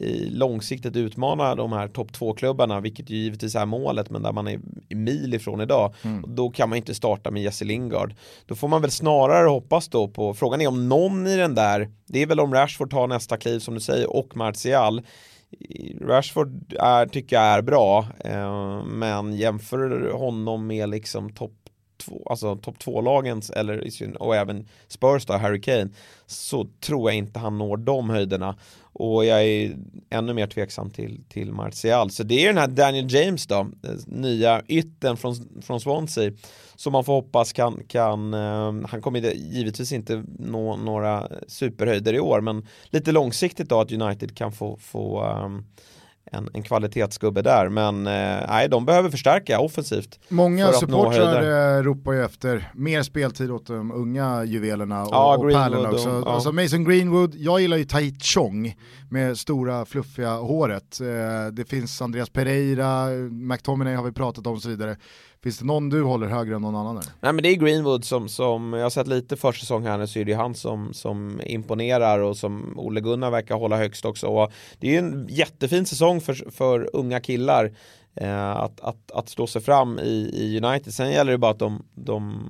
i 0.00 0.30
långsiktigt 0.30 0.96
utmana 0.96 1.54
de 1.54 1.72
här 1.72 1.88
topp 1.88 2.10
2-klubbarna, 2.10 2.80
vilket 2.80 3.10
ju 3.10 3.16
givetvis 3.16 3.54
är 3.54 3.66
målet, 3.66 4.10
men 4.10 4.22
där 4.22 4.32
man 4.32 4.48
är 4.48 4.60
mil 4.88 5.34
ifrån 5.34 5.60
idag. 5.60 5.94
Mm. 6.02 6.24
Då 6.34 6.50
kan 6.50 6.68
man 6.68 6.76
inte 6.76 6.94
starta 6.94 7.30
med 7.30 7.42
Jesse 7.42 7.64
Lingard. 7.64 8.14
Då 8.46 8.54
får 8.54 8.68
man 8.68 8.82
väl 8.82 8.90
snarare 8.90 9.48
hoppas 9.48 9.88
då 9.88 10.08
på, 10.08 10.34
frågan 10.34 10.60
är 10.60 10.68
om 10.68 10.88
någon 10.88 11.26
i 11.26 11.36
den 11.36 11.54
där, 11.54 11.90
det 12.06 12.22
är 12.22 12.26
väl 12.26 12.40
om 12.40 12.54
Rashford 12.54 12.90
tar 12.90 13.06
nästa 13.06 13.36
kliv 13.36 13.58
som 13.58 13.74
du 13.74 13.80
säger, 13.80 14.16
och 14.16 14.36
Martial. 14.36 15.02
Rashford 16.00 16.74
är, 16.78 17.06
tycker 17.06 17.36
jag 17.36 17.44
är 17.44 17.62
bra, 17.62 18.06
eh, 18.24 18.84
men 18.84 19.36
jämför 19.36 20.10
honom 20.12 20.66
med 20.66 20.88
liksom 20.88 21.32
topp 21.32 21.52
två, 21.96 22.26
alltså 22.30 22.56
topp 22.56 22.78
två-lagens, 22.78 23.50
eller, 23.50 23.90
och 24.22 24.36
även 24.36 24.68
Spurs 24.88 25.26
då, 25.26 25.32
Harry 25.32 25.60
Kane, 25.60 25.88
så 26.26 26.68
tror 26.80 27.10
jag 27.10 27.18
inte 27.18 27.38
han 27.38 27.58
når 27.58 27.76
de 27.76 28.10
höjderna. 28.10 28.56
Och 28.98 29.24
jag 29.24 29.44
är 29.44 29.76
ännu 30.10 30.34
mer 30.34 30.46
tveksam 30.46 30.90
till, 30.90 31.20
till 31.28 31.52
Martial. 31.52 32.10
Så 32.10 32.22
det 32.22 32.44
är 32.44 32.46
den 32.46 32.58
här 32.58 32.68
Daniel 32.68 33.14
James 33.14 33.46
då, 33.46 33.58
eh, 33.58 33.90
nya 34.06 34.62
ytten 34.68 35.16
från, 35.16 35.34
från 35.62 35.80
Swansea. 35.80 36.32
Som 36.76 36.92
man 36.92 37.04
får 37.04 37.12
hoppas 37.12 37.52
kan, 37.52 37.82
kan 37.88 38.34
uh, 38.34 38.86
han 38.88 39.02
kommer 39.02 39.20
givetvis 39.34 39.92
inte 39.92 40.24
nå 40.38 40.76
några 40.76 41.28
superhöjder 41.48 42.14
i 42.14 42.20
år, 42.20 42.40
men 42.40 42.66
lite 42.90 43.12
långsiktigt 43.12 43.68
då 43.68 43.80
att 43.80 43.92
United 43.92 44.36
kan 44.36 44.52
få, 44.52 44.76
få 44.76 45.24
um, 45.24 45.64
en, 46.32 46.48
en 46.52 46.62
kvalitetsgubbe 46.62 47.42
där. 47.42 47.68
Men 47.68 48.06
eh, 48.06 48.46
nej, 48.48 48.68
de 48.68 48.86
behöver 48.86 49.10
förstärka 49.10 49.60
offensivt. 49.60 50.18
Många 50.28 50.72
supportrar 50.72 51.76
eh, 51.78 51.82
ropar 51.82 52.12
ju 52.12 52.24
efter 52.24 52.70
mer 52.74 53.02
speltid 53.02 53.50
åt 53.50 53.66
de 53.66 53.92
unga 53.92 54.44
juvelerna 54.44 55.02
och, 55.02 55.08
ja, 55.12 55.36
och 55.36 55.52
pärlorna 55.52 55.90
också. 55.90 56.10
Och, 56.10 56.26
ja. 56.26 56.34
Alltså 56.34 56.52
Mason 56.52 56.84
Greenwood, 56.84 57.34
jag 57.34 57.60
gillar 57.60 57.76
ju 57.76 57.84
Tahit 57.84 58.22
Chong 58.22 58.76
med 59.10 59.38
stora 59.38 59.84
fluffiga 59.84 60.34
håret. 60.34 61.00
Eh, 61.00 61.52
det 61.52 61.64
finns 61.64 62.02
Andreas 62.02 62.30
Pereira, 62.30 63.06
McTominay 63.30 63.94
har 63.94 64.04
vi 64.04 64.12
pratat 64.12 64.46
om 64.46 64.54
och 64.54 64.62
så 64.62 64.68
vidare. 64.68 64.96
Finns 65.46 65.58
det 65.58 65.64
någon 65.64 65.88
du 65.88 66.02
håller 66.02 66.26
högre 66.26 66.54
än 66.54 66.62
någon 66.62 66.76
annan? 66.76 66.96
Här? 66.96 67.04
Nej 67.20 67.32
men 67.32 67.42
det 67.42 67.48
är 67.48 67.54
Greenwood 67.54 68.04
som, 68.04 68.28
som 68.28 68.72
jag 68.72 68.82
har 68.82 68.90
sett 68.90 69.06
lite 69.06 69.36
försäsong 69.36 69.86
här 69.86 69.98
nu 69.98 70.06
så 70.06 70.18
är 70.18 70.24
det 70.24 70.32
han 70.32 70.54
som, 70.54 70.94
som 70.94 71.40
imponerar 71.44 72.18
och 72.18 72.36
som 72.36 72.78
Ole 72.78 73.00
Gunnar 73.00 73.30
verkar 73.30 73.54
hålla 73.54 73.76
högst 73.76 74.04
också. 74.04 74.26
Och 74.26 74.52
det 74.78 74.86
är 74.86 74.92
ju 74.92 74.98
en 74.98 75.26
jättefin 75.30 75.86
säsong 75.86 76.20
för, 76.20 76.50
för 76.50 76.90
unga 76.92 77.20
killar 77.20 77.72
eh, 78.14 78.50
att, 78.50 78.80
att, 78.80 79.10
att 79.12 79.28
slå 79.28 79.46
sig 79.46 79.62
fram 79.62 79.98
i, 79.98 80.30
i 80.32 80.60
United. 80.64 80.94
Sen 80.94 81.10
gäller 81.10 81.32
det 81.32 81.38
bara 81.38 81.50
att 81.50 81.58
de, 81.58 81.82
de 81.94 82.48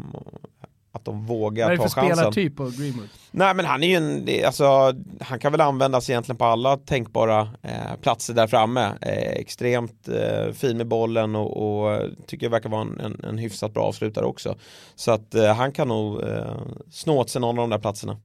att 0.96 1.04
de 1.04 1.26
vågar 1.26 1.76
ta 1.76 1.82
chansen. 1.82 2.02
Vad 2.02 2.04
är 2.04 2.10
det 2.10 2.16
för 2.16 2.30
spelartyp 2.30 2.56
på 2.56 2.64
Greenwood? 2.64 3.08
Nej 3.30 3.54
men 3.54 3.64
han 3.64 3.82
är 3.82 3.88
ju 3.88 3.94
en, 3.94 4.46
alltså, 4.46 4.94
han 5.20 5.38
kan 5.38 5.52
väl 5.52 5.60
användas 5.60 6.10
egentligen 6.10 6.36
på 6.36 6.44
alla 6.44 6.76
tänkbara 6.76 7.48
eh, 7.62 7.96
platser 8.02 8.34
där 8.34 8.46
framme. 8.46 8.92
Eh, 9.00 9.12
extremt 9.12 10.08
eh, 10.08 10.52
fin 10.52 10.76
med 10.76 10.86
bollen 10.86 11.36
och, 11.36 11.56
och 11.56 12.02
tycker 12.26 12.46
jag 12.46 12.50
verkar 12.50 12.70
vara 12.70 12.80
en, 12.82 13.00
en, 13.00 13.24
en 13.24 13.38
hyfsat 13.38 13.74
bra 13.74 13.82
avslutare 13.82 14.24
också. 14.24 14.54
Så 14.94 15.10
att 15.10 15.34
eh, 15.34 15.54
han 15.54 15.72
kan 15.72 15.88
nog 15.88 16.22
eh, 16.22 16.56
snå 16.90 17.18
åt 17.18 17.30
sig 17.30 17.40
någon 17.40 17.58
av 17.58 17.62
de 17.62 17.70
där 17.70 17.78
platserna. 17.78 18.16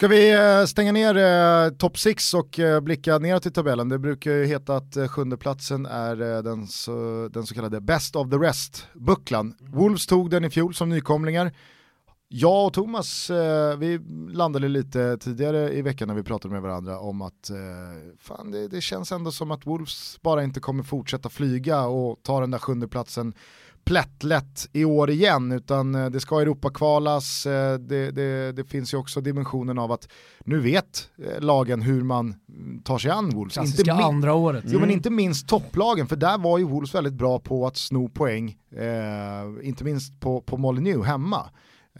Ska 0.00 0.08
vi 0.08 0.32
eh, 0.32 0.64
stänga 0.64 0.92
ner 0.92 1.16
eh, 1.16 1.70
topp 1.70 1.98
6 1.98 2.34
och 2.34 2.58
eh, 2.58 2.80
blicka 2.80 3.18
neråt 3.18 3.46
i 3.46 3.50
tabellen? 3.50 3.88
Det 3.88 3.98
brukar 3.98 4.30
ju 4.30 4.44
heta 4.44 4.76
att 4.76 4.96
eh, 4.96 5.08
sjunde 5.08 5.36
platsen 5.36 5.86
är 5.86 6.36
eh, 6.36 6.42
den, 6.42 6.66
så, 6.66 7.28
den 7.32 7.46
så 7.46 7.54
kallade 7.54 7.80
best 7.80 8.16
of 8.16 8.30
the 8.30 8.36
rest-bucklan. 8.36 9.54
Wolves 9.60 10.06
tog 10.06 10.30
den 10.30 10.44
i 10.44 10.50
fjol 10.50 10.74
som 10.74 10.88
nykomlingar. 10.88 11.52
Jag 12.28 12.66
och 12.66 12.72
Thomas, 12.72 13.30
vi 13.78 14.00
landade 14.30 14.68
lite 14.68 15.16
tidigare 15.16 15.72
i 15.72 15.82
veckan 15.82 16.08
när 16.08 16.14
vi 16.14 16.22
pratade 16.22 16.54
med 16.54 16.62
varandra 16.62 16.98
om 16.98 17.22
att 17.22 17.50
fan, 18.18 18.50
det, 18.50 18.68
det, 18.68 18.80
känns 18.80 19.12
ändå 19.12 19.32
som 19.32 19.50
att 19.50 19.66
Wolves 19.66 20.18
bara 20.22 20.44
inte 20.44 20.60
kommer 20.60 20.82
fortsätta 20.82 21.28
flyga 21.28 21.82
och 21.86 22.22
ta 22.22 22.40
den 22.40 22.50
där 22.50 22.58
sjunde 22.58 22.88
platsen 22.88 23.34
plättlätt 23.84 24.68
i 24.72 24.84
år 24.84 25.10
igen, 25.10 25.52
utan 25.52 25.94
eh, 25.94 26.10
det 26.10 26.20
ska 26.20 26.40
Europa-kvalas, 26.40 27.46
eh, 27.46 27.78
det, 27.78 28.10
det, 28.10 28.52
det, 28.52 28.64
finns 28.64 28.94
ju 28.94 28.98
också 28.98 29.20
dimensionen 29.20 29.78
av 29.78 29.92
att 29.92 30.08
nu 30.44 30.60
vet 30.60 31.10
eh, 31.18 31.40
lagen 31.40 31.82
hur 31.82 32.02
man 32.02 32.34
mm, 32.48 32.82
tar 32.82 32.98
sig 32.98 33.10
an 33.10 33.30
Wolves. 33.30 33.54
Klassiska 33.54 33.92
inte 33.92 34.04
andra 34.04 34.34
året. 34.34 34.64
Jo 34.66 34.70
mm. 34.70 34.80
men 34.80 34.90
inte 34.90 35.10
minst 35.10 35.48
topplagen, 35.48 36.06
för 36.06 36.16
där 36.16 36.38
var 36.38 36.58
ju 36.58 36.64
Wolves 36.64 36.94
väldigt 36.94 37.14
bra 37.14 37.38
på 37.38 37.66
att 37.66 37.76
sno 37.76 38.08
poäng, 38.08 38.56
eh, 38.76 39.68
inte 39.68 39.84
minst 39.84 40.20
på, 40.20 40.40
på 40.40 40.56
Molineux 40.56 41.06
hemma. 41.06 41.50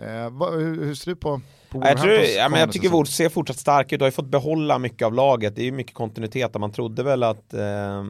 Eh, 0.03 0.31
vad, 0.31 0.53
hur, 0.53 0.85
hur 0.85 0.95
ser 0.95 1.11
du 1.11 1.17
på, 1.17 1.41
på 1.71 1.83
jag, 1.85 1.99
tror, 1.99 2.13
ja, 2.13 2.49
men 2.49 2.61
jag 2.61 2.73
tycker 2.73 2.89
Wolves 2.89 3.15
ser 3.15 3.29
fortsatt 3.29 3.59
stark 3.59 3.93
ut 3.93 4.01
har 4.01 4.11
fått 4.11 4.31
behålla 4.31 4.79
mycket 4.79 5.07
av 5.07 5.15
laget. 5.15 5.57
Det 5.57 5.63
är 5.63 5.65
ju 5.65 5.73
mycket 5.73 5.95
kontinuitet 5.95 6.61
man 6.61 6.73
trodde 6.73 7.03
väl 7.03 7.23
att 7.23 7.55
eh, 7.55 8.05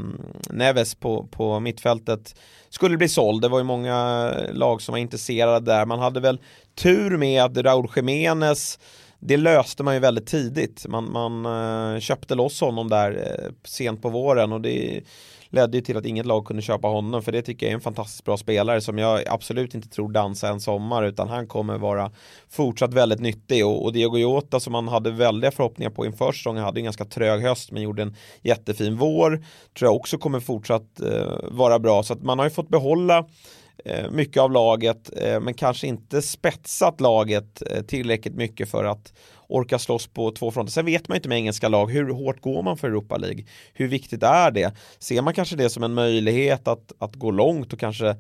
Neves 0.51 0.95
på, 0.95 1.27
på 1.27 1.61
mittfältet 1.61 2.35
skulle 2.69 2.97
bli 2.97 3.09
såld. 3.09 3.43
Det 3.43 3.49
var 3.49 3.59
ju 3.59 3.65
många 3.65 4.31
lag 4.53 4.83
som 4.83 4.93
var 4.93 4.99
intresserade 4.99 5.73
där. 5.73 5.87
Man 5.87 5.99
hade 5.99 6.21
väl 6.21 6.41
tur 6.75 7.17
med 7.17 7.43
att 7.43 7.57
Raúl 7.57 7.91
Jiménez 7.97 8.79
det 9.21 9.37
löste 9.37 9.83
man 9.83 9.95
ju 9.95 10.01
väldigt 10.01 10.27
tidigt. 10.27 10.87
Man, 10.89 11.13
man 11.13 11.47
uh, 11.47 12.01
köpte 12.01 12.35
loss 12.35 12.61
honom 12.61 12.89
där 12.89 13.11
uh, 13.13 13.53
sent 13.65 14.03
på 14.03 14.09
våren 14.09 14.53
och 14.53 14.61
det 14.61 15.01
ledde 15.51 15.77
ju 15.77 15.83
till 15.83 15.97
att 15.97 16.07
inget 16.07 16.27
lag 16.27 16.47
kunde 16.47 16.63
köpa 16.63 16.89
honom 16.89 17.23
för 17.23 17.33
det 17.33 17.43
tycker 17.43 17.67
jag 17.67 17.71
är 17.71 17.75
en 17.75 17.81
fantastiskt 17.81 18.25
bra 18.25 18.37
spelare 18.37 18.81
som 18.81 18.99
jag 18.99 19.29
absolut 19.29 19.75
inte 19.75 19.89
tror 19.89 20.13
dansa 20.13 20.49
en 20.49 20.61
sommar 20.61 21.03
utan 21.03 21.29
han 21.29 21.47
kommer 21.47 21.79
vara 21.79 22.11
fortsatt 22.51 22.95
väldigt 22.95 23.21
nyttig. 23.21 23.67
Och, 23.67 23.85
och 23.85 23.93
Diego 23.93 24.19
Jota 24.19 24.61
som 24.61 24.73
man 24.73 24.89
hade 24.89 25.11
väldiga 25.11 25.51
förhoppningar 25.51 25.91
på 25.91 26.07
inför 26.07 26.33
säsongen 26.33 26.65
hade 26.65 26.81
en 26.81 26.85
ganska 26.85 27.05
trög 27.05 27.43
höst 27.43 27.73
men 27.73 27.83
gjorde 27.83 28.03
en 28.03 28.17
jättefin 28.43 28.97
vår. 28.97 29.31
Tror 29.79 29.89
jag 29.89 29.97
också 29.97 30.19
kommer 30.19 30.41
fortsatt 30.41 31.01
eh, 31.01 31.51
vara 31.51 31.79
bra. 31.79 32.03
Så 32.03 32.13
att 32.13 32.23
man 32.23 32.39
har 32.39 32.47
ju 32.47 32.51
fått 32.51 32.69
behålla 32.69 33.25
Eh, 33.85 34.11
mycket 34.11 34.43
av 34.43 34.53
laget 34.53 35.11
eh, 35.17 35.41
men 35.41 35.55
kanske 35.55 35.87
inte 35.87 36.23
spetsat 36.23 37.01
laget 37.01 37.63
eh, 37.71 37.83
tillräckligt 37.83 38.35
mycket 38.35 38.71
för 38.71 38.85
att 38.85 39.13
orka 39.49 39.79
slåss 39.79 40.07
på 40.07 40.31
två 40.31 40.51
fronter. 40.51 40.73
Sen 40.73 40.87
vet 40.87 41.09
man 41.09 41.15
ju 41.15 41.19
inte 41.19 41.29
med 41.29 41.39
engelska 41.39 41.69
lag, 41.69 41.91
hur 41.91 42.09
hårt 42.09 42.41
går 42.41 42.63
man 42.63 42.77
för 42.77 42.89
Europa 42.89 43.17
League? 43.17 43.45
Hur 43.75 43.89
viktigt 43.89 44.23
är 44.23 44.51
det? 44.51 44.73
Ser 44.99 45.23
man 45.23 45.35
kanske 45.35 45.57
det 45.57 45.71
som 45.71 45.83
en 45.83 45.95
möjlighet 45.95 46.69
att, 46.69 46.93
att 46.99 47.15
gå 47.15 47.31
långt 47.31 47.73
och 47.73 47.81
kanske 47.81 48.17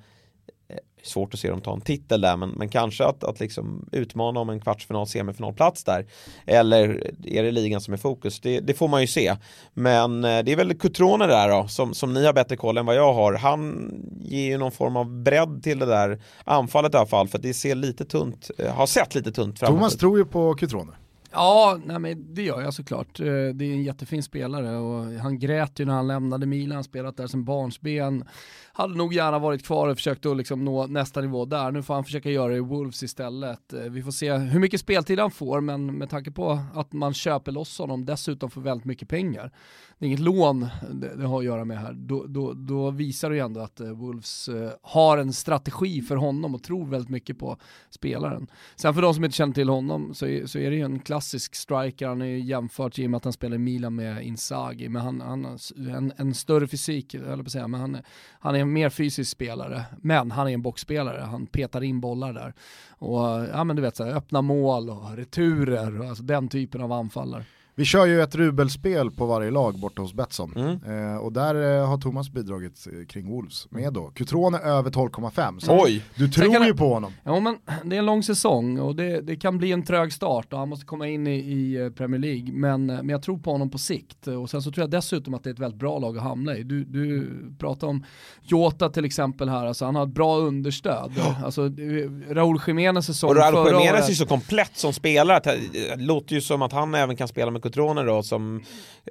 svårt 1.02 1.34
att 1.34 1.40
se 1.40 1.50
dem 1.50 1.60
ta 1.60 1.72
en 1.72 1.80
titel 1.80 2.20
där 2.20 2.36
men, 2.36 2.50
men 2.50 2.68
kanske 2.68 3.04
att, 3.04 3.24
att 3.24 3.40
liksom 3.40 3.88
utmana 3.92 4.40
om 4.40 4.50
en 4.50 4.60
kvartsfinal, 4.60 5.06
semifinalplats 5.06 5.84
där. 5.84 6.06
Eller 6.46 7.10
är 7.24 7.42
det 7.42 7.50
ligan 7.50 7.80
som 7.80 7.94
är 7.94 7.98
fokus? 7.98 8.40
Det, 8.40 8.60
det 8.60 8.74
får 8.74 8.88
man 8.88 9.00
ju 9.00 9.06
se. 9.06 9.36
Men 9.74 10.24
eh, 10.24 10.42
det 10.44 10.52
är 10.52 10.56
väl 10.56 10.74
Cutrone 10.74 11.26
där 11.26 11.48
då, 11.48 11.68
som, 11.68 11.94
som 11.94 12.14
ni 12.14 12.26
har 12.26 12.32
bättre 12.32 12.56
koll 12.56 12.78
än 12.78 12.86
vad 12.86 12.96
jag 12.96 13.12
har. 13.12 13.34
Han 13.34 13.92
ger 14.20 14.46
ju 14.46 14.58
någon 14.58 14.72
form 14.72 14.96
av 14.96 15.22
bredd 15.22 15.62
till 15.62 15.78
det 15.78 15.86
där 15.86 16.22
anfallet 16.44 16.94
i 16.94 16.96
alla 16.96 17.06
fall 17.06 17.28
för 17.28 17.38
det 17.38 17.54
ser 17.54 17.74
lite 17.74 18.04
tunt, 18.04 18.50
eh, 18.58 18.74
har 18.74 18.86
sett 18.86 19.14
lite 19.14 19.32
tunt 19.32 19.58
framåt. 19.58 19.78
Thomas 19.78 19.96
tror 19.96 20.18
ju 20.18 20.24
på 20.24 20.54
Cutrone. 20.54 20.92
Ja, 21.32 21.78
nej 21.84 21.98
men 21.98 22.34
det 22.34 22.42
gör 22.42 22.60
jag 22.60 22.74
såklart. 22.74 23.20
Eh, 23.20 23.26
det 23.26 23.64
är 23.64 23.72
en 23.72 23.82
jättefin 23.82 24.22
spelare 24.22 24.76
och 24.76 25.04
han 25.04 25.38
grät 25.38 25.78
ju 25.80 25.84
när 25.84 25.92
han 25.92 26.06
lämnade 26.06 26.46
Milan, 26.46 26.84
spelat 26.84 27.16
där 27.16 27.26
som 27.26 27.44
barnsben. 27.44 28.24
Hade 28.72 28.94
nog 28.94 29.14
gärna 29.14 29.38
varit 29.38 29.64
kvar 29.64 29.88
och 29.88 29.96
försökt 29.96 30.26
att 30.26 30.36
liksom 30.36 30.64
nå 30.64 30.86
nästa 30.86 31.20
nivå 31.20 31.44
där. 31.44 31.72
Nu 31.72 31.82
får 31.82 31.94
han 31.94 32.04
försöka 32.04 32.30
göra 32.30 32.48
det 32.48 32.56
i 32.56 32.60
Wolves 32.60 33.02
istället. 33.02 33.72
Eh, 33.72 33.80
vi 33.80 34.02
får 34.02 34.10
se 34.10 34.32
hur 34.32 34.60
mycket 34.60 34.80
speltid 34.80 35.18
han 35.18 35.30
får, 35.30 35.60
men 35.60 35.98
med 35.98 36.10
tanke 36.10 36.30
på 36.30 36.58
att 36.74 36.92
man 36.92 37.14
köper 37.14 37.52
loss 37.52 37.78
honom 37.78 38.04
dessutom 38.04 38.50
för 38.50 38.60
väldigt 38.60 38.84
mycket 38.84 39.08
pengar 39.08 39.52
det 40.00 40.06
är 40.06 40.08
inget 40.08 40.20
lån 40.20 40.66
det, 40.90 41.16
det, 41.16 41.26
har 41.26 41.38
att 41.38 41.44
göra 41.44 41.64
med 41.64 41.78
här, 41.78 41.92
då, 41.92 42.26
då, 42.26 42.52
då 42.52 42.90
visar 42.90 43.30
det 43.30 43.36
ju 43.36 43.42
ändå 43.42 43.60
att 43.60 43.80
eh, 43.80 43.90
Wolves 43.90 44.48
eh, 44.48 44.70
har 44.82 45.18
en 45.18 45.32
strategi 45.32 46.02
för 46.02 46.16
honom 46.16 46.54
och 46.54 46.62
tror 46.62 46.86
väldigt 46.86 47.10
mycket 47.10 47.38
på 47.38 47.56
spelaren. 47.90 48.46
Sen 48.76 48.94
för 48.94 49.02
de 49.02 49.14
som 49.14 49.24
inte 49.24 49.36
känner 49.36 49.54
till 49.54 49.68
honom 49.68 50.14
så 50.14 50.26
är, 50.26 50.46
så 50.46 50.58
är 50.58 50.70
det 50.70 50.76
ju 50.76 50.82
en 50.82 51.00
klassisk 51.00 51.54
striker, 51.54 52.06
han 52.06 52.22
är 52.22 52.26
ju 52.26 52.40
jämfört 52.40 52.98
i 52.98 53.06
och 53.06 53.10
med 53.10 53.18
att 53.18 53.24
han 53.24 53.32
spelar 53.32 53.54
i 53.54 53.58
Milan 53.58 53.94
med 53.94 54.22
Inzaghi, 54.22 54.88
men 54.88 55.02
han, 55.02 55.20
han 55.20 55.44
har 55.44 55.96
en, 55.96 56.12
en 56.16 56.34
större 56.34 56.66
fysik, 56.66 57.14
eller 57.14 57.42
på 57.42 57.50
säga, 57.50 57.68
men 57.68 57.80
han, 57.80 57.98
han 58.40 58.54
är 58.54 58.59
är 58.60 58.62
en 58.62 58.72
mer 58.72 58.90
fysisk 58.90 59.30
spelare, 59.30 59.84
men 60.02 60.30
han 60.30 60.48
är 60.48 60.52
en 60.52 60.62
boxspelare, 60.62 61.20
han 61.20 61.46
petar 61.46 61.82
in 61.82 62.00
bollar 62.00 62.32
där. 62.32 62.54
Och 62.88 63.20
ja 63.52 63.64
men 63.64 63.76
du 63.76 63.82
vet, 63.82 63.96
så 63.96 64.04
här, 64.04 64.12
öppna 64.12 64.42
mål 64.42 64.90
och 64.90 65.16
returer, 65.16 66.00
och 66.00 66.06
alltså 66.06 66.22
den 66.22 66.48
typen 66.48 66.80
av 66.80 66.92
anfallare. 66.92 67.44
Vi 67.80 67.86
kör 67.86 68.06
ju 68.06 68.22
ett 68.22 68.34
rubelspel 68.34 69.10
på 69.10 69.26
varje 69.26 69.50
lag 69.50 69.78
borta 69.78 70.02
hos 70.02 70.14
Betsson. 70.14 70.52
Mm. 70.56 71.12
Eh, 71.14 71.16
och 71.16 71.32
där 71.32 71.78
eh, 71.80 71.88
har 71.88 71.98
Thomas 71.98 72.30
bidragit 72.30 72.86
eh, 72.86 73.06
kring 73.06 73.30
Wolves 73.30 73.70
med 73.70 73.92
då. 73.92 74.10
Cutrone 74.14 74.58
över 74.58 74.90
12,5. 74.90 75.58
Så 75.58 75.82
Oj! 75.84 76.02
Du 76.16 76.28
tror 76.28 76.52
kan- 76.52 76.66
ju 76.66 76.74
på 76.74 76.94
honom. 76.94 77.12
Ja 77.24 77.40
men 77.40 77.56
det 77.84 77.96
är 77.96 77.98
en 77.98 78.06
lång 78.06 78.22
säsong 78.22 78.78
och 78.78 78.96
det, 78.96 79.20
det 79.20 79.36
kan 79.36 79.58
bli 79.58 79.72
en 79.72 79.82
trög 79.82 80.12
start 80.12 80.52
och 80.52 80.58
han 80.58 80.68
måste 80.68 80.86
komma 80.86 81.08
in 81.08 81.26
i, 81.26 81.34
i 81.38 81.76
eh, 81.76 81.90
Premier 81.90 82.20
League. 82.20 82.52
Men, 82.52 82.90
eh, 82.90 82.96
men 82.96 83.08
jag 83.08 83.22
tror 83.22 83.38
på 83.38 83.50
honom 83.52 83.70
på 83.70 83.78
sikt 83.78 84.26
och 84.26 84.50
sen 84.50 84.62
så 84.62 84.70
tror 84.72 84.82
jag 84.82 84.90
dessutom 84.90 85.34
att 85.34 85.44
det 85.44 85.50
är 85.50 85.54
ett 85.54 85.58
väldigt 85.60 85.80
bra 85.80 85.98
lag 85.98 86.16
att 86.16 86.22
hamna 86.22 86.56
i. 86.56 86.62
Du, 86.62 86.84
du 86.84 87.30
pratar 87.58 87.86
om 87.86 88.04
Jota 88.42 88.88
till 88.90 89.04
exempel 89.04 89.48
här, 89.48 89.66
alltså 89.66 89.84
han 89.84 89.94
har 89.94 90.02
ett 90.06 90.14
bra 90.14 90.36
understöd. 90.38 91.12
Alltså 91.44 91.68
det- 91.68 92.06
Raúl 92.30 92.60
Jiménez 92.66 93.06
säsong 93.06 93.30
Och 93.30 93.36
Raúl 93.36 93.52
förra 93.54 93.66
Jiménez 93.80 93.92
året. 93.92 94.04
är 94.04 94.08
ju 94.08 94.14
så 94.14 94.26
komplett 94.26 94.76
som 94.76 94.92
spelare, 94.92 95.40
det 95.44 95.96
låter 95.96 96.34
ju 96.34 96.40
som 96.40 96.62
att 96.62 96.72
han 96.72 96.94
även 96.94 97.16
kan 97.16 97.28
spela 97.28 97.50
med 97.50 97.62
Cotrone 97.70 98.02
då 98.02 98.22
som 98.22 98.62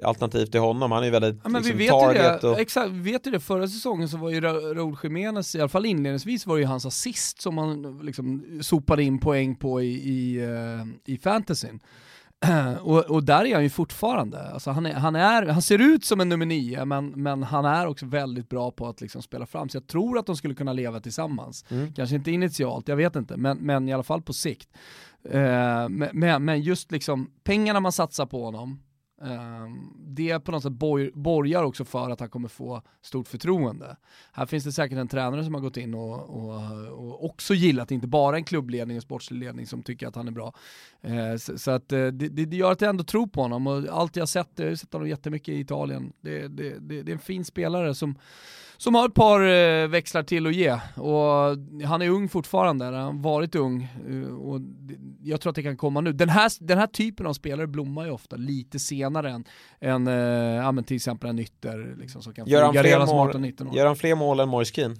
alternativ 0.02 0.46
till 0.46 0.60
honom. 0.60 0.92
Han 0.92 1.00
är 1.00 1.06
ju 1.06 1.10
väldigt 1.10 1.40
Ja, 1.42 1.48
men 1.48 1.62
liksom, 1.62 1.78
vi 1.78 1.84
vet 1.84 1.94
ju 1.94 2.00
target 2.00 2.40
det, 2.40 2.48
och... 2.48 2.60
exakt, 2.60 2.90
vi 2.90 3.12
vet 3.12 3.26
ju 3.26 3.30
det, 3.30 3.40
förra 3.40 3.68
säsongen 3.68 4.08
så 4.08 4.16
var 4.16 4.30
ju 4.30 4.40
Ra- 4.40 4.74
Raúl 4.74 4.96
Jiménez, 5.02 5.54
i 5.54 5.60
alla 5.60 5.68
fall 5.68 5.86
inledningsvis 5.86 6.46
var 6.46 6.56
det 6.56 6.60
ju 6.60 6.66
hans 6.66 6.86
assist 6.86 7.42
som 7.42 7.58
han 7.58 7.98
liksom 8.02 8.58
sopade 8.62 9.02
in 9.02 9.18
poäng 9.18 9.56
på 9.56 9.82
i, 9.82 9.92
i, 9.92 10.42
eh, 10.42 11.12
i 11.14 11.18
fantasyn. 11.18 11.80
och, 12.80 12.98
och 12.98 13.24
där 13.24 13.44
är 13.44 13.54
han 13.54 13.62
ju 13.62 13.70
fortfarande, 13.70 14.50
alltså 14.50 14.70
han, 14.70 14.86
är, 14.86 14.94
han, 14.94 15.16
är, 15.16 15.46
han 15.46 15.62
ser 15.62 15.78
ut 15.78 16.04
som 16.04 16.20
en 16.20 16.28
nummer 16.28 16.46
nio 16.46 16.84
men, 16.84 17.06
men 17.06 17.42
han 17.42 17.64
är 17.64 17.86
också 17.86 18.06
väldigt 18.06 18.48
bra 18.48 18.70
på 18.70 18.88
att 18.88 19.00
liksom 19.00 19.22
spela 19.22 19.46
fram, 19.46 19.68
så 19.68 19.76
jag 19.76 19.86
tror 19.86 20.18
att 20.18 20.26
de 20.26 20.36
skulle 20.36 20.54
kunna 20.54 20.72
leva 20.72 21.00
tillsammans. 21.00 21.64
Mm. 21.68 21.92
Kanske 21.92 22.16
inte 22.16 22.30
initialt, 22.30 22.88
jag 22.88 22.96
vet 22.96 23.16
inte, 23.16 23.36
men, 23.36 23.58
men 23.58 23.88
i 23.88 23.92
alla 23.92 24.02
fall 24.02 24.22
på 24.22 24.32
sikt. 24.32 24.68
Eh, 25.24 25.88
men- 26.12 26.44
men 26.44 26.60
just 26.62 26.92
liksom 26.92 27.30
pengarna 27.44 27.80
man 27.80 27.92
satsar 27.92 28.26
på 28.26 28.44
honom, 28.44 28.80
Ehm, 29.24 29.92
det 29.96 30.40
på 30.40 30.52
något 30.52 30.62
sätt 30.62 30.72
bor, 30.72 31.10
borgar 31.14 31.62
också 31.62 31.84
för 31.84 32.10
att 32.10 32.20
han 32.20 32.28
kommer 32.28 32.48
få 32.48 32.82
stort 33.02 33.28
förtroende. 33.28 33.96
Här 34.32 34.46
finns 34.46 34.64
det 34.64 34.72
säkert 34.72 34.98
en 34.98 35.08
tränare 35.08 35.44
som 35.44 35.54
har 35.54 35.60
gått 35.60 35.76
in 35.76 35.94
och, 35.94 36.30
och, 36.30 36.54
och 36.88 37.24
också 37.24 37.54
gillat, 37.54 37.90
inte 37.90 38.06
bara 38.06 38.36
en 38.36 38.44
klubbledning 38.44 38.96
och 38.96 39.02
sportslig 39.02 39.38
ledning 39.38 39.66
som 39.66 39.82
tycker 39.82 40.06
att 40.08 40.16
han 40.16 40.28
är 40.28 40.32
bra. 40.32 40.54
Ehm, 41.02 41.38
så, 41.38 41.58
så 41.58 41.70
att 41.70 41.92
eh, 41.92 42.06
det, 42.06 42.28
det 42.28 42.56
gör 42.56 42.72
att 42.72 42.80
jag 42.80 42.88
ändå 42.88 43.04
tror 43.04 43.26
på 43.26 43.42
honom 43.42 43.66
och 43.66 43.84
allt 43.90 44.16
jag 44.16 44.22
har 44.22 44.26
sett, 44.26 44.50
jag 44.54 44.68
har 44.68 44.74
sett 44.74 44.92
honom 44.92 45.08
jättemycket 45.08 45.48
i 45.48 45.60
Italien, 45.60 46.12
det, 46.20 46.48
det, 46.48 46.78
det, 46.78 47.02
det 47.02 47.10
är 47.10 47.14
en 47.14 47.18
fin 47.18 47.44
spelare 47.44 47.94
som 47.94 48.18
som 48.82 48.94
har 48.94 49.08
ett 49.08 49.14
par 49.14 49.40
eh, 49.40 49.88
växlar 49.88 50.22
till 50.22 50.46
att 50.46 50.54
ge 50.54 50.72
och 50.96 51.56
han 51.86 52.02
är 52.02 52.08
ung 52.08 52.28
fortfarande, 52.28 52.84
han 52.84 52.94
har 52.94 53.12
varit 53.12 53.54
ung 53.54 53.88
eh, 54.08 54.34
och 54.34 54.60
jag 55.22 55.40
tror 55.40 55.50
att 55.50 55.56
det 55.56 55.62
kan 55.62 55.76
komma 55.76 56.00
nu. 56.00 56.12
Den 56.12 56.28
här, 56.28 56.52
den 56.60 56.78
här 56.78 56.86
typen 56.86 57.26
av 57.26 57.32
spelare 57.32 57.66
blommar 57.66 58.04
ju 58.04 58.10
ofta 58.10 58.36
lite 58.36 58.78
senare 58.78 59.09
än, 59.16 59.44
än 59.80 60.06
eh, 60.06 60.14
ja, 60.56 60.72
men 60.72 60.84
till 60.84 60.96
exempel 60.96 61.30
en 61.30 61.38
ytter 61.38 61.96
liksom, 61.98 62.22
som 62.22 62.34
kan 62.34 62.46
Gör 62.46 62.70
flyga 62.70 62.82
fler 62.82 62.92
redan 62.92 63.08
mål- 63.08 63.32
18-19 63.32 63.68
år. 63.70 63.76
Gör 63.76 63.86
han 63.86 63.96
fler 63.96 64.14
mål 64.14 64.40
än 64.40 64.48
Moise 64.48 64.74
Keane? 64.74 64.96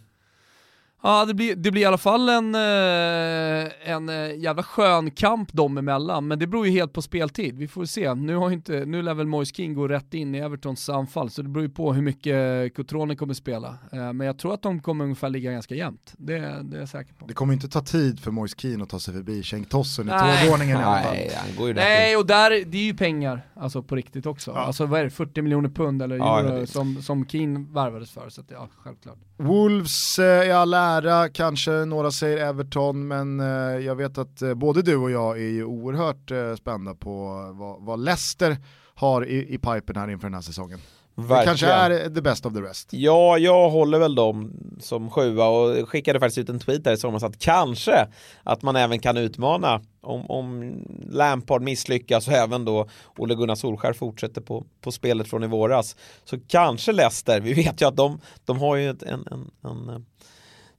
Ja, 1.02 1.24
det 1.24 1.34
blir, 1.34 1.56
det 1.56 1.70
blir 1.70 1.82
i 1.82 1.84
alla 1.84 1.98
fall 1.98 2.28
en, 2.28 2.54
eh, 2.54 3.90
en 3.90 4.08
eh, 4.08 4.38
jävla 4.38 4.62
skön 4.62 5.10
kamp 5.10 5.52
dem 5.52 5.78
emellan, 5.78 6.28
men 6.28 6.38
det 6.38 6.46
beror 6.46 6.66
ju 6.66 6.72
helt 6.72 6.92
på 6.92 7.02
speltid. 7.02 7.56
Vi 7.58 7.68
får 7.68 7.84
se. 7.84 8.14
Nu, 8.14 8.36
har 8.36 8.48
ju 8.48 8.54
inte, 8.54 8.84
nu 8.84 9.02
lär 9.02 9.14
väl 9.14 9.26
Moise 9.26 9.54
King 9.54 9.74
gå 9.74 9.88
rätt 9.88 10.14
in 10.14 10.34
i 10.34 10.38
Evertons 10.38 10.88
anfall, 10.88 11.30
så 11.30 11.42
det 11.42 11.48
beror 11.48 11.66
ju 11.66 11.70
på 11.70 11.92
hur 11.92 12.02
mycket 12.02 12.74
Cotrone 12.76 13.16
kommer 13.16 13.34
spela. 13.34 13.68
Eh, 13.92 14.12
Men 14.12 14.26
jag 14.26 14.38
tror 14.38 14.54
att 14.54 14.62
de 14.62 14.80
kommer 14.82 15.04
ungefär 15.04 15.28
ligga 15.30 15.52
ganska 15.52 15.74
jämnt. 15.74 16.14
Det, 16.18 16.38
det 16.62 16.76
är 16.76 16.80
jag 16.80 16.88
säker 16.88 17.14
på. 17.14 17.26
Det 17.26 17.34
kommer 17.34 17.52
inte 17.52 17.68
ta 17.68 17.80
tid 17.80 18.20
för 18.20 18.30
Moise 18.30 18.56
Keane 18.58 18.82
att 18.82 18.90
ta 18.90 18.98
sig 18.98 19.14
förbi 19.14 19.42
Cenk 19.42 19.68
Tossen 19.68 20.08
i 20.08 20.10
Nej. 20.10 20.44
tågordningen 20.44 20.80
i 20.80 20.82
alla 20.82 21.02
fall. 21.02 21.14
Nej. 21.14 21.30
Nej, 21.74 22.16
och 22.16 22.26
där, 22.26 22.50
det 22.50 22.78
är 22.78 22.84
ju 22.84 22.94
pengar, 22.94 23.46
alltså 23.54 23.82
på 23.82 23.96
riktigt 23.96 24.26
också. 24.26 24.50
Ja. 24.50 24.58
Alltså 24.58 24.86
vad 24.86 25.00
är 25.00 25.04
det, 25.04 25.10
40 25.10 25.42
miljoner 25.42 25.68
pund 25.68 26.02
eller 26.02 26.16
Ja, 26.16 26.40
euro 26.40 26.66
som, 26.66 27.02
som 27.02 27.26
Keane 27.26 27.66
värvades 27.70 28.10
för, 28.10 28.28
så 28.28 28.40
att, 28.40 28.50
ja, 28.50 28.68
självklart. 28.76 29.18
Wolves 29.40 30.18
eh, 30.18 30.48
i 30.48 30.52
all 30.52 30.74
ära, 30.74 31.28
kanske 31.28 31.70
några 31.70 32.10
säger 32.10 32.46
Everton, 32.46 33.08
men 33.08 33.40
eh, 33.40 33.46
jag 33.86 33.96
vet 33.96 34.18
att 34.18 34.42
eh, 34.42 34.54
både 34.54 34.82
du 34.82 34.96
och 34.96 35.10
jag 35.10 35.38
är 35.38 35.48
ju 35.48 35.64
oerhört 35.64 36.30
eh, 36.30 36.54
spända 36.54 36.94
på 36.94 37.44
eh, 37.48 37.58
vad, 37.58 37.82
vad 37.82 38.00
Leicester 38.00 38.56
har 38.94 39.26
i, 39.26 39.54
i 39.54 39.58
pipen 39.58 39.96
här 39.96 40.10
inför 40.10 40.26
den 40.26 40.34
här 40.34 40.40
säsongen. 40.40 40.78
Det 41.20 41.26
Verkligen. 41.26 41.56
kanske 41.56 41.66
är 41.66 42.10
the 42.14 42.20
best 42.20 42.46
of 42.46 42.52
the 42.54 42.60
rest. 42.60 42.88
Ja, 42.92 43.38
jag 43.38 43.70
håller 43.70 43.98
väl 43.98 44.14
dem 44.14 44.52
som 44.80 45.10
sjua 45.10 45.48
och 45.48 45.88
skickade 45.88 46.20
faktiskt 46.20 46.38
ut 46.38 46.48
en 46.48 46.58
tweet 46.60 46.84
där 46.84 46.92
i 46.92 46.96
somras 46.96 47.22
att 47.22 47.38
kanske 47.38 48.06
att 48.42 48.62
man 48.62 48.76
även 48.76 48.98
kan 48.98 49.16
utmana 49.16 49.80
om, 50.00 50.30
om 50.30 50.74
Lampard 51.10 51.62
misslyckas 51.62 52.28
och 52.28 52.34
även 52.34 52.64
då 52.64 52.88
Ole 53.16 53.34
Gunnar 53.34 53.54
Solskär 53.54 53.92
fortsätter 53.92 54.40
på, 54.40 54.64
på 54.80 54.92
spelet 54.92 55.28
från 55.28 55.44
i 55.44 55.46
våras. 55.46 55.96
Så 56.24 56.38
kanske 56.48 56.92
Leicester, 56.92 57.40
vi 57.40 57.52
vet 57.52 57.82
ju 57.82 57.86
att 57.88 57.96
de, 57.96 58.20
de 58.44 58.58
har 58.58 58.76
ju 58.76 58.90
ett, 58.90 59.02
en, 59.02 59.26
en, 59.30 59.50
en 59.70 60.06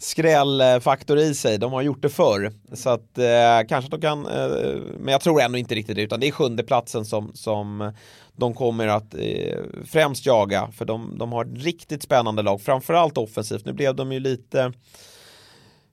skrällfaktor 0.01 1.17
i 1.17 1.33
sig, 1.33 1.57
de 1.57 1.73
har 1.73 1.81
gjort 1.81 2.01
det 2.01 2.09
förr. 2.09 2.51
Så 2.73 2.89
att 2.89 3.17
eh, 3.17 3.67
kanske 3.69 3.91
de 3.91 4.01
kan, 4.01 4.25
eh, 4.25 4.75
men 4.99 5.11
jag 5.11 5.21
tror 5.21 5.41
ändå 5.41 5.57
inte 5.57 5.75
riktigt 5.75 5.95
det, 5.95 6.01
utan 6.01 6.19
det 6.19 6.27
är 6.27 6.31
sjunde 6.31 6.63
platsen 6.63 7.05
som, 7.05 7.31
som 7.33 7.93
de 8.35 8.53
kommer 8.53 8.87
att 8.87 9.13
eh, 9.13 9.57
främst 9.85 10.25
jaga, 10.25 10.69
för 10.71 10.85
de, 10.85 11.17
de 11.17 11.31
har 11.31 11.45
ett 11.45 11.63
riktigt 11.63 12.03
spännande 12.03 12.41
lag, 12.41 12.61
framförallt 12.61 13.17
offensivt. 13.17 13.65
Nu 13.65 13.73
blev 13.73 13.95
de 13.95 14.11
ju 14.11 14.19
lite 14.19 14.73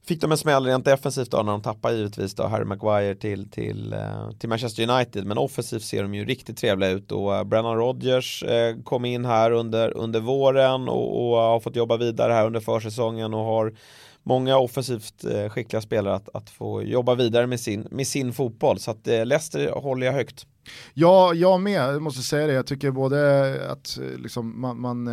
Fick 0.08 0.20
de 0.20 0.32
en 0.32 0.38
smäll 0.38 0.66
rent 0.66 0.84
defensivt 0.84 1.30
då 1.30 1.42
när 1.42 1.52
de 1.52 1.62
tappade 1.62 1.96
givetvis 1.96 2.34
då 2.34 2.46
Harry 2.46 2.64
Maguire 2.64 3.14
till, 3.14 3.50
till, 3.50 3.92
eh, 3.92 4.30
till 4.38 4.48
Manchester 4.48 4.90
United 4.90 5.26
men 5.26 5.38
offensivt 5.38 5.82
ser 5.82 6.02
de 6.02 6.14
ju 6.14 6.24
riktigt 6.24 6.56
trevliga 6.56 6.90
ut 6.90 7.12
och 7.12 7.36
eh, 7.36 7.44
Brennan 7.44 7.76
Rodgers 7.76 8.42
eh, 8.42 8.76
kom 8.84 9.04
in 9.04 9.24
här 9.24 9.50
under, 9.50 9.96
under 9.96 10.20
våren 10.20 10.88
och, 10.88 11.30
och 11.30 11.36
har 11.36 11.60
fått 11.60 11.76
jobba 11.76 11.96
vidare 11.96 12.32
här 12.32 12.46
under 12.46 12.60
försäsongen 12.60 13.34
och 13.34 13.44
har 13.44 13.74
många 14.22 14.58
offensivt 14.58 15.24
skickliga 15.50 15.80
spelare 15.80 16.14
att, 16.14 16.28
att 16.34 16.50
få 16.50 16.82
jobba 16.82 17.14
vidare 17.14 17.46
med 17.46 17.60
sin, 17.60 17.88
med 17.90 18.06
sin 18.06 18.32
fotboll 18.32 18.78
så 18.78 18.90
att 18.90 19.06
Leicester 19.06 19.70
håller 19.70 20.06
jag 20.06 20.12
högt. 20.12 20.46
Ja, 20.94 21.34
jag 21.34 21.60
med, 21.60 21.80
jag 21.80 22.02
måste 22.02 22.22
säga 22.22 22.46
det. 22.46 22.52
Jag 22.52 22.66
tycker 22.66 22.90
både 22.90 23.70
att 23.70 23.98
liksom, 24.18 24.60
man, 24.60 24.80
man 24.80 25.08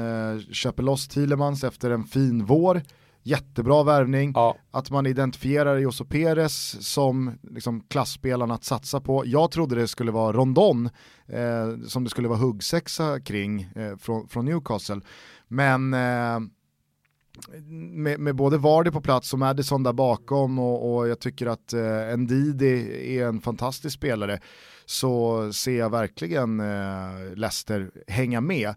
köper 0.52 0.84
loss 0.84 1.08
Thielemans 1.08 1.64
efter 1.64 1.90
en 1.90 2.04
fin 2.04 2.46
vår, 2.46 2.82
jättebra 3.26 3.84
värvning, 3.84 4.32
Ja, 4.36 4.58
att 4.72 4.92
man 4.92 5.06
identifierar 5.06 5.78
Joso 5.78 6.06
Perez 6.06 6.86
som 6.94 7.38
liksom, 7.42 7.82
klassspelarna 7.82 8.54
att 8.54 8.64
satsa 8.64 9.02
på. 9.02 9.24
Jag 9.26 9.52
trodde 9.52 9.76
det 9.76 9.88
skulle 9.88 10.12
vara 10.12 10.34
Rondon 10.34 10.90
eh, 11.28 11.88
som 11.88 12.04
det 12.04 12.10
skulle 12.10 12.28
vara 12.28 12.40
huggsexa 12.40 13.20
kring 13.20 13.62
eh, 13.76 13.98
från, 13.98 14.28
från 14.28 14.46
Newcastle. 14.46 15.02
Men 15.48 15.94
eh, 15.94 16.40
med, 17.70 18.20
med 18.20 18.36
både 18.36 18.58
Vardy 18.58 18.92
på 18.92 19.02
plats 19.02 19.34
och 19.34 19.40
Madison 19.40 19.84
där 19.84 19.94
bakom 19.94 20.60
och, 20.60 20.96
och 20.96 21.08
jag 21.08 21.20
tycker 21.20 21.48
att 21.48 21.74
eh, 21.74 22.18
Ndidi 22.18 23.18
är 23.18 23.28
en 23.28 23.42
fantastisk 23.42 23.96
spelare 23.98 24.40
så 24.86 25.54
ser 25.54 25.78
jag 25.78 25.90
verkligen 25.90 26.60
eh, 26.60 27.36
Leicester 27.36 27.92
hänga 28.08 28.42
med. 28.42 28.76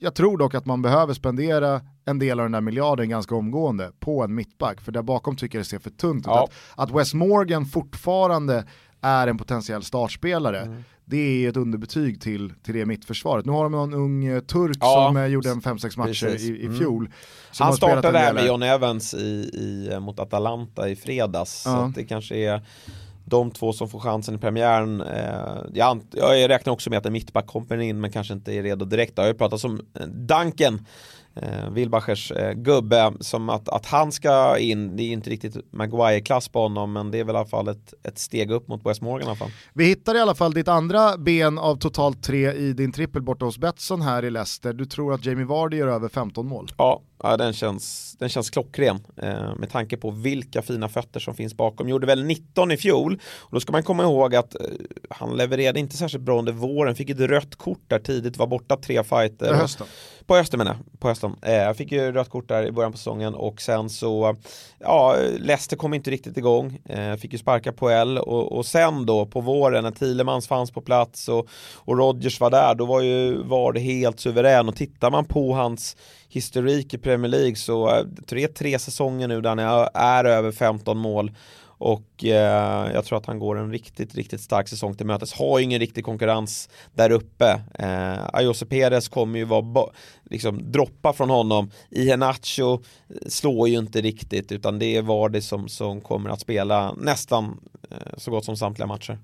Jag 0.00 0.14
tror 0.14 0.38
dock 0.38 0.54
att 0.54 0.66
man 0.66 0.82
behöver 0.82 1.14
spendera 1.14 1.80
en 2.04 2.18
del 2.18 2.40
av 2.40 2.44
den 2.44 2.52
där 2.52 2.60
miljarden 2.60 3.08
ganska 3.08 3.34
omgående 3.34 3.92
på 4.00 4.22
en 4.24 4.34
mittback, 4.34 4.80
för 4.80 4.92
där 4.92 5.02
bakom 5.02 5.36
tycker 5.36 5.58
jag 5.58 5.64
det 5.64 5.68
ser 5.68 5.78
för 5.78 5.90
tunt 5.90 6.20
ut. 6.20 6.26
Ja. 6.26 6.44
Att, 6.76 6.88
att 6.90 6.96
Wes 6.96 7.14
Morgan 7.14 7.66
fortfarande 7.66 8.64
är 9.00 9.26
en 9.26 9.38
potentiell 9.38 9.82
startspelare, 9.82 10.60
Mm. 10.60 10.84
det 11.04 11.44
är 11.44 11.48
ett 11.48 11.56
underbetyg 11.56 12.20
till, 12.20 12.52
till 12.62 12.74
det 12.74 12.86
mittförsvaret. 12.86 13.46
Nu 13.46 13.52
har 13.52 13.62
de 13.62 13.72
någon 13.72 13.94
ung 13.94 14.24
eh, 14.26 14.40
turk 14.40 14.76
Ja, 14.80 15.06
som 15.08 15.16
eh, 15.16 15.26
gjorde 15.26 15.50
en 15.50 15.60
5-6 15.60 15.98
matcher 15.98 16.26
precis. 16.26 16.48
i, 16.48 16.52
i 16.62 16.66
Mm. 16.66 16.78
fjol. 16.78 17.10
som 17.50 17.64
Han 17.64 17.74
startade 17.76 18.18
del 18.18 18.34
med. 18.34 18.46
John 18.46 18.62
Evans 18.62 19.14
i, 19.14 19.18
i, 19.54 19.88
eh, 19.92 20.00
mot 20.00 20.20
Atalanta 20.20 20.88
i 20.88 20.96
fredags. 20.96 21.62
Så 21.62 21.68
Ja. 21.70 21.76
att 21.86 21.94
det 21.94 22.04
kanske 22.04 22.36
är 22.36 22.62
de 23.28 23.50
två 23.50 23.72
som 23.72 23.88
får 23.88 24.00
chansen 24.00 24.34
i 24.34 24.38
premiären. 24.38 25.00
Eh, 25.00 25.56
jag, 25.74 26.02
jag 26.12 26.50
räknar 26.50 26.72
också 26.72 26.90
med 26.90 26.98
att 26.98 27.06
en 27.06 27.12
mittback 27.12 27.46
kommer 27.46 27.78
in 27.78 28.00
men 28.00 28.12
kanske 28.12 28.34
inte 28.34 28.52
är 28.52 28.62
redo 28.62 28.84
direkt. 28.84 29.16
Det 29.16 29.22
har 29.22 29.28
ju 29.28 29.34
pratats 29.34 29.64
om 29.64 29.80
eh, 30.00 30.06
Duncan, 30.06 30.86
eh, 31.34 31.70
Wilbachers 31.70 32.32
eh, 32.32 32.52
gubbe, 32.52 33.12
som 33.20 33.48
att, 33.48 33.68
att 33.68 33.86
han 33.86 34.12
ska 34.12 34.58
in. 34.58 34.96
Det 34.96 35.02
är 35.02 35.12
inte 35.12 35.30
riktigt 35.30 35.56
Maguire-klass 35.72 36.48
på 36.48 36.60
honom 36.60 36.92
men 36.92 37.10
det 37.10 37.18
är 37.18 37.24
väl 37.24 37.34
i 37.34 37.38
alla 37.38 37.48
fall 37.48 37.68
ett, 37.68 37.94
ett 38.02 38.18
steg 38.18 38.50
upp 38.50 38.68
mot 38.68 38.86
West 38.86 39.00
Morgan 39.00 39.22
i 39.22 39.26
alla 39.26 39.36
fall. 39.36 39.50
Vi 39.72 39.84
hittar 39.84 40.14
i 40.14 40.20
alla 40.20 40.34
fall 40.34 40.52
ditt 40.52 40.68
andra 40.68 41.18
ben 41.18 41.58
av 41.58 41.76
totalt 41.76 42.22
tre 42.22 42.52
i 42.52 42.72
din 42.72 42.92
trippel 42.92 43.22
borta 43.22 43.44
hos 43.44 43.58
Betsson 43.58 44.02
här 44.02 44.24
i 44.24 44.30
Leicester. 44.30 44.72
Du 44.72 44.86
tror 44.86 45.14
att 45.14 45.24
Jamie 45.24 45.46
Vardy 45.46 45.76
gör 45.76 45.88
över 45.88 46.08
15 46.08 46.46
mål. 46.46 46.68
Ja, 46.78 47.02
Ja, 47.22 47.36
den 47.36 47.52
känns, 47.52 48.16
den 48.18 48.28
känns 48.28 48.50
klockren 48.50 49.00
eh, 49.16 49.54
med 49.56 49.70
tanke 49.70 49.96
på 49.96 50.10
vilka 50.10 50.62
fina 50.62 50.88
fötter 50.88 51.20
som 51.20 51.34
finns 51.34 51.54
bakom. 51.54 51.88
Gjorde 51.88 52.06
väl 52.06 52.24
19 52.24 52.70
i 52.70 52.76
fjol 52.76 53.20
och 53.38 53.50
då 53.50 53.60
ska 53.60 53.72
man 53.72 53.82
komma 53.82 54.02
ihåg 54.02 54.34
att 54.34 54.54
eh, 54.54 54.60
han 55.10 55.36
levererade 55.36 55.80
inte 55.80 55.96
särskilt 55.96 56.24
bra 56.24 56.38
under 56.38 56.52
våren, 56.52 56.94
fick 56.94 57.10
ett 57.10 57.20
rött 57.20 57.56
kort 57.56 57.82
där 57.86 57.98
tidigt, 57.98 58.36
var 58.36 58.46
borta 58.46 58.76
tre 58.76 59.04
fighter. 59.04 59.48
På 59.48 59.54
hösten. 59.54 59.86
På 60.26 60.36
hösten 60.36 60.58
menar 60.58 60.76
jag, 60.76 61.00
på 61.00 61.08
hösten. 61.08 61.36
Eh, 61.42 61.72
fick 61.72 61.92
ju 61.92 62.12
rött 62.12 62.28
kort 62.28 62.48
där 62.48 62.66
i 62.66 62.72
början 62.72 62.92
på 62.92 62.98
säsongen 62.98 63.34
och 63.34 63.60
sen 63.60 63.90
så, 63.90 64.36
ja, 64.78 65.16
Leicester 65.38 65.76
kom 65.76 65.94
inte 65.94 66.10
riktigt 66.10 66.36
igång, 66.36 66.78
eh, 66.84 67.16
fick 67.16 67.32
ju 67.32 67.38
sparka 67.38 67.72
på 67.72 67.90
L 67.90 68.18
och, 68.18 68.52
och 68.52 68.66
sen 68.66 69.06
då 69.06 69.26
på 69.26 69.40
våren 69.40 69.84
när 69.84 69.90
Thielemans 69.90 70.48
fanns 70.48 70.70
på 70.70 70.80
plats 70.80 71.28
och, 71.28 71.48
och 71.74 71.98
Rodgers 71.98 72.40
var 72.40 72.50
där, 72.50 72.74
då 72.74 72.86
var 72.86 73.00
ju 73.00 73.42
VAR 73.42 73.78
helt 73.78 74.20
suverän 74.20 74.68
och 74.68 74.76
tittar 74.76 75.10
man 75.10 75.24
på 75.24 75.54
hans 75.54 75.96
historik 76.28 76.94
i 76.94 76.98
Premier 76.98 77.30
League 77.30 77.56
så 77.56 77.96
eh, 77.96 78.04
det 78.04 78.44
är 78.44 78.48
tre 78.48 78.78
säsonger 78.78 79.28
nu 79.28 79.40
där 79.40 79.48
han 79.48 79.58
är, 79.58 79.88
är 79.94 80.24
över 80.24 80.52
15 80.52 80.98
mål 80.98 81.32
och 81.78 82.24
eh, 82.24 82.92
jag 82.92 83.04
tror 83.04 83.18
att 83.18 83.26
han 83.26 83.38
går 83.38 83.58
en 83.58 83.72
riktigt, 83.72 84.14
riktigt 84.14 84.40
stark 84.40 84.68
säsong 84.68 84.94
till 84.94 85.06
mötes. 85.06 85.32
Har 85.32 85.58
ju 85.58 85.64
ingen 85.64 85.80
riktig 85.80 86.04
konkurrens 86.04 86.68
där 86.94 87.10
uppe. 87.10 87.60
Eh, 87.78 88.24
Ayose 88.32 88.66
Perez 88.66 89.08
kommer 89.08 89.38
ju 89.38 89.44
vara 89.44 89.90
liksom 90.30 90.72
droppa 90.72 91.12
från 91.12 91.30
honom. 91.30 91.70
Iheanacho 91.90 92.72
eh, 92.74 93.28
slår 93.28 93.68
ju 93.68 93.78
inte 93.78 94.00
riktigt 94.00 94.52
utan 94.52 94.78
det 94.78 94.96
är 94.96 95.02
Vardy 95.02 95.40
som, 95.40 95.68
som 95.68 96.00
kommer 96.00 96.30
att 96.30 96.40
spela 96.40 96.94
nästan 96.94 97.60
eh, 97.90 97.96
så 98.16 98.30
gott 98.30 98.44
som 98.44 98.56
samtliga 98.56 98.86
matcher. 98.86 99.18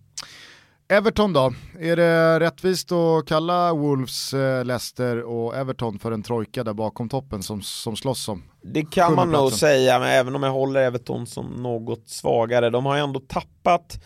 Everton 0.88 1.32
då, 1.32 1.52
är 1.80 1.96
det 1.96 2.40
rättvist 2.40 2.92
att 2.92 3.26
kalla 3.26 3.74
Wolves, 3.74 4.34
eh, 4.34 4.64
Leicester 4.64 5.22
och 5.22 5.56
Everton 5.56 5.98
för 5.98 6.12
en 6.12 6.22
trojka 6.22 6.64
där 6.64 6.72
bakom 6.72 7.08
toppen 7.08 7.42
som, 7.42 7.62
som 7.62 7.96
slåss 7.96 8.28
om 8.28 8.42
Det 8.62 8.90
kan 8.90 9.14
man 9.14 9.30
nog 9.30 9.52
säga, 9.52 9.98
men 9.98 10.08
även 10.08 10.34
om 10.34 10.42
jag 10.42 10.52
håller 10.52 10.80
Everton 10.80 11.26
som 11.26 11.46
något 11.46 12.08
svagare. 12.08 12.70
De 12.70 12.86
har 12.86 12.96
ju 12.96 13.02
ändå 13.02 13.20
tappat 13.20 13.98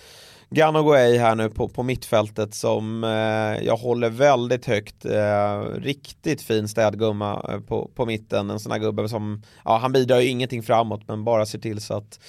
Ganoguay 0.51 1.19
här 1.19 1.35
nu 1.35 1.51
på, 1.51 1.69
på 1.69 1.82
mittfältet 1.82 2.55
som 2.55 3.05
eh, 3.05 3.66
jag 3.66 3.77
håller 3.77 4.11
väldigt 4.11 4.66
högt. 4.66 5.05
Eh, 5.05 5.61
riktigt 5.74 6.43
fin 6.43 6.69
städgumma 6.69 7.47
eh, 7.48 7.61
på, 7.61 7.90
på 7.94 8.07
mitten. 8.07 8.51
En 8.51 8.61
sån 8.61 8.73
här 8.73 8.78
gubbe 8.78 9.09
som, 9.09 9.43
ja 9.65 9.78
han 9.78 9.93
bidrar 9.93 10.20
ju 10.20 10.28
ingenting 10.28 10.62
framåt 10.62 11.09
men 11.09 11.24
bara 11.24 11.47
ser 11.47 11.59
till 11.59 11.81
så 11.81 11.94
att 11.94 12.20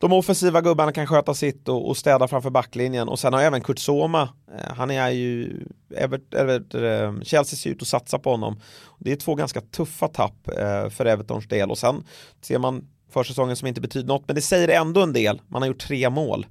de 0.00 0.12
offensiva 0.12 0.60
gubbarna 0.60 0.92
kan 0.92 1.06
sköta 1.06 1.34
sitt 1.34 1.68
och, 1.68 1.88
och 1.88 1.96
städa 1.96 2.28
framför 2.28 2.50
backlinjen 2.50 3.08
och 3.08 3.18
sen 3.18 3.32
har 3.32 3.40
även 3.40 3.60
Kurt 3.60 3.78
Soma, 3.78 4.28
eh, 4.58 4.74
han 4.76 4.90
är 4.90 5.10
ju, 5.10 5.64
Evert, 5.96 6.34
Evert, 6.34 6.74
eh, 6.74 7.20
Chelsea 7.22 7.56
ser 7.56 7.70
ut 7.70 7.82
att 7.82 7.88
satsa 7.88 8.18
på 8.18 8.30
honom. 8.30 8.60
Det 8.98 9.12
är 9.12 9.16
två 9.16 9.34
ganska 9.34 9.60
tuffa 9.60 10.08
tapp 10.08 10.48
eh, 10.48 10.88
för 10.88 11.06
Evertons 11.06 11.48
del 11.48 11.70
och 11.70 11.78
sen 11.78 12.04
ser 12.40 12.58
man 12.58 12.88
försäsongen 13.12 13.56
som 13.56 13.68
inte 13.68 13.80
betyder 13.80 14.08
något 14.08 14.24
men 14.26 14.36
det 14.36 14.42
säger 14.42 14.68
ändå 14.68 15.02
en 15.02 15.12
del, 15.12 15.40
man 15.48 15.62
har 15.62 15.66
gjort 15.66 15.80
tre 15.80 16.10
mål. 16.10 16.46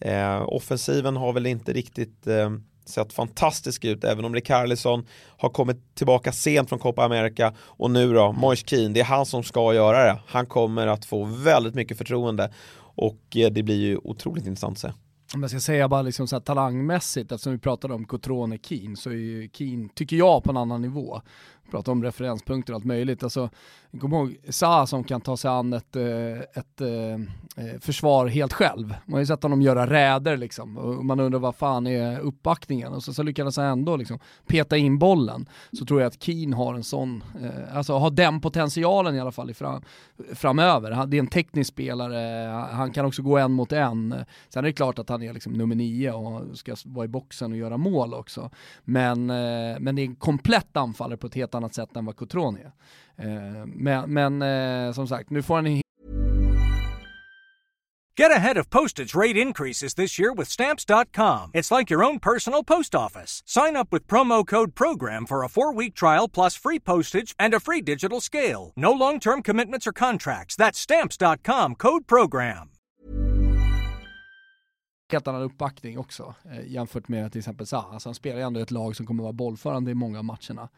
Eh, 0.00 0.42
offensiven 0.46 1.16
har 1.16 1.32
väl 1.32 1.46
inte 1.46 1.72
riktigt 1.72 2.26
eh, 2.26 2.50
sett 2.90 3.12
fantastisk 3.12 3.84
ut 3.84 4.04
även 4.04 4.24
om 4.24 4.34
Rickarlison 4.34 5.06
har 5.36 5.48
kommit 5.48 5.94
tillbaka 5.94 6.32
sent 6.32 6.68
från 6.68 6.78
Copa 6.78 7.04
America 7.04 7.54
och 7.60 7.90
nu 7.90 8.14
då, 8.14 8.32
Moise 8.32 8.66
Keane, 8.66 8.88
det 8.88 9.00
är 9.00 9.04
han 9.04 9.26
som 9.26 9.42
ska 9.42 9.74
göra 9.74 10.04
det. 10.04 10.18
Han 10.26 10.46
kommer 10.46 10.86
att 10.86 11.04
få 11.04 11.24
väldigt 11.24 11.74
mycket 11.74 11.98
förtroende 11.98 12.50
och 13.00 13.36
eh, 13.36 13.50
det 13.50 13.62
blir 13.62 13.76
ju 13.76 13.96
otroligt 13.96 14.46
intressant 14.46 14.72
att 14.72 14.78
se. 14.78 14.92
Om 15.34 15.42
jag 15.42 15.50
ska 15.50 15.60
säga 15.60 15.88
bara 15.88 16.02
liksom 16.02 16.28
så 16.28 16.36
här 16.36 16.40
talangmässigt, 16.40 17.32
eftersom 17.32 17.52
vi 17.52 17.58
pratade 17.58 17.94
om 17.94 18.04
Cotrone 18.04 18.58
Keen, 18.62 18.96
så 18.96 19.10
är 19.10 19.14
ju 19.14 19.48
Keen, 19.52 19.88
tycker 19.88 20.16
jag, 20.16 20.44
på 20.44 20.50
en 20.50 20.56
annan 20.56 20.82
nivå. 20.82 21.22
Prata 21.70 21.90
om 21.92 22.04
referenspunkter 22.04 22.72
och 22.72 22.76
allt 22.76 22.84
möjligt. 22.84 23.22
Alltså, 23.22 23.50
kom 24.00 24.12
ihåg 24.12 24.36
Sa 24.48 24.86
som 24.86 25.04
kan 25.04 25.20
ta 25.20 25.36
sig 25.36 25.50
an 25.50 25.72
ett, 25.72 25.96
eh, 25.96 26.38
ett, 26.40 26.80
ett 27.56 27.84
försvar 27.84 28.26
helt 28.26 28.52
själv. 28.52 28.88
Man 28.88 29.12
har 29.12 29.20
ju 29.20 29.26
sett 29.26 29.42
honom 29.42 29.62
göra 29.62 29.86
räder 29.86 30.36
liksom 30.36 30.78
och 30.78 31.04
man 31.04 31.20
undrar 31.20 31.38
vad 31.38 31.54
fan 31.54 31.86
är 31.86 32.20
uppbackningen 32.20 32.92
och 32.92 33.02
så, 33.02 33.12
så 33.12 33.22
lyckades 33.22 33.56
han 33.56 33.66
ändå 33.66 33.96
liksom 33.96 34.18
peta 34.46 34.76
in 34.76 34.98
bollen. 34.98 35.48
Så 35.72 35.84
tror 35.84 36.00
jag 36.00 36.08
att 36.08 36.22
Keen 36.22 36.52
har 36.52 36.74
en 36.74 36.84
sån, 36.84 37.24
alltså 37.72 37.98
har 37.98 38.10
den 38.10 38.40
potentialen 38.40 39.14
i 39.14 39.20
alla 39.20 39.32
fall 39.32 39.50
i 39.50 39.54
fram, 39.54 39.82
framöver. 40.34 41.06
Det 41.06 41.16
är 41.16 41.18
en 41.18 41.26
teknisk 41.26 41.72
spelare, 41.72 42.46
han 42.72 42.92
kan 42.92 43.06
också 43.06 43.22
gå 43.22 43.38
en 43.38 43.52
mot 43.52 43.72
en. 43.72 44.14
Sen 44.48 44.64
är 44.64 44.68
det 44.68 44.72
klart 44.72 44.98
att 44.98 45.08
han 45.08 45.22
är 45.22 45.32
liksom 45.32 45.52
nummer 45.52 45.74
nio 45.74 46.12
och 46.12 46.58
ska 46.58 46.76
vara 46.84 47.04
i 47.04 47.08
boxen 47.08 47.52
och 47.52 47.58
göra 47.58 47.76
mål 47.76 48.14
också. 48.14 48.50
Men, 48.84 49.26
men 49.80 49.96
det 49.96 50.02
är 50.02 50.06
en 50.06 50.16
komplett 50.16 50.76
anfallare 50.76 51.16
på 51.16 51.26
ett 51.26 51.34
helt 51.34 51.54
annat 51.60 51.74
sätt 51.74 51.96
än 51.96 52.04
vad 52.04 52.16
Cotrone 52.16 52.60
är. 52.60 52.72
Men, 53.66 54.12
men 54.12 54.94
som 54.94 55.08
sagt, 55.08 55.30
nu 55.30 55.42
får 55.42 55.54
han 55.54 55.80
Get 58.20 58.32
ahead 58.32 58.58
of 58.58 58.68
postage 58.68 59.14
rate 59.14 59.38
increases 59.38 59.94
this 59.94 60.18
year 60.18 60.34
with 60.34 60.50
Stamps.com. 60.50 61.52
It's 61.54 61.70
like 61.70 61.88
your 61.88 62.04
own 62.04 62.18
personal 62.18 62.62
post 62.62 62.94
office. 62.94 63.42
Sign 63.46 63.76
up 63.76 63.90
with 63.94 64.06
promo 64.06 64.46
code 64.46 64.74
PROGRAM 64.74 65.24
for 65.24 65.42
a 65.42 65.48
four 65.48 65.72
week 65.72 65.94
trial 65.94 66.28
plus 66.28 66.54
free 66.54 66.78
postage 66.78 67.34
and 67.38 67.54
a 67.54 67.60
free 67.60 67.80
digital 67.80 68.20
scale. 68.20 68.74
No 68.76 68.92
long 68.92 69.20
term 69.20 69.42
commitments 69.42 69.86
or 69.86 69.92
contracts. 69.92 70.54
That's 70.54 70.78
Stamps.com 70.78 71.76
code 71.76 72.06
PROGRAM. 72.06 72.70
helt 75.12 75.28
annan 75.28 75.42
uppbackning 75.42 75.98
också 75.98 76.34
eh, 76.44 76.66
jämfört 76.66 77.08
med 77.08 77.32
till 77.32 77.38
exempel 77.38 77.66
Zaha. 77.66 77.92
Alltså 77.92 78.08
han 78.08 78.14
spelar 78.14 78.36
ju 78.36 78.42
ändå 78.42 78.60
ett 78.60 78.70
lag 78.70 78.96
som 78.96 79.06
kommer 79.06 79.22
vara 79.22 79.32
bollförande 79.32 79.90
i 79.90 79.94
många 79.94 80.18
av 80.18 80.24
matcherna. 80.24 80.68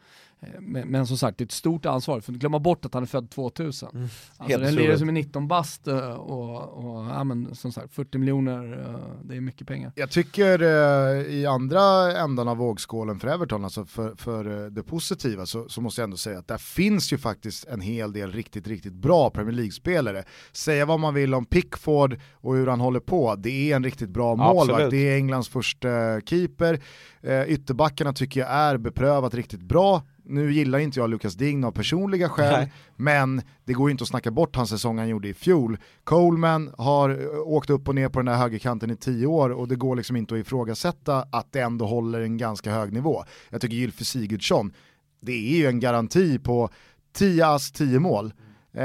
Eh, 0.43 0.61
men, 0.61 0.87
men, 0.87 1.07
som 1.07 1.17
sagt, 1.17 1.37
det 1.37 1.41
är 1.41 1.45
ett 1.45 1.51
stort 1.51 1.85
ansvar, 1.85 2.19
för 2.19 2.31
att 2.31 2.37
glömma 2.37 2.59
bort 2.59 2.85
att 2.85 2.93
han 2.93 3.03
är 3.03 3.07
född 3.07 3.29
2000. 3.29 3.89
Mm. 3.93 4.07
Alltså 4.37 4.57
den 4.59 4.75
lirar 4.75 4.97
som 4.97 5.09
är 5.09 5.13
19 5.13 5.47
bast 5.47 5.87
och, 5.87 6.69
och 6.69 7.05
ja, 7.05 7.23
men, 7.23 7.55
som 7.55 7.71
sagt 7.71 7.93
40 7.93 8.17
miljoner, 8.17 8.85
eh, 8.89 9.23
det 9.23 9.35
är 9.35 9.41
mycket 9.41 9.67
pengar. 9.67 9.91
Jag 9.95 10.09
tycker 10.09 10.61
eh, 10.61 11.33
i 11.33 11.45
andra 11.45 11.81
ändan 12.17 12.47
av 12.47 12.57
vågskålen 12.57 13.19
för 13.19 13.27
Everton, 13.27 13.63
alltså 13.63 13.85
för, 13.85 14.15
för 14.15 14.69
det 14.69 14.83
positiva, 14.83 15.45
så, 15.45 15.69
så, 15.69 15.81
måste 15.81 16.01
jag 16.01 16.03
ändå 16.03 16.17
säga 16.17 16.39
att 16.39 16.47
där 16.47 16.57
finns 16.57 17.13
ju 17.13 17.17
faktiskt 17.17 17.65
en 17.65 17.81
hel 17.81 18.13
del 18.13 18.31
riktigt, 18.31 18.67
riktigt 18.67 18.93
bra 18.93 19.29
Premier 19.29 19.55
League-spelare. 19.55 20.23
Säga 20.51 20.85
vad 20.85 20.99
man 20.99 21.13
vill 21.13 21.33
om 21.33 21.45
Pickford 21.45 22.19
och 22.33 22.55
hur 22.55 22.67
han 22.67 22.79
håller 22.79 22.99
på, 22.99 23.35
det 23.35 23.71
är 23.71 23.75
en 23.75 23.83
riktigt 23.83 24.09
bra 24.09 24.35
målvakt, 24.35 24.91
det 24.91 25.09
är 25.09 25.15
Englands 25.15 25.49
första 25.49 26.21
keeper. 26.21 26.79
Eh, 27.21 27.43
ytterbackarna 27.43 28.13
tycker 28.13 28.39
jag 28.39 28.49
är 28.49 28.77
beprövat 28.77 29.33
riktigt 29.33 29.61
bra. 29.61 30.01
Nu 30.33 30.53
gillar 30.53 30.79
inte 30.79 30.99
jag 30.99 31.09
Lukas 31.09 31.33
Dign 31.33 31.63
av 31.63 31.71
personliga 31.71 32.29
skäl, 32.29 32.59
Nej. 32.59 32.73
men 32.95 33.41
det 33.65 33.73
går 33.73 33.89
ju 33.89 33.91
inte 33.91 34.01
att 34.01 34.07
snacka 34.07 34.31
bort 34.31 34.55
hans 34.55 34.69
säsong 34.69 34.97
han 34.97 35.09
gjorde 35.09 35.27
i 35.27 35.33
fjol. 35.33 35.77
Coleman 36.03 36.73
har 36.77 37.09
eh, 37.09 37.39
åkt 37.39 37.69
upp 37.69 37.87
och 37.87 37.95
ner 37.95 38.09
på 38.09 38.19
den 38.19 38.27
här 38.27 38.37
högerkanten 38.37 38.91
i 38.91 38.95
tio 38.95 39.27
år 39.27 39.49
och 39.49 39.67
det 39.67 39.75
går 39.75 39.95
liksom 39.95 40.15
inte 40.15 40.33
att 40.33 40.39
ifrågasätta 40.39 41.25
att 41.31 41.51
det 41.51 41.59
ändå 41.59 41.85
håller 41.85 42.21
en 42.21 42.37
ganska 42.37 42.71
hög 42.71 42.93
nivå. 42.93 43.23
Jag 43.49 43.61
tycker 43.61 43.75
Gylfi 43.75 44.05
Sigurdsson, 44.05 44.73
det 45.21 45.31
är 45.31 45.57
ju 45.57 45.67
en 45.67 45.79
garanti 45.79 46.39
på 46.39 46.69
10 47.13 47.47
ass, 47.47 47.71
10 47.71 47.99
mål. 47.99 48.33
Eh, 48.73 48.81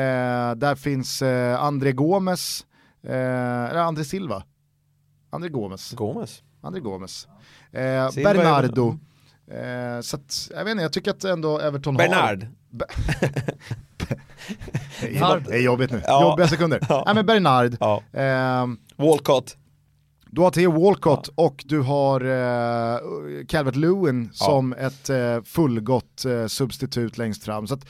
där 0.56 0.74
finns 0.74 1.22
eh, 1.22 1.62
André 1.62 1.92
Gomes, 1.92 2.66
eh, 3.02 3.64
eller 3.64 3.80
André 3.80 4.04
Silva. 4.04 4.42
André 5.30 5.48
Gomes. 5.48 5.92
Gomes. 5.92 6.42
André 6.60 6.80
Gomes. 6.80 7.28
Eh, 7.72 8.10
Bernardo. 8.14 8.98
Eh, 9.50 10.00
så 10.00 10.16
att, 10.16 10.50
jag 10.54 10.64
vet 10.64 10.70
inte, 10.70 10.82
jag 10.82 10.92
tycker 10.92 11.10
att 11.10 11.24
ändå 11.24 11.58
Everton 11.58 11.96
Bernard. 11.96 12.46
har... 15.20 15.40
det 15.50 15.56
är 15.56 15.62
jobbigt 15.62 15.90
nu, 15.90 16.02
ja. 16.06 16.22
jobbiga 16.22 16.48
sekunder. 16.48 16.80
Ja. 16.88 17.02
Nej 17.06 17.14
men 17.14 17.26
Bernard. 17.26 17.76
Ja. 17.80 18.02
Eh, 18.12 18.66
Walcott. 18.96 19.56
Du 20.30 20.40
har 20.40 20.50
Theo 20.50 20.84
Walcott 20.84 21.28
ja. 21.36 21.44
och 21.44 21.64
du 21.66 21.80
har 21.80 22.20
eh, 22.20 22.98
Calvert 23.48 23.76
Lewin 23.76 24.30
som 24.32 24.72
ett 24.72 25.10
eh, 25.10 25.42
fullgott 25.44 26.24
eh, 26.24 26.46
substitut 26.46 27.18
längst 27.18 27.44
fram. 27.44 27.66
Så 27.66 27.74
att, 27.74 27.86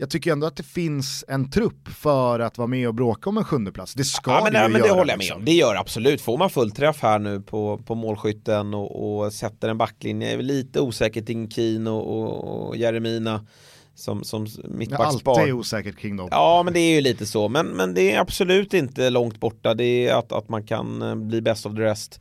jag 0.00 0.10
tycker 0.10 0.32
ändå 0.32 0.46
att 0.46 0.56
det 0.56 0.62
finns 0.62 1.24
en 1.28 1.50
trupp 1.50 1.88
för 1.88 2.40
att 2.40 2.58
vara 2.58 2.68
med 2.68 2.88
och 2.88 2.94
bråka 2.94 3.30
om 3.30 3.38
en 3.38 3.44
sjunde 3.44 3.72
plats. 3.72 3.94
Det 3.94 4.04
ska 4.04 4.30
ja, 4.30 4.40
men, 4.44 4.52
det 4.52 4.58
ju 4.58 4.62
nej, 4.62 4.72
men 4.72 4.80
göra. 4.80 4.88
Det 4.88 4.98
håller 4.98 5.12
jag 5.12 5.18
med 5.18 5.24
liksom. 5.24 5.38
om. 5.38 5.44
Det 5.44 5.52
gör 5.52 5.74
absolut. 5.74 6.20
Får 6.20 6.38
man 6.38 6.50
fullträff 6.50 7.02
här 7.02 7.18
nu 7.18 7.40
på, 7.40 7.78
på 7.78 7.94
målskytten 7.94 8.74
och, 8.74 9.24
och 9.24 9.32
sätter 9.32 9.68
en 9.68 9.78
backlinje, 9.78 10.32
är 10.32 10.42
lite 10.42 10.80
osäkert 10.80 11.26
kring 11.26 11.50
Keen 11.50 11.86
och, 11.86 12.68
och, 12.68 12.76
Jeremina 12.76 13.46
som, 13.94 14.24
som 14.24 14.46
mittbackspar. 14.64 15.32
Allt 15.32 15.48
är 15.48 15.52
osäkert 15.52 15.98
kring 15.98 16.16
dem. 16.16 16.28
Ja, 16.30 16.62
men 16.64 16.74
det 16.74 16.80
är 16.80 16.94
ju 16.94 17.00
lite 17.00 17.26
så. 17.26 17.48
Men, 17.48 17.66
men 17.66 17.94
det 17.94 18.12
är 18.12 18.20
absolut 18.20 18.74
inte 18.74 19.10
långt 19.10 19.40
borta. 19.40 19.74
Det 19.74 20.08
är 20.08 20.14
att, 20.14 20.32
att 20.32 20.48
man 20.48 20.66
kan 20.66 21.02
eh, 21.02 21.14
bli 21.14 21.40
best 21.40 21.66
of 21.66 21.74
the 21.74 21.82
rest. 21.82 22.20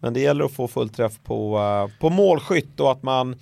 Men 0.00 0.14
det 0.14 0.20
gäller 0.20 0.44
att 0.44 0.52
få 0.52 0.68
fullträff 0.68 1.12
på, 1.22 1.58
uh, 1.58 2.00
på 2.00 2.10
målskytt 2.10 2.80
och 2.80 2.92
att 2.92 3.02
man 3.02 3.36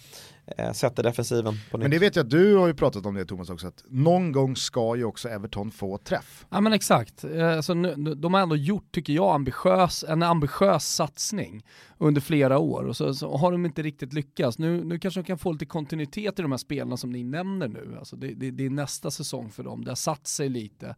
eh, 0.59 0.73
sätter 0.73 1.03
defensiven 1.03 1.55
på 1.71 1.77
nytt. 1.77 1.83
Men 1.85 1.91
det 1.91 1.99
vet 1.99 2.17
jag 2.17 2.25
att 2.25 2.31
du 2.31 2.57
har 2.57 2.67
ju 2.67 2.75
pratat 2.75 3.07
om 3.07 3.15
det 3.15 3.25
Thomas 3.25 3.51
också, 3.51 3.67
att 3.67 3.85
någon 3.89 4.33
gång 4.33 4.57
ska 4.57 4.97
ju 4.97 5.05
också 5.05 5.29
Everton 5.29 5.71
få 5.71 5.99
träff. 5.99 6.47
Ja 6.51 6.61
men 6.61 6.73
exakt, 6.73 7.25
Eh, 7.25 7.57
alltså, 7.57 7.75
nu- 7.75 8.15
de 8.15 8.35
har 8.35 8.41
ändå 8.41 8.57
gjort, 8.57 8.93
tycker 8.93 9.13
jag, 9.13 9.35
ambitiös, 9.35 10.05
en 10.09 10.23
ambitiös 10.23 10.95
satsning 10.95 11.65
under 11.99 12.21
flera 12.21 12.59
år 12.59 12.83
och 12.85 12.97
så, 12.97 13.15
så 13.15 13.37
har 13.37 13.53
de 13.53 13.67
inte 13.67 13.83
riktigt 13.83 14.13
lyckats. 14.13 14.59
Nu, 14.59 14.85
nu 14.85 14.99
kanske 14.99 15.21
de 15.21 15.25
kan 15.27 15.39
få 15.39 15.53
lite 15.53 15.67
kontinuitet 15.67 16.39
i 16.39 16.43
de 16.43 16.51
här 16.53 16.59
spelarna 16.59 16.97
som 16.97 17.11
ni 17.11 17.25
nämner 17.25 17.69
nu. 17.69 17.97
Alltså, 17.99 18.17
det, 18.17 18.35
det, 18.35 18.51
det 18.51 18.67
är 18.67 18.71
nästa 18.71 19.11
säsong 19.11 19.51
för 19.51 19.63
dem, 19.63 19.85
det 19.85 19.91
har 19.91 19.97
satt 19.97 20.27
sig 20.27 20.49
lite. 20.49 20.95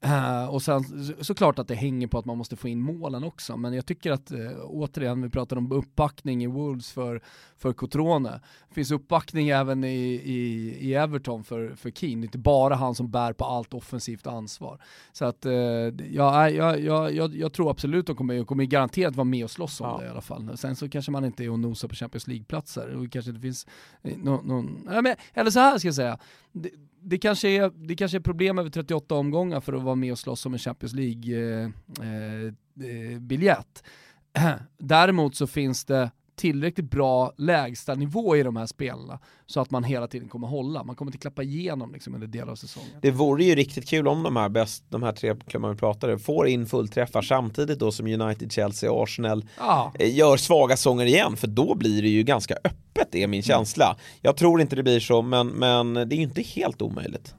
Eh, 0.00 0.44
och 0.46 0.62
sen 0.62 0.84
så- 0.84 1.24
såklart 1.24 1.58
att 1.58 1.68
det 1.68 1.74
hänger 1.74 2.06
på 2.06 2.18
att 2.18 2.24
man 2.24 2.38
måste 2.38 2.56
få 2.56 2.68
in 2.68 2.80
målen 2.80 3.24
också, 3.24 3.56
men 3.56 3.72
jag 3.72 3.86
tycker 3.86 4.12
att, 4.12 4.32
uh, 4.32 4.50
återigen, 4.64 5.22
vi 5.22 5.28
pratar 5.30 5.56
om 5.56 5.72
uppbackning 5.72 6.44
i 6.44 6.46
Wolves 6.46 6.92
för, 6.92 7.20
för 7.56 7.72
Cotrone. 7.72 8.40
Det 8.68 8.74
finns 8.74 8.90
uppbackning 8.90 9.48
även 9.48 9.84
i, 9.84 9.96
i, 10.24 10.76
i 10.80 10.94
Everton 10.94 11.44
för, 11.44 11.74
för 11.76 11.90
Keane, 11.90 12.14
det 12.16 12.22
är 12.22 12.24
inte 12.24 12.38
bara 12.38 12.74
han 12.74 12.94
som 12.94 13.10
bär 13.10 13.32
på 13.32 13.44
allt 13.44 13.74
offensivt 13.74 14.26
ansvar. 14.26 14.80
Så 15.12 15.24
att 15.24 15.46
eh, 15.46 15.52
ja, 15.52 16.50
jag, 16.50 16.80
jag, 16.80 17.14
jag, 17.14 17.36
jag 17.36 17.52
tror 17.52 17.70
absolut 17.70 18.00
att 18.00 18.06
de 18.06 18.16
kommer, 18.16 18.44
kommer 18.44 18.64
garanterat 18.64 19.16
vara 19.16 19.24
med 19.24 19.44
och 19.44 19.50
slåss 19.50 19.80
om 19.80 19.86
Ja. 19.86 19.98
det 20.00 20.06
i 20.06 20.08
alla 20.10 20.20
fall. 20.20 20.56
Sen 20.58 20.76
så 20.76 20.88
kanske 20.88 21.12
man 21.12 21.24
inte 21.24 21.44
är 21.44 21.50
och 21.50 21.58
nosar 21.60 21.88
på 21.88 21.94
Champions 21.94 22.26
League-platser 22.26 22.94
och 22.96 23.12
kanske 23.12 23.32
det 23.32 23.40
finns 23.40 23.66
någon, 24.02 24.46
någon 24.46 24.88
eller 25.34 25.50
så 25.50 25.60
här 25.60 25.78
ska 25.78 25.88
jag 25.88 25.94
säga, 25.94 26.18
det, 26.52 26.70
det, 27.08 27.18
kanske 27.18 27.48
är, 27.48 27.72
det 27.86 27.96
kanske 27.96 28.18
är 28.18 28.20
problem 28.20 28.58
över 28.58 28.70
38 28.70 29.14
omgångar 29.14 29.60
för 29.60 29.72
att 29.72 29.82
vara 29.82 29.94
med 29.94 30.12
och 30.12 30.18
slåss 30.18 30.46
om 30.46 30.52
en 30.52 30.58
Champions 30.58 30.92
League-biljett. 30.92 33.84
Eh, 34.32 34.46
eh, 34.46 34.52
eh, 34.52 34.58
Däremot 34.78 35.36
så 35.36 35.46
finns 35.46 35.84
det 35.84 36.10
tillräckligt 36.36 36.90
bra 36.90 37.32
lägsta 37.36 37.94
nivå 37.94 38.36
i 38.36 38.42
de 38.42 38.56
här 38.56 38.66
spelarna 38.66 39.18
så 39.46 39.60
att 39.60 39.70
man 39.70 39.84
hela 39.84 40.06
tiden 40.06 40.28
kommer 40.28 40.46
hålla. 40.46 40.84
Man 40.84 40.96
kommer 40.96 41.08
inte 41.08 41.18
klappa 41.18 41.42
igenom 41.42 41.92
liksom 41.92 42.14
under 42.14 42.26
delar 42.26 42.52
av 42.52 42.56
säsongen. 42.56 42.90
Det 43.02 43.10
vore 43.10 43.44
ju 43.44 43.54
riktigt 43.54 43.88
kul 43.88 44.08
om 44.08 44.22
de 44.22 44.36
här, 44.36 44.48
bäst, 44.48 44.84
de 44.88 45.02
här 45.02 45.12
tre 45.12 45.34
klubbarna 45.48 45.74
vi 45.74 45.78
pratade 45.78 46.18
får 46.18 46.48
in 46.48 46.66
fullträffar 46.66 47.22
samtidigt 47.22 47.78
då 47.78 47.92
som 47.92 48.06
United, 48.06 48.52
Chelsea 48.52 48.92
och 48.92 49.02
Arsenal 49.02 49.44
Ja, 49.58 49.92
eh, 49.98 50.14
gör 50.16 50.36
svaga 50.36 50.76
sånger 50.76 51.06
igen 51.06 51.36
för 51.36 51.46
då 51.46 51.74
blir 51.74 52.02
det 52.02 52.08
ju 52.08 52.22
ganska 52.22 52.54
öppet 52.54 53.14
är 53.14 53.26
min 53.26 53.42
känsla. 53.42 53.96
Jag 54.22 54.36
tror 54.36 54.60
inte 54.60 54.76
det 54.76 54.82
blir 54.82 55.00
så 55.00 55.22
men, 55.22 55.48
men 55.48 55.94
det 55.94 56.00
är 56.00 56.16
ju 56.16 56.22
inte 56.22 56.42
helt 56.42 56.82
omöjligt. 56.82 57.34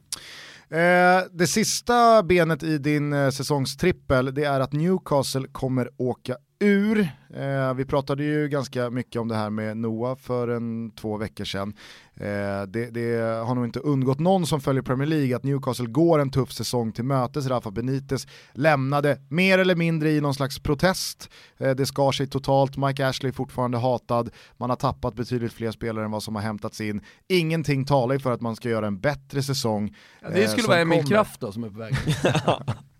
Eh, 0.69 1.27
det 1.31 1.47
sista 1.47 2.23
benet 2.23 2.63
i 2.63 2.77
din 2.77 3.13
eh, 3.13 3.29
säsongstrippel 3.29 4.33
det 4.33 4.43
är 4.43 4.59
att 4.59 4.73
Newcastle 4.73 5.47
kommer 5.51 5.89
åka 5.97 6.37
ur. 6.59 6.99
Eh, 7.34 7.73
vi 7.73 7.85
pratade 7.85 8.23
ju 8.23 8.47
ganska 8.47 8.89
mycket 8.89 9.21
om 9.21 9.27
det 9.27 9.35
här 9.35 9.49
med 9.49 9.77
Noah 9.77 10.17
för 10.17 10.47
en 10.47 10.91
två 10.91 11.17
veckor 11.17 11.45
sedan. 11.45 11.73
Eh, 12.15 12.61
det, 12.67 12.89
det 12.91 13.19
har 13.45 13.55
nog 13.55 13.65
inte 13.65 13.79
undgått 13.79 14.19
någon 14.19 14.47
som 14.47 14.61
följer 14.61 14.84
Premier 14.84 15.07
League 15.07 15.35
att 15.35 15.43
Newcastle 15.43 15.85
går 15.85 16.19
en 16.19 16.31
tuff 16.31 16.51
säsong 16.51 16.91
till 16.91 17.03
mötes. 17.03 17.47
Rafa 17.47 17.71
Benitez 17.71 18.27
lämnade 18.53 19.21
mer 19.29 19.59
eller 19.59 19.75
mindre 19.75 20.11
i 20.11 20.21
någon 20.21 20.34
slags 20.34 20.59
protest. 20.59 21.29
Eh, 21.57 21.71
det 21.71 21.85
skar 21.85 22.11
sig 22.11 22.27
totalt, 22.27 22.77
Mike 22.77 23.07
Ashley 23.07 23.29
är 23.29 23.34
fortfarande 23.34 23.77
hatad, 23.77 24.29
man 24.57 24.69
har 24.69 24.77
tappat 24.77 25.15
betydligt 25.15 25.53
fler 25.53 25.71
spelare 25.71 26.05
än 26.05 26.11
vad 26.11 26.23
som 26.23 26.35
har 26.35 26.41
hämtats 26.41 26.81
in. 26.81 27.01
Ingenting 27.27 27.85
talar 27.85 28.17
för 28.17 28.31
att 28.31 28.41
man 28.41 28.55
ska 28.55 28.69
göra 28.69 28.88
en 28.88 28.99
bättre 28.99 29.43
säsong. 29.43 29.95
Ja, 30.21 30.29
det 30.29 30.43
eh, 30.43 30.49
skulle 30.49 30.67
vara 30.67 30.79
Emil. 30.79 31.07
Kraft 31.07 31.39
då 31.39 31.51
som 31.51 31.63
är 31.63 31.69
på 31.69 31.79
väg. 31.79 31.95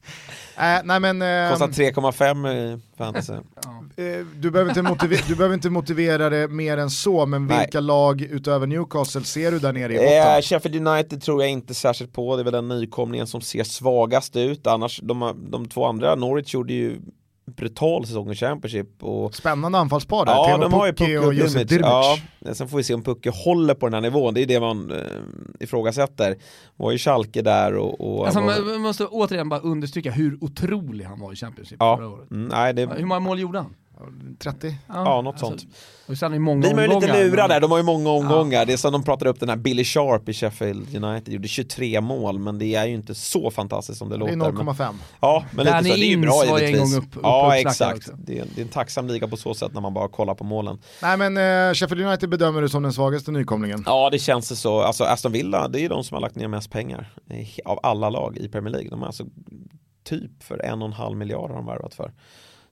Äh, 0.58 0.82
nej 0.84 1.00
men, 1.00 1.22
ehm, 1.22 1.52
Kostar 1.52 1.68
3,5 1.68 2.54
i 2.54 2.80
fantasy. 2.98 3.34
Eh, 3.34 4.26
du, 4.36 4.52
behöver 4.52 4.72
inte 4.72 4.82
motivera, 4.82 5.22
du 5.28 5.36
behöver 5.36 5.56
inte 5.56 5.70
motivera 5.70 6.30
det 6.30 6.48
mer 6.48 6.78
än 6.78 6.90
så, 6.90 7.26
men 7.26 7.48
Nej. 7.48 7.60
vilka 7.60 7.80
lag 7.80 8.22
utöver 8.22 8.68
Newcastle 8.68 9.24
ser 9.24 9.52
du 9.52 9.60
där 9.60 9.74
nere 9.74 9.94
i 9.94 9.96
Eh, 9.96 10.26
botten? 10.26 10.42
Sheffield 10.42 10.88
United 10.88 11.22
tror 11.22 11.42
jag 11.42 11.52
inte 11.52 11.74
särskilt 11.74 12.14
på, 12.14 12.36
det 12.36 12.42
är 12.42 12.44
väl 12.44 12.54
den 12.54 12.68
nykomlingen 12.68 13.28
som 13.28 13.42
ser 13.42 13.64
svagast 13.64 14.36
ut. 14.36 14.68
Annars, 14.68 15.00
de, 15.04 15.48
de 15.52 15.66
två 15.66 15.86
andra, 15.86 16.16
Norwich 16.16 16.54
gjorde 16.54 16.74
ju 16.74 17.00
brutal 17.56 18.06
säsong 18.06 18.32
i 18.32 18.36
Championship 18.36 19.04
och 19.04 19.36
Spännande 19.36 19.78
anfallspar 19.78 20.26
där, 20.26 20.34
Ja, 20.34 20.58
de 20.58 20.74
har 20.74 20.86
ju 20.86 20.92
Pukki 20.94 21.04
Pucki 21.06 21.18
och 21.18 21.26
och 21.28 21.34
Josef 21.34 21.68
Dirmic. 21.68 21.86
Ja, 21.86 22.18
sen 22.54 22.68
får 22.68 22.78
vi 22.78 22.84
se 22.84 22.94
om 22.94 23.04
Pucki 23.04 23.30
håller 23.46 23.74
på 23.74 23.86
den 23.86 23.94
här 23.94 24.02
nivån, 24.02 24.34
det 24.34 24.42
är 24.42 24.46
det 24.46 24.60
man 24.60 24.92
eh, 24.92 24.98
ifrågasätter. 25.60 26.36
Var 26.76 26.92
ju 26.92 26.98
Schalke 26.98 27.42
där 27.42 27.76
och... 27.76 28.02
och 28.02 28.26
Alltså, 28.26 28.40
var, 28.42 28.48
man 28.48 28.66
man 28.68 28.82
måste 28.82 29.06
återigen 29.06 29.50
bara 29.50 29.60
understryka 29.60 30.12
hur 30.12 30.38
otrolig 30.44 31.06
han 31.06 31.20
var 31.20 31.34
i 31.34 31.36
Championship 31.36 31.78
ja, 31.80 31.98
förra 31.98 32.08
året. 32.10 32.32
mm, 32.32 32.48
nej, 32.48 32.74
det, 32.74 32.86
Hur 32.98 33.06
många 33.06 33.20
mål 33.20 33.40
gjorde 33.40 33.60
han? 33.60 33.76
30? 34.40 34.76
ja, 34.88 35.22
något 35.22 35.40
sånt. 35.40 35.66
Och 36.08 36.18
sen 36.18 36.34
i 36.34 36.40
många 36.40 36.60
Blir 36.62 36.76
man 36.76 36.84
ju 36.84 36.90
lite 36.90 37.08
lurad 37.24 37.38
men- 37.38 37.50
där, 37.50 37.60
de 37.60 37.72
har 37.72 37.78
ju 37.78 37.84
många 37.84 38.10
omgångar. 38.10 38.66
Det 38.66 38.74
är 38.74 38.78
som 38.78 38.92
de 38.92 39.04
pratade 39.04 39.30
upp 39.30 39.40
den 39.40 39.50
här 39.50 39.56
Billy 39.56 39.84
Sharp 39.84 40.30
i 40.30 40.34
Sheffield 40.34 41.04
United, 41.06 41.34
gjorde 41.34 41.48
23 41.48 42.02
mål, 42.02 42.40
men 42.40 42.60
det 42.60 42.76
är 42.76 42.86
ju 42.86 42.94
inte 42.94 43.16
så 43.16 43.52
fantastiskt 43.52 43.98
som 44.00 44.10
det, 44.10 44.18
Det 44.18 44.32
är 44.32 44.36
låter. 44.36 44.52
Men, 44.52 44.66
0,5. 44.68 44.94
ja, 45.22 45.46
men 45.52 45.66
lite 45.66 45.78
så, 45.78 45.84
det 45.84 45.90
är 46.06 46.10
ju 46.10 46.18
bra 46.18 46.46
ju 46.46 46.52
en 46.52 46.58
givetvis. 46.60 46.80
gång 46.94 47.04
upp- 47.04 47.18
uppe 47.18 47.20
ja, 47.24 47.56
exakt. 47.58 48.10
Det 48.18 48.40
är, 48.40 48.46
det 48.56 48.62
är 48.62 48.66
en 48.66 48.72
tacksam 48.72 49.08
liga 49.08 49.28
på 49.28 49.38
så 49.38 49.54
sätt 49.54 49.74
när 49.74 49.82
man 49.82 49.94
bara 49.94 50.08
kollar 50.08 50.36
på 50.36 50.44
målen. 50.44 50.80
Nej 51.02 51.18
men 51.18 51.38
eh, 51.38 51.74
Sheffield 51.74 52.06
United 52.06 52.30
bedömer 52.30 52.62
du 52.62 52.70
som 52.70 52.84
den 52.84 52.94
svagaste 52.94 53.32
nykomlingen. 53.32 53.84
Ja, 53.86 54.10
det 54.12 54.20
känns 54.20 54.50
det 54.50 54.56
så. 54.56 54.82
Alltså 54.82 55.04
Aston 55.04 55.32
Villa, 55.32 55.68
det 55.68 55.80
är 55.80 55.82
ju 55.82 55.88
de 55.88 56.04
som 56.04 56.16
har 56.16 56.22
lagt 56.22 56.36
ner 56.36 56.48
mest 56.48 56.72
pengar 56.72 57.14
eh, 57.30 57.48
av 57.66 57.80
alla 57.84 58.10
lag 58.10 58.38
i 58.38 58.50
Premier 58.50 58.72
League. 58.74 58.90
De 58.90 59.00
har 59.00 59.08
alltså 59.08 59.26
typ 60.04 60.44
för 60.44 60.66
en 60.66 60.82
och 60.82 60.88
en 60.88 60.94
halv 60.94 61.18
miljard 61.18 61.50
har 61.50 61.58
de 61.58 61.66
värvat 61.66 61.94
för. 61.94 62.12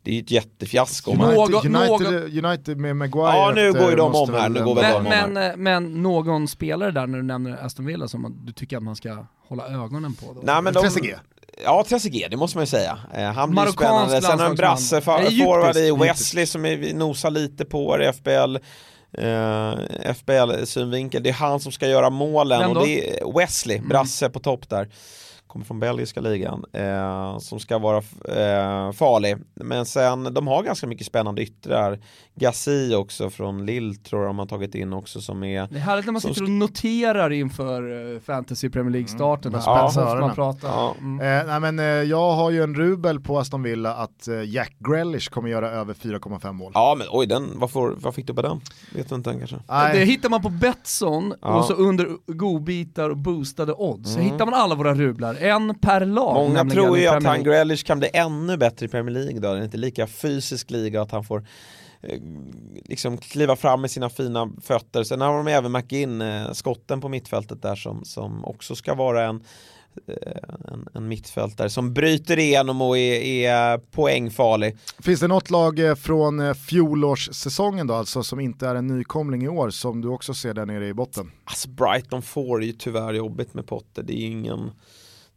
Det 0.05 0.11
är 0.11 0.15
ju 0.15 0.21
ett 0.21 0.31
jättefiasko. 0.31 1.11
United, 1.11 1.71
någon- 1.71 2.05
United, 2.05 2.45
United 2.45 2.77
med 2.77 2.95
Maguire 2.95 3.37
Ja, 3.37 3.51
nu 3.55 3.73
går 3.73 3.89
ju 3.89 3.95
de 3.95 4.15
om 4.15 4.33
här, 4.33 4.49
nu 4.49 4.63
går 4.63 4.75
väl 4.75 4.93
de 4.93 5.03
Men, 5.03 5.23
om 5.25 5.33
men, 5.33 5.51
eh, 5.51 5.57
men 5.57 6.03
någon 6.03 6.47
spelare 6.47 6.91
där 6.91 7.07
när 7.07 7.17
du 7.17 7.23
nämner 7.23 7.65
Aston 7.65 7.85
Villa 7.85 8.07
som 8.07 8.41
du 8.45 8.53
tycker 8.53 8.77
att 8.77 8.83
man 8.83 8.95
ska 8.95 9.25
hålla 9.47 9.67
ögonen 9.67 10.13
på? 10.13 10.33
Då? 10.33 10.41
Nej, 10.43 10.61
men 10.61 10.73
de, 10.73 10.81
Trezeguet. 10.81 11.19
Ja, 11.63 11.85
Trezeguet, 11.89 12.31
det 12.31 12.37
måste 12.37 12.57
man 12.57 12.63
ju 12.63 12.67
säga. 12.67 12.97
Eh, 13.13 13.23
han 13.23 13.51
blir 13.51 13.61
ju 13.61 13.65
Marockansk 13.65 13.77
spännande. 13.77 14.21
Sen 14.21 14.39
har 14.39 14.49
en 14.49 14.55
brasse, 14.55 15.01
forward 15.01 15.75
i. 15.77 15.91
Wesley 15.91 16.45
som 16.45 16.65
är, 16.65 16.75
vi 16.75 16.93
nosar 16.93 17.29
lite 17.29 17.65
på 17.65 18.01
i 18.01 18.13
FBL. 18.13 18.55
Eh, 19.17 20.13
FBL-synvinkel, 20.13 21.23
det 21.23 21.29
är 21.29 21.33
han 21.33 21.59
som 21.59 21.71
ska 21.71 21.87
göra 21.87 22.09
målen 22.09 22.77
och 22.77 22.85
det 22.87 23.19
är 23.19 23.39
Wesley, 23.39 23.79
brasse 23.79 24.29
på 24.29 24.39
topp 24.39 24.69
där. 24.69 24.89
Kommer 25.55 25.65
från 25.65 25.79
belgiska 25.79 26.21
ligan, 26.21 26.65
eh, 26.73 27.37
som 27.37 27.59
ska 27.59 27.77
vara 27.77 27.97
eh, 27.97 28.91
farlig. 28.91 29.37
Men 29.53 29.85
sen, 29.85 30.33
de 30.33 30.47
har 30.47 30.63
ganska 30.63 30.87
mycket 30.87 31.07
spännande 31.07 31.41
yttrar. 31.41 31.99
Gassi 32.39 32.95
också 32.95 33.29
från 33.29 33.65
Lille 33.65 33.95
tror 33.95 34.21
jag 34.21 34.29
de 34.29 34.39
har 34.39 34.45
tagit 34.45 34.75
in 34.75 34.93
också 34.93 35.21
som 35.21 35.43
är 35.43 35.67
Det 35.67 35.75
är 35.75 35.79
härligt 35.79 36.05
när 36.05 36.11
man 36.11 36.21
sitter 36.21 36.43
och 36.43 36.49
noterar 36.49 37.29
inför 37.29 38.13
eh, 38.15 38.19
Fantasy 38.19 38.69
Premier 38.69 38.91
League-starten. 38.91 39.51
Mm, 39.53 39.59
med 39.65 39.67
man 39.75 39.91
spetsa 39.91 40.01
får 40.01 40.09
man 40.09 40.17
öronen. 40.17 40.35
prata. 40.35 40.67
Ja. 40.67 40.95
Mm. 40.99 41.19
Eh, 41.41 41.47
nej 41.47 41.59
men 41.59 41.79
eh, 41.79 41.85
jag 41.85 42.31
har 42.33 42.51
ju 42.51 42.63
en 42.63 42.75
rubel 42.75 43.19
på 43.19 43.39
Aston 43.39 43.63
Villa 43.63 43.95
att 43.95 44.27
eh, 44.27 44.43
Jack 44.43 44.75
Grealish 44.79 45.29
kommer 45.29 45.49
göra 45.49 45.69
över 45.71 45.93
4,5 45.93 46.51
mål. 46.53 46.71
Ja 46.75 46.95
men 46.97 47.07
oj, 47.11 47.27
den, 47.27 47.49
vad, 47.55 47.71
får, 47.71 47.95
vad 47.97 48.15
fick 48.15 48.27
du 48.27 48.33
på 48.33 48.41
den? 48.41 48.61
Vet 48.95 49.09
du 49.09 49.15
inte 49.15 49.29
den 49.29 49.39
kanske? 49.39 49.57
Nej. 49.67 49.99
Det 49.99 50.05
hittar 50.05 50.29
man 50.29 50.41
på 50.41 50.49
Betsson 50.49 51.33
Ja. 51.41 51.57
och 51.59 51.65
så 51.65 51.73
under 51.73 52.09
godbitar 52.33 53.09
och 53.09 53.17
boostade 53.17 53.73
odds 53.73 54.13
så 54.13 54.19
hittar 54.19 54.45
man 54.45 54.53
alla 54.53 54.75
våra 54.75 54.93
rublar, 54.93 55.35
en 55.45 55.79
per 55.79 56.05
lag. 56.05 56.33
Många 56.33 56.65
tror 56.65 56.97
ju 56.97 57.07
att 57.07 57.23
han. 57.23 57.43
Grealish 57.43 57.85
kan 57.85 57.99
bli 57.99 58.09
ännu 58.13 58.57
bättre 58.57 58.85
i 58.85 58.89
Premier 58.89 59.13
League 59.13 59.39
då, 59.39 59.53
det 59.53 59.59
är 59.59 59.63
inte 59.63 59.77
lika 59.77 60.07
fysisk 60.07 60.71
liga 60.71 61.01
att 61.01 61.11
han 61.11 61.23
får 61.23 61.47
eh, 62.01 62.19
liksom 62.85 63.17
kliva 63.17 63.55
fram 63.55 63.81
med 63.81 63.91
sina 63.91 64.09
fina 64.09 64.49
fötter. 64.61 65.03
Sen 65.03 65.21
har 65.21 65.37
de 65.37 65.47
även 65.47 65.71
McGinn, 65.71 66.21
eh, 66.21 66.51
skotten 66.51 67.01
på 67.01 67.09
mittfältet 67.09 67.61
där 67.61 67.75
som, 67.75 68.05
som 68.05 68.45
också 68.45 68.75
ska 68.75 68.93
vara 68.93 69.25
en 69.25 69.43
eh, 70.07 70.73
en, 70.73 70.87
en 70.93 71.07
mittfältare 71.07 71.69
som 71.69 71.93
bryter 71.93 72.39
igenom 72.39 72.81
och 72.81 72.97
är, 72.97 73.21
är 73.21 73.77
poängfarlig. 73.77 74.77
Finns 74.99 75.19
det 75.19 75.27
något 75.27 75.49
lag 75.49 75.79
från 75.97 76.55
fjolårssäsongen 76.55 77.87
då, 77.87 77.93
alltså 77.93 78.23
som 78.23 78.39
inte 78.39 78.67
är 78.67 78.75
en 78.75 78.87
nykomling 78.87 79.43
i 79.43 79.47
år, 79.47 79.69
som 79.69 80.01
du 80.01 80.07
också 80.07 80.33
ser 80.33 80.53
där 80.53 80.65
nere 80.65 80.87
i 80.87 80.93
botten? 80.93 81.31
Alltså 81.45 81.69
Brighton 81.69 82.21
får 82.21 82.63
ju 82.63 82.71
tyvärr 82.71 83.13
jobbigt 83.13 83.53
med 83.53 83.67
Potter, 83.67 84.03
det 84.03 84.13
är 84.13 84.17
ju 84.17 84.31
ingen 84.31 84.71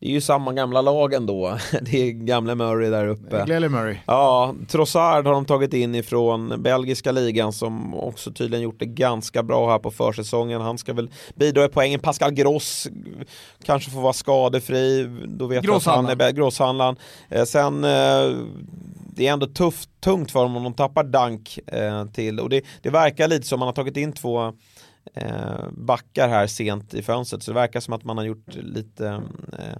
det 0.01 0.07
är 0.07 0.11
ju 0.11 0.20
samma 0.20 0.53
gamla 0.53 0.81
lag 0.81 1.15
ändå. 1.15 1.59
Det 1.83 2.03
är 2.03 2.11
gamla 2.11 2.55
Murray 2.55 2.91
där 2.91 3.09
uppe. 3.09 3.45
Glely 3.47 3.69
Murray. 3.69 3.97
Ja, 4.07 4.55
Trossard 4.69 5.27
har 5.27 5.33
de 5.33 5.45
tagit 5.45 5.75
in 5.75 5.95
ifrån 5.95 6.62
belgiska 6.62 7.12
ligan 7.12 7.53
som 7.53 7.95
också 7.95 8.33
tydligen 8.33 8.62
gjort 8.62 8.79
det 8.79 8.87
ganska 8.87 9.43
bra 9.43 9.70
här 9.70 9.79
på 9.79 9.91
försäsongen. 9.91 10.61
Han 10.61 10.79
ska 10.79 10.93
väl 10.93 11.11
bidra 11.35 11.65
i 11.65 11.69
poängen. 11.69 12.01
Pascal 12.01 12.31
Gross 12.31 12.89
kanske 13.65 13.91
får 13.91 14.01
vara 14.01 14.12
skadefri. 14.12 15.11
Då 15.27 15.47
vet 15.47 15.65
jag 15.65 15.77
att 15.77 15.85
han 15.85 16.07
är 16.07 16.33
Grosshandlaren. 16.33 16.97
Eh, 17.29 17.45
sen 17.45 17.85
eh, 17.85 18.37
det 19.16 19.27
är 19.27 19.33
ändå 19.33 19.47
tufft, 19.47 19.91
tungt 20.01 20.31
för 20.31 20.43
dem 20.43 20.57
om 20.57 20.65
de 20.65 20.75
tappar 20.75 21.05
Dank 21.05 21.59
eh, 21.66 22.05
till 22.05 22.41
och 22.41 22.49
det, 22.49 22.65
det 22.83 22.91
verkar 22.91 23.29
lite 23.29 23.47
som 23.47 23.59
man 23.59 23.69
har 23.69 23.73
tagit 23.73 23.97
in 23.97 24.12
två 24.12 24.53
eh, 25.15 25.69
backar 25.71 26.29
här 26.29 26.47
sent 26.47 26.95
i 26.95 27.03
fönstret 27.03 27.43
så 27.43 27.51
det 27.51 27.55
verkar 27.55 27.81
som 27.81 27.95
att 27.95 28.05
man 28.05 28.19
har 28.19 28.25
gjort 28.25 28.55
lite 28.55 29.23
eh, 29.53 29.77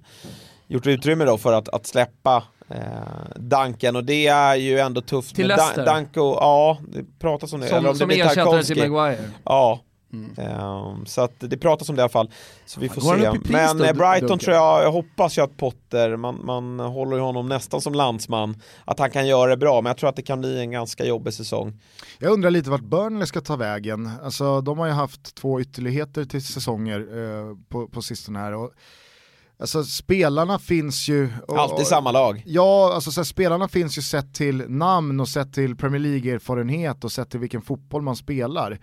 gjort 0.67 0.87
utrymme 0.87 1.25
då 1.25 1.39
för 1.39 1.53
att, 1.53 1.69
att 1.69 1.87
släppa 1.87 2.45
eh, 2.69 3.37
Duncan 3.37 3.97
och 3.97 4.05
det 4.05 4.27
är 4.27 4.55
ju 4.55 4.79
ändå 4.79 5.01
tufft 5.01 5.37
Till 5.37 5.49
Leicester. 5.49 5.85
Danko, 5.85 6.21
ja 6.21 6.79
det 6.89 7.05
pratas 7.19 7.53
om 7.53 7.61
det. 7.61 7.69
Som, 7.69 7.79
eller 7.79 7.89
om 7.89 7.95
som 7.95 8.09
det 8.09 8.15
blir 8.15 8.27
ersättare 8.27 8.63
till 8.63 8.91
Maguire. 8.91 9.31
Ja, 9.45 9.81
Ehm, 10.12 11.06
så 11.06 11.20
att 11.20 11.35
det 11.39 11.56
pratas 11.56 11.89
om 11.89 11.97
det 11.97 12.01
i 12.01 12.02
alla 12.02 12.09
fall. 12.09 12.30
Så 12.66 12.80
vi 12.80 12.89
får 12.89 13.01
se. 13.01 13.52
Men 13.52 13.78
då, 13.78 13.85
eh, 13.85 13.93
Brighton 13.93 14.39
tror 14.39 14.56
jag, 14.56 14.85
jag 14.85 14.93
hoppas 14.93 15.39
ju 15.39 15.43
att 15.43 15.56
Potter, 15.56 16.16
man, 16.16 16.40
man 16.44 16.80
håller 16.80 17.16
ju 17.16 17.22
honom 17.22 17.48
nästan 17.48 17.80
som 17.80 17.94
landsman, 17.94 18.62
att 18.85 18.98
han 18.98 19.10
kan 19.10 19.26
göra 19.26 19.51
det 19.51 19.56
bra. 19.56 19.80
Men 19.80 19.90
jag 19.90 19.97
tror 19.97 20.10
att 20.10 20.16
det 20.16 20.22
kan 20.22 20.40
bli 20.40 20.60
en 20.60 20.70
ganska 20.70 21.05
jobbig 21.05 21.35
säsong. 21.35 21.80
Jag 22.18 22.32
undrar 22.32 22.51
lite 22.51 22.70
vart 22.70 22.80
Burnley 22.80 23.26
ska 23.26 23.40
ta 23.40 23.56
vägen. 23.56 24.10
Alltså, 24.22 24.60
de 24.60 24.78
har 24.78 24.86
ju 24.86 24.93
haft 24.93 25.35
två 25.35 25.60
ytterligheter 25.60 26.24
till 26.24 26.44
säsonger 26.44 27.01
eh, 27.01 27.56
på, 27.68 27.89
på 27.89 28.02
sistone 28.02 28.39
här. 28.39 28.55
Och, 28.55 28.72
alltså, 29.59 29.85
spelarna 29.85 30.59
finns 30.59 31.09
ju... 31.09 31.30
Och, 31.48 31.59
Alltid 31.59 31.86
samma 31.86 32.12
lag. 32.12 32.43
Ja, 32.47 32.94
alltså 32.94 33.10
så 33.10 33.20
här, 33.20 33.24
spelarna 33.24 33.68
finns 33.68 33.98
ju 33.98 34.02
sett 34.02 34.35
till 34.35 34.64
namn 34.68 35.20
och 35.20 35.28
sett 35.28 35.52
till 35.55 35.76
Premier 35.76 36.01
League-erfarenhet 36.01 37.05
och 37.05 37.12
sett 37.12 37.30
till 37.30 37.40
vilken 37.40 37.62
fotboll 37.62 38.02
man 38.02 38.16
spelar. 38.16 38.78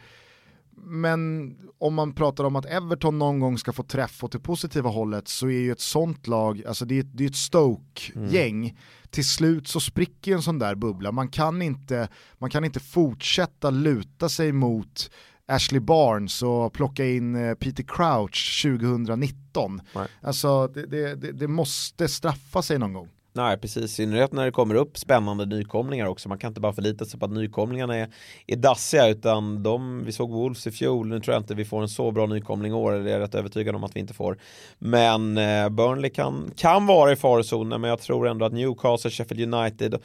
Men 0.85 1.55
om 1.77 1.93
man 1.93 2.13
pratar 2.13 2.43
om 2.43 2.55
att 2.55 2.65
Everton 2.65 3.19
någon 3.19 3.39
gång 3.39 3.57
ska 3.57 3.73
få 3.73 3.83
träff 3.83 4.23
åt 4.23 4.31
det 4.31 4.39
positiva 4.39 4.89
hållet 4.89 5.27
så 5.27 5.47
är 5.47 5.59
ju 5.59 5.71
ett 5.71 5.79
sånt 5.79 6.27
lag, 6.27 6.63
alltså 6.67 6.85
det 6.85 6.99
är, 6.99 7.03
det 7.03 7.23
är 7.23 7.29
ett 7.29 7.35
Stoke-gäng. 7.35 8.77
Till 9.09 9.25
slut 9.25 9.67
så 9.67 9.79
spricker 9.79 10.31
ju 10.31 10.35
en 10.35 10.41
sån 10.41 10.59
där 10.59 10.75
bubbla. 10.75 11.11
Man 11.11 11.27
kan 11.27 11.61
inte, 11.61 12.07
man 12.33 12.49
kan 12.49 12.65
inte 12.65 12.79
fortsätta 12.79 13.69
luta 13.69 14.29
sig 14.29 14.51
mot 14.51 15.09
Ashley 15.47 15.79
Barnes 15.79 16.43
och 16.43 16.73
plocka 16.73 17.05
in 17.05 17.35
eh, 17.35 17.53
Peter 17.53 17.83
Crouch 17.83 18.61
2019. 18.63 19.81
Nej. 19.95 20.07
Alltså 20.21 20.67
det, 20.67 20.85
det, 20.85 21.15
det, 21.15 21.31
det 21.31 21.47
måste 21.47 22.07
straffa 22.07 22.61
sig 22.61 22.79
någon 22.79 22.93
gång. 22.93 23.09
Nej 23.35 23.57
precis, 23.57 23.83
i 23.83 23.87
synnerhet 23.87 24.31
när 24.31 24.45
det 24.45 24.51
kommer 24.51 24.75
upp 24.75 24.97
spännande 24.97 25.45
nykomlingar 25.45 26.05
också. 26.05 26.29
Man 26.29 26.37
kan 26.37 26.47
inte 26.47 26.61
bara 26.61 26.73
förlita 26.73 27.05
sig 27.05 27.19
på 27.19 27.25
att 27.25 27.31
nykomlingarna 27.31 27.95
är, 27.95 28.09
är 28.47 28.55
dassiga 28.55 29.07
utan 29.07 29.63
de, 29.63 30.03
vi 30.05 30.11
såg 30.11 30.31
Wolves 30.31 30.67
i 30.67 30.71
fjol, 30.71 31.07
nu 31.07 31.19
tror 31.19 31.33
jag 31.33 31.41
inte 31.41 31.55
vi 31.55 31.65
får 31.65 31.81
en 31.81 31.89
så 31.89 32.11
bra 32.11 32.25
nykomling 32.25 32.71
i 32.71 32.75
år, 32.75 32.91
Det 32.91 33.09
är 33.09 33.13
jag 33.13 33.19
rätt 33.19 33.35
övertygad 33.35 33.75
om 33.75 33.83
att 33.83 33.95
vi 33.95 33.99
inte 33.99 34.13
får. 34.13 34.37
Men 34.79 35.37
eh, 35.37 35.69
Burnley 35.69 36.09
kan, 36.09 36.51
kan 36.55 36.85
vara 36.85 37.11
i 37.11 37.15
farozonen 37.15 37.81
men 37.81 37.89
jag 37.89 37.99
tror 37.99 38.27
ändå 38.27 38.45
att 38.45 38.53
Newcastle, 38.53 39.11
Sheffield 39.11 39.53
United 39.53 39.95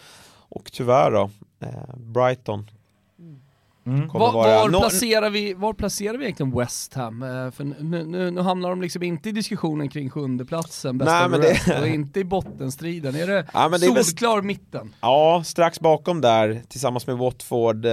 och 0.48 0.72
tyvärr 0.72 1.10
då, 1.10 1.30
eh, 1.60 1.96
Brighton 1.96 2.66
kommer 3.84 4.08
Var, 4.18 4.32
var, 4.32 4.68
Nå- 4.68 4.80
placerar 4.80 5.30
vi, 5.30 5.54
var 5.54 5.72
placerar 5.72 6.18
vi 6.18 6.24
egentligen 6.24 6.58
West 6.58 6.94
Ham? 6.94 7.22
Eh, 7.22 7.50
För 7.50 7.64
nu, 7.64 8.04
nu, 8.06 8.30
nu 8.30 8.40
hamnar 8.40 8.70
de 8.70 8.82
liksom 8.82 9.02
inte 9.02 9.28
i 9.28 9.32
diskussionen 9.32 9.88
kring 9.88 10.10
sjundeplatsen, 10.10 10.98
bästa 10.98 11.28
Nej, 11.28 11.40
the 11.40 11.46
det- 11.46 11.52
rest, 11.52 11.80
och 11.80 11.86
inte 11.88 12.20
i 12.20 12.24
bottenstriden. 12.24 13.14
Är 13.14 13.26
det, 13.26 13.46
Ja, 13.54 13.68
men 13.68 13.80
det 13.80 13.86
solklar 14.04 14.42
mitten? 14.42 14.94
Ja, 15.00 15.42
strax 15.46 15.80
bakom 15.80 16.20
där 16.20 16.62
tillsammans 16.68 17.06
med 17.06 17.18
Watford. 17.18 17.84
Eh, 17.86 17.92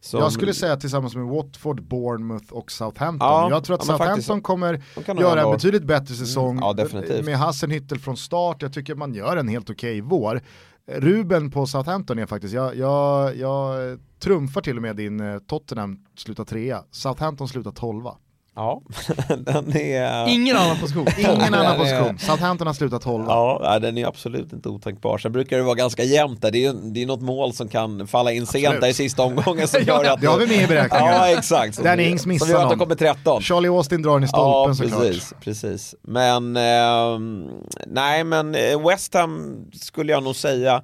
som, 0.00 0.20
Jag 0.20 0.32
skulle 0.32 0.54
säga 0.54 0.76
tillsammans 0.76 1.14
med 1.14 1.24
Watford, 1.26 1.82
Bournemouth 1.82 2.52
och 2.52 2.72
Southampton. 2.72 3.28
Ja, 3.28 3.50
jag 3.50 3.64
tror 3.64 3.74
att 3.76 3.80
ja, 3.82 3.86
Southampton 3.86 4.22
faktiskt. 4.22 4.42
kommer 4.42 4.80
göra 5.20 5.42
en 5.42 5.50
betydligt 5.50 5.84
bättre 5.84 6.14
säsong 6.14 6.58
Ja, 6.60 6.72
definitivt. 6.72 7.24
med 7.24 7.36
Hassenhüttel 7.38 7.98
från 7.98 8.16
start. 8.16 8.62
Jag 8.62 8.72
tycker 8.72 8.94
man 8.94 9.14
gör 9.14 9.36
en 9.36 9.48
helt 9.48 9.70
okej 9.70 10.00
vår. 10.00 10.40
Ruben 10.86 11.50
på 11.50 11.66
Southampton 11.66 12.18
är 12.18 12.26
faktiskt, 12.26 12.54
jag, 12.54 12.76
jag, 12.76 13.36
jag 13.36 13.98
trumfar 14.18 14.60
till 14.60 14.76
och 14.76 14.82
med 14.82 14.96
din 14.96 15.20
eh, 15.20 15.38
Tottenham 15.38 15.98
slutar 16.16 16.44
trea. 16.44 16.84
Southampton 16.90 17.48
slutar 17.48 17.70
tolva. 17.70 18.16
Ja, 18.56 18.82
den 19.38 19.76
är... 19.76 20.28
Ingen 20.28 20.56
annan 20.56 20.76
position. 20.78 21.06
Ingen 21.18 21.54
annan 21.54 21.76
position. 21.78 22.18
Southampton 22.18 22.66
har 22.66 22.74
slutat 22.74 23.02
tolva. 23.02 23.26
Ja, 23.32 23.78
den 23.78 23.98
är 23.98 24.06
absolut 24.06 24.52
inte 24.52 24.68
otänkbar. 24.68 25.18
Sen 25.18 25.32
brukar 25.32 25.56
det 25.56 25.62
vara 25.62 25.74
ganska 25.74 26.02
jämnt 26.04 26.42
där. 26.42 26.50
Det 26.50 26.64
är, 26.64 26.72
det 26.94 27.02
är 27.02 27.06
något 27.06 27.20
mål 27.22 27.52
som 27.52 27.68
kan 27.68 28.06
falla 28.06 28.32
in 28.32 28.46
sent 28.46 28.80
där 28.80 28.88
i 28.88 28.94
sista 28.94 29.22
omgången 29.22 29.68
som 29.68 29.82
gör 29.86 30.04
att... 30.04 30.20
Det 30.20 30.26
har 30.26 30.38
vi 30.38 30.46
med 30.46 30.64
i 30.64 30.66
beräkningen. 30.66 31.06
Ja, 31.06 31.28
exakt. 31.28 31.82
Danny 31.84 32.02
Ings 32.04 32.26
missar 32.26 32.46
Som 32.46 32.52
gör 32.54 32.62
att 32.62 32.70
de 32.70 32.78
någon. 32.78 32.78
kommer 32.78 32.94
13. 33.14 33.42
Charlie 33.42 33.68
Austin 33.68 34.02
drar 34.02 34.12
den 34.12 34.24
i 34.24 34.28
stolpen 34.28 34.68
Ja, 34.68 34.74
såklart. 34.74 35.00
precis, 35.00 35.32
precis. 35.40 35.94
Men, 36.02 36.56
ehm, 36.56 37.48
nej 37.86 38.24
men 38.24 38.54
eh, 38.54 38.86
West 38.88 39.14
Ham 39.14 39.64
skulle 39.72 40.12
jag 40.12 40.22
nog 40.22 40.36
säga 40.36 40.82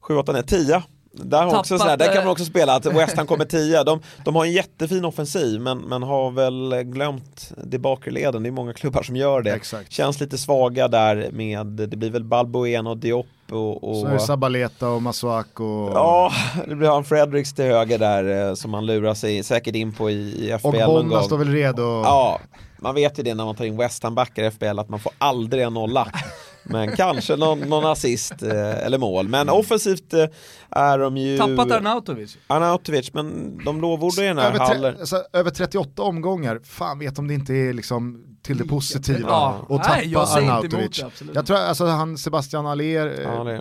7, 0.00 0.16
8, 0.16 0.32
9, 0.32 0.42
10. 0.42 0.82
Där, 1.16 1.42
har 1.42 1.58
också 1.58 1.78
sådär, 1.78 1.96
där 1.96 2.06
kan 2.06 2.16
man 2.16 2.24
eh, 2.24 2.30
också 2.30 2.44
spela 2.44 2.74
att 2.74 2.86
West 2.86 3.16
Ham 3.16 3.26
kommer 3.26 3.44
10. 3.44 3.82
De, 3.84 4.00
de 4.24 4.36
har 4.36 4.44
en 4.44 4.52
jättefin 4.52 5.04
offensiv 5.04 5.60
men, 5.60 5.78
men 5.78 6.02
har 6.02 6.30
väl 6.30 6.82
glömt 6.84 7.52
det 7.64 7.78
bakre 7.78 8.10
leden. 8.10 8.42
Det 8.42 8.48
är 8.48 8.50
många 8.50 8.72
klubbar 8.72 9.02
som 9.02 9.16
gör 9.16 9.42
det. 9.42 9.52
Exakt. 9.52 9.92
Känns 9.92 10.20
lite 10.20 10.38
svaga 10.38 10.88
där 10.88 11.28
med, 11.32 11.66
det 11.66 11.96
blir 11.96 12.10
väl 12.10 12.24
Balbuena 12.24 12.90
och 12.90 12.96
Diop 12.96 13.26
och, 13.50 13.90
och 13.90 13.96
Så 13.96 14.06
är 14.06 14.12
det 14.12 14.20
Sabaleta 14.20 14.88
och 14.88 15.02
Masuak 15.02 15.60
och, 15.60 15.90
Ja, 15.94 16.32
det 16.68 16.74
blir 16.74 16.88
han 16.88 17.04
Fredericks 17.04 17.52
till 17.52 17.64
höger 17.64 17.98
där 17.98 18.48
eh, 18.48 18.54
som 18.54 18.74
han 18.74 18.86
lurar 18.86 19.14
sig 19.14 19.42
säkert 19.42 19.74
in 19.74 19.92
på 19.92 20.10
i, 20.10 20.14
i 20.48 20.58
FBL 20.58 20.66
och 20.66 20.72
Bonna 20.72 21.14
gång. 21.16 21.24
står 21.24 21.38
väl 21.38 21.48
redo. 21.52 21.82
Ja, 21.82 22.40
man 22.78 22.94
vet 22.94 23.18
ju 23.18 23.22
det 23.22 23.34
när 23.34 23.44
man 23.44 23.54
tar 23.54 23.64
in 23.64 23.76
West 23.76 24.02
Ham-backar 24.02 24.42
i 24.42 24.50
FBL 24.50 24.78
att 24.78 24.88
man 24.88 25.00
får 25.00 25.12
aldrig 25.18 25.62
en 25.62 25.74
nolla. 25.74 26.08
Men 26.64 26.96
kanske 26.96 27.36
någon, 27.36 27.58
någon 27.60 27.86
assist 27.86 28.42
eh, 28.42 28.86
eller 28.86 28.98
mål. 28.98 29.28
Men 29.28 29.48
offensivt 29.48 30.12
eh, 30.14 30.24
är 30.70 30.98
de 30.98 31.16
ju... 31.16 31.38
Tappat 31.38 31.70
Arnautovic. 31.70 32.36
Arnautovic, 32.46 33.14
men 33.14 33.58
de 33.64 33.80
lovordar 33.80 34.22
ju 34.22 34.28
den 34.28 34.38
här 34.38 34.46
över, 34.48 34.58
tre, 34.58 34.66
Haller. 34.66 34.96
alltså, 35.00 35.22
över 35.32 35.50
38 35.50 36.02
omgångar, 36.02 36.60
fan 36.64 36.98
vet 36.98 37.18
om 37.18 37.28
det 37.28 37.34
inte 37.34 37.52
är 37.54 37.72
liksom 37.72 38.24
till 38.42 38.58
det 38.58 38.64
positiva 38.64 39.28
Ja. 39.28 39.66
tappa 39.82 39.88
Nej, 39.96 40.08
jag 40.08 40.28
Arnautovic. 40.28 40.96
det. 41.18 41.26
Jag 41.34 41.46
tror 41.46 41.56
alltså 41.56 41.86
han 41.86 42.18
Sebastian 42.18 42.66
Aller, 42.66 43.06
eh, 43.06 43.22
Ja, 43.22 43.44
det, 43.44 43.54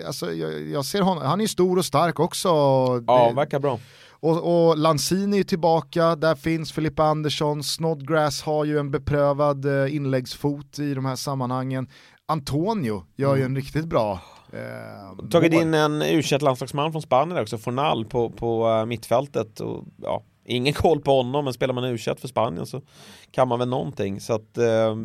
eh, 0.00 0.06
alltså, 0.06 0.32
jag, 0.32 0.68
jag 0.68 0.84
ser 0.84 1.00
honom, 1.00 1.22
han 1.26 1.40
är 1.40 1.46
stor 1.46 1.78
och 1.78 1.84
stark 1.84 2.20
också. 2.20 2.48
ja, 2.48 3.28
Det- 3.28 3.34
verkar 3.36 3.58
bra. 3.58 3.78
Och, 4.20 4.68
och 4.68 4.78
Lanzini 4.78 5.38
är 5.38 5.44
tillbaka, 5.44 6.16
där 6.16 6.34
finns 6.34 6.72
Filippa 6.72 7.02
Andersson, 7.04 7.62
Snodgrass 7.62 8.42
har 8.42 8.64
ju 8.64 8.78
en 8.78 8.90
beprövad 8.90 9.64
eh, 9.64 9.94
inläggsfot 9.94 10.78
i 10.78 10.94
de 10.94 11.04
här 11.04 11.16
sammanhangen. 11.16 11.88
Antonio 12.26 13.04
gör 13.16 13.36
ju 13.36 13.42
en 13.42 13.56
riktigt 13.56 13.84
bra 13.84 14.20
eh, 14.52 15.28
Tagit 15.30 15.52
mål. 15.52 15.62
in 15.62 15.74
en 15.74 16.02
u 16.02 16.22
landslagsman 16.40 16.92
från 16.92 17.02
Spanien 17.02 17.42
också, 17.42 17.58
Fornal 17.58 18.04
på, 18.04 18.30
på 18.30 18.68
eh, 18.68 18.86
mittfältet. 18.86 19.60
Och, 19.60 19.84
ja, 20.02 20.22
ingen 20.44 20.72
koll 20.74 21.00
på 21.00 21.16
honom, 21.16 21.44
men 21.44 21.54
spelar 21.54 21.74
man 21.74 21.84
u 21.84 21.98
för 21.98 22.28
Spanien 22.28 22.66
så 22.66 22.82
kan 23.30 23.48
man 23.48 23.58
väl 23.58 23.68
någonting. 23.68 24.20
Så 24.20 24.34
att, 24.34 24.58
eh, 24.58 24.96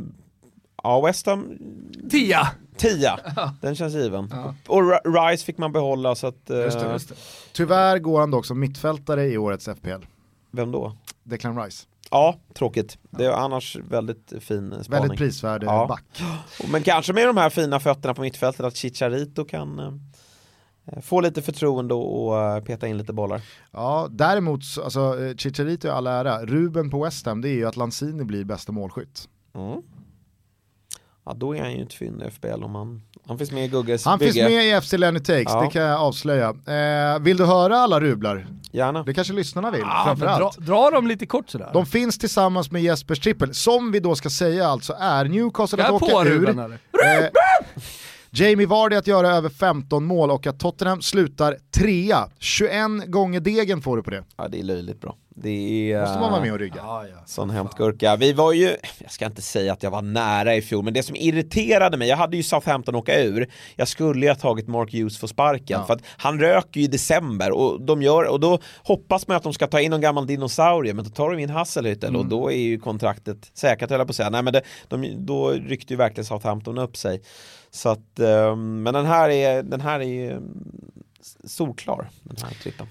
ja, 0.83 1.01
West 1.05 1.25
Ham 1.25 1.57
Tia! 2.11 2.47
10, 2.81 3.09
den 3.61 3.75
känns 3.75 3.93
given. 3.93 4.33
Och 4.67 4.81
Ri- 4.81 5.29
Rice 5.31 5.45
fick 5.45 5.57
man 5.57 5.71
behålla 5.71 6.15
så 6.15 6.27
att, 6.27 6.49
eh, 6.49 6.57
Just 6.57 6.79
det, 6.79 6.91
just 6.91 7.09
det. 7.09 7.15
Tyvärr 7.53 7.99
går 7.99 8.19
han 8.19 8.31
dock 8.31 8.45
som 8.45 8.59
mittfältare 8.59 9.25
i 9.27 9.37
årets 9.37 9.67
FPL, 9.67 10.05
vem 10.51 10.71
då? 10.71 10.97
Declan 11.23 11.63
Rice. 11.63 11.87
Ja, 12.11 12.35
tråkigt. 12.53 12.97
Det 13.09 13.25
är 13.25 13.31
annars 13.31 13.77
väldigt 13.89 14.33
fin 14.39 14.71
spaning. 14.83 15.01
Väldigt 15.01 15.17
prisvärd 15.17 15.63
eh, 15.63 15.69
Ja. 15.69 15.85
back. 15.87 16.21
Men 16.71 16.83
kanske 16.83 17.13
med 17.13 17.27
de 17.27 17.37
här 17.37 17.49
fina 17.49 17.79
fötterna 17.79 18.13
på 18.13 18.21
mittfältet 18.21 18.65
att 18.65 18.75
Chicharito 18.75 19.45
kan 19.45 19.79
eh, 19.79 20.99
få 21.01 21.21
lite 21.21 21.41
förtroende 21.41 21.93
och, 21.93 22.27
och 22.27 22.39
eh, 22.41 22.63
peta 22.63 22.87
in 22.87 22.97
lite 22.97 23.13
bollar. 23.13 23.41
Ja, 23.71 24.07
däremot, 24.11 24.63
så- 24.65 24.83
alltså 24.83 25.23
eh, 25.25 25.35
Chicharito 25.35 25.87
i 25.87 25.91
all 25.91 26.07
ära, 26.07 26.45
Ruben 26.45 26.89
på 26.89 27.03
West 27.03 27.25
Ham 27.25 27.41
det 27.41 27.49
är 27.49 27.53
ju 27.55 27.67
att 27.67 27.77
Lanzini 27.77 28.23
blir 28.23 28.43
bästa 28.43 28.71
målskytt. 28.71 29.29
Mm. 29.55 29.81
Ja, 31.25 31.33
då 31.33 31.55
är 31.55 31.59
han 31.61 31.73
ju 31.73 31.83
ett 31.83 31.93
fynd 31.93 32.23
i 32.23 32.29
FBL 32.31 32.63
om 32.63 32.75
han, 32.75 33.01
han 33.27 33.37
finns 33.37 33.51
med 33.51 33.65
i 33.65 33.67
Gugges 33.67 34.05
Han 34.05 34.19
bygge. 34.19 34.31
finns 34.33 34.43
med 34.49 34.65
i 34.77 34.81
FC 34.81 34.93
Lenny 34.93 35.19
Takes, 35.19 35.43
Ja. 35.53 35.61
det 35.61 35.67
kan 35.69 35.81
jag 35.81 35.99
avslöja. 36.01 36.49
Eh, 36.49 37.19
vill 37.21 37.37
du 37.37 37.45
höra 37.45 37.77
alla 37.77 37.99
rublar? 37.99 38.47
Gärna. 38.71 39.03
Det 39.03 39.13
kanske 39.13 39.33
lyssnarna 39.33 39.71
vill, 39.71 39.81
Ja, 39.81 40.03
men 40.07 40.17
framförallt. 40.17 40.57
dra, 40.57 40.65
dra 40.65 40.89
dem 40.91 41.07
lite 41.07 41.25
kort 41.25 41.49
sådär. 41.49 41.69
De 41.73 41.85
finns 41.85 42.17
tillsammans 42.17 42.71
med 42.71 42.81
Jespers 42.83 43.19
trippel, 43.19 43.53
som 43.53 43.91
vi 43.91 43.99
då 43.99 44.15
ska 44.15 44.29
säga 44.29 44.67
alltså 44.67 44.93
är 44.99 45.25
Newcastle 45.25 45.83
att 45.83 45.87
jag 45.89 45.95
åka 45.95 46.13
på 46.13 46.21
ur. 46.25 46.29
Ruben? 46.29 46.59
Eh, 46.59 46.67
Jamie 48.33 48.67
Vardy 48.67 48.95
att 48.95 49.07
göra 49.07 49.29
över 49.29 49.49
15 49.49 50.03
mål 50.05 50.31
och 50.31 50.47
att 50.47 50.59
Tottenham 50.59 51.01
slutar 51.01 51.57
trea. 51.71 52.29
21 52.39 53.05
gånger 53.07 53.39
degen 53.39 53.81
får 53.81 53.97
du 53.97 54.03
på 54.03 54.09
det. 54.09 54.23
Ja, 54.37 54.47
det 54.47 54.59
är 54.59 54.63
löjligt 54.63 55.01
bra. 55.01 55.15
Det 55.35 55.91
är... 55.93 56.01
Måste 56.01 56.19
man 56.19 56.31
vara 56.31 56.41
med 56.41 56.53
och 56.53 56.59
rygga. 56.59 56.75
Ja, 56.77 57.05
ja. 57.07 57.15
Sån 57.25 57.49
hämtgurka. 57.49 58.15
Vi 58.15 58.33
var 58.33 58.53
ju, 58.53 58.75
jag 58.99 59.11
ska 59.11 59.25
inte 59.25 59.41
säga 59.41 59.73
att 59.73 59.83
jag 59.83 59.91
var 59.91 60.01
nära 60.01 60.55
i 60.55 60.61
fjol, 60.61 60.83
men 60.83 60.93
det 60.93 61.03
som 61.03 61.15
irriterade 61.15 61.97
mig, 61.97 62.07
jag 62.07 62.17
hade 62.17 62.37
ju 62.37 62.43
Southampton 62.43 62.95
åka 62.95 63.21
ur, 63.23 63.49
jag 63.75 63.87
skulle 63.87 64.25
ju 64.25 64.29
ha 64.31 64.35
tagit 64.35 64.67
Mark 64.67 64.93
Hughes 64.93 65.17
för 65.17 65.27
sparken, 65.27 65.79
Ja. 65.79 65.85
för 65.85 65.93
att 65.93 66.01
han 66.17 66.39
röker 66.39 66.79
ju 66.79 66.83
i 66.85 66.87
december 66.87 67.51
och, 67.51 67.81
de 67.81 68.01
gör, 68.01 68.23
och 68.23 68.39
då 68.39 68.59
hoppas 68.83 69.27
man 69.27 69.37
att 69.37 69.43
de 69.43 69.53
ska 69.53 69.67
ta 69.67 69.81
in 69.81 69.91
någon 69.91 70.01
gammal 70.01 70.27
dinosaurie, 70.27 70.93
men 70.93 71.03
då 71.05 71.09
tar 71.11 71.29
de 71.31 71.39
in 71.39 71.49
Hasselhüttel 71.49 72.07
Mm. 72.07 72.19
och 72.21 72.25
då 72.27 72.51
är 72.51 72.57
ju 72.57 72.79
kontraktet 72.79 73.51
säkert 73.53 73.89
höll 73.89 73.99
jag 73.99 74.07
på 74.07 74.11
att 74.11 74.15
säga. 74.15 74.29
Nej 74.29 74.43
men 74.43 74.53
det, 74.53 74.61
de, 74.87 75.25
då 75.25 75.51
ryckte 75.51 75.93
ju 75.93 75.97
verkligen 75.97 76.25
Southampton 76.25 76.77
upp 76.77 76.97
sig. 76.97 77.21
Så 77.71 77.89
att, 77.89 78.19
eh, 78.19 78.55
men 78.55 78.93
den 78.93 79.05
här 79.05 79.29
är, 79.29 79.63
den 79.63 79.81
här 79.81 79.99
är 79.99 80.03
ju 80.03 80.39
solklar, 81.43 82.09
den 82.23 82.37
här 82.43 82.53
trippen. 82.63 82.87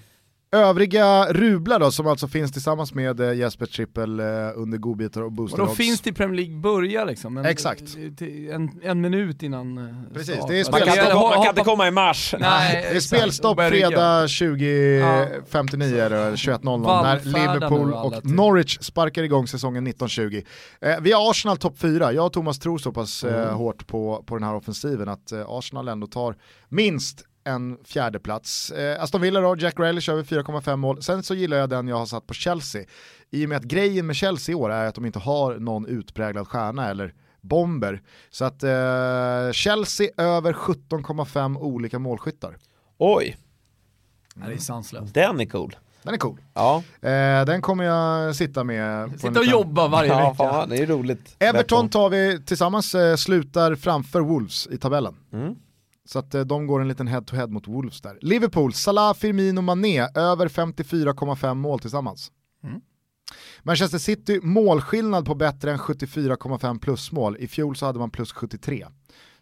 Övriga 0.55 1.25
rublar 1.33 1.79
då, 1.79 1.91
som 1.91 2.07
alltså 2.07 2.27
finns 2.27 2.51
tillsammans 2.51 2.93
med 2.93 3.19
eh, 3.19 3.33
Jesper 3.33 3.65
Trippel 3.65 4.19
eh, 4.19 4.25
under 4.55 4.77
godbitar 4.77 5.21
och 5.21 5.25
Och 5.27 5.31
booster 5.31 5.57
då 5.57 5.63
odds. 5.63 5.75
finns 5.77 6.01
det 6.01 6.09
i 6.09 6.13
Premier 6.13 6.35
League 6.41 6.55
börja 6.61 7.05
liksom. 7.05 7.37
En, 7.37 7.45
Exakt. 7.45 7.83
En, 8.51 8.69
en 8.83 9.01
minut 9.01 9.43
innan 9.43 9.77
eh, 9.77 10.13
Precis, 10.13 10.35
start. 10.35 10.49
det 10.49 10.59
är 10.59 10.71
Man 10.71 10.79
kan, 10.81 10.89
komma- 10.89 11.13
man 11.13 11.31
kan 11.31 11.37
hoppa- 11.37 11.49
inte 11.49 11.61
komma 11.61 11.87
i 11.87 11.91
mars. 11.91 12.35
Nej, 12.39 12.87
Det 12.91 12.95
är 12.95 12.99
spelstopp 12.99 13.57
Och 13.59 13.63
fredag 13.67 14.25
20.59 14.25 15.83
eller 16.05 16.31
21.00 16.35 17.03
när 17.03 17.19
Liverpool 17.25 17.93
och 17.93 18.21
till. 18.21 18.31
Norwich 18.33 18.77
sparkar 18.81 19.23
igång 19.23 19.47
säsongen 19.47 19.87
1920. 19.87 20.41
Eh, 20.81 20.95
vi 21.01 21.11
har 21.11 21.31
Arsenal 21.31 21.57
topp 21.57 21.75
4, 21.79 22.11
jag 22.13 22.25
och 22.25 22.33
Thomas 22.33 22.59
tror 22.59 22.77
så 22.77 22.91
pass 22.91 23.23
Mm. 23.23 23.41
eh, 23.41 23.53
hårt 23.53 23.87
på, 23.87 24.23
på 24.27 24.35
den 24.35 24.43
här 24.43 24.55
offensiven 24.55 25.09
att 25.09 25.31
eh, 25.31 25.41
Arsenal 25.47 25.87
ändå 25.87 26.07
tar 26.07 26.35
minst 26.69 27.25
en 27.43 27.77
fjärde 27.83 28.19
plats. 28.19 28.71
Eh, 28.71 29.03
Aston 29.03 29.21
Villa 29.21 29.41
då, 29.41 29.55
Jack 29.57 29.75
Grealish 29.77 30.09
över 30.09 30.23
4,5 30.23 30.75
mål. 30.75 31.03
Sen 31.03 31.23
så 31.23 31.35
gillar 31.35 31.57
jag 31.57 31.69
den 31.69 31.87
jag 31.87 31.95
har 31.97 32.05
satt 32.05 32.27
på 32.27 32.33
Chelsea. 32.33 32.83
I 33.29 33.45
och 33.45 33.49
med 33.49 33.57
att 33.57 33.63
grejen 33.63 34.05
med 34.07 34.15
Chelsea 34.15 34.53
i 34.53 34.55
år 34.55 34.71
är 34.71 34.85
att 34.87 34.95
de 34.95 35.05
inte 35.05 35.19
har 35.19 35.55
någon 35.55 35.85
utpräglad 35.85 36.47
stjärna 36.47 36.89
eller 36.89 37.13
bomber. 37.41 38.01
Så 38.29 38.45
att 38.45 38.63
eh, 38.63 39.51
Chelsea 39.51 40.07
över 40.17 40.53
17,5 40.53 41.57
olika 41.57 41.99
målskyttar. 41.99 42.57
Oj, 42.97 43.37
Nej, 44.35 44.47
det 44.49 44.53
är 44.55 44.57
sanslöst. 44.57 45.13
den 45.13 45.39
är 45.39 45.45
cool. 45.45 45.75
Den 46.03 46.13
är 46.13 46.17
cool. 46.17 46.37
Ja, 46.53 46.83
Eh, 47.01 47.45
den 47.45 47.61
kommer 47.61 47.83
jag 47.83 48.35
sitta 48.35 48.63
med. 48.63 49.11
Sitta 49.11 49.27
och 49.27 49.33
liten- 49.33 49.49
jobba 49.51 49.87
varje 49.87 50.09
ja 50.09 50.17
vecka. 50.19 50.33
fan, 50.35 50.69
det 50.69 50.77
är 50.77 50.85
roligt. 50.87 51.35
Everton 51.39 51.89
tar 51.89 52.09
vi 52.09 52.43
tillsammans, 52.45 52.95
eh, 52.95 53.15
slutar 53.15 53.75
framför 53.75 54.21
Wolves 54.21 54.67
i 54.67 54.77
tabellen. 54.77 55.15
Mm. 55.33 55.55
Så 56.11 56.19
att 56.19 56.35
eh, 56.35 56.41
de 56.41 56.67
går 56.67 56.81
en 56.81 56.87
liten 56.87 57.07
head-to-head 57.07 57.47
mot 57.47 57.67
Wolves 57.67 58.01
där. 58.01 58.17
Liverpool, 58.21 58.73
Salah, 58.73 59.13
Firmino, 59.13 59.61
Mané, 59.61 60.07
över 60.15 60.47
54,5 60.47 61.53
mål 61.53 61.79
tillsammans. 61.79 62.31
Mm. 62.63 62.81
Manchester 63.63 63.97
City, 63.97 64.39
målskillnad 64.43 65.25
på 65.25 65.35
bättre 65.35 65.71
än 65.71 65.77
74,5 65.77 66.79
plusmål. 66.79 67.37
I 67.39 67.47
fjol 67.47 67.75
så 67.75 67.85
hade 67.85 67.99
man 67.99 68.11
plus 68.11 68.31
73. 68.31 68.87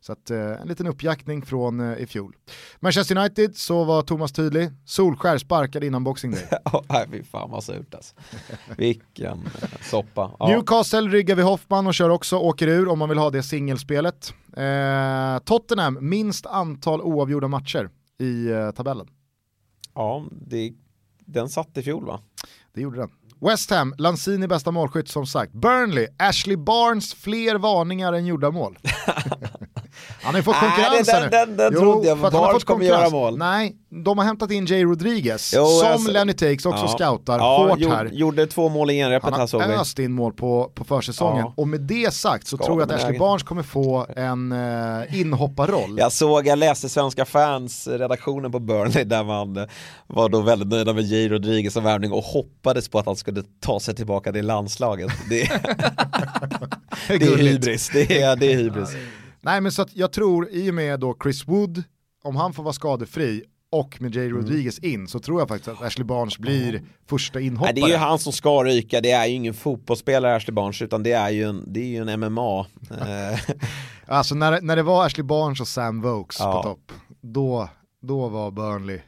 Så 0.02 0.12
att, 0.12 0.30
eh, 0.32 0.62
en 0.62 0.68
liten 0.68 0.88
uppjaktning 0.88 1.42
från 1.42 1.80
eh, 1.80 1.98
i 1.98 2.06
fjol. 2.08 2.36
Manchester 2.80 3.18
United, 3.18 3.56
så 3.56 3.84
var 3.84 4.02
Thomas 4.02 4.32
tydlig. 4.32 4.70
Solskär 4.86 5.38
sparkade 5.38 5.88
innan 5.88 6.04
Boxing 6.04 6.32
Day. 6.32 6.48
Nej, 6.90 7.08
fy 7.12 7.24
fan 7.24 7.52
vad 7.52 7.64
surt 7.64 7.96
alltså. 7.96 8.16
Vilken 8.78 9.40
eh, 9.62 9.70
soppa. 9.82 10.32
Ja. 10.40 10.48
Newcastle 10.48 11.02
ryggar 11.02 11.36
vi 11.36 11.42
Hoffman 11.42 11.88
och 11.88 11.94
kör 11.94 12.10
också 12.10 12.38
åker 12.38 12.68
ur 12.68 12.88
om 12.88 13.00
man 13.00 13.10
vill 13.10 13.18
ha 13.18 13.30
det 13.30 13.44
singelspelet. 13.44 14.34
Eh, 14.58 15.40
Tottenham, 15.46 15.98
minst 16.02 16.46
antal 16.46 17.02
oavgjorda 17.02 17.48
matcher 17.48 17.90
i 18.20 18.48
eh, 18.52 18.72
tabellen. 18.72 19.08
ja, 19.96 20.26
det, 20.32 20.74
den 21.26 21.50
satt 21.50 21.78
i 21.78 21.82
fjol 21.82 22.06
va? 22.06 22.22
Det 22.74 22.82
gjorde 22.82 22.98
den. 23.00 23.10
West 23.42 23.70
Ham, 23.70 23.94
Lanzini 23.98 24.48
bästa 24.48 24.72
målskytt 24.72 25.08
som 25.08 25.26
sagt. 25.26 25.54
Burnley, 25.54 26.08
Ashley 26.18 26.58
Barnes 26.58 27.14
fler 27.14 27.56
varningar 27.56 28.14
än 28.14 28.26
gjorda 28.26 28.52
mål. 28.52 28.78
han 30.22 30.34
har 30.34 30.40
ju 30.40 30.44
fått 30.44 30.56
Nej, 30.62 30.72
konkurrens 30.72 31.08
den- 31.08 31.24
nu. 31.24 31.30
den- 31.30 31.58
den 31.58 31.74
trodde 31.82 32.08
jag. 32.08 32.16
han 32.16 32.34
har 32.34 32.54
fått 32.54 32.66
kommer 32.66 32.86
göra 32.86 33.10
mål. 33.10 33.38
Nej, 33.38 33.76
de 34.06 34.18
har 34.18 34.26
hämtat 34.26 34.52
in 34.52 34.66
Jay 34.66 34.84
Rodriguez, 34.84 35.54
Jo, 35.56 35.66
som 35.66 35.88
alltså- 35.88 36.12
Lenny 36.12 36.34
Takes 36.34 36.66
också 36.66 36.84
Ja. 36.84 36.88
scoutar 36.88 37.38
ja, 37.38 37.68
hårt 37.70 37.80
gjorde, 37.80 37.96
här. 37.96 38.06
Gjorde 38.06 38.48
två 38.48 38.70
mål 38.70 38.92
i 38.92 38.94
genrepet 38.94 39.30
här 39.30 39.38
Han 39.38 39.48
såg 39.48 39.62
har 39.62 39.68
vi. 39.68 39.76
öst 39.76 40.00
in 40.00 40.12
mål 40.12 40.34
på, 40.34 40.72
på 40.76 40.84
försäsongen 40.84 41.46
Ja. 41.46 41.54
och 41.58 41.68
med 41.68 41.82
det 41.82 42.14
sagt 42.14 42.48
så 42.48 42.58
Ska 42.58 42.66
tror 42.66 42.82
jag 42.82 42.92
att 42.92 43.02
Ashley. 43.04 43.20
Barnes 43.20 43.44
kommer 43.44 43.64
få 43.64 44.06
en 44.16 44.52
uh, 44.52 45.20
inhopparroll. 45.20 45.98
Jag 45.98 46.12
såg, 46.12 46.48
jag 46.48 46.60
läste 46.60 46.90
Svenska 46.90 47.26
fans 47.26 47.88
redaktionen 47.88 48.52
på 48.52 48.60
Burnley 48.60 49.04
där 49.04 49.24
man 49.24 49.58
eh, 49.58 49.64
var 50.08 50.30
då 50.30 50.42
väldigt 50.42 50.68
nöjda 50.70 50.94
med 50.94 51.04
Jay 51.04 51.30
Rodriguez 51.30 51.74
som 51.74 51.84
värvning 51.84 52.12
och 52.12 52.24
hoppades 52.24 52.90
på 52.90 53.00
att 53.00 53.06
han 53.06 53.16
skulle 53.16 53.44
ta 53.60 53.80
sig 53.80 53.96
tillbaka 53.96 54.32
till 54.32 54.46
landslaget. 54.46 55.12
Det, 55.30 55.42
det 57.08 57.14
är 57.16 57.38
hybris, 57.38 57.90
det 57.94 58.22
är, 58.22 58.36
det 58.36 58.54
är 58.54 58.58
hybris. 58.58 58.90
Nej 59.42 59.62
men 59.62 59.72
så 59.72 59.82
att 59.82 59.96
jag 59.96 60.12
tror 60.12 60.50
i 60.52 60.70
och 60.70 60.74
med 60.74 61.00
då 61.00 61.18
Chris 61.24 61.48
Wood, 61.48 61.84
om 62.24 62.36
han 62.36 62.54
får 62.54 62.64
vara 62.64 62.74
skadefri 62.74 63.44
och 63.72 64.02
med 64.02 64.16
Mm. 64.16 64.24
Jay 64.24 64.40
Rodriguez 64.40 64.80
in 64.80 65.08
så 65.08 65.20
tror 65.20 65.42
jag 65.42 65.48
faktiskt 65.48 65.68
att 65.68 65.82
Ashley 65.82 66.06
Barnes 66.06 66.38
blir 66.38 66.82
första 67.10 67.40
inhoppare. 67.40 67.74
Nej, 67.74 67.82
det 67.82 67.88
är 67.88 67.92
ju 67.92 67.98
han 68.00 68.20
som 68.20 68.34
ska 68.34 68.64
ryka, 68.64 69.02
det 69.02 69.12
är 69.12 69.26
ju 69.28 69.34
ingen 69.34 69.54
fotbollsspelare 69.54 70.36
Ashley 70.36 70.54
Barnes 70.54 70.82
utan 70.82 71.04
det 71.04 71.12
är 71.12 71.30
ju 71.30 71.44
en, 71.44 71.64
det 71.74 71.80
är 71.80 71.86
ju 71.88 72.10
en 72.10 72.20
MMA. 72.20 72.66
Alltså 74.06 74.36
när, 74.36 74.62
när 74.62 74.76
det 74.76 74.84
var 74.84 75.06
Ashley 75.06 75.24
Barnes 75.24 75.60
och 75.62 75.68
Sam 75.68 76.02
Vokes 76.02 76.40
Ja. 76.40 76.54
på 76.54 76.70
topp, 76.70 76.92
då, 77.22 77.70
då 78.02 78.28
var 78.28 78.52
Burnley 78.52 79.00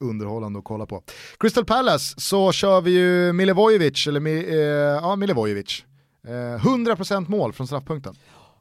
underhållande 0.00 0.58
att 0.58 0.64
kolla 0.64 0.86
på. 0.86 1.02
Crystal 1.38 1.64
Palace 1.64 2.14
så 2.20 2.52
kör 2.52 2.80
vi 2.80 2.90
ju 2.90 3.32
Milivojevic, 3.32 4.06
eller 4.06 4.26
eh, 4.26 4.54
ja, 5.02 5.16
Milivojevic. 5.16 5.84
Eh, 6.26 6.30
100% 6.30 7.30
mål 7.30 7.52
från 7.52 7.66
straffpunkten. 7.66 8.14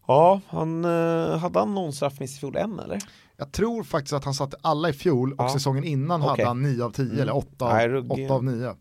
Ja, 0.07 0.41
han, 0.47 0.85
eh, 0.85 1.37
hade 1.37 1.59
han 1.59 1.73
någon 1.75 1.93
straffmiss 1.93 2.35
i 2.35 2.39
fjol 2.39 2.55
än 2.55 2.79
eller? 2.79 2.99
Jag 3.37 3.51
tror 3.51 3.83
faktiskt 3.83 4.13
att 4.13 4.23
han 4.25 4.33
satte 4.33 4.57
alla 4.61 4.89
i 4.89 4.93
fjol 4.93 5.33
och 5.33 5.43
Ja. 5.43 5.49
säsongen 5.53 5.83
innan 5.83 6.21
Okej. 6.21 6.29
hade 6.29 6.45
han 6.45 6.61
9 6.63 6.83
av 6.83 6.91
10 6.91 7.05
Mm. 7.05 7.19
eller 7.21 7.35
8, 7.35 7.73
Nej, 7.73 7.87
ruggig. 7.89 8.31
av 8.31 8.43
9. 8.43 8.75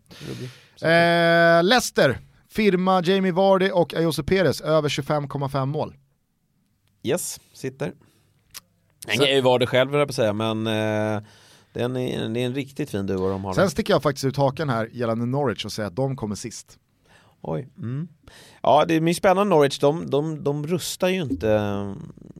Eh, 0.81 1.63
Leicester, 1.63 2.19
firma 2.49 3.01
Jamie 3.03 3.31
Vardy 3.31 3.69
och 3.71 3.93
Ayose 3.93 4.23
Perez 4.23 4.61
över 4.61 4.89
25,5 4.89 5.69
mål. 5.69 5.95
Yes, 7.03 7.39
sitter. 7.53 7.93
Den 9.07 9.17
kan 9.17 9.27
ju 9.35 9.41
vara 9.41 9.57
det 9.57 9.67
själv 9.67 9.91
höll 9.91 9.99
jag 9.99 10.07
på 10.07 10.11
att 10.11 10.15
säga 10.15 10.33
men 10.33 10.67
eh, 10.67 11.21
den 11.73 11.97
är, 11.97 12.29
det 12.29 12.39
är 12.41 12.45
en 12.45 12.53
riktigt 12.55 12.89
fin 12.89 13.05
duo 13.07 13.29
de 13.29 13.45
har. 13.45 13.53
Sen 13.53 13.69
sticker 13.69 13.93
jag 13.93 14.03
faktiskt 14.03 14.25
ut 14.25 14.37
hakan 14.37 14.69
här 14.69 14.89
gällande 14.93 15.25
Norwich 15.25 15.65
och 15.65 15.71
säger 15.71 15.87
att 15.87 15.95
de 15.95 16.15
kommer 16.15 16.35
sist. 16.35 16.77
Oj. 17.45 17.67
Mm. 17.77 18.07
Ja 18.61 18.85
det 18.87 18.93
är 18.93 19.13
spännande 19.13 19.55
Norwich, 19.55 19.79
de, 19.79 20.09
de, 20.09 20.43
de 20.43 20.67
rustar 20.67 21.07
ju 21.07 21.21
inte 21.21 21.51
eh, 21.51 21.93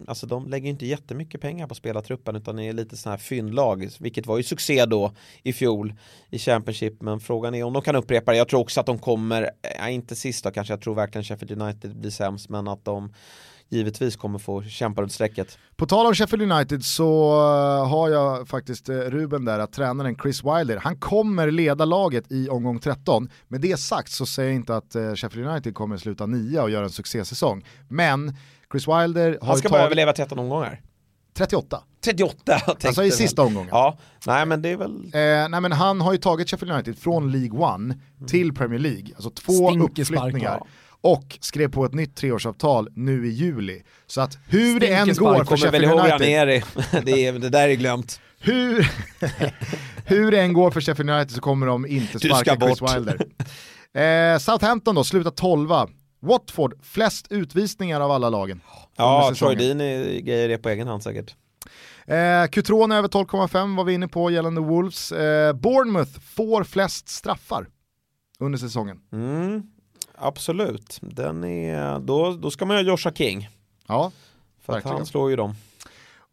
Alltså 0.07 0.27
de 0.27 0.47
lägger 0.47 0.65
ju 0.65 0.71
inte 0.71 0.85
jättemycket 0.85 1.41
pengar 1.41 1.67
på 1.67 1.75
spelartruppen 1.75 2.35
utan 2.35 2.59
är 2.59 2.73
lite 2.73 2.97
sådana 2.97 3.15
här 3.15 3.23
fyndlag 3.23 3.89
Vilket 3.99 4.25
var 4.25 4.37
ju 4.37 4.43
succé 4.43 4.85
då 4.85 5.13
i 5.43 5.53
fjol 5.53 5.93
i 6.29 6.39
Championship 6.39 7.01
Men 7.01 7.19
frågan 7.19 7.55
är 7.55 7.63
om 7.63 7.73
de 7.73 7.81
kan 7.81 7.95
upprepa 7.95 8.31
det 8.31 8.37
Jag 8.37 8.47
tror 8.47 8.59
också 8.59 8.79
att 8.79 8.85
de 8.85 8.99
kommer, 8.99 9.49
ja, 9.79 9.89
inte 9.89 10.15
sist 10.15 10.43
då 10.43 10.51
kanske 10.51 10.73
Jag 10.73 10.81
tror 10.81 10.95
verkligen 10.95 11.23
Sheffield 11.23 11.61
United 11.61 11.95
blir 11.95 12.11
sämst 12.11 12.49
Men 12.49 12.67
att 12.67 12.85
de 12.85 13.13
givetvis 13.69 14.15
kommer 14.15 14.39
få 14.39 14.63
kämpa 14.63 15.01
runt 15.01 15.11
strecket 15.11 15.57
På 15.75 15.85
tal 15.85 16.05
om 16.05 16.13
Sheffield 16.13 16.51
United 16.51 16.85
så 16.85 17.31
eh, 17.33 17.89
har 17.89 18.09
jag 18.09 18.47
faktiskt 18.47 18.89
eh, 18.89 18.95
Ruben 18.95 19.45
där 19.45 19.59
att 19.59 19.73
tränaren 19.73 20.15
Chris 20.15 20.43
Wilder, 20.43 20.77
han 20.77 20.95
kommer 20.97 21.51
leda 21.51 21.85
laget 21.85 22.31
i 22.31 22.49
omgång 22.49 22.79
13. 22.79 23.29
Med 23.47 23.61
det 23.61 23.79
sagt 23.79 24.11
så 24.11 24.25
säger 24.25 24.49
jag 24.49 24.55
inte 24.55 24.75
att 24.75 24.95
eh, 24.95 25.13
Sheffield 25.13 25.47
United 25.49 25.75
kommer 25.75 25.97
sluta 25.97 26.25
nia 26.25 26.63
och 26.63 26.69
göra 26.69 26.83
en 26.83 26.89
succésäsong. 26.89 27.65
Men 27.87 28.35
Chris 28.71 28.87
Wilder 28.87 29.37
har 29.41 29.47
Han 29.47 29.57
ska 29.57 29.69
bara 29.69 29.77
tagit 29.77 29.85
överleva 29.85 30.13
13 30.13 30.39
omgångar 30.39 30.81
38, 31.33 31.83
38 32.03 32.59
tänkte 32.59 32.87
alltså 32.87 33.03
i 33.03 33.11
sista 33.11 33.41
omgången. 33.41 33.69
Ja, 33.71 33.97
nej 34.27 34.45
men 34.45 34.61
det 34.61 34.69
är 34.69 34.77
väl 34.77 35.03
Eh, 35.03 35.49
nej 35.49 35.61
men 35.61 35.71
han 35.71 36.01
har 36.01 36.11
ju 36.11 36.17
tagit 36.17 36.49
Sheffield 36.49 36.73
United 36.73 36.97
från 36.97 37.31
League 37.31 37.59
One 37.59 37.99
till 38.27 38.53
Premier 38.53 38.79
League, 38.79 39.07
alltså 39.15 39.29
två 39.29 39.69
Stinkespark, 39.69 40.19
uppflyttningar. 40.19 40.57
ja. 40.59 40.67
Och 41.03 41.37
skrev 41.41 41.71
på 41.71 41.85
ett 41.85 41.93
nytt 41.93 42.15
treårsavtal 42.15 42.89
nu 42.95 43.27
i 43.27 43.29
juli. 43.29 43.83
Så 44.07 44.21
att 44.21 44.37
hur 44.47 44.79
det 44.79 44.93
än 44.93 45.15
går 45.15 45.43
för 45.43 45.57
Sheffield 45.57 45.85
United, 45.85 46.19
det, 47.05 47.25
är, 47.25 47.39
det 47.39 47.49
där 47.49 47.69
är 47.69 47.73
glömt 47.73 48.19
hur, 48.39 48.91
hur 50.05 50.31
det 50.31 50.41
än 50.41 50.53
går 50.53 50.71
för 50.71 50.81
Sheffield 50.81 51.09
United 51.09 51.31
så 51.31 51.41
kommer 51.41 51.67
de 51.67 51.85
inte 51.85 52.19
sparka 52.19 52.55
Chris. 52.55 52.81
Wilder. 52.81 53.25
Eh, 54.33 54.37
Southampton 54.39 54.95
då, 54.95 55.03
slutar 55.03 55.31
12 55.31 55.69
Watford, 56.21 56.73
flest 56.83 57.27
utvisningar 57.29 58.01
av 58.01 58.11
alla 58.11 58.29
lagen. 58.29 58.61
Ja. 58.97 59.33
Troy 59.35 59.55
Deeney 59.55 60.21
grejer 60.21 60.49
det 60.49 60.57
på 60.57 60.69
egen 60.69 60.87
hand 60.87 61.03
säkert 61.03 61.35
Eh, 62.07 62.47
Cutrone 62.47 62.95
över 62.95 63.07
12,5 63.07 63.77
var 63.77 63.83
vi 63.83 63.93
inne 63.93 64.07
på 64.07 64.31
gällande 64.31 64.61
Wolves. 64.61 65.11
Eh, 65.11 65.53
Bournemouth 65.53 66.19
får 66.19 66.63
flest 66.63 67.09
straffar 67.09 67.67
under 68.39 68.59
säsongen. 68.59 68.97
Mm, 69.11 69.63
absolut, 70.27 70.97
den 71.01 71.43
är, 71.43 71.99
då, 71.99 72.31
då 72.31 72.51
ska 72.51 72.65
man 72.65 72.75
göra 72.77 72.85
Joshua 72.87 73.11
King. 73.13 73.49
Ja. 73.87 74.11
För 74.61 74.73
att 74.73 74.77
Verkligen. 74.77 74.97
han 74.97 75.05
slår 75.05 75.29
ju 75.29 75.35
dem. 75.35 75.55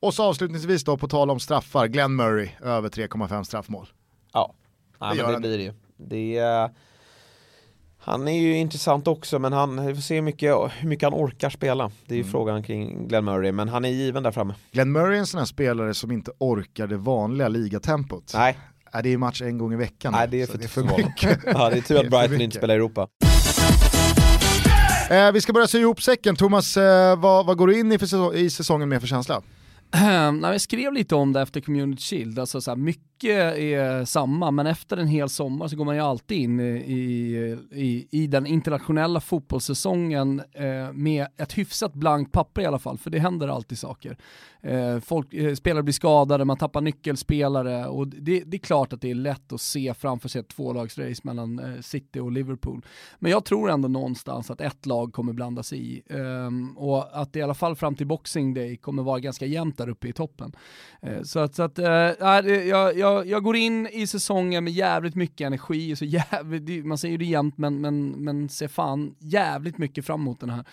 Och 0.01 0.15
så 0.15 0.23
avslutningsvis 0.25 0.85
då 0.85 0.97
på 0.97 1.09
tal 1.09 1.31
om 1.31 1.41
straffar, 1.41 1.87
Glenn 1.87 2.17
Murray 2.17 2.49
över 2.63 2.89
3,5 2.89 3.43
straffmål. 3.45 3.89
Ja, 4.33 4.55
Det 4.99 5.07
Nej, 5.07 5.17
gör 5.17 5.23
men 5.25 5.27
det 5.31 5.35
han. 5.35 5.43
blir 5.43 5.59
det 5.59 5.65
ju. 5.65 5.73
Det 5.97 6.39
är, 6.39 6.71
han 7.99 8.29
är 8.29 8.41
ju 8.41 8.57
intressant 8.57 9.09
också 9.09 9.39
men 9.39 9.53
han, 9.53 9.87
vi 9.87 9.95
får 9.95 10.03
se 10.03 10.15
hur 10.15 10.23
mycket, 10.23 10.55
hur 10.79 10.89
mycket 10.89 11.07
han 11.13 11.15
orkar 11.25 11.51
spela. 11.51 11.91
Det 12.07 12.15
är 12.15 12.17
ju 12.17 12.23
Mm. 12.23 12.33
frågan 12.33 12.63
kring 12.63 13.09
Glenn 13.09 13.25
Murray 13.25 13.53
men 13.53 13.69
han 13.69 13.85
är 13.85 13.89
given 13.89 14.23
där 14.23 14.31
framme. 14.31 14.55
Glenn 14.73 14.93
Murray 14.93 15.17
är 15.17 15.21
en 15.21 15.27
sån 15.27 15.39
här 15.39 15.45
spelare 15.45 15.95
som 15.95 16.11
inte 16.13 16.31
orkar 16.39 16.87
det 16.87 16.97
vanliga 16.97 17.49
ligatempot. 17.49 18.33
Nej, 18.35 18.59
Är 18.93 19.03
det 19.03 19.13
är 19.13 19.19
match 19.19 19.43
en 19.43 19.59
gång 19.59 19.73
i 19.73 19.77
veckan. 19.77 20.13
Nej 20.13 20.29
det 20.29 20.43
är 20.43 20.47
för, 20.47 20.59
det 20.59 20.65
är 20.65 20.69
för 20.69 20.83
mycket. 20.83 21.39
ja, 21.47 21.71
det 21.71 21.77
är 21.77 21.81
tur 21.81 21.95
Det 21.95 22.01
att 22.01 22.11
Brighton 22.11 22.41
inte 22.41 22.57
spelar 22.57 22.75
i 22.75 22.77
Europa. 22.77 23.09
Eh, 25.11 25.33
vi 25.33 25.41
ska 25.41 25.53
börja 25.53 25.67
sy 25.67 25.79
ihop 25.79 26.03
säcken. 26.03 26.37
Thomas, 26.37 26.77
eh, 26.77 27.19
vad, 27.19 27.47
vad 27.47 27.57
går 27.57 27.67
du 27.67 27.81
in 27.81 27.93
i, 27.93 27.99
för 27.99 28.07
säsong, 28.07 28.35
i 28.35 28.51
säsongen 28.51 28.89
med 28.89 29.01
för 29.01 29.09
känsla? 29.09 29.43
Ehm, 29.93 30.39
nej, 30.39 30.53
jag 30.53 30.61
skrev 30.61 30.93
lite 30.93 31.15
om 31.15 31.33
det 31.33 31.41
efter 31.41 31.61
Community 31.61 32.03
Shield, 32.03 32.39
alltså 32.39 32.61
så 32.61 32.71
här, 32.71 32.77
mycket 32.77 33.10
mycket 33.23 33.59
är 33.59 34.05
samma, 34.05 34.51
men 34.51 34.67
efter 34.67 34.97
en 34.97 35.09
hel 35.09 35.29
sommar 35.29 35.69
så 35.69 35.77
går 35.77 35.85
man 35.85 35.95
ju 35.95 36.01
alltid 36.01 36.39
in 36.39 36.61
i, 36.61 37.59
i, 37.71 38.09
i 38.11 38.27
den 38.27 38.47
internationella 38.47 39.21
fotbollssäsongen 39.21 40.43
eh, 40.53 40.93
med 40.93 41.27
ett 41.37 41.59
hyfsat 41.59 41.95
blankt 41.95 42.33
papper 42.33 42.63
i 42.63 42.67
alla 42.67 42.79
fall, 42.79 42.99
för 42.99 43.11
det 43.11 43.19
händer 43.19 43.49
alltid 43.49 43.79
saker. 43.79 44.17
Eh, 44.63 45.01
folk, 45.01 45.35
eh, 45.35 45.55
spelare 45.55 45.83
blir 45.83 45.93
skadade, 45.93 46.45
man 46.45 46.57
tappar 46.57 46.81
nyckelspelare 46.81 47.87
och 47.87 48.09
det, 48.09 48.43
det, 48.47 48.57
är 48.57 48.59
klart 48.59 48.93
att 48.93 49.01
det 49.01 49.11
är 49.11 49.15
lätt 49.15 49.53
att 49.53 49.61
se 49.61 49.95
framför 49.95 50.29
sig 50.29 50.41
ett 50.41 50.49
tvålagsrace 50.49 51.21
mellan 51.23 51.59
eh, 51.59 51.81
City 51.81 52.21
och 52.21 52.33
Liverpool. 52.33 52.85
Men 53.19 53.31
jag 53.31 53.45
tror 53.45 53.71
ändå 53.71 53.89
någonstans 53.89 54.51
att 54.51 54.61
ett 54.61 54.87
lag 54.87 55.13
kommer 55.13 55.33
blandas 55.33 55.73
i 55.73 56.03
ehm, 56.11 56.79
och 56.79 57.21
att 57.21 57.33
det 57.33 57.39
i 57.39 57.43
alla 57.43 57.55
fall 57.55 57.77
fram 57.77 57.95
till 57.95 58.07
Boxing 58.07 58.55
Day 58.55 58.77
kommer 58.77 59.03
vara 59.03 59.19
ganska 59.21 59.47
jämnt 59.47 59.79
där 59.79 59.89
uppe 59.89 60.09
i 60.09 60.13
toppen. 60.13 60.53
Eh, 61.03 61.23
så 61.23 61.39
att, 61.39 61.55
så 61.55 61.63
att 61.63 61.79
eh, 61.79 61.87
jag, 61.87 62.97
jag, 62.97 63.10
jag, 63.11 63.27
jag 63.27 63.43
går 63.43 63.57
in 63.57 63.87
i 63.87 64.07
säsongen 64.07 64.65
med 64.65 64.73
jävligt 64.73 65.15
mycket 65.15 65.47
energi, 65.47 65.97
så 65.97 66.05
jävligt, 66.05 66.87
man 66.87 66.99
säger 66.99 67.19
det 67.19 67.25
jämt 67.25 67.59
men, 67.59 67.81
men, 67.81 68.11
men 68.11 68.49
ser 68.49 68.69
fan 68.69 69.15
jävligt 69.19 69.79
mycket 69.79 70.07
fram 70.07 70.21
emot 70.21 70.41
den 70.41 70.51
här 70.51 70.65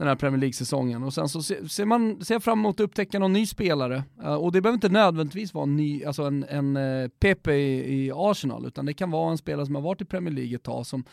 den 0.00 0.08
här 0.08 0.16
Premier 0.16 0.40
League-säsongen. 0.40 1.02
Och 1.02 1.14
sen 1.14 1.28
så 1.28 1.42
ser, 1.42 1.84
man 1.84 2.24
ser 2.24 2.38
fram 2.38 2.58
emot 2.58 2.80
att 2.80 2.84
upptäcka 2.84 3.18
någon 3.18 3.32
ny 3.32 3.46
spelare. 3.46 4.02
Uh, 4.22 4.34
och 4.34 4.52
det 4.52 4.60
behöver 4.60 4.74
inte 4.74 4.88
nödvändigtvis 4.88 5.54
vara 5.54 5.62
en, 5.62 5.76
ny, 5.76 6.04
alltså 6.04 6.22
en, 6.22 6.44
en 6.44 6.76
uh, 6.76 7.08
Pepe 7.08 7.54
i, 7.54 8.04
i, 8.06 8.12
Arsenal, 8.14 8.66
utan 8.66 8.86
det 8.86 8.92
kan 8.92 9.10
vara 9.10 9.30
en 9.30 9.38
spelare 9.38 9.66
som 9.66 9.74
har 9.74 9.82
varit 9.82 10.00
i 10.00 10.04
Premier 10.04 10.34
League 10.34 10.54
ett 10.54 10.62
tag 10.62 10.86
som 10.86 11.04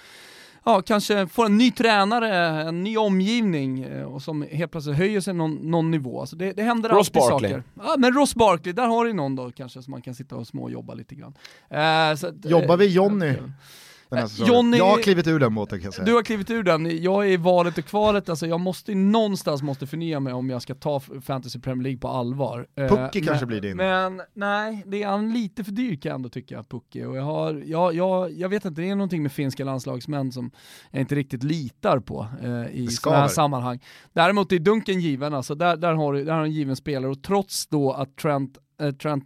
ja, 0.67 0.81
kanske 0.81 1.27
får 1.27 1.45
en 1.45 1.57
ny 1.57 1.71
tränare, 1.71 2.61
en 2.61 2.83
ny 2.83 2.97
omgivning 2.97 3.85
uh, 3.85 4.03
och 4.03 4.21
som 4.21 4.41
helt 4.51 4.71
plötsligt 4.71 4.97
höjer 4.97 5.21
sig 5.21 5.33
någon, 5.33 5.55
någon 5.55 5.91
nivå. 5.91 6.19
Alltså 6.19 6.35
det, 6.35 6.53
det 6.53 6.63
händer 6.63 6.89
Ross 6.89 7.07
alltid 7.07 7.13
Barkley. 7.13 7.51
saker. 7.51 7.63
Ja, 7.75 7.95
men 7.97 8.13
Ross 8.13 8.35
Barkley, 8.35 8.73
där 8.73 8.87
har 8.87 9.05
du 9.05 9.13
någon 9.13 9.35
då 9.35 9.51
kanske 9.51 9.83
som 9.83 9.91
man 9.91 10.01
kan 10.01 10.15
sitta 10.15 10.35
och 10.35 10.47
småjobba 10.47 10.93
lite 10.93 11.15
grann. 11.15 11.33
Så, 12.17 12.33
Jobbar 12.43 12.77
vi 12.77 12.85
Johnny? 12.85 13.33
Den 14.09 14.17
här 14.17 14.25
eh, 14.25 14.29
säsongen. 14.29 14.53
Johnny, 14.53 14.77
jag 14.77 14.85
har 14.85 15.01
klivit 15.01 15.27
ur 15.27 15.39
den 15.39 15.55
båten 15.55 15.79
kan 15.79 15.85
jag 15.85 15.93
säga. 15.93 16.05
Du 16.05 16.13
har 16.13 16.23
klivit 16.23 16.49
ur 16.49 16.63
den, 16.63 17.03
jag 17.03 17.25
är 17.25 17.29
i 17.29 17.37
valet 17.37 17.77
och 17.77 17.85
kvalet, 17.85 18.29
alltså 18.29 18.47
jag 18.47 18.59
måste 18.59 18.95
någonstans 18.95 19.61
måste 19.61 19.87
förnya 19.87 20.19
mig 20.19 20.33
om 20.33 20.49
jag 20.49 20.61
ska 20.61 20.75
ta 20.75 20.99
Fantasy 20.99 21.59
Premier 21.59 21.83
League 21.83 21.99
på 21.99 22.07
allvar. 22.07 22.67
Eh, 22.75 22.87
Pucki 22.87 23.21
kanske 23.21 23.45
blir 23.45 23.61
din. 23.61 23.77
Men 23.77 24.21
nej, 24.33 24.83
det 24.85 25.03
är 25.03 25.07
han 25.07 25.33
lite 25.33 25.63
för 25.63 25.71
dyr 25.71 25.95
kan 25.95 26.09
jag 26.09 26.15
ändå 26.15 26.29
tycka, 26.29 26.63
Pucki. 26.63 27.03
Och 27.03 27.17
jag, 27.17 27.23
har, 27.23 27.63
jag, 27.65 27.95
jag, 27.95 28.31
jag 28.31 28.49
vet 28.49 28.65
inte, 28.65 28.81
det 28.81 28.89
är 28.89 28.95
någonting 28.95 29.23
med 29.23 29.31
finska 29.31 29.65
landslagsmän 29.65 30.31
som 30.31 30.51
jag 30.91 31.01
inte 31.01 31.15
riktigt 31.15 31.43
litar 31.43 31.99
på 31.99 32.27
eh, 32.43 32.79
i 32.79 32.87
sådana 32.87 33.21
här 33.21 33.27
sammanhang. 33.27 33.79
Däremot 34.13 34.51
är 34.51 34.59
Dunken 34.59 34.99
given, 34.99 35.33
alltså 35.33 35.55
där, 35.55 35.77
där, 35.77 35.93
har, 35.93 36.13
där 36.13 36.33
har 36.33 36.43
en 36.43 36.51
given 36.51 36.75
spelare 36.75 37.11
och 37.11 37.23
trots 37.23 37.67
då 37.67 37.91
att 37.91 38.15
Trent, 38.17 38.57
äh, 38.81 38.91
Trent 38.91 39.23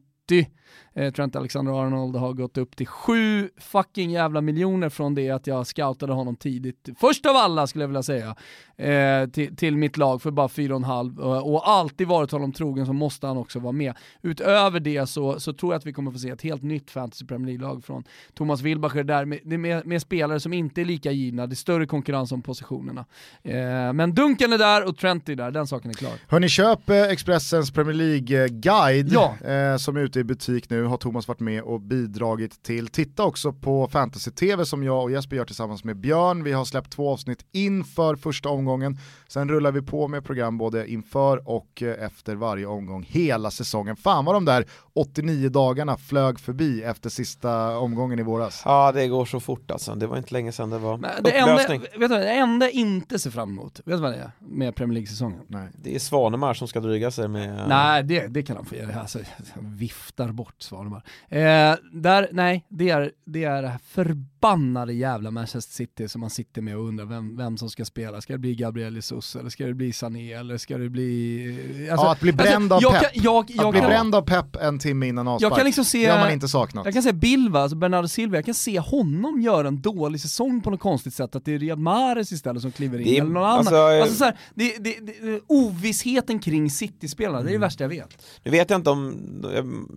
eh, 0.94 1.14
Trent 1.14 1.36
Alexander-Arnold 1.36 2.16
har 2.16 2.34
gått 2.34 2.58
upp 2.58 2.76
till 2.76 2.88
sju 2.88 3.50
fucking 3.58 4.12
jävla 4.12 4.42
miljoner 4.42 4.90
från 4.90 5.16
det 5.16 5.30
att 5.30 5.48
jag 5.48 5.68
scoutade 5.68 6.14
honom 6.14 6.36
tidigt. 6.36 6.90
Först 6.98 7.26
av 7.26 7.36
alla 7.36 7.68
skulle 7.68 7.84
jag 7.84 7.88
vilja 7.88 8.04
säga, 8.04 8.36
eh, 8.82 9.30
till, 9.30 9.56
till, 9.56 9.78
mitt 9.78 9.98
lag 9.98 10.22
för 10.22 10.32
bara 10.32 10.50
fyra 10.50 10.74
och 10.74 10.80
en 10.80 10.84
halv 10.84 11.20
och, 11.20 11.54
och 11.54 11.70
alltid 11.70 12.08
varit 12.08 12.32
honom 12.32 12.54
trogen 12.54 12.86
så 12.86 12.94
måste 12.94 13.28
han 13.28 13.38
också 13.38 13.60
vara 13.60 13.72
med. 13.72 13.94
Utöver 14.22 14.80
det 14.80 15.10
så, 15.10 15.40
så 15.40 15.54
tror 15.54 15.74
jag 15.74 15.80
att 15.80 15.86
vi 15.86 15.94
kommer 15.94 16.12
få 16.12 16.18
se 16.18 16.30
ett 16.30 16.42
helt 16.42 16.64
nytt 16.64 16.92
Fantasy 16.92 17.26
Premier 17.26 17.48
League-lag 17.48 17.84
från 17.84 18.04
Thomas 18.34 18.62
Wilbacher 18.62 19.04
där 19.04 19.26
med, 19.26 19.60
med, 19.60 19.86
med, 19.86 20.02
spelare 20.02 20.40
som 20.40 20.54
inte 20.54 20.82
är 20.82 20.86
lika 20.86 21.12
givna, 21.12 21.48
det 21.48 21.54
är 21.54 21.56
större 21.56 21.86
konkurrens 21.86 22.32
om 22.32 22.42
positionerna. 22.42 23.06
Eh, 23.44 23.94
men 23.94 24.14
Duncan 24.14 24.54
är 24.54 24.58
där 24.58 24.88
och 24.88 24.98
Trent 24.98 25.30
är 25.30 25.36
där, 25.36 25.52
den 25.52 25.68
saken 25.68 25.90
är 25.92 25.96
klar. 25.96 26.14
Hörni, 26.28 26.50
köp 26.50 26.90
eh, 26.90 27.02
Expressens 27.02 27.72
Premier 27.72 27.96
League-guide 27.96 29.10
ja. 29.12 29.48
eh, 29.48 29.78
som 29.78 29.98
är 29.98 30.02
ute 30.02 30.20
i 30.20 30.24
butik 30.24 30.61
nu, 30.70 30.84
har 30.84 30.98
Thomas 30.98 31.28
varit 31.28 31.40
med 31.40 31.64
och 31.64 31.82
bidragit 31.82 32.64
till. 32.64 32.88
Titta 32.88 33.24
också 33.24 33.54
på 33.54 33.88
Fantasy-TV 33.88 34.66
som 34.66 34.84
jag 34.84 35.04
och 35.04 35.12
Jesper 35.12 35.36
gör 35.36 35.46
tillsammans 35.46 35.84
med 35.84 35.98
Björn. 35.98 36.44
Vi 36.44 36.52
har 36.52 36.66
släppt 36.66 36.92
två 36.92 37.12
avsnitt 37.12 37.46
inför 37.52 38.16
första 38.16 38.50
omgången. 38.50 38.98
Sen 39.28 39.50
rullar 39.50 39.72
vi 39.72 39.82
på 39.82 40.08
med 40.08 40.26
program 40.26 40.58
både 40.58 40.92
inför 40.92 41.50
och 41.50 41.84
eh, 41.84 42.06
efter 42.06 42.36
varje 42.36 42.66
omgång 42.66 43.06
hela 43.10 43.52
säsongen. 43.52 43.96
Fan 43.96 44.26
vad 44.26 44.36
de 44.36 44.46
där 44.46 44.66
89 44.94 45.50
dagarna 45.50 45.98
flög 45.98 46.40
förbi 46.40 46.84
efter 46.84 47.10
sista 47.10 47.78
omgången 47.78 48.20
i 48.20 48.24
våras. 48.24 48.62
Ja 48.66 48.92
det 48.92 49.08
går 49.08 49.26
så 49.26 49.40
fort 49.40 49.72
alltså, 49.72 49.96
det 49.96 50.08
var 50.08 50.18
inte 50.18 50.34
länge 50.34 50.52
sedan 50.52 50.70
det 50.70 50.78
var 50.78 50.98
Men 50.98 51.12
det 51.24 51.32
enda, 51.32 51.56
vet 51.58 51.90
du, 51.98 52.08
det 52.08 52.32
enda 52.32 52.66
jag 52.66 52.74
inte 52.74 53.20
ser 53.20 53.32
fram 53.32 53.50
emot, 53.50 53.80
vet 53.86 53.96
du 53.96 54.02
vad 54.02 54.12
det 54.12 54.18
är 54.18 54.32
med 54.40 54.76
Premier 54.76 54.94
League-säsongen? 54.94 55.70
Det 55.74 55.96
är 55.96 56.00
Svanemar 56.00 56.54
som 56.54 56.68
ska 56.68 56.80
dryga 56.80 57.12
sig 57.12 57.28
med... 57.28 57.68
Nej 57.68 58.04
det, 58.04 58.28
det 58.28 58.44
kan 58.44 58.56
han 58.56 58.66
få 58.66 58.76
göra, 58.76 59.00
alltså, 59.00 59.20
viftar 59.60 60.32
bort 60.32 60.51
Svanemar. 60.58 61.04
Eh, 61.30 61.76
där, 61.94 62.30
nej, 62.32 62.66
det 62.70 62.90
är, 62.90 63.12
det 63.26 63.44
är 63.44 63.78
förbannade 63.88 64.94
jävla 64.94 65.32
Manchester 65.32 65.74
City 65.74 66.08
som 66.08 66.22
man 66.22 66.30
sitter 66.30 66.62
med 66.62 66.78
och 66.78 66.88
undrar 66.88 67.06
vem, 67.06 67.38
vem 67.38 67.58
som 67.58 67.70
ska 67.70 67.86
spela. 67.86 68.22
Ska 68.22 68.34
det 68.34 68.40
bli 68.40 68.56
Gabriel 68.56 68.96
Jesus 68.96 69.36
eller 69.36 69.50
ska 69.50 69.66
det 69.66 69.74
bli 69.74 69.94
Sané 69.94 70.34
eller 70.34 70.58
ska 70.58 70.78
det 70.78 70.90
bli... 70.90 71.88
Alltså, 71.92 72.06
ja, 72.06 72.12
att 72.12 72.20
bli 72.20 72.34
bränd 72.34 72.74
alltså, 72.74 72.90
av 72.90 72.94
Pep. 72.94 73.02
Kan, 73.02 73.24
jag, 73.24 73.52
jag, 73.52 73.66
att 73.66 73.72
bli 73.72 73.82
bränd 73.82 74.16
av 74.16 74.22
Pep 74.22 74.56
en 74.56 74.80
timme 74.80 75.08
innan 75.08 75.28
avspark, 75.28 75.52
jag 75.52 75.58
kan 75.58 75.66
liksom 75.66 75.86
se, 75.86 76.06
det 76.06 76.12
har 76.12 76.20
man 76.20 76.32
inte 76.32 76.48
saknat. 76.48 76.86
Jag 76.86 76.94
kan 76.94 77.04
säga 77.04 77.14
Bilva, 77.14 77.62
alltså 77.62 77.78
Bernardo 77.78 78.08
Silva, 78.08 78.38
jag 78.38 78.46
kan 78.46 78.54
se 78.54 78.80
honom 78.80 79.42
göra 79.42 79.68
en 79.68 79.82
dålig 79.82 80.22
säsong 80.22 80.62
på 80.62 80.70
något 80.70 80.80
konstigt 80.80 81.14
sätt, 81.14 81.36
att 81.36 81.46
det 81.46 81.54
är 81.54 81.60
Riyad 81.60 81.80
Mahrez 81.80 82.32
istället 82.32 82.62
som 82.62 82.72
kliver 82.72 83.00
in, 83.00 83.06
det, 83.06 83.18
eller 83.18 83.32
någon 83.32 83.44
alltså, 83.44 83.76
annan. 83.76 84.02
Alltså, 84.02 84.16
så 84.16 84.24
här, 84.24 84.38
det, 84.56 84.78
det, 84.80 85.00
det, 85.00 85.40
ovissheten 85.48 86.40
kring 86.40 86.70
City-spelarna, 86.70 87.40
mm. 87.40 87.46
det 87.46 87.50
är 87.50 87.52
det 87.52 87.56
mm. 87.56 87.66
värsta 87.68 87.84
jag 87.84 87.90
vet. 87.90 88.18
Nu 88.44 88.52
vet 88.52 88.70
jag 88.70 88.80
inte 88.80 88.90
om, 88.90 89.16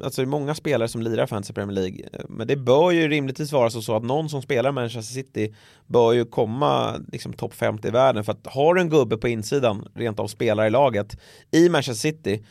alltså 0.04 0.20
det 0.20 0.24
är 0.24 0.30
många 0.30 0.43
Många 0.44 0.54
spelare 0.54 0.88
som 0.88 1.02
lirar 1.02 1.26
Fantasy 1.26 1.52
Premier 1.52 1.74
League, 1.74 2.08
eh, 2.12 2.24
men 2.28 2.46
det 2.46 2.56
bör 2.56 2.90
ju 2.90 3.08
rimligtvis 3.08 3.52
vara 3.52 3.70
så, 3.70 3.82
så 3.82 3.96
att 3.96 4.02
någon 4.02 4.28
som 4.28 4.42
spelar 4.42 4.72
Manchester 4.72 5.14
City 5.14 5.54
bör 5.86 6.12
ju 6.12 6.24
komma 6.24 7.00
liksom 7.12 7.32
topp 7.32 7.54
50 7.54 7.88
i 7.88 7.90
världen, 7.90 8.24
för 8.24 8.32
att 8.32 8.46
har 8.46 8.74
du 8.74 8.80
en 8.80 8.88
gubbe 8.88 9.16
på 9.16 9.28
insidan, 9.28 9.88
rent 9.94 10.20
av 10.20 10.26
spelare 10.26 10.66
i 10.66 10.70
laget, 10.70 11.16
i 11.50 11.68
Manchester 11.68 12.10
City, 12.10 12.44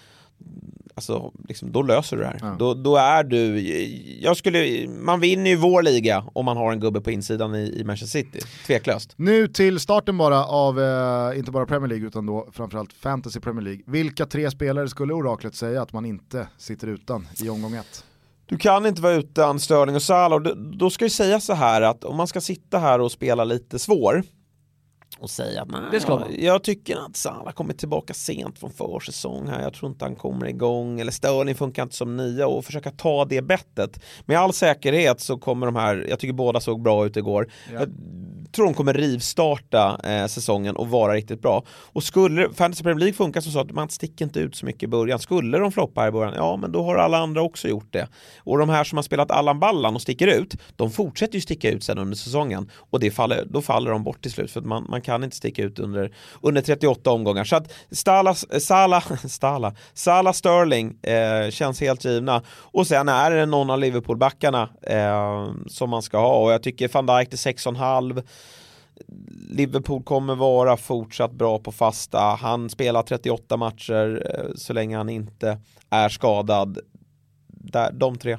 alltså, 0.95 1.31
liksom, 1.47 1.71
då 1.71 1.81
löser 1.81 2.17
du 2.17 2.23
det 2.23 2.27
här. 2.27 2.39
Ja. 2.41 2.55
Då, 2.59 2.73
då, 2.73 2.97
är 2.97 3.23
du, 3.23 3.59
jag 4.21 4.37
skulle, 4.37 4.87
man 4.87 5.19
vinner 5.19 5.49
ju 5.49 5.55
vår 5.55 5.81
liga 5.81 6.25
om 6.33 6.45
man 6.45 6.57
har 6.57 6.71
en 6.71 6.79
gubbe 6.79 7.01
på 7.01 7.11
insidan 7.11 7.55
i, 7.55 7.79
i 7.79 7.83
Manchester 7.83 8.19
City, 8.19 8.39
tveklöst. 8.65 9.13
Nu 9.15 9.47
till 9.47 9.79
starten 9.79 10.17
bara 10.17 10.45
av, 10.45 10.79
eh, 10.79 11.37
inte 11.37 11.51
bara 11.51 11.65
Premier 11.65 11.89
League 11.89 12.07
utan 12.07 12.25
då 12.25 12.47
framförallt 12.51 12.93
Fantasy 12.93 13.39
Premier 13.39 13.63
League. 13.63 13.83
Vilka 13.87 14.25
tre 14.25 14.51
spelare 14.51 14.87
skulle 14.87 15.13
oraklet 15.13 15.55
säga 15.55 15.81
att 15.81 15.93
man 15.93 16.05
inte 16.05 16.47
sitter 16.57 16.87
utan 16.87 17.27
i 17.43 17.49
omgång 17.49 17.75
ett? 17.75 18.05
Du 18.45 18.57
kan 18.57 18.85
inte 18.85 19.01
vara 19.01 19.13
utan 19.13 19.59
Sterling 19.59 19.95
och 19.95 20.01
Salah 20.01 20.41
då 20.55 20.89
ska 20.89 21.05
jag 21.05 21.11
säga 21.11 21.39
så 21.39 21.53
här 21.53 21.81
att 21.81 22.03
om 22.03 22.17
man 22.17 22.27
ska 22.27 22.41
sitta 22.41 22.77
här 22.77 23.01
och 23.01 23.11
spela 23.11 23.43
lite 23.43 23.79
svår 23.79 24.23
och 25.19 25.30
säga 25.30 25.65
nej, 25.69 25.81
det 25.91 25.99
ska 25.99 26.11
jag, 26.11 26.40
jag 26.40 26.64
tycker 26.64 26.95
att 27.06 27.15
Salah 27.15 27.53
kommer 27.53 27.73
tillbaka 27.73 28.14
sent 28.14 28.60
från 28.60 28.72
försäsong 28.72 29.48
här. 29.48 29.61
Jag 29.61 29.73
tror 29.73 29.91
inte 29.91 30.06
han 30.06 30.15
kommer 30.15 30.45
igång 30.45 30.99
eller 30.99 31.11
Sterling 31.11 31.56
funkar 31.56 31.84
inte 31.84 31.95
som 31.95 32.18
nia 32.18 32.48
och 32.48 32.65
försöka 32.65 32.91
ta 32.91 33.26
det 33.26 33.41
bettet. 33.41 34.03
Med 34.26 34.40
all 34.40 34.53
säkerhet 34.53 35.22
så 35.22 35.38
kommer 35.38 35.65
de 35.65 35.76
här, 35.76 36.06
jag 36.10 36.19
tycker 36.19 36.34
båda 36.34 36.60
såg 36.60 36.81
bra 36.81 37.06
ut 37.06 37.18
igår. 37.18 37.52
Ja. 37.73 37.85
Jag 38.53 38.55
tror 38.55 38.65
de 38.65 38.73
kommer 38.73 38.93
rivstarta 38.93 39.99
eh, 40.03 40.27
säsongen 40.27 40.75
och 40.75 40.88
vara 40.88 41.13
riktigt 41.13 41.41
bra. 41.41 41.63
Och 41.69 42.03
skulle 42.03 42.49
Fantasy 42.53 42.84
Premier 42.84 42.99
League 42.99 43.13
funka 43.13 43.41
så 43.41 43.59
att 43.59 43.71
man 43.71 43.89
sticker 43.89 44.25
inte 44.25 44.39
ut 44.39 44.55
så 44.55 44.65
mycket 44.65 44.84
i 44.84 44.88
början. 44.88 45.19
Skulle 45.19 45.57
de 45.57 45.71
floppa 45.71 46.01
här 46.01 46.07
i 46.07 46.11
början, 46.11 46.34
ja 46.35 46.57
men 46.57 46.71
då 46.71 46.84
har 46.84 46.95
alla 46.95 47.17
andra 47.17 47.41
också 47.41 47.67
gjort 47.67 47.93
det. 47.93 48.07
Och 48.38 48.57
de 48.57 48.69
här 48.69 48.84
som 48.84 48.97
har 48.97 49.03
spelat 49.03 49.31
Allan 49.31 49.59
Ballan 49.59 49.95
och 49.95 50.01
sticker 50.01 50.27
ut, 50.27 50.53
de 50.75 50.91
fortsätter 50.91 51.35
ju 51.35 51.41
sticka 51.41 51.71
ut 51.71 51.84
sen 51.84 51.97
under 51.97 52.15
säsongen. 52.15 52.69
Och 52.89 52.99
det 52.99 53.11
faller, 53.11 53.45
då 53.49 53.61
faller 53.61 53.91
de 53.91 54.03
bort 54.03 54.21
till 54.21 54.31
slut 54.31 54.51
för 54.51 54.59
att 54.59 54.65
man, 54.65 54.85
man 54.89 55.01
kan 55.01 55.23
inte 55.23 55.35
sticka 55.35 55.63
ut 55.63 55.80
under, 55.80 56.11
under 56.41 56.61
38 56.61 57.11
omgångar. 57.11 57.43
Så 57.43 57.55
att 57.55 57.71
Stala, 57.91 58.35
Sala, 58.35 59.01
Stala, 59.27 59.75
Sala 59.93 60.34
Sterling 60.34 60.97
eh, 61.01 61.49
känns 61.49 61.81
helt 61.81 62.05
givna. 62.05 62.41
Och 62.47 62.88
sen 62.88 63.09
är 63.09 63.31
det 63.31 63.45
någon 63.45 63.69
av 63.69 63.80
Liverpool-backarna 63.80 64.69
eh, 64.81 65.53
som 65.67 65.89
man 65.89 66.01
ska 66.01 66.17
ha 66.17 66.38
och 66.38 66.51
jag 66.51 66.63
tycker 66.63 66.89
van 66.93 67.05
Dijk 67.05 67.30
till 67.30 67.39
6,5 67.39 68.23
Liverpool 69.49 70.03
kommer 70.03 70.35
vara 70.35 70.77
fortsatt 70.77 71.31
bra 71.31 71.59
på 71.59 71.71
fasta. 71.71 72.19
Han 72.19 72.69
spelar 72.69 73.03
38 73.03 73.57
matcher 73.57 74.31
eh, 74.35 74.55
så 74.55 74.73
länge 74.73 74.97
han 74.97 75.09
inte 75.09 75.59
är 75.89 76.09
skadad. 76.09 76.79
Där, 77.47 77.91
de 77.91 78.17
tre. 78.17 78.37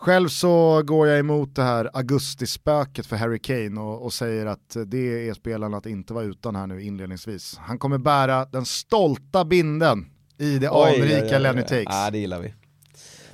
Själv 0.00 0.28
så 0.28 0.82
går 0.82 1.08
jag 1.08 1.18
emot 1.18 1.56
det 1.56 1.62
här 1.62 1.90
augustispöket 1.92 3.06
för 3.06 3.16
Harry 3.16 3.38
Kane 3.38 3.80
och, 3.80 4.04
och, 4.04 4.12
säger 4.12 4.46
att 4.46 4.76
det 4.86 5.28
är 5.28 5.34
spelarna 5.34 5.76
att 5.76 5.86
inte 5.86 6.14
vara 6.14 6.24
utan 6.24 6.56
här 6.56 6.66
nu 6.66 6.82
inledningsvis. 6.82 7.58
Han 7.58 7.78
kommer 7.78 7.98
bära 7.98 8.44
den 8.44 8.64
stolta 8.64 9.44
binden 9.44 10.06
i 10.38 10.58
det 10.58 10.70
oj, 10.70 11.00
anrika 11.00 11.24
oj, 11.24 11.34
oj, 11.34 11.40
Lenny 11.40 11.62
Takes. 11.62 11.84
Ja, 11.84 12.10
det 12.10 12.18
gillar 12.18 12.40
vi. 12.40 12.54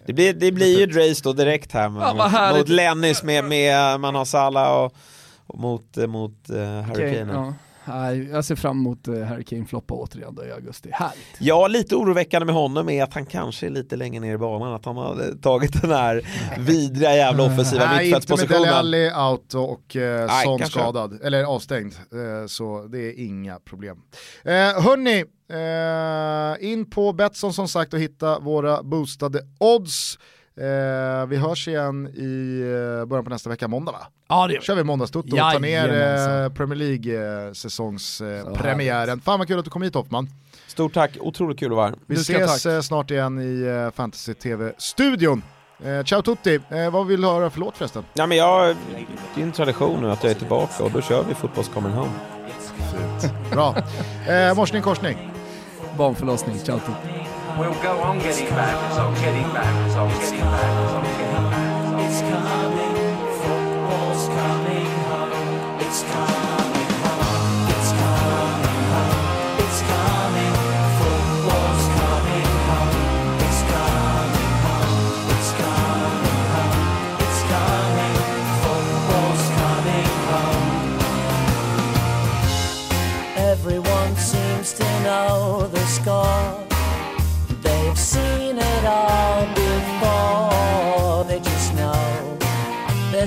Det 0.06 0.12
blir, 0.12 0.34
det 0.34 0.52
blir 0.52 0.78
ju 0.78 0.84
ett 0.84 0.96
race 0.96 1.20
då 1.24 1.32
direkt 1.32 1.72
här 1.72 1.88
med, 1.88 2.02
ja, 2.02 2.54
mot 2.56 2.68
Lennys 2.68 3.22
med, 3.22 3.44
med, 3.44 4.00
man 4.00 4.14
har 4.14 4.24
Salah 4.24 4.72
och, 4.72 4.84
och 4.84 4.92
mot, 5.54 5.96
mot 5.96 6.50
uh, 6.50 6.56
Harry 6.58 6.92
okay, 6.92 7.14
Kane. 7.14 7.32
Ja. 7.32 7.54
jag 8.12 8.44
ser 8.44 8.56
fram 8.56 8.78
emot 8.78 9.08
eh, 9.08 9.22
Harry 9.22 9.44
Kane 9.44 9.64
floppa 9.64 9.94
återigen 9.94 10.34
då 10.34 10.44
i 10.44 10.52
augusti. 10.52 10.90
Härligt. 10.92 11.36
Ja, 11.38 11.68
lite 11.68 11.96
oroväckande 11.96 12.46
med 12.46 12.54
honom 12.54 12.88
är 12.88 13.02
att 13.02 13.14
han 13.14 13.26
kanske 13.26 13.66
är 13.66 13.70
lite 13.70 13.96
längre 13.96 14.20
ner 14.20 14.34
i 14.34 14.38
banan, 14.38 14.74
att 14.74 14.84
han 14.84 14.96
har 14.96 15.42
tagit 15.42 15.82
den 15.82 15.90
här 15.90 16.22
vidriga 16.58 17.16
jävla 17.16 17.42
offensiva 17.42 17.84
Nej, 17.84 17.92
inte 17.92 17.94
med 17.94 18.04
mittfältspositionen. 18.04 18.62
Dele 18.62 18.74
Alli 18.74 19.10
out 19.32 19.54
och 19.54 19.96
eh, 19.96 20.26
Nej, 20.26 20.44
Son 20.44 20.58
kanske. 20.58 20.78
skadad, 20.78 21.20
eller 21.22 21.44
avstängd. 21.44 21.94
Eh, 21.94 22.46
så 22.46 22.86
det 22.86 22.98
är 22.98 23.26
inga 23.26 23.58
problem. 23.58 23.96
Eh, 24.44 24.52
hörni, 24.54 25.24
eh, 25.50 26.70
in 26.72 26.90
på 26.90 27.12
Betsson 27.12 27.52
som 27.52 27.68
sagt 27.68 27.94
och 27.94 28.00
hitta 28.00 28.38
våra 28.38 28.82
boostade 28.82 29.40
odds. 29.58 30.18
Eh, 30.60 31.26
vi 31.26 31.36
hörs 31.36 31.68
igen 31.68 32.08
i 32.08 32.60
eh, 33.00 33.06
början 33.06 33.24
på 33.24 33.30
nästa 33.30 33.50
vecka, 33.50 33.68
måndag 33.68 33.92
va? 33.92 33.98
Ja 34.28 34.46
det 34.46 34.62
kör 34.62 34.74
vi 34.74 34.84
måndagstutto 34.84 35.32
och 35.32 35.38
tar 35.52 35.60
ner 35.60 35.88
eh. 36.44 36.48
Premier 36.52 36.76
League 36.78 37.46
eh, 37.46 37.52
säsongspremiären. 37.52 38.44
Så 38.44 38.50
Eh, 38.50 38.56
premiären. 38.62 39.20
Fan 39.20 39.38
vad 39.38 39.48
kul 39.48 39.58
att 39.58 39.64
du 39.64 39.70
kom 39.70 39.82
hit 39.82 39.94
Hoffman. 39.94 40.28
Stort 40.66 40.94
tack, 40.94 41.16
otroligt 41.20 41.58
kul 41.58 41.72
att 41.72 41.76
vara 41.76 41.86
här. 41.86 41.94
Vi 42.06 42.14
ses 42.14 42.62
tack. 42.62 42.72
eh, 42.72 42.80
snart 42.80 43.10
igen 43.10 43.38
i 43.40 43.62
eh, 43.86 43.90
Fantasy 43.96 44.34
TV-studion. 44.34 45.42
Eh, 45.84 46.02
ciao 46.04 46.22
tutti, 46.22 46.60
eh, 46.70 46.90
vad 46.90 47.06
vill 47.06 47.20
du 47.20 47.26
höra 47.28 47.50
för 47.50 47.60
låt 47.60 47.76
förresten? 47.76 48.04
Ja, 48.14 48.26
men 48.26 48.38
jag, 48.38 48.76
det 49.34 49.40
är 49.40 49.44
en 49.46 49.52
tradition 49.52 50.02
nu 50.02 50.10
att 50.10 50.22
jag 50.24 50.30
är 50.30 50.34
tillbaka 50.38 50.84
och 50.84 50.90
då 50.90 51.00
kör 51.00 51.24
vi 51.28 51.34
Fotbolls 51.34 51.68
Coming 51.68 51.92
Home. 51.92 52.10
Bra. 53.50 53.76
Eh, 54.28 54.54
morsning 54.56 54.82
korsning. 54.82 55.30
Barnförlossning, 55.98 56.58
ciao 56.58 56.78
till. 56.78 57.23
We'll 57.56 57.72
go 57.74 58.00
on 58.00 58.18
getting 58.18 58.48
back, 58.48 58.90
it's 58.90 58.98
on 58.98 59.14
getting 59.14 59.52
back, 59.52 59.86
it's 59.86 59.94
on 59.94 60.08
getting 60.08 60.40
back, 60.40 60.82
it's 60.82 60.92
on 60.92 61.04
getting 61.04 61.50
back. 61.50 62.10
It's 62.10 62.20
coming, 62.20 62.93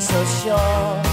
so 0.07 0.25
sure 0.25 1.06